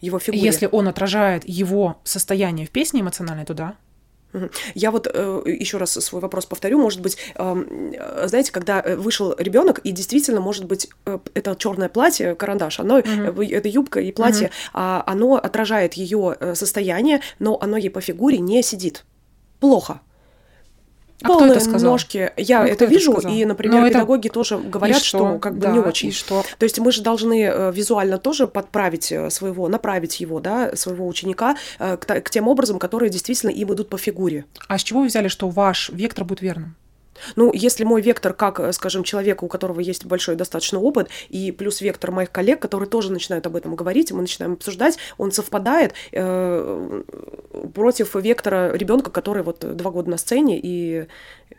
Его 0.00 0.18
фигуре. 0.18 0.42
Если 0.42 0.68
он 0.70 0.88
отражает 0.88 1.42
его 1.46 1.96
состояние 2.04 2.66
в 2.66 2.70
песне 2.70 3.00
эмоциональное, 3.00 3.44
то 3.44 3.54
да. 3.54 3.74
Я 4.76 4.92
вот 4.92 5.06
еще 5.08 5.78
раз 5.78 5.90
свой 5.92 6.22
вопрос 6.22 6.46
повторю. 6.46 6.78
Может 6.78 7.00
быть, 7.00 7.16
эм, 7.34 7.92
э, 7.92 8.28
знаете, 8.28 8.52
когда 8.52 8.80
э, 8.80 8.94
вышел 8.94 9.34
ребенок, 9.36 9.80
и 9.80 9.90
действительно, 9.90 10.40
может 10.40 10.66
быть, 10.66 10.88
э, 11.04 11.18
это 11.34 11.56
черное 11.56 11.88
платье, 11.88 12.36
карандаш, 12.36 12.78
оно, 12.78 13.00
э, 13.00 13.30
вы- 13.32 13.48
это 13.50 13.68
юбка 13.68 13.98
и 14.00 14.12
платье, 14.12 14.50
а, 14.72 15.02
оно 15.04 15.34
отражает 15.34 15.94
ее 15.94 16.36
состояние, 16.54 17.20
но 17.40 17.58
оно 17.60 17.76
ей 17.76 17.90
по 17.90 18.00
фигуре 18.00 18.38
не 18.38 18.62
сидит. 18.62 19.04
Плохо. 19.58 20.00
А 21.22 21.24
кто 21.24 21.38
Полные 21.38 21.56
это 21.56 21.64
сказал? 21.64 21.92
ножки. 21.92 22.32
Я 22.36 22.60
Ну, 22.60 22.66
это 22.66 22.74
кто 22.76 22.84
это 22.86 22.94
вижу, 22.94 23.12
сказал? 23.12 23.32
и, 23.32 23.44
например, 23.44 23.80
Ну, 23.80 23.86
это- 23.86 23.94
педагоги 23.94 24.28
тоже 24.28 24.58
говорят, 24.58 24.98
И 24.98 25.04
что, 25.04 25.38
как 25.38 25.54
бы 25.54 25.60
Да, 25.60 25.72
не 25.72 25.78
очень. 25.80 26.08
И 26.08 26.12
что? 26.12 26.42
То 26.58 26.64
есть 26.64 26.78
мы 26.78 26.92
же 26.92 27.02
должны 27.02 27.42
э, 27.44 27.72
визуально 27.72 28.18
тоже 28.18 28.46
подправить 28.46 29.12
э, 29.12 29.28
своего, 29.30 29.68
направить 29.68 30.20
его, 30.20 30.40
да, 30.40 30.74
своего 30.76 31.06
ученика 31.06 31.56
э, 31.78 31.96
к, 31.96 32.20
к 32.20 32.30
тем 32.30 32.48
образом, 32.48 32.78
которые 32.78 33.10
действительно 33.10 33.50
им 33.50 33.72
идут 33.74 33.88
по 33.88 33.98
фигуре. 33.98 34.44
А 34.68 34.78
с 34.78 34.82
чего 34.82 35.00
вы 35.00 35.06
взяли, 35.08 35.28
что 35.28 35.48
ваш 35.50 35.90
вектор 35.90 36.24
будет 36.24 36.40
верным? 36.40 36.74
Ну, 37.36 37.52
если 37.52 37.84
мой 37.84 38.02
вектор, 38.02 38.32
как, 38.32 38.60
э, 38.60 38.72
скажем, 38.72 39.04
человека, 39.04 39.44
у 39.44 39.48
которого 39.48 39.80
есть 39.80 40.04
большой 40.04 40.36
достаточно 40.36 40.78
опыт, 40.78 41.08
и 41.28 41.52
плюс 41.52 41.80
вектор 41.80 42.10
моих 42.10 42.30
коллег, 42.30 42.60
которые 42.60 42.88
тоже 42.88 43.12
начинают 43.12 43.46
об 43.46 43.56
этом 43.56 43.74
говорить, 43.74 44.12
мы 44.12 44.22
начинаем 44.22 44.54
обсуждать, 44.54 44.98
он 45.18 45.32
совпадает 45.32 45.94
э, 46.12 47.02
против 47.74 48.14
вектора 48.14 48.72
ребенка, 48.74 49.10
который 49.10 49.42
вот 49.42 49.58
два 49.76 49.90
года 49.90 50.10
на 50.10 50.16
сцене, 50.16 50.58
и 50.62 51.06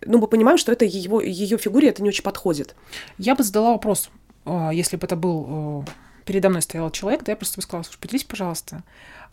ну, 0.06 0.18
мы 0.18 0.28
понимаем, 0.28 0.58
что 0.58 0.72
это 0.72 0.86
его, 0.86 1.22
ее 1.22 1.58
фигуре 1.58 1.90
это 1.90 2.02
не 2.02 2.10
очень 2.10 2.24
подходит. 2.24 2.76
Я 3.18 3.36
бы 3.36 3.44
задала 3.44 3.72
вопрос, 3.72 4.10
а, 4.46 4.72
если 4.72 4.98
бы 4.98 5.06
это 5.06 5.16
был 5.16 5.84
э, 5.86 5.92
передо 6.26 6.50
мной 6.50 6.62
стоял 6.62 6.90
человек, 6.92 7.24
да, 7.24 7.34
я 7.34 7.36
просто 7.36 7.58
бы 7.58 7.64
сказала, 7.64 7.84
слушай, 7.84 8.00
поделись, 8.00 8.24
пожалуйста, 8.24 8.84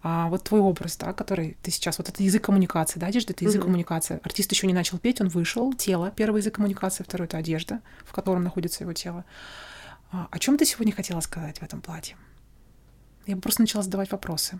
а 0.02 0.28
вот 0.28 0.44
твой 0.44 0.60
образ, 0.60 0.96
да, 0.96 1.12
который 1.12 1.56
ты 1.62 1.70
сейчас, 1.70 1.98
вот 1.98 2.08
это 2.08 2.22
язык 2.22 2.44
коммуникации, 2.44 3.00
да, 3.00 3.08
одежда— 3.08 3.32
это 3.34 3.44
язык 3.44 3.58
Мгм. 3.60 3.66
коммуникации. 3.66 4.20
Артист 4.22 4.52
еще 4.52 4.66
не 4.66 4.72
начал 4.74 4.98
петь, 4.98 5.20
он 5.20 5.28
вышел, 5.28 5.72
тело, 5.72 6.12
первый 6.14 6.38
язык 6.38 6.54
коммуникации, 6.54 7.02
второй— 7.02 7.26
это 7.28 7.36
одежда, 7.36 7.80
в 8.04 8.12
котором 8.12 8.44
находится 8.44 8.84
его 8.84 8.92
тело. 8.92 9.24
А, 10.12 10.28
о 10.30 10.38
чем 10.38 10.56
ты 10.56 10.64
сегодня 10.64 10.92
хотела 10.92 11.20
сказать 11.20 11.58
в 11.58 11.62
этом 11.62 11.80
платье? 11.80 12.16
Я 13.26 13.36
бы 13.36 13.42
просто 13.42 13.60
начала 13.60 13.82
задавать 13.82 14.10
вопросы. 14.10 14.58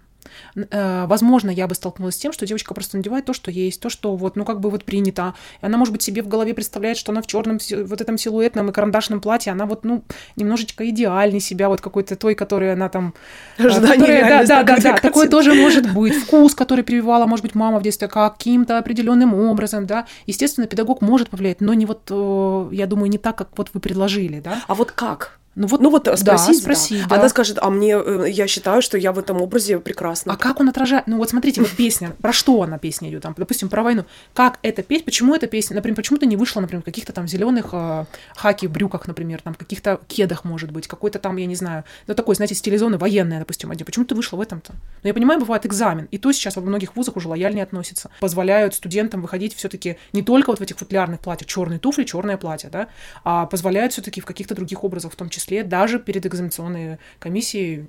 Э, 0.71 1.07
Возможно, 1.07 1.51
я 1.51 1.67
бы 1.67 1.75
столкнулась 1.75 2.15
с 2.17 2.19
тем, 2.19 2.33
что 2.33 2.47
девочка 2.47 2.75
просто 2.75 2.97
надевает 2.97 3.25
то, 3.25 3.33
что 3.33 3.51
есть, 3.51 3.81
то, 3.81 3.89
что 3.91 4.17
вот, 4.17 4.37
ну, 4.37 4.45
как 4.45 4.61
бы 4.61 4.71
вот 4.71 4.85
принято. 4.85 5.35
И 5.63 5.67
она, 5.67 5.79
может 5.79 5.93
быть, 5.93 6.03
себе 6.03 6.23
в 6.23 6.29
голове 6.29 6.55
представляет, 6.55 6.97
что 6.97 7.13
она 7.13 7.23
в 7.23 7.27
черном 7.27 7.59
вот 7.85 8.01
этом 8.01 8.19
силуэтном 8.19 8.69
и 8.69 8.73
карандашном 8.73 9.21
платье, 9.21 9.53
она 9.53 9.67
вот, 9.67 9.85
ну, 9.85 10.03
немножечко 10.37 10.89
идеальней 10.89 11.41
себя, 11.41 11.69
вот 11.69 11.81
какой-то 11.81 12.17
той, 12.17 12.35
которой 12.35 12.73
она 12.73 12.89
там... 12.89 13.15
э, 13.59 13.67
Ожидание 13.67 13.97
которая- 13.99 14.47
да, 14.47 14.63
да, 14.63 14.77
да, 14.77 14.83
да, 14.83 14.97
такое 14.99 15.29
тоже 15.29 15.55
может 15.55 15.93
быть. 15.95 16.15
Вкус, 16.15 16.55
который 16.55 16.85
прививала, 16.85 17.27
может 17.27 17.45
быть, 17.45 17.55
мама 17.55 17.79
в 17.79 17.83
детстве 17.83 18.09
каким-то 18.09 18.79
определенным 18.79 19.35
образом, 19.35 19.87
да. 19.87 20.07
Естественно, 20.27 20.67
педагог 20.67 21.01
может 21.01 21.31
повлиять, 21.31 21.61
но 21.61 21.75
не 21.75 21.87
вот, 21.87 22.03
э, 22.11 22.69
я 22.73 22.87
думаю, 22.87 23.11
не 23.11 23.19
так, 23.19 23.37
как 23.37 23.49
вот 23.57 23.71
вы 23.73 23.81
предложили, 23.81 24.41
да. 24.41 24.63
А 24.67 24.75
вот 24.75 24.93
как? 24.93 25.39
Ну 25.59 25.67
вот, 25.67 25.81
Ну 25.81 25.91
вот 25.91 26.07
э, 26.07 26.15
да, 26.23 26.39
спросить, 26.39 27.03
да. 27.03 27.09
да. 27.09 27.17
Она 27.17 27.29
скажет, 27.29 27.59
а 27.61 27.69
мне, 27.69 27.99
э, 27.99 28.27
я 28.31 28.47
считаю, 28.47 28.81
что 28.81 28.97
я 28.97 29.13
в 29.13 29.19
этом 29.19 29.43
образе 29.43 29.81
прекрасна. 29.81 30.33
А 30.33 30.37
как 30.37 30.61
он 30.61 30.69
отражает? 30.69 31.09
Ну 31.09 31.17
вот 31.17 31.31
смотрите, 31.31 31.61
вот 31.61 31.71
песня, 31.71 32.13
про 32.23 32.33
что 32.33 32.63
она 32.63 32.79
песня 32.79 33.11
идет, 33.11 33.23
там, 33.23 33.35
допустим, 33.37 33.69
про 33.69 33.83
войну. 33.83 34.05
Как 34.35 34.61
эта 34.63 34.85
песня, 34.85 35.05
почему 35.05 35.35
эта 35.35 35.49
песня, 35.49 35.75
например, 35.75 35.97
почему-то 35.97 36.27
не 36.27 36.37
вышла, 36.37 36.61
например, 36.61 36.83
в 36.83 36.85
каких-то 36.85 37.13
там 37.13 37.27
зеленых 37.27 37.71
э, 37.73 38.05
хаки 38.37 38.69
брюках, 38.69 39.09
например, 39.09 39.43
там, 39.43 39.55
каких-то 39.55 40.01
кедах, 40.07 40.45
может 40.45 40.71
быть, 40.71 40.87
какой-то 40.87 41.19
там, 41.19 41.37
я 41.37 41.47
не 41.47 41.57
знаю, 41.57 41.83
ну 42.07 42.15
такой, 42.15 42.37
знаете, 42.37 42.55
стилизованный, 42.55 42.99
военная, 42.99 43.41
допустим, 43.41 43.71
одежда. 43.73 43.87
Почему 43.87 44.05
ты 44.05 44.15
вышла 44.15 44.37
в 44.37 44.41
этом-то? 44.41 44.75
Но 45.03 45.09
я 45.09 45.15
понимаю, 45.15 45.41
бывает 45.41 45.67
экзамен, 45.67 46.07
и 46.13 46.19
то 46.19 46.31
сейчас 46.31 46.55
во 46.55 46.63
многих 46.63 46.95
вузах 46.95 47.17
уже 47.17 47.27
лояльнее 47.27 47.65
относятся. 47.65 48.11
Позволяют 48.21 48.75
студентам 48.77 49.23
выходить 49.23 49.57
все-таки 49.57 49.97
не 50.13 50.23
только 50.23 50.51
вот 50.51 50.61
в 50.61 50.63
этих 50.63 50.79
футлярных 50.79 51.19
платьях, 51.19 51.49
черные 51.49 51.81
туфли, 51.81 52.05
черное 52.05 52.37
платье, 52.37 52.71
да, 52.71 52.87
а 53.25 53.47
позволяют 53.47 53.93
все-таки 53.93 54.21
в 54.21 54.25
каких-то 54.25 54.55
других 54.55 54.85
образах, 54.85 55.13
в 55.13 55.17
том 55.17 55.29
числе 55.29 55.48
даже 55.63 55.99
перед 55.99 56.27
экзаменационной 56.27 56.99
комиссией 57.19 57.87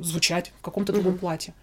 звучать 0.00 0.52
в 0.58 0.62
каком-то 0.62 0.92
другом 0.92 1.12
Мгм. 1.12 1.20
платье. 1.20 1.54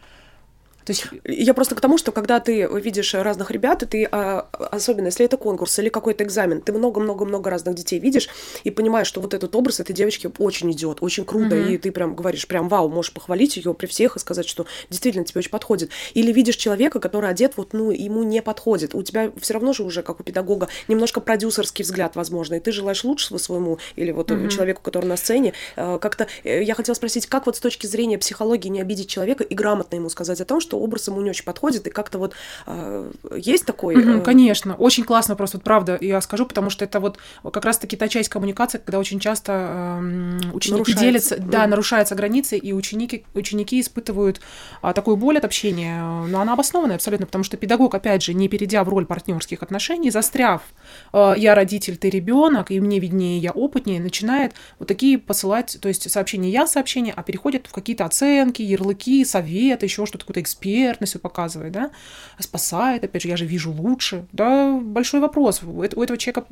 То 0.85 0.91
есть 0.91 1.07
Я 1.23 1.53
просто 1.53 1.75
к 1.75 1.81
тому, 1.81 1.97
что 1.97 2.11
когда 2.11 2.39
ты 2.39 2.67
видишь 2.79 3.13
разных 3.15 3.51
ребят, 3.51 3.83
и 3.83 3.85
ты, 3.85 4.07
а, 4.11 4.47
особенно 4.71 5.07
если 5.07 5.25
это 5.25 5.35
конкурс 5.37 5.77
или 5.79 5.89
какой-то 5.89 6.23
экзамен, 6.23 6.61
ты 6.61 6.71
много-много-много 6.73 7.49
разных 7.49 7.75
детей 7.75 7.99
видишь 7.99 8.29
и 8.63 8.71
понимаешь, 8.71 9.07
что 9.07 9.19
вот 9.21 9.33
этот 9.33 9.55
образ 9.55 9.79
этой 9.79 9.93
девочки 9.93 10.29
очень 10.37 10.71
идет, 10.71 10.99
очень 11.01 11.25
круто, 11.25 11.55
Мгм. 11.55 11.65
и 11.69 11.77
ты 11.77 11.91
прям 11.91 12.15
говоришь, 12.15 12.47
прям 12.47 12.69
вау, 12.69 12.87
можешь 12.89 13.11
похвалить 13.13 13.57
ее 13.57 13.73
при 13.73 13.87
всех 13.87 14.15
и 14.15 14.19
сказать, 14.19 14.47
что 14.47 14.65
действительно 14.89 15.25
тебе 15.25 15.39
очень 15.39 15.49
подходит. 15.51 15.89
Или 16.13 16.31
видишь 16.31 16.55
человека, 16.55 16.99
который 16.99 17.29
одет 17.29 17.53
вот, 17.57 17.73
ну, 17.73 17.89
ему 17.91 18.23
не 18.23 18.41
подходит. 18.41 18.93
У 18.95 19.01
тебя 19.03 19.31
все 19.41 19.53
равно 19.55 19.73
же 19.73 19.83
уже, 19.83 20.03
как 20.03 20.19
у 20.19 20.23
педагога, 20.23 20.67
немножко 20.87 21.19
продюсерский 21.19 21.83
взгляд, 21.83 22.15
возможно, 22.15 22.55
и 22.55 22.59
ты 22.59 22.71
желаешь 22.71 23.03
лучшего 23.03 23.37
своему 23.39 23.79
или 23.95 24.11
вот 24.11 24.29
Мгм. 24.29 24.49
человеку, 24.49 24.81
который 24.83 25.05
на 25.05 25.17
сцене. 25.17 25.53
Э, 25.75 25.97
Как-то 25.99 26.27
э, 26.43 26.61
я 26.63 26.75
хотела 26.75 26.93
спросить, 26.95 27.25
как 27.25 27.47
вот 27.47 27.55
с 27.57 27.59
точки 27.59 27.87
зрения 27.87 28.17
психологии 28.19 28.69
не 28.69 28.81
обидеть 28.81 29.07
человека 29.09 29.43
и 29.43 29.55
грамотно 29.55 29.95
ему 29.95 30.09
сказать 30.09 30.39
о 30.41 30.45
том, 30.45 30.59
что 30.61 30.74
что 30.75 30.79
образ 30.79 31.07
ему 31.07 31.21
не 31.21 31.29
очень 31.29 31.45
подходит, 31.45 31.87
и 31.87 31.89
как-то 31.89 32.17
вот 32.19 32.33
э, 32.67 33.11
есть 33.35 33.65
такой... 33.65 33.95
Э, 33.95 34.21
Конечно, 34.21 34.75
очень 34.75 35.03
классно 35.03 35.33
вопрос, 35.33 35.53
вот 35.53 35.63
правда, 35.63 35.97
я 36.01 36.21
скажу, 36.21 36.45
потому 36.45 36.69
что 36.69 36.83
это 36.85 36.99
вот 36.99 37.17
как 37.51 37.65
раз-таки 37.65 37.95
та 37.95 38.07
часть 38.07 38.29
коммуникации, 38.29 38.79
когда 38.79 38.99
очень 38.99 39.19
часто 39.19 39.51
эм, 39.99 40.37
ученики 40.53 40.91
Нарушается. 40.91 41.03
делятся, 41.05 41.37
да, 41.37 41.61
Мгм. 41.61 41.69
нарушаются 41.69 42.15
границы, 42.15 42.57
и 42.57 42.73
ученики, 42.73 43.23
ученики 43.33 43.79
испытывают 43.79 44.41
а, 44.81 44.93
такую 44.93 45.17
боль 45.17 45.37
от 45.37 45.45
общения, 45.45 45.99
э, 46.01 46.27
но 46.27 46.41
она 46.41 46.53
обоснованная 46.53 46.95
абсолютно, 46.95 47.25
потому 47.25 47.43
что 47.43 47.57
педагог, 47.57 47.95
опять 47.95 48.23
же, 48.23 48.33
не 48.33 48.49
перейдя 48.49 48.83
в 48.83 48.89
роль 48.89 49.05
партнерских 49.05 49.63
отношений, 49.63 50.11
застряв, 50.11 50.61
э, 51.13 51.33
я 51.37 51.55
родитель, 51.55 51.97
ты 51.97 52.09
ребенок, 52.09 52.71
и 52.71 52.79
мне 52.79 52.99
виднее, 52.99 53.37
я 53.39 53.51
опытнее, 53.51 53.99
начинает 53.99 54.53
вот 54.79 54.87
такие 54.87 55.17
посылать, 55.17 55.77
то 55.81 55.87
есть 55.87 56.09
сообщения 56.11 56.49
я 56.49 56.67
сообщения, 56.67 57.13
а 57.15 57.23
переходят 57.23 57.67
в 57.67 57.71
какие-то 57.71 58.05
оценки, 58.05 58.61
ярлыки, 58.61 59.23
советы, 59.23 59.85
еще 59.85 60.05
что-то, 60.05 60.25
какую-то 60.25 60.41
экспертность 60.65 61.21
показывает, 61.21 61.71
да, 61.71 61.91
спасает, 62.39 63.03
опять 63.03 63.21
же, 63.21 63.27
я 63.29 63.37
же 63.37 63.45
вижу 63.45 63.71
лучше, 63.71 64.25
да, 64.31 64.77
большой 64.77 65.19
вопрос, 65.19 65.61
у 65.63 65.83
этого 65.83 66.17
человека 66.17 66.45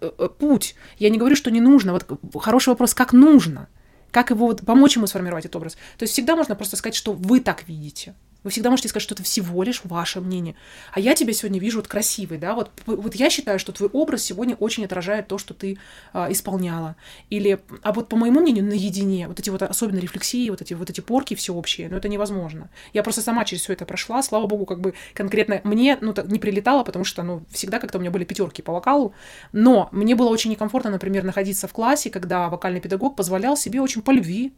э, 0.00 0.10
э, 0.18 0.28
путь, 0.38 0.74
я 0.98 1.10
не 1.10 1.18
говорю, 1.18 1.36
что 1.36 1.50
не 1.50 1.60
нужно, 1.60 1.92
вот 1.92 2.06
хороший 2.42 2.70
вопрос, 2.70 2.94
как 2.94 3.12
нужно, 3.12 3.68
как 4.10 4.30
его 4.30 4.46
вот 4.46 4.64
помочь 4.64 4.96
ему 4.96 5.06
сформировать 5.06 5.44
этот 5.44 5.56
образ. 5.56 5.74
То 5.98 6.02
есть 6.02 6.12
всегда 6.12 6.36
можно 6.36 6.54
просто 6.54 6.76
сказать, 6.76 6.94
что 6.94 7.12
вы 7.12 7.40
так 7.40 7.68
видите. 7.68 8.14
Вы 8.44 8.50
всегда 8.50 8.70
можете 8.70 8.88
сказать, 8.88 9.02
что 9.02 9.14
это 9.14 9.22
всего 9.22 9.62
лишь 9.62 9.82
ваше 9.84 10.20
мнение. 10.20 10.56
А 10.92 11.00
я 11.00 11.14
тебя 11.14 11.32
сегодня 11.32 11.60
вижу 11.60 11.78
вот 11.78 11.88
красивый, 11.88 12.38
да, 12.38 12.54
вот, 12.54 12.70
вот 12.86 13.14
я 13.14 13.30
считаю, 13.30 13.58
что 13.58 13.72
твой 13.72 13.88
образ 13.90 14.22
сегодня 14.22 14.56
очень 14.56 14.84
отражает 14.84 15.28
то, 15.28 15.38
что 15.38 15.54
ты 15.54 15.78
а, 16.12 16.30
исполняла. 16.30 16.96
Или, 17.30 17.60
а 17.82 17.92
вот 17.92 18.08
по 18.08 18.16
моему 18.16 18.40
мнению, 18.40 18.64
наедине, 18.64 19.28
вот 19.28 19.38
эти 19.38 19.50
вот 19.50 19.62
особенно 19.62 20.00
рефлексии, 20.00 20.50
вот 20.50 20.60
эти 20.60 20.74
вот 20.74 20.90
эти 20.90 21.00
порки 21.00 21.34
всеобщие, 21.34 21.88
ну 21.88 21.96
это 21.96 22.08
невозможно. 22.08 22.70
Я 22.92 23.02
просто 23.02 23.22
сама 23.22 23.44
через 23.44 23.62
все 23.62 23.74
это 23.74 23.84
прошла, 23.84 24.22
слава 24.22 24.46
богу, 24.46 24.66
как 24.66 24.80
бы 24.80 24.94
конкретно 25.14 25.60
мне, 25.64 25.98
ну, 26.00 26.12
так 26.12 26.26
не 26.26 26.38
прилетало, 26.38 26.82
потому 26.84 27.04
что, 27.04 27.22
ну, 27.22 27.44
всегда 27.50 27.78
как-то 27.78 27.98
у 27.98 28.00
меня 28.00 28.10
были 28.10 28.24
пятерки 28.24 28.62
по 28.62 28.72
вокалу, 28.72 29.14
но 29.52 29.88
мне 29.92 30.14
было 30.14 30.28
очень 30.28 30.50
некомфортно, 30.50 30.90
например, 30.90 31.24
находиться 31.24 31.68
в 31.68 31.72
классе, 31.72 32.10
когда 32.10 32.48
вокальный 32.48 32.80
педагог 32.80 33.16
позволял 33.16 33.56
себе 33.56 33.80
очень 33.80 34.02
по 34.02 34.10
любви, 34.10 34.52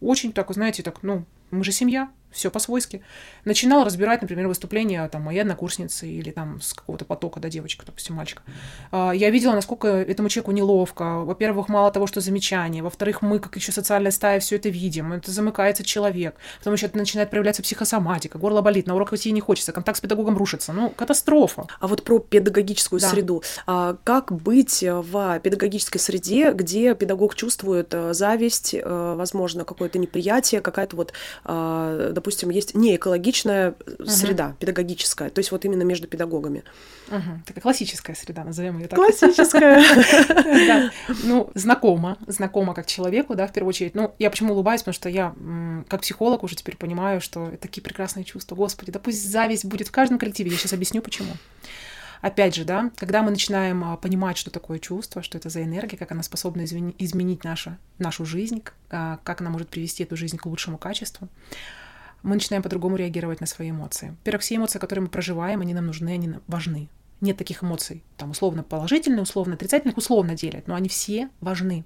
очень 0.00 0.32
так, 0.32 0.52
знаете, 0.52 0.82
так, 0.82 1.02
ну, 1.02 1.24
мы 1.50 1.64
же 1.64 1.72
семья, 1.72 2.10
все 2.36 2.50
по-свойски. 2.50 3.02
Начинал 3.44 3.84
разбирать, 3.84 4.22
например, 4.22 4.46
выступления 4.48 5.06
там, 5.08 5.22
моей 5.22 5.40
однокурсницы 5.40 6.06
или 6.08 6.30
там 6.30 6.60
с 6.60 6.72
какого-то 6.74 7.04
потока, 7.04 7.40
да, 7.40 7.48
девочка, 7.48 7.84
допустим, 7.86 8.14
мальчика. 8.14 8.42
А, 8.92 9.12
Я 9.12 9.30
видела, 9.30 9.52
насколько 9.52 9.88
этому 9.88 10.28
человеку 10.28 10.52
неловко. 10.52 11.20
Во-первых, 11.24 11.68
мало 11.68 11.90
того, 11.90 12.06
что 12.06 12.20
замечания. 12.20 12.82
Во-вторых, 12.82 13.22
мы, 13.22 13.38
как 13.38 13.56
еще 13.56 13.72
социальная 13.72 14.10
стая, 14.12 14.40
все 14.40 14.56
это 14.56 14.68
видим. 14.68 15.12
Это 15.12 15.30
замыкается 15.30 15.82
человек. 15.84 16.36
Потом 16.58 16.74
еще 16.74 16.90
начинает 16.92 17.30
проявляться 17.30 17.62
психосоматика. 17.62 18.38
Горло 18.38 18.60
болит, 18.62 18.86
на 18.86 18.94
урок 18.94 19.12
идти 19.12 19.32
не 19.32 19.40
хочется. 19.40 19.72
Контакт 19.72 19.98
с 19.98 20.00
педагогом 20.00 20.36
рушится. 20.36 20.72
Ну, 20.72 20.90
катастрофа. 20.90 21.66
А 21.80 21.86
вот 21.86 22.02
про 22.04 22.18
педагогическую 22.18 23.00
Да. 23.00 23.08
среду. 23.08 23.42
А 23.66 23.96
как 24.04 24.32
быть 24.32 24.82
в 24.82 25.40
педагогической 25.40 26.00
среде, 26.00 26.52
где 26.52 26.94
педагог 26.94 27.34
чувствует 27.34 27.94
э, 27.94 28.12
зависть, 28.14 28.74
э, 28.74 29.14
возможно, 29.16 29.64
какое-то 29.64 29.98
неприятие, 29.98 30.60
какая-то 30.60 30.96
вот, 30.96 31.12
а, 31.44 32.12
допустим, 32.26 32.50
есть 32.50 32.74
неэкологичная 32.74 33.76
среда 34.04 34.56
педагогическая, 34.58 35.30
то 35.30 35.38
есть 35.38 35.52
вот 35.52 35.64
именно 35.64 35.84
между 35.84 36.08
педагогами. 36.08 36.64
Мгм. 37.08 37.44
Такая 37.46 37.62
классическая 37.62 38.16
среда, 38.16 38.42
назовем 38.42 38.78
ее 38.78 38.88
так. 38.88 38.98
Классическая. 38.98 39.84
Ну, 41.22 41.50
знакомо, 41.54 42.18
знакомо 42.26 42.74
как 42.74 42.86
человеку, 42.86 43.36
да, 43.36 43.46
в 43.46 43.52
первую 43.52 43.68
очередь. 43.68 43.94
Ну, 43.94 44.12
я 44.18 44.30
почему 44.30 44.54
улыбаюсь, 44.54 44.80
потому 44.80 44.94
что 44.94 45.08
я, 45.08 45.34
как 45.88 46.00
психолог, 46.00 46.42
уже 46.42 46.56
теперь 46.56 46.76
понимаю, 46.76 47.20
что 47.20 47.48
это 47.48 47.58
такие 47.58 47.82
прекрасные 47.82 48.24
чувства. 48.24 48.56
Господи, 48.56 48.90
да 48.90 48.98
пусть 48.98 49.30
зависть 49.30 49.64
будет 49.64 49.88
в 49.88 49.92
каждом 49.92 50.18
коллективе. 50.18 50.50
Я 50.50 50.56
сейчас 50.56 50.72
объясню, 50.72 51.02
почему. 51.02 51.32
Опять 52.20 52.54
же, 52.54 52.64
да, 52.64 52.90
когда 52.96 53.22
мы 53.22 53.30
начинаем 53.30 53.84
а, 53.84 53.96
понимать, 53.96 54.36
что 54.36 54.50
такое 54.50 54.78
чувство, 54.78 55.22
что 55.22 55.38
это 55.38 55.48
за 55.48 55.62
энергия, 55.62 55.96
как 55.96 56.12
она 56.12 56.22
способна 56.22 56.64
изменить 56.64 57.44
наша, 57.44 57.78
нашу 57.98 58.24
жизнь, 58.24 58.64
а, 58.90 59.18
как 59.22 59.40
она 59.40 59.50
может 59.50 59.68
привести 59.68 60.02
эту 60.02 60.16
жизнь 60.16 60.36
к 60.36 60.46
лучшему 60.46 60.78
качеству, 60.78 61.28
мы 62.26 62.34
начинаем 62.34 62.62
по-другому 62.62 62.96
реагировать 62.96 63.40
на 63.40 63.46
свои 63.46 63.70
эмоции. 63.70 64.10
Во-первых, 64.18 64.42
все 64.42 64.56
эмоции, 64.56 64.78
которые 64.78 65.04
мы 65.04 65.08
проживаем, 65.08 65.60
они 65.60 65.74
нам 65.74 65.86
нужны, 65.86 66.10
они 66.10 66.28
нам 66.28 66.42
важны. 66.48 66.88
Нет 67.22 67.38
таких 67.38 67.62
эмоций, 67.62 68.02
там, 68.18 68.32
условно 68.32 68.62
положительные, 68.62 69.22
условно 69.22 69.54
отрицательных, 69.54 69.96
условно 69.96 70.34
делят, 70.34 70.66
но 70.66 70.74
они 70.74 70.90
все 70.90 71.30
важны. 71.40 71.84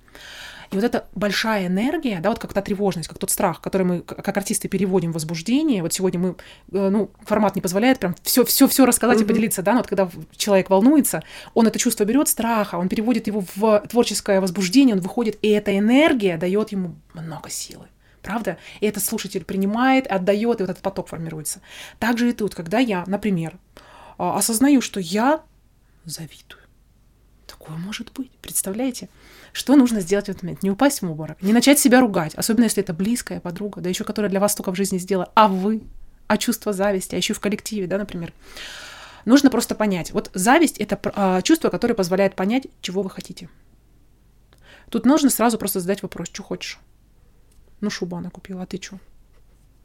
И 0.72 0.74
вот 0.74 0.82
эта 0.82 1.06
большая 1.14 1.66
энергия, 1.66 2.20
да, 2.20 2.30
вот 2.30 2.38
как 2.38 2.52
та 2.52 2.62
тревожность, 2.62 3.08
как 3.08 3.18
тот 3.18 3.30
страх, 3.30 3.60
который 3.60 3.86
мы 3.86 4.00
как 4.00 4.36
артисты 4.36 4.68
переводим 4.68 5.10
в 5.10 5.14
возбуждение. 5.14 5.82
Вот 5.82 5.92
сегодня 5.92 6.18
мы, 6.20 6.36
э, 6.72 6.88
ну, 6.88 7.10
формат 7.22 7.54
не 7.54 7.60
позволяет 7.60 7.98
прям 8.00 8.16
все, 8.22 8.44
все, 8.44 8.66
все 8.66 8.86
рассказать 8.86 9.18
и 9.18 9.24
Мгм. 9.24 9.28
поделиться, 9.28 9.62
да, 9.62 9.72
но 9.72 9.78
вот 9.78 9.88
когда 9.88 10.10
человек 10.36 10.70
волнуется, 10.70 11.22
он 11.54 11.66
это 11.66 11.78
чувство 11.78 12.04
берет 12.04 12.28
страха, 12.28 12.76
он 12.76 12.88
переводит 12.88 13.26
его 13.26 13.44
в 13.54 13.84
творческое 13.88 14.40
возбуждение, 14.40 14.96
он 14.96 15.02
выходит, 15.02 15.38
и 15.42 15.48
эта 15.48 15.76
энергия 15.76 16.38
дает 16.38 16.72
ему 16.72 16.96
много 17.14 17.50
силы. 17.50 17.86
Правда? 18.22 18.58
И 18.80 18.86
этот 18.86 19.02
слушатель 19.02 19.44
принимает, 19.44 20.06
отдает, 20.06 20.60
и 20.60 20.62
вот 20.62 20.70
этот 20.70 20.82
поток 20.82 21.08
формируется. 21.08 21.60
Также 21.98 22.30
и 22.30 22.32
тут, 22.32 22.54
когда 22.54 22.78
я, 22.78 23.04
например, 23.06 23.58
а, 24.18 24.36
осознаю, 24.36 24.80
что 24.80 25.00
я 25.00 25.42
завидую. 26.04 26.60
Такое 27.46 27.76
может 27.76 28.12
быть. 28.12 28.30
Представляете? 28.42 29.08
Что 29.52 29.74
нужно 29.74 30.00
сделать 30.00 30.26
в 30.26 30.28
этот 30.28 30.42
момент? 30.42 30.62
Не 30.62 30.70
упасть 30.70 31.02
в 31.02 31.10
обморок, 31.10 31.40
не 31.42 31.52
начать 31.52 31.78
себя 31.78 32.00
ругать, 32.00 32.34
особенно 32.34 32.64
если 32.64 32.82
это 32.82 32.92
близкая 32.92 33.40
подруга, 33.40 33.80
да 33.80 33.88
еще 33.88 34.04
которая 34.04 34.30
для 34.30 34.40
вас 34.40 34.52
столько 34.52 34.72
в 34.72 34.76
жизни 34.76 34.98
сделала, 34.98 35.30
а 35.34 35.48
вы, 35.48 35.82
а 36.26 36.36
чувство 36.36 36.72
зависти, 36.72 37.14
а 37.14 37.18
еще 37.18 37.34
в 37.34 37.40
коллективе, 37.40 37.86
да, 37.86 37.98
например. 37.98 38.32
Нужно 39.24 39.50
просто 39.50 39.74
понять. 39.74 40.12
Вот 40.12 40.30
зависть— 40.32 40.78
это 40.78 40.98
а, 41.14 41.42
чувство, 41.42 41.68
которое 41.68 41.94
позволяет 41.94 42.36
понять, 42.36 42.68
чего 42.80 43.02
вы 43.02 43.10
хотите. 43.10 43.48
Тут 44.90 45.06
нужно 45.06 45.30
сразу 45.30 45.58
просто 45.58 45.80
задать 45.80 46.02
вопрос, 46.02 46.28
что 46.28 46.42
хочешь. 46.42 46.78
Ну, 47.80 47.90
шубу 47.90 48.16
она 48.16 48.30
купила, 48.30 48.62
а 48.62 48.66
ты 48.66 48.80
что? 48.80 48.98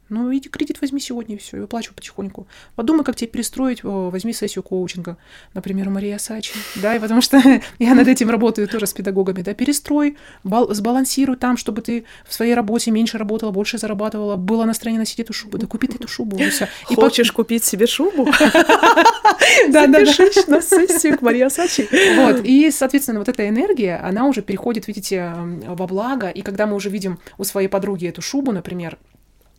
Ну, 0.08 0.32
иди 0.36 0.48
кредит 0.48 0.80
возьми 0.80 1.00
сегодня 1.00 1.34
и 1.34 1.38
все, 1.38 1.56
и 1.56 1.60
выплачивай 1.60 1.94
потихоньку. 1.96 2.46
Подумай, 2.76 3.04
как 3.04 3.16
тебе 3.16 3.28
перестроить, 3.28 3.84
о, 3.84 4.10
возьми 4.10 4.32
сессию 4.32 4.62
коучинга, 4.62 5.16
например, 5.52 5.88
у 5.88 5.90
Мария 5.90 6.18
Сачи, 6.18 6.52
да, 6.76 6.94
и 6.94 7.00
потому 7.00 7.20
что 7.20 7.42
я 7.80 7.94
над 7.94 8.06
этим 8.06 8.30
работаю 8.30 8.68
тоже 8.68 8.86
с 8.86 8.92
педагогами, 8.92 9.42
да, 9.42 9.52
перестрой, 9.54 10.16
бал- 10.44 10.72
сбалансируй 10.72 11.36
там, 11.36 11.56
чтобы 11.56 11.82
ты 11.82 12.04
в 12.26 12.32
своей 12.34 12.54
работе 12.54 12.90
меньше 12.92 13.18
работала, 13.18 13.50
больше 13.50 13.78
зарабатывала, 13.78 14.36
было 14.36 14.64
настроение 14.64 15.00
носить 15.00 15.18
эту 15.20 15.32
шубу, 15.32 15.58
да 15.58 15.66
купи 15.66 15.88
ты 15.88 15.96
эту 15.96 16.06
шубу, 16.08 16.36
и 16.38 16.48
всё. 16.50 16.66
И 16.90 16.94
по- 16.94 17.02
Хочешь 17.02 17.32
купить 17.32 17.64
себе 17.64 17.86
шубу? 17.86 18.28
Да, 19.68 19.86
да, 19.86 19.86
да. 19.86 20.04
Запишись 20.04 20.46
на 20.46 20.60
сессию 20.60 21.18
к 21.18 21.22
Марии 21.22 21.48
Сачи. 21.48 21.88
Вот, 22.16 22.44
и, 22.44 22.70
соответственно, 22.70 23.18
вот 23.18 23.28
эта 23.28 23.48
энергия, 23.48 23.96
она 23.96 24.26
уже 24.26 24.42
переходит, 24.42 24.86
видите, 24.86 25.32
во 25.66 25.86
благо, 25.86 26.28
и 26.28 26.42
когда 26.42 26.66
мы 26.66 26.74
уже 26.76 26.90
видим 26.90 27.18
у 27.38 27.44
своей 27.44 27.68
подруги 27.68 28.06
эту 28.06 28.22
шубу, 28.22 28.52
например, 28.52 28.98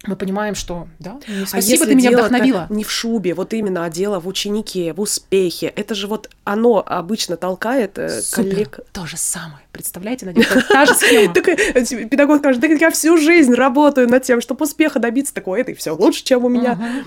мы 0.07 0.15
понимаем, 0.15 0.55
что, 0.55 0.87
да, 0.99 1.19
ну, 1.27 1.43
А 1.43 1.47
спасибо, 1.47 1.71
если 1.71 1.85
ты 1.85 1.95
меня 1.95 2.11
вдохновила. 2.11 2.67
Не 2.69 2.83
в 2.83 2.91
шубе, 2.91 3.33
вот 3.33 3.53
именно, 3.53 3.85
а 3.85 3.89
дело 3.89 4.19
в 4.19 4.27
ученике, 4.27 4.93
в 4.93 5.01
успехе. 5.01 5.67
Это 5.67 5.95
же 5.95 6.07
вот 6.07 6.29
оно 6.43 6.83
обычно 6.85 7.37
толкает 7.37 7.97
э, 7.97 8.21
Супер. 8.21 8.49
коллег. 8.49 8.79
То 8.93 9.05
же 9.05 9.17
самое. 9.17 9.59
Представляете, 9.77 10.25
это 10.25 10.67
та 10.67 10.85
же 10.85 10.93
схема. 10.93 11.33
Э, 11.47 12.05
педагог 12.05 12.39
скажет, 12.39 12.61
да 12.61 12.67
я 12.67 12.89
всю 12.91 13.17
жизнь 13.17 13.53
работаю 13.53 14.07
над 14.09 14.23
тем, 14.23 14.41
чтобы 14.41 14.65
успеха 14.65 14.99
добиться 14.99 15.33
такой, 15.33 15.61
это 15.61 15.71
и 15.71 15.73
все 15.73 15.91
лучше, 15.91 16.23
чем 16.23 16.45
у 16.45 16.49
меня. 16.49 17.03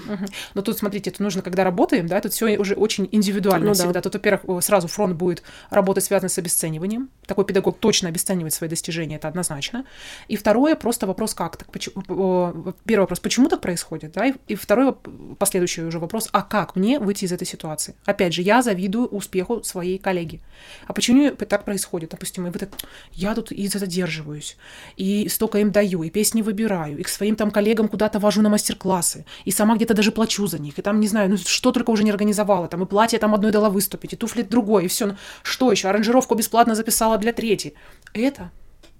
Но 0.55 0.62
тут, 0.62 0.79
смотрите, 0.79 1.11
это 1.11 1.23
нужно, 1.23 1.43
когда 1.43 1.64
работаем, 1.64 2.07
да, 2.07 2.21
тут 2.21 2.33
все 2.33 2.59
уже 2.59 2.75
очень 2.75 3.09
индивидуально 3.11 3.68
Ну 3.68 3.75
да. 3.75 3.85
всегда. 3.85 4.01
Тут, 4.01 4.14
во-первых, 4.14 4.64
сразу 4.64 4.89
фронт 4.89 5.16
будет 5.16 5.43
работать 5.71 6.05
связанный 6.05 6.31
с 6.31 6.39
обесцениванием. 6.39 7.11
Такой 7.27 7.45
педагог 7.45 7.79
точно 7.79 8.09
обесценивает 8.09 8.55
свои 8.55 8.68
достижения, 8.68 9.16
это 9.16 9.29
однозначно. 9.29 9.85
И 10.29 10.37
второе, 10.37 10.75
просто 10.77 11.07
вопрос, 11.07 11.35
как 11.35 11.57
так? 11.57 11.71
Почему, 11.71 12.75
первый 12.85 13.03
вопрос, 13.03 13.21
почему 13.21 13.49
так 13.49 13.61
происходит, 13.61 14.12
да? 14.12 14.27
И, 14.27 14.35
и 14.49 14.55
второй, 14.55 14.95
последующий 15.39 15.85
уже 15.85 15.99
вопрос, 15.99 16.29
а 16.33 16.43
как 16.43 16.77
мне 16.77 16.99
выйти 16.99 17.25
из 17.25 17.33
этой 17.33 17.47
ситуации? 17.47 17.95
Опять 18.05 18.35
же, 18.35 18.43
я 18.43 18.62
завидую 18.62 19.07
успеху 19.07 19.62
своей 19.62 19.99
коллеги. 19.99 20.41
А 20.87 20.93
почему 20.93 21.31
так 21.31 21.64
происходит? 21.64 22.11
Допустим, 22.11 22.47
и 22.47 22.51
вы 22.51 22.59
так, 22.67 22.81
я 23.13 23.35
тут 23.35 23.53
и 23.53 23.67
задерживаюсь, 23.69 24.57
и 24.97 25.29
столько 25.29 25.59
им 25.59 25.71
даю, 25.71 26.03
и 26.03 26.11
песни 26.11 26.43
выбираю, 26.43 26.99
и 26.99 27.03
к 27.03 27.09
своим 27.09 27.37
там 27.37 27.51
коллегам 27.51 27.89
куда-то 27.89 28.19
вожу 28.19 28.43
на 28.43 28.49
мастер-классы, 28.49 29.25
и 29.45 29.51
сама 29.51 29.77
где-то 29.77 29.95
даже 29.95 30.13
плачу 30.13 30.47
за 30.47 30.59
них, 30.59 30.79
и 30.79 30.83
там, 30.83 31.01
не 31.01 31.09
знаю, 31.09 31.31
ну 31.31 31.37
что 31.37 31.73
только 31.73 31.91
уже 31.91 32.05
не 32.05 32.11
организовала, 32.11 32.69
там 32.69 32.83
и 32.83 32.87
платье 32.87 33.19
там 33.19 33.35
одной 33.35 33.53
дала 33.53 33.71
выступить, 33.71 34.13
и 34.13 34.17
туфли 34.17 34.43
другой, 34.43 34.85
и 34.85 34.89
все. 34.89 35.17
Что 35.43 35.71
еще? 35.71 35.89
Аранжировку 35.89 36.35
бесплатно 36.35 36.75
записала 36.75 37.19
для 37.19 37.33
третьей. 37.33 37.75
Это 38.13 38.51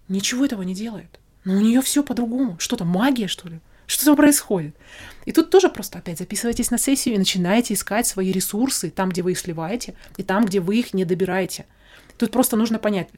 ничего 0.09 0.45
этого 0.45 0.63
не 0.63 0.75
делает. 0.75 1.21
Но 1.45 1.55
у 1.55 1.61
нее 1.61 1.81
все 1.81 2.03
по-другому. 2.03 2.57
Что 2.59 2.77
там, 2.77 2.89
магия, 2.89 3.29
что 3.29 3.49
ли? 3.49 3.61
Что 3.87 4.05
там 4.05 4.17
происходит? 4.17 4.77
И 5.25 5.33
тут 5.33 5.51
тоже 5.51 5.69
просто 5.69 5.99
опять 5.99 6.19
записывайтесь 6.19 6.71
на 6.71 6.79
сессию 6.79 7.17
и 7.17 7.19
начинаете 7.19 7.75
искать 7.75 8.07
свои 8.07 8.31
ресурсы 8.31 8.91
там, 8.91 9.09
где 9.09 9.23
вы 9.23 9.33
их 9.33 9.39
сливаете, 9.39 9.95
и 10.17 10.23
там, 10.23 10.45
где 10.45 10.61
вы 10.61 10.79
их 10.79 10.95
не 10.95 11.05
добираете. 11.05 11.67
Тут 12.17 12.31
просто 12.31 12.57
нужно 12.57 12.79
понять, 12.79 13.09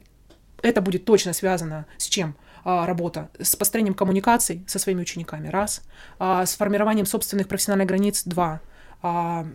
это 0.63 0.81
будет 0.81 1.05
точно 1.05 1.33
связано 1.33 1.85
с 1.97 2.05
чем? 2.05 2.35
а, 2.63 2.85
работа 2.85 3.29
с 3.39 3.55
построением 3.55 3.93
коммуникаций 3.93 4.63
со 4.67 4.79
своими 4.79 5.01
учениками, 5.01 5.47
раз, 5.47 5.81
а, 6.19 6.45
с 6.45 6.55
формированием 6.55 7.05
собственных 7.05 7.47
профессиональных 7.47 7.87
границ, 7.87 8.23
два, 8.25 8.61
а, 9.05 9.45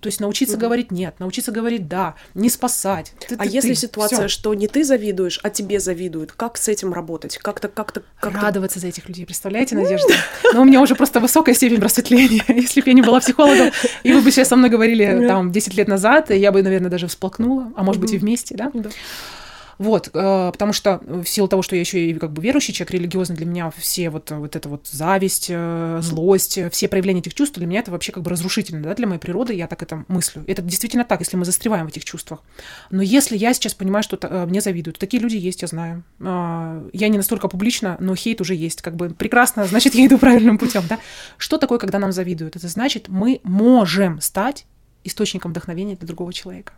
то 0.00 0.06
есть 0.06 0.20
научиться 0.20 0.56
говорить 0.56 0.92
нет, 0.92 1.18
научиться 1.18 1.50
говорить 1.50 1.88
да, 1.88 2.14
не 2.34 2.48
спасать. 2.48 3.12
Ты, 3.28 3.34
А 3.34 3.42
ты, 3.42 3.48
если 3.48 3.70
ты. 3.70 3.74
ситуация, 3.74 4.28
Всё. 4.28 4.28
что 4.28 4.54
не 4.54 4.68
ты 4.68 4.84
завидуешь, 4.84 5.40
а 5.42 5.50
тебе 5.50 5.80
завидуют, 5.80 6.30
как 6.30 6.56
с 6.56 6.68
этим 6.68 6.92
работать? 6.92 7.38
Как-то, 7.38 7.66
как-то, 7.66 8.04
как-то... 8.20 8.40
радоваться 8.40 8.78
за 8.78 8.86
этих 8.86 9.08
людей, 9.08 9.26
представляете, 9.26 9.74
Надежда? 9.74 10.14
Но 10.52 10.62
у 10.62 10.64
меня 10.64 10.80
уже 10.80 10.94
просто 10.94 11.18
высокая 11.18 11.56
степень 11.56 11.80
просветления. 11.80 12.44
Если 12.48 12.82
бы 12.82 12.86
я 12.88 12.92
не 12.92 13.02
была 13.02 13.18
психологом, 13.18 13.72
и 14.04 14.12
вы 14.12 14.20
бы 14.20 14.30
сейчас 14.30 14.46
со 14.46 14.54
мной 14.54 14.70
говорили 14.70 15.26
там 15.26 15.50
10 15.50 15.74
лет 15.74 15.88
назад, 15.88 16.30
я 16.30 16.52
бы, 16.52 16.62
наверное, 16.62 16.90
даже 16.90 17.08
всплакнула, 17.08 17.72
а 17.74 17.82
может 17.82 18.00
быть 18.00 18.12
и 18.12 18.18
вместе, 18.18 18.54
да? 18.54 18.70
Вот, 19.78 20.08
э, 20.12 20.50
потому 20.52 20.72
что 20.72 21.00
в 21.04 21.24
силу 21.24 21.48
того, 21.48 21.62
что 21.62 21.76
я 21.76 21.80
еще 21.80 22.10
и 22.10 22.14
как 22.14 22.32
бы 22.32 22.42
верующий 22.42 22.72
человек, 22.74 22.92
религиозный, 22.92 23.36
для 23.36 23.46
меня 23.46 23.72
все 23.76 24.10
вот, 24.10 24.30
вот 24.30 24.56
это 24.56 24.68
вот 24.68 24.86
зависть, 24.86 25.46
э, 25.48 25.98
злость, 26.02 26.58
все 26.70 26.88
проявления 26.88 27.20
этих 27.20 27.34
чувств, 27.34 27.56
для 27.56 27.66
меня 27.66 27.80
это 27.80 27.90
вообще 27.90 28.12
как 28.12 28.22
бы 28.22 28.30
разрушительно, 28.30 28.82
да, 28.82 28.94
для 28.94 29.06
моей 29.06 29.20
природы, 29.20 29.54
я 29.54 29.66
так 29.66 29.82
это 29.82 30.04
мыслю. 30.08 30.44
Это 30.46 30.62
действительно 30.62 31.04
так, 31.04 31.20
если 31.20 31.36
мы 31.36 31.44
застреваем 31.44 31.86
в 31.86 31.88
этих 31.88 32.04
чувствах. 32.04 32.42
Но 32.90 33.02
если 33.02 33.36
я 33.36 33.54
сейчас 33.54 33.74
понимаю, 33.74 34.02
что 34.02 34.18
э, 34.20 34.46
мне 34.46 34.60
завидуют, 34.60 34.98
такие 34.98 35.22
люди 35.22 35.36
есть, 35.36 35.62
я 35.62 35.68
знаю. 35.68 36.04
А, 36.20 36.86
Я 36.92 37.08
не 37.08 37.16
настолько 37.16 37.48
публично, 37.48 37.96
но 38.00 38.14
хейт 38.14 38.40
уже 38.40 38.54
есть, 38.54 38.82
как 38.82 38.96
бы 38.96 39.10
прекрасно, 39.10 39.64
значит, 39.66 39.94
я 39.94 40.06
иду 40.06 40.18
правильным 40.18 40.58
путем, 40.58 40.84
да. 40.88 40.98
Что 41.38 41.58
такое, 41.58 41.78
когда 41.78 41.98
нам 41.98 42.12
завидуют? 42.12 42.56
Это 42.56 42.68
значит, 42.68 43.08
мы 43.08 43.40
можем 43.42 44.20
стать 44.20 44.66
источником 45.04 45.50
вдохновения 45.50 45.96
для 45.96 46.06
другого 46.06 46.32
человека. 46.32 46.74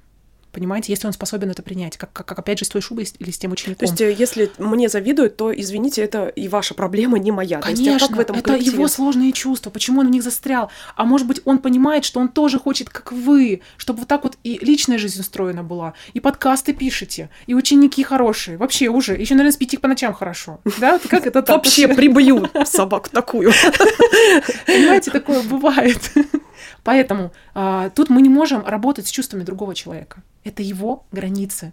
Понимаете, 0.57 0.91
если 0.91 1.07
он 1.07 1.13
способен 1.13 1.51
это 1.51 1.63
принять, 1.63 1.99
как, 1.99 2.15
как, 2.15 2.25
как 2.25 2.39
опять 2.39 2.59
же 2.59 2.65
с 2.65 2.71
той 2.71 2.81
шубой 2.81 3.07
или 3.19 3.31
с 3.31 3.37
тем 3.37 3.53
учеником. 3.53 3.77
То 3.77 3.93
есть, 3.93 4.01
э, 4.01 4.11
если 4.11 4.51
мне 4.57 4.89
завидуют, 4.89 5.37
то, 5.37 5.55
извините, 5.55 6.01
это 6.01 6.29
и 6.29 6.49
ваша 6.49 6.73
проблема, 6.73 7.19
не 7.19 7.31
моя. 7.31 7.61
То 7.61 7.69
есть, 7.69 7.83
а 7.83 7.85
Конечно, 7.85 8.09
как 8.09 8.17
в 8.17 8.21
этом 8.21 8.37
это 8.37 8.45
коллективе? 8.53 8.77
его 8.77 8.89
сложные 8.89 9.33
чувства, 9.33 9.69
почему 9.69 10.01
он 10.01 10.07
в 10.07 10.11
них 10.11 10.23
застрял. 10.23 10.71
А 10.95 11.05
может 11.05 11.27
быть, 11.27 11.43
он 11.45 11.59
понимает, 11.59 12.07
что 12.07 12.21
он 12.21 12.29
тоже 12.29 12.59
хочет, 12.59 12.89
как 12.89 13.13
вы, 13.13 13.61
чтобы 13.77 13.99
вот 13.99 14.09
так 14.09 14.25
вот 14.25 14.39
и 14.45 14.59
личная 14.63 14.97
жизнь 14.97 15.21
устроена 15.21 15.63
была, 15.63 15.93
и 16.15 16.21
подкасты 16.21 16.73
пишете, 16.73 17.29
и 17.47 17.53
ученики 17.53 18.03
хорошие. 18.03 18.57
Вообще 18.57 18.89
уже, 18.89 19.13
еще, 19.13 19.35
наверное, 19.35 19.53
спите 19.53 19.79
по 19.79 19.89
ночам 19.89 20.15
хорошо. 20.15 20.61
Да? 20.81 20.99
Как 21.07 21.27
это 21.27 21.43
так? 21.43 21.55
Вообще 21.55 21.87
прибью 21.87 22.49
собаку 22.65 23.11
такую. 23.11 23.53
Понимаете, 24.67 25.11
такое 25.11 25.43
бывает. 25.43 26.01
Поэтому 26.87 27.33
а, 27.53 27.91
тут 27.91 28.11
мы 28.11 28.23
не 28.23 28.29
можем 28.29 28.65
работать 28.65 29.09
с 29.09 29.11
чувствами 29.11 29.43
другого 29.43 29.75
человека. 29.75 30.23
Это 30.45 30.63
его 30.63 31.05
границы. 31.11 31.73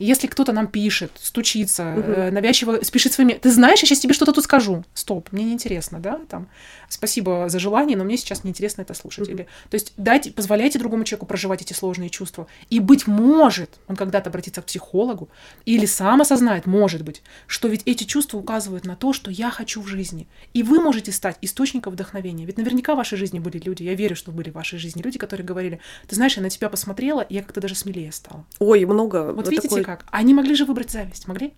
Если 0.00 0.26
кто-то 0.26 0.52
нам 0.52 0.66
пишет, 0.66 1.12
стучится, 1.20 1.82
э, 1.82 2.30
навязчиво 2.30 2.82
спешит 2.82 3.12
своими... 3.12 3.34
Ты 3.34 3.50
знаешь, 3.52 3.80
я 3.80 3.86
сейчас 3.86 4.00
тебе 4.00 4.14
что-то 4.14 4.32
тут 4.32 4.44
скажу. 4.44 4.82
Стоп, 4.94 5.30
мне 5.30 5.44
неинтересно, 5.44 6.00
да? 6.00 6.18
Там, 6.28 6.48
спасибо 6.88 7.48
за 7.48 7.58
желание, 7.58 7.96
но 7.96 8.04
мне 8.04 8.16
сейчас 8.16 8.42
неинтересно 8.42 8.82
это 8.82 8.94
слушать. 8.94 9.28
Или, 9.28 9.46
то 9.68 9.74
есть 9.74 9.92
дайте, 9.98 10.32
позволяйте 10.32 10.78
другому 10.78 11.04
человеку 11.04 11.26
проживать 11.26 11.60
эти 11.62 11.74
сложные 11.74 12.08
чувства. 12.08 12.46
И, 12.70 12.80
быть 12.80 13.06
может, 13.06 13.78
он 13.88 13.96
когда-то 13.96 14.30
обратится 14.30 14.62
к 14.62 14.64
психологу 14.64 15.28
или 15.66 15.84
сам 15.86 16.22
осознает, 16.22 16.64
может 16.66 17.02
быть, 17.02 17.22
что 17.46 17.68
ведь 17.68 17.82
эти 17.84 18.04
чувства 18.04 18.38
указывают 18.38 18.86
на 18.86 18.96
то, 18.96 19.12
что 19.12 19.30
я 19.30 19.50
хочу 19.50 19.82
в 19.82 19.86
жизни. 19.86 20.26
И 20.54 20.62
вы 20.62 20.80
можете 20.80 21.12
стать 21.12 21.36
источником 21.42 21.92
вдохновения. 21.92 22.46
Ведь 22.46 22.56
наверняка 22.56 22.94
в 22.94 22.96
вашей 22.96 23.18
жизни 23.18 23.38
были 23.38 23.58
люди, 23.58 23.82
я 23.82 23.94
верю, 23.94 24.16
что 24.16 24.30
были 24.32 24.48
в 24.48 24.54
вашей 24.54 24.78
жизни 24.78 25.02
люди, 25.02 25.18
которые 25.18 25.46
говорили, 25.46 25.78
ты 26.08 26.16
знаешь, 26.16 26.36
я 26.36 26.42
на 26.42 26.48
тебя 26.48 26.70
посмотрела, 26.70 27.20
и 27.20 27.34
я 27.34 27.42
как-то 27.42 27.60
даже 27.60 27.74
смелее 27.74 28.12
стала. 28.12 28.46
Ой, 28.58 28.84
много. 28.86 29.32
Вот 29.32 29.48
видите 29.48 29.68
такой- 29.68 29.89
как? 29.96 30.04
Они 30.10 30.34
могли 30.34 30.54
же 30.54 30.64
выбрать 30.64 30.90
зависть, 30.90 31.26
могли? 31.28 31.52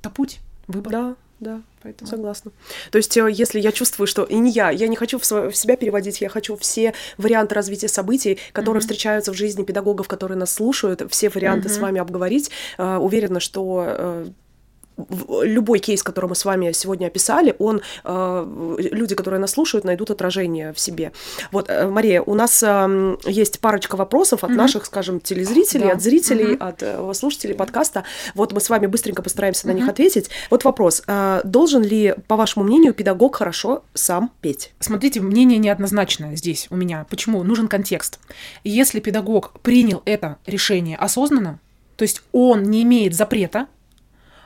Это 0.00 0.10
путь, 0.10 0.38
выбор. 0.66 0.92
Да, 0.92 1.16
да. 1.40 1.62
Поэтому... 1.82 2.10
Согласна. 2.10 2.50
То 2.90 2.98
есть, 2.98 3.16
э, 3.16 3.28
если 3.30 3.60
я 3.60 3.72
чувствую, 3.72 4.06
что 4.06 4.24
и 4.24 4.36
не 4.36 4.50
я, 4.50 4.70
я 4.70 4.88
не 4.88 4.96
хочу 4.96 5.18
в, 5.18 5.22
сво- 5.22 5.50
в 5.50 5.56
себя 5.56 5.76
переводить, 5.76 6.20
я 6.20 6.28
хочу 6.28 6.56
все 6.56 6.94
варианты 7.16 7.54
развития 7.54 7.88
событий, 7.88 8.38
которые 8.52 8.80
Мгм. 8.80 8.88
встречаются 8.88 9.32
в 9.32 9.36
жизни 9.36 9.64
педагогов, 9.64 10.08
которые 10.08 10.38
нас 10.38 10.52
слушают, 10.52 11.02
все 11.10 11.28
варианты 11.28 11.68
с 11.68 11.74
Мгм. 11.74 11.82
вами 11.82 12.00
обговорить. 12.00 12.50
Э, 12.78 12.96
Уверена, 12.96 13.40
что 13.40 13.84
э, 13.86 14.26
любой 15.42 15.78
кейс, 15.78 16.02
который 16.02 16.26
мы 16.26 16.34
с 16.34 16.44
вами 16.44 16.72
сегодня 16.72 17.06
описали, 17.06 17.54
он, 17.58 17.82
э, 18.04 18.76
люди, 18.92 19.14
которые 19.14 19.40
нас 19.40 19.52
слушают, 19.52 19.84
найдут 19.84 20.10
отражение 20.10 20.72
в 20.72 20.80
себе. 20.80 21.12
Вот, 21.52 21.68
э, 21.68 21.88
Мария, 21.88 22.22
у 22.22 22.34
нас 22.34 22.62
эм, 22.62 23.18
есть 23.24 23.60
парочка 23.60 23.96
вопросов 23.96 24.44
от 24.44 24.50
Мгм. 24.50 24.58
наших, 24.58 24.86
скажем, 24.86 25.20
телезрителей, 25.20 25.86
Да. 25.88 25.92
от 25.92 26.02
зрителей, 26.02 26.54
Мгм. 26.54 26.62
от 26.62 26.82
э, 26.82 27.12
слушателей 27.14 27.54
подкаста. 27.54 28.04
Вот 28.34 28.52
мы 28.52 28.60
с 28.60 28.68
вами 28.70 28.86
быстренько 28.86 29.22
постараемся 29.22 29.66
на 29.68 29.72
них 29.72 29.88
ответить. 29.88 30.30
Вот 30.50 30.64
вопрос. 30.64 31.02
Должен 31.44 31.82
ли, 31.82 32.14
по 32.26 32.36
вашему 32.36 32.64
мнению, 32.64 32.94
педагог 32.94 33.36
хорошо 33.36 33.82
сам 33.94 34.30
петь? 34.40 34.72
Смотрите, 34.80 35.20
мнение 35.20 35.58
неоднозначное 35.58 36.36
здесь 36.36 36.66
у 36.70 36.76
меня. 36.76 37.06
Почему? 37.08 37.42
Нужен 37.42 37.68
контекст. 37.68 38.18
Если 38.64 39.00
педагог 39.00 39.52
принял 39.62 40.02
это 40.04 40.36
решение 40.46 40.96
осознанно, 40.96 41.60
то 41.96 42.02
есть 42.02 42.22
он 42.32 42.62
не 42.64 42.82
имеет 42.82 43.14
запрета, 43.14 43.66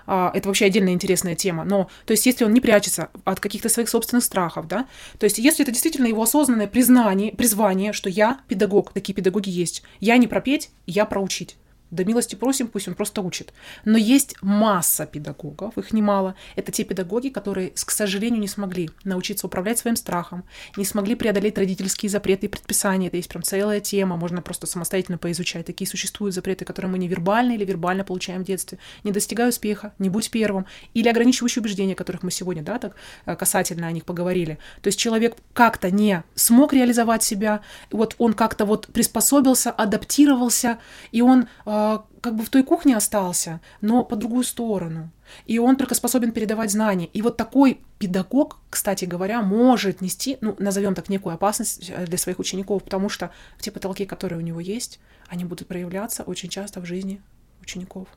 это 0.07 0.49
вообще 0.49 0.67
отдельная 0.67 0.93
интересная 0.93 1.35
тема, 1.35 1.65
но, 1.65 1.89
то 2.07 2.13
есть, 2.13 2.27
если 2.27 2.45
он 2.45 2.53
не 2.53 2.61
прячется 2.61 3.11
от 3.25 3.41
каких-то 3.41 3.69
своих 3.69 3.89
собственных 3.89 4.25
страхов, 4.25 4.69
да, 4.69 4.87
то 5.19 5.25
есть, 5.25 5.39
если 5.39 5.65
это 5.65 5.73
действительно 5.73 6.07
его 6.07 6.23
осознанное 6.23 6.67
признание, 6.67 7.33
призвание, 7.33 7.93
что 7.93 8.09
я 8.09 8.41
педагог, 8.49 8.93
такие 8.93 9.15
педагоги 9.15 9.51
есть, 9.51 9.83
я 10.01 10.17
не 10.17 10.27
пропеть, 10.27 10.71
я 10.87 11.05
проучить. 11.05 11.57
Да 11.93 12.05
милости 12.05 12.35
просим, 12.35 12.69
пусть 12.69 12.89
он 12.89 12.95
просто 12.95 13.21
учит. 13.21 13.53
Но 13.85 13.99
есть 13.99 14.35
масса 14.41 15.05
педагогов, 15.05 15.77
их 15.77 15.93
немало. 15.93 16.35
Это 16.57 16.73
те 16.73 16.85
педагоги, 16.85 17.29
которые, 17.29 17.69
к 17.69 17.91
сожалению, 17.91 18.41
не 18.41 18.49
смогли 18.49 18.89
научиться 19.05 19.47
управлять 19.47 19.79
своим 19.79 19.97
страхом, 19.97 20.45
не 20.79 20.87
смогли 20.87 21.15
преодолеть 21.15 21.59
родительские 21.59 22.09
запреты 22.09 22.47
и 22.47 22.49
предписания. 22.49 23.09
Это 23.09 23.19
есть 23.19 23.29
прям 23.29 23.43
целая 23.43 23.81
тема, 23.81 24.17
можно 24.17 24.41
просто 24.41 24.67
самостоятельно 24.67 25.19
поизучать. 25.19 25.67
Такие 25.67 25.87
существуют 25.87 26.35
запреты, 26.35 26.65
которые 26.65 26.91
мы 26.91 26.97
невербально 26.97 27.53
или 27.53 27.65
вербально 27.67 28.05
получаем 28.05 28.43
в 28.43 28.47
детстве. 28.47 28.79
Не 29.05 29.13
достигай 29.13 29.51
успеха, 29.51 29.93
не 29.99 30.09
будь 30.09 30.31
первым. 30.31 30.65
Или 30.95 31.11
ограничивающие 31.11 31.61
убеждения, 31.61 31.93
о 31.93 31.97
которых 31.97 32.23
мы 32.23 32.31
сегодня, 32.31 32.63
да, 32.63 32.79
так 32.79 32.97
э, 33.27 33.37
касательно 33.37 33.87
о 33.87 33.93
них 33.93 34.07
поговорили. 34.07 34.57
То 34.81 34.89
есть 34.89 34.99
человек 34.99 35.37
как-то 35.53 35.91
не 35.91 36.25
смог 36.35 36.73
реализовать 36.73 37.23
себя, 37.23 37.61
вот 37.91 38.15
он 38.17 38.33
как-то 38.33 38.65
вот 38.65 38.87
приспособился, 38.87 39.71
адаптировался, 39.71 40.79
и 41.11 41.21
он 41.21 41.49
э, 41.67 41.82
как 42.21 42.37
бы 42.37 42.45
в 42.45 42.51
той 42.51 42.63
кухне 42.63 42.97
остался, 42.97 43.61
но 43.81 44.05
по 44.05 44.17
другую 44.17 44.45
сторону. 44.45 45.11
И 45.47 45.59
он 45.59 45.77
только 45.77 45.95
способен 45.95 46.33
передавать 46.33 46.71
знания. 46.71 47.07
И 47.07 47.23
вот 47.23 47.37
такой 47.37 47.81
педагог, 47.99 48.59
кстати 48.71 49.05
говоря, 49.05 49.43
может 49.43 50.01
нести, 50.01 50.39
ну, 50.41 50.55
назовем 50.59 50.95
так, 50.95 51.09
некую 51.09 51.35
опасность 51.35 51.91
э, 51.91 52.07
для 52.07 52.19
своих 52.19 52.39
учеников, 52.39 52.85
потому 52.85 53.09
что 53.09 53.31
те 53.61 53.71
потолки, 53.71 54.05
которые 54.05 54.39
у 54.39 54.43
него 54.43 54.61
есть, 54.61 55.01
они 55.29 55.45
будут 55.45 55.69
проявляться 55.69 56.23
очень 56.23 56.49
часто 56.49 56.81
в 56.81 56.85
жизни 56.85 57.21
учеников. 57.61 58.09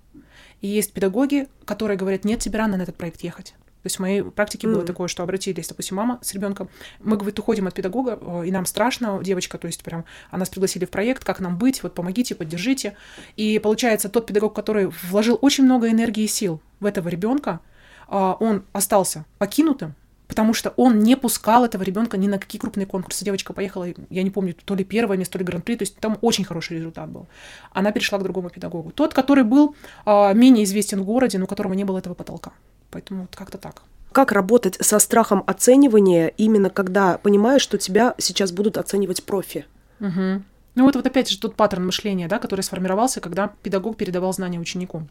И 0.62 0.68
есть 0.68 0.94
педагоги, 0.94 1.48
которые 1.66 1.98
говорят, 1.98 2.26
нет, 2.26 2.40
тебе 2.40 2.60
рано 2.60 2.78
на 2.78 2.84
этот 2.84 2.96
проект 2.96 3.22
ехать. 3.22 3.56
То 3.86 3.88
есть 3.88 3.98
в 3.98 4.00
моей 4.00 4.24
практике 4.24 4.66
было 4.66 4.78
Мгм. 4.78 4.88
такое, 4.88 5.08
что 5.08 5.22
обратились, 5.22 5.68
допустим, 5.68 5.98
мама 5.98 6.18
с 6.24 6.34
ребенком, 6.34 6.70
мы, 7.04 7.18
говорит, 7.18 7.38
уходим 7.38 7.68
от 7.68 7.76
педагога, 7.76 8.18
э, 8.20 8.48
и 8.48 8.52
нам 8.52 8.66
страшно, 8.66 9.20
девочка, 9.24 9.60
то 9.60 9.68
есть 9.68 9.84
прям, 9.84 10.06
а 10.32 10.40
нас 10.40 10.50
пригласили 10.50 10.86
в 10.86 10.90
проект, 10.90 11.24
как 11.24 11.40
нам 11.40 11.56
быть, 11.60 11.84
вот 11.84 11.94
помогите, 11.94 12.34
поддержите. 12.34 12.98
И 13.36 13.60
получается, 13.60 14.10
тот 14.10 14.26
педагог, 14.26 14.56
который 14.56 14.92
вложил 15.04 15.38
очень 15.40 15.66
много 15.66 15.88
энергии 15.88 16.24
и 16.24 16.28
сил 16.28 16.62
в 16.80 16.88
этого 16.88 17.10
ребенка, 17.10 17.60
а, 18.08 18.36
он 18.40 18.64
остался 18.74 19.26
покинутым, 19.38 19.94
потому 20.28 20.56
что 20.56 20.74
он 20.78 21.02
не 21.02 21.16
пускал 21.16 21.64
этого 21.64 21.84
ребенка 21.84 22.18
ни 22.18 22.28
на 22.28 22.40
какие 22.40 22.60
крупные 22.60 22.88
конкурсы. 22.88 23.24
Девочка 23.24 23.54
поехала, 23.54 23.88
я 24.10 24.24
не 24.24 24.32
помню, 24.32 24.56
то 24.66 24.74
ли 24.74 24.84
первое 24.84 25.18
место, 25.18 25.34
то 25.34 25.38
ли 25.38 25.46
гран-при, 25.46 25.76
то 25.76 25.84
есть 25.84 25.98
там 25.98 26.18
очень 26.22 26.44
хороший 26.44 26.78
результат 26.78 27.08
был. 27.10 27.28
Она 27.72 27.92
перешла 27.92 28.18
к 28.18 28.24
другому 28.24 28.50
педагогу. 28.50 28.90
Тот, 28.90 29.14
который 29.14 29.44
был 29.44 29.76
а, 30.06 30.34
менее 30.34 30.64
известен 30.64 31.02
в 31.02 31.06
городе, 31.06 31.38
но 31.38 31.46
у 31.46 31.48
которого 31.48 31.74
не 31.74 31.84
было 31.84 32.00
этого 32.00 32.16
потолка. 32.16 32.52
Поэтому 32.92 33.22
вот 33.22 33.36
как-то 33.36 33.58
так. 33.58 33.82
Как 34.12 34.32
работать 34.32 34.78
со 34.80 35.00
страхом 35.00 35.44
оценивания, 35.46 36.28
именно 36.38 36.70
когда 36.70 37.18
понимаешь, 37.18 37.62
что 37.62 37.78
тебя 37.78 38.16
сейчас 38.18 38.52
будут 38.52 38.78
оценивать 38.78 39.24
профи? 39.24 39.66
Мгм. 40.00 40.46
Ну 40.76 40.84
вот, 40.84 40.96
вот 40.96 41.06
опять 41.06 41.30
же 41.30 41.40
тот 41.40 41.56
паттерн 41.56 41.86
мышления, 41.86 42.28
да, 42.28 42.40
который 42.40 42.62
сформировался, 42.62 43.22
когда 43.22 43.52
педагог 43.64 43.98
передавал 43.98 44.34
знания 44.34 44.60
ученику. 44.60 45.08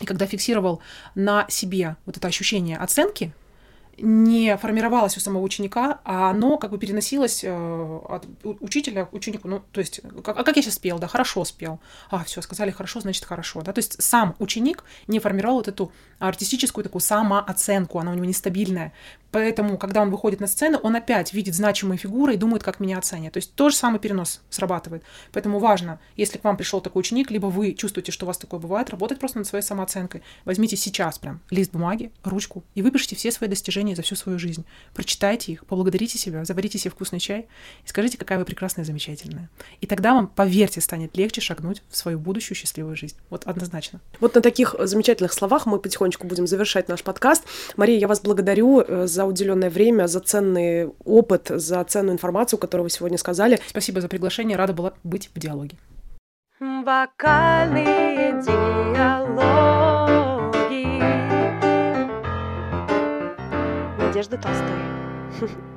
И 0.00 0.06
когда 0.06 0.26
фиксировал 0.26 0.80
на 1.14 1.46
себе 1.48 1.96
вот 2.04 2.16
это 2.16 2.26
ощущение 2.26 2.76
оценки, 2.76 3.32
не 3.98 4.56
формировалось 4.56 5.16
у 5.16 5.20
самого 5.20 5.42
ученика, 5.42 6.00
а 6.04 6.30
оно 6.30 6.58
как 6.58 6.70
бы 6.70 6.78
переносилось 6.78 7.42
э, 7.44 8.00
от 8.08 8.26
учителя 8.42 9.06
к 9.06 9.12
ученику. 9.12 9.48
Ну, 9.48 9.62
то 9.72 9.80
есть, 9.80 10.00
а 10.24 10.44
как 10.44 10.56
я 10.56 10.62
сейчас 10.62 10.74
спел? 10.74 10.98
Да, 10.98 11.06
хорошо 11.06 11.44
спел. 11.44 11.80
А, 12.10 12.24
все, 12.24 12.42
сказали 12.42 12.70
хорошо, 12.70 13.00
значит 13.00 13.24
хорошо. 13.24 13.62
Да? 13.62 13.72
То 13.72 13.78
есть 13.78 14.02
сам 14.02 14.34
ученик 14.38 14.84
не 15.06 15.18
формировал 15.18 15.56
вот 15.56 15.68
эту 15.68 15.92
артистическую 16.18 16.84
такую 16.84 17.02
самооценку, 17.02 17.98
она 17.98 18.12
у 18.12 18.14
него 18.14 18.26
нестабильная. 18.26 18.92
Поэтому, 19.30 19.78
когда 19.78 20.00
он 20.00 20.10
выходит 20.10 20.38
на 20.38 20.46
сцену, 20.46 20.78
он 20.78 20.94
опять 20.94 21.32
видит 21.32 21.56
значимые 21.56 21.98
фигуры 21.98 22.34
и 22.34 22.36
думает, 22.36 22.62
как 22.62 22.78
меня 22.78 22.98
оценят. 22.98 23.32
То 23.32 23.38
есть 23.38 23.52
тот 23.56 23.72
же 23.72 23.76
самый 23.76 23.98
перенос 23.98 24.42
срабатывает. 24.48 25.02
Поэтому 25.32 25.58
важно, 25.58 25.98
если 26.14 26.38
к 26.38 26.44
вам 26.44 26.56
пришел 26.56 26.80
такой 26.80 27.00
ученик, 27.00 27.32
либо 27.32 27.46
вы 27.46 27.72
чувствуете, 27.72 28.12
что 28.12 28.26
у 28.26 28.28
вас 28.28 28.38
такое 28.38 28.60
бывает, 28.60 28.90
работать 28.90 29.18
просто 29.18 29.38
над 29.38 29.48
своей 29.48 29.64
самооценкой. 29.64 30.22
Возьмите 30.44 30.76
сейчас 30.76 31.18
прям 31.18 31.40
лист 31.50 31.72
бумаги, 31.72 32.12
ручку 32.22 32.62
и 32.76 32.82
выпишите 32.82 33.16
все 33.16 33.32
свои 33.32 33.48
достижения 33.48 33.83
за 33.92 34.00
всю 34.02 34.16
свою 34.16 34.38
жизнь. 34.38 34.64
Прочитайте 34.94 35.52
их, 35.52 35.66
поблагодарите 35.66 36.16
себя, 36.16 36.44
заварите 36.44 36.78
себе 36.78 36.90
вкусный 36.90 37.20
чай 37.20 37.46
и 37.84 37.88
скажите, 37.88 38.16
какая 38.16 38.38
вы 38.38 38.46
прекрасная 38.46 38.84
и 38.84 38.86
замечательная. 38.86 39.50
И 39.82 39.86
тогда 39.86 40.14
вам, 40.14 40.28
поверьте, 40.28 40.80
станет 40.80 41.16
легче 41.16 41.42
шагнуть 41.42 41.82
в 41.90 41.96
свою 41.96 42.18
будущую 42.18 42.56
счастливую 42.56 42.96
жизнь. 42.96 43.16
Вот 43.28 43.44
однозначно. 43.44 44.00
Вот 44.20 44.34
на 44.34 44.40
таких 44.40 44.74
замечательных 44.78 45.32
словах 45.32 45.66
мы 45.66 45.78
потихонечку 45.78 46.26
будем 46.26 46.46
завершать 46.46 46.88
наш 46.88 47.02
подкаст. 47.02 47.44
Мария, 47.76 47.98
я 47.98 48.08
вас 48.08 48.20
благодарю 48.20 48.80
э, 48.80 49.06
за 49.06 49.26
уделенное 49.26 49.70
время, 49.70 50.06
за 50.06 50.20
ценный 50.20 50.86
опыт, 51.04 51.50
за 51.50 51.84
ценную 51.84 52.14
информацию, 52.14 52.58
которую 52.58 52.84
вы 52.84 52.90
сегодня 52.90 53.18
сказали. 53.18 53.60
Спасибо 53.68 54.00
за 54.00 54.08
приглашение, 54.08 54.56
рада 54.56 54.72
была 54.72 54.94
быть 55.02 55.30
в 55.34 55.38
диалоге. 55.38 55.76
Вокальные 56.60 58.42
диалоги 58.42 59.63
Надежда 64.14 64.36
Толстой 64.36 65.64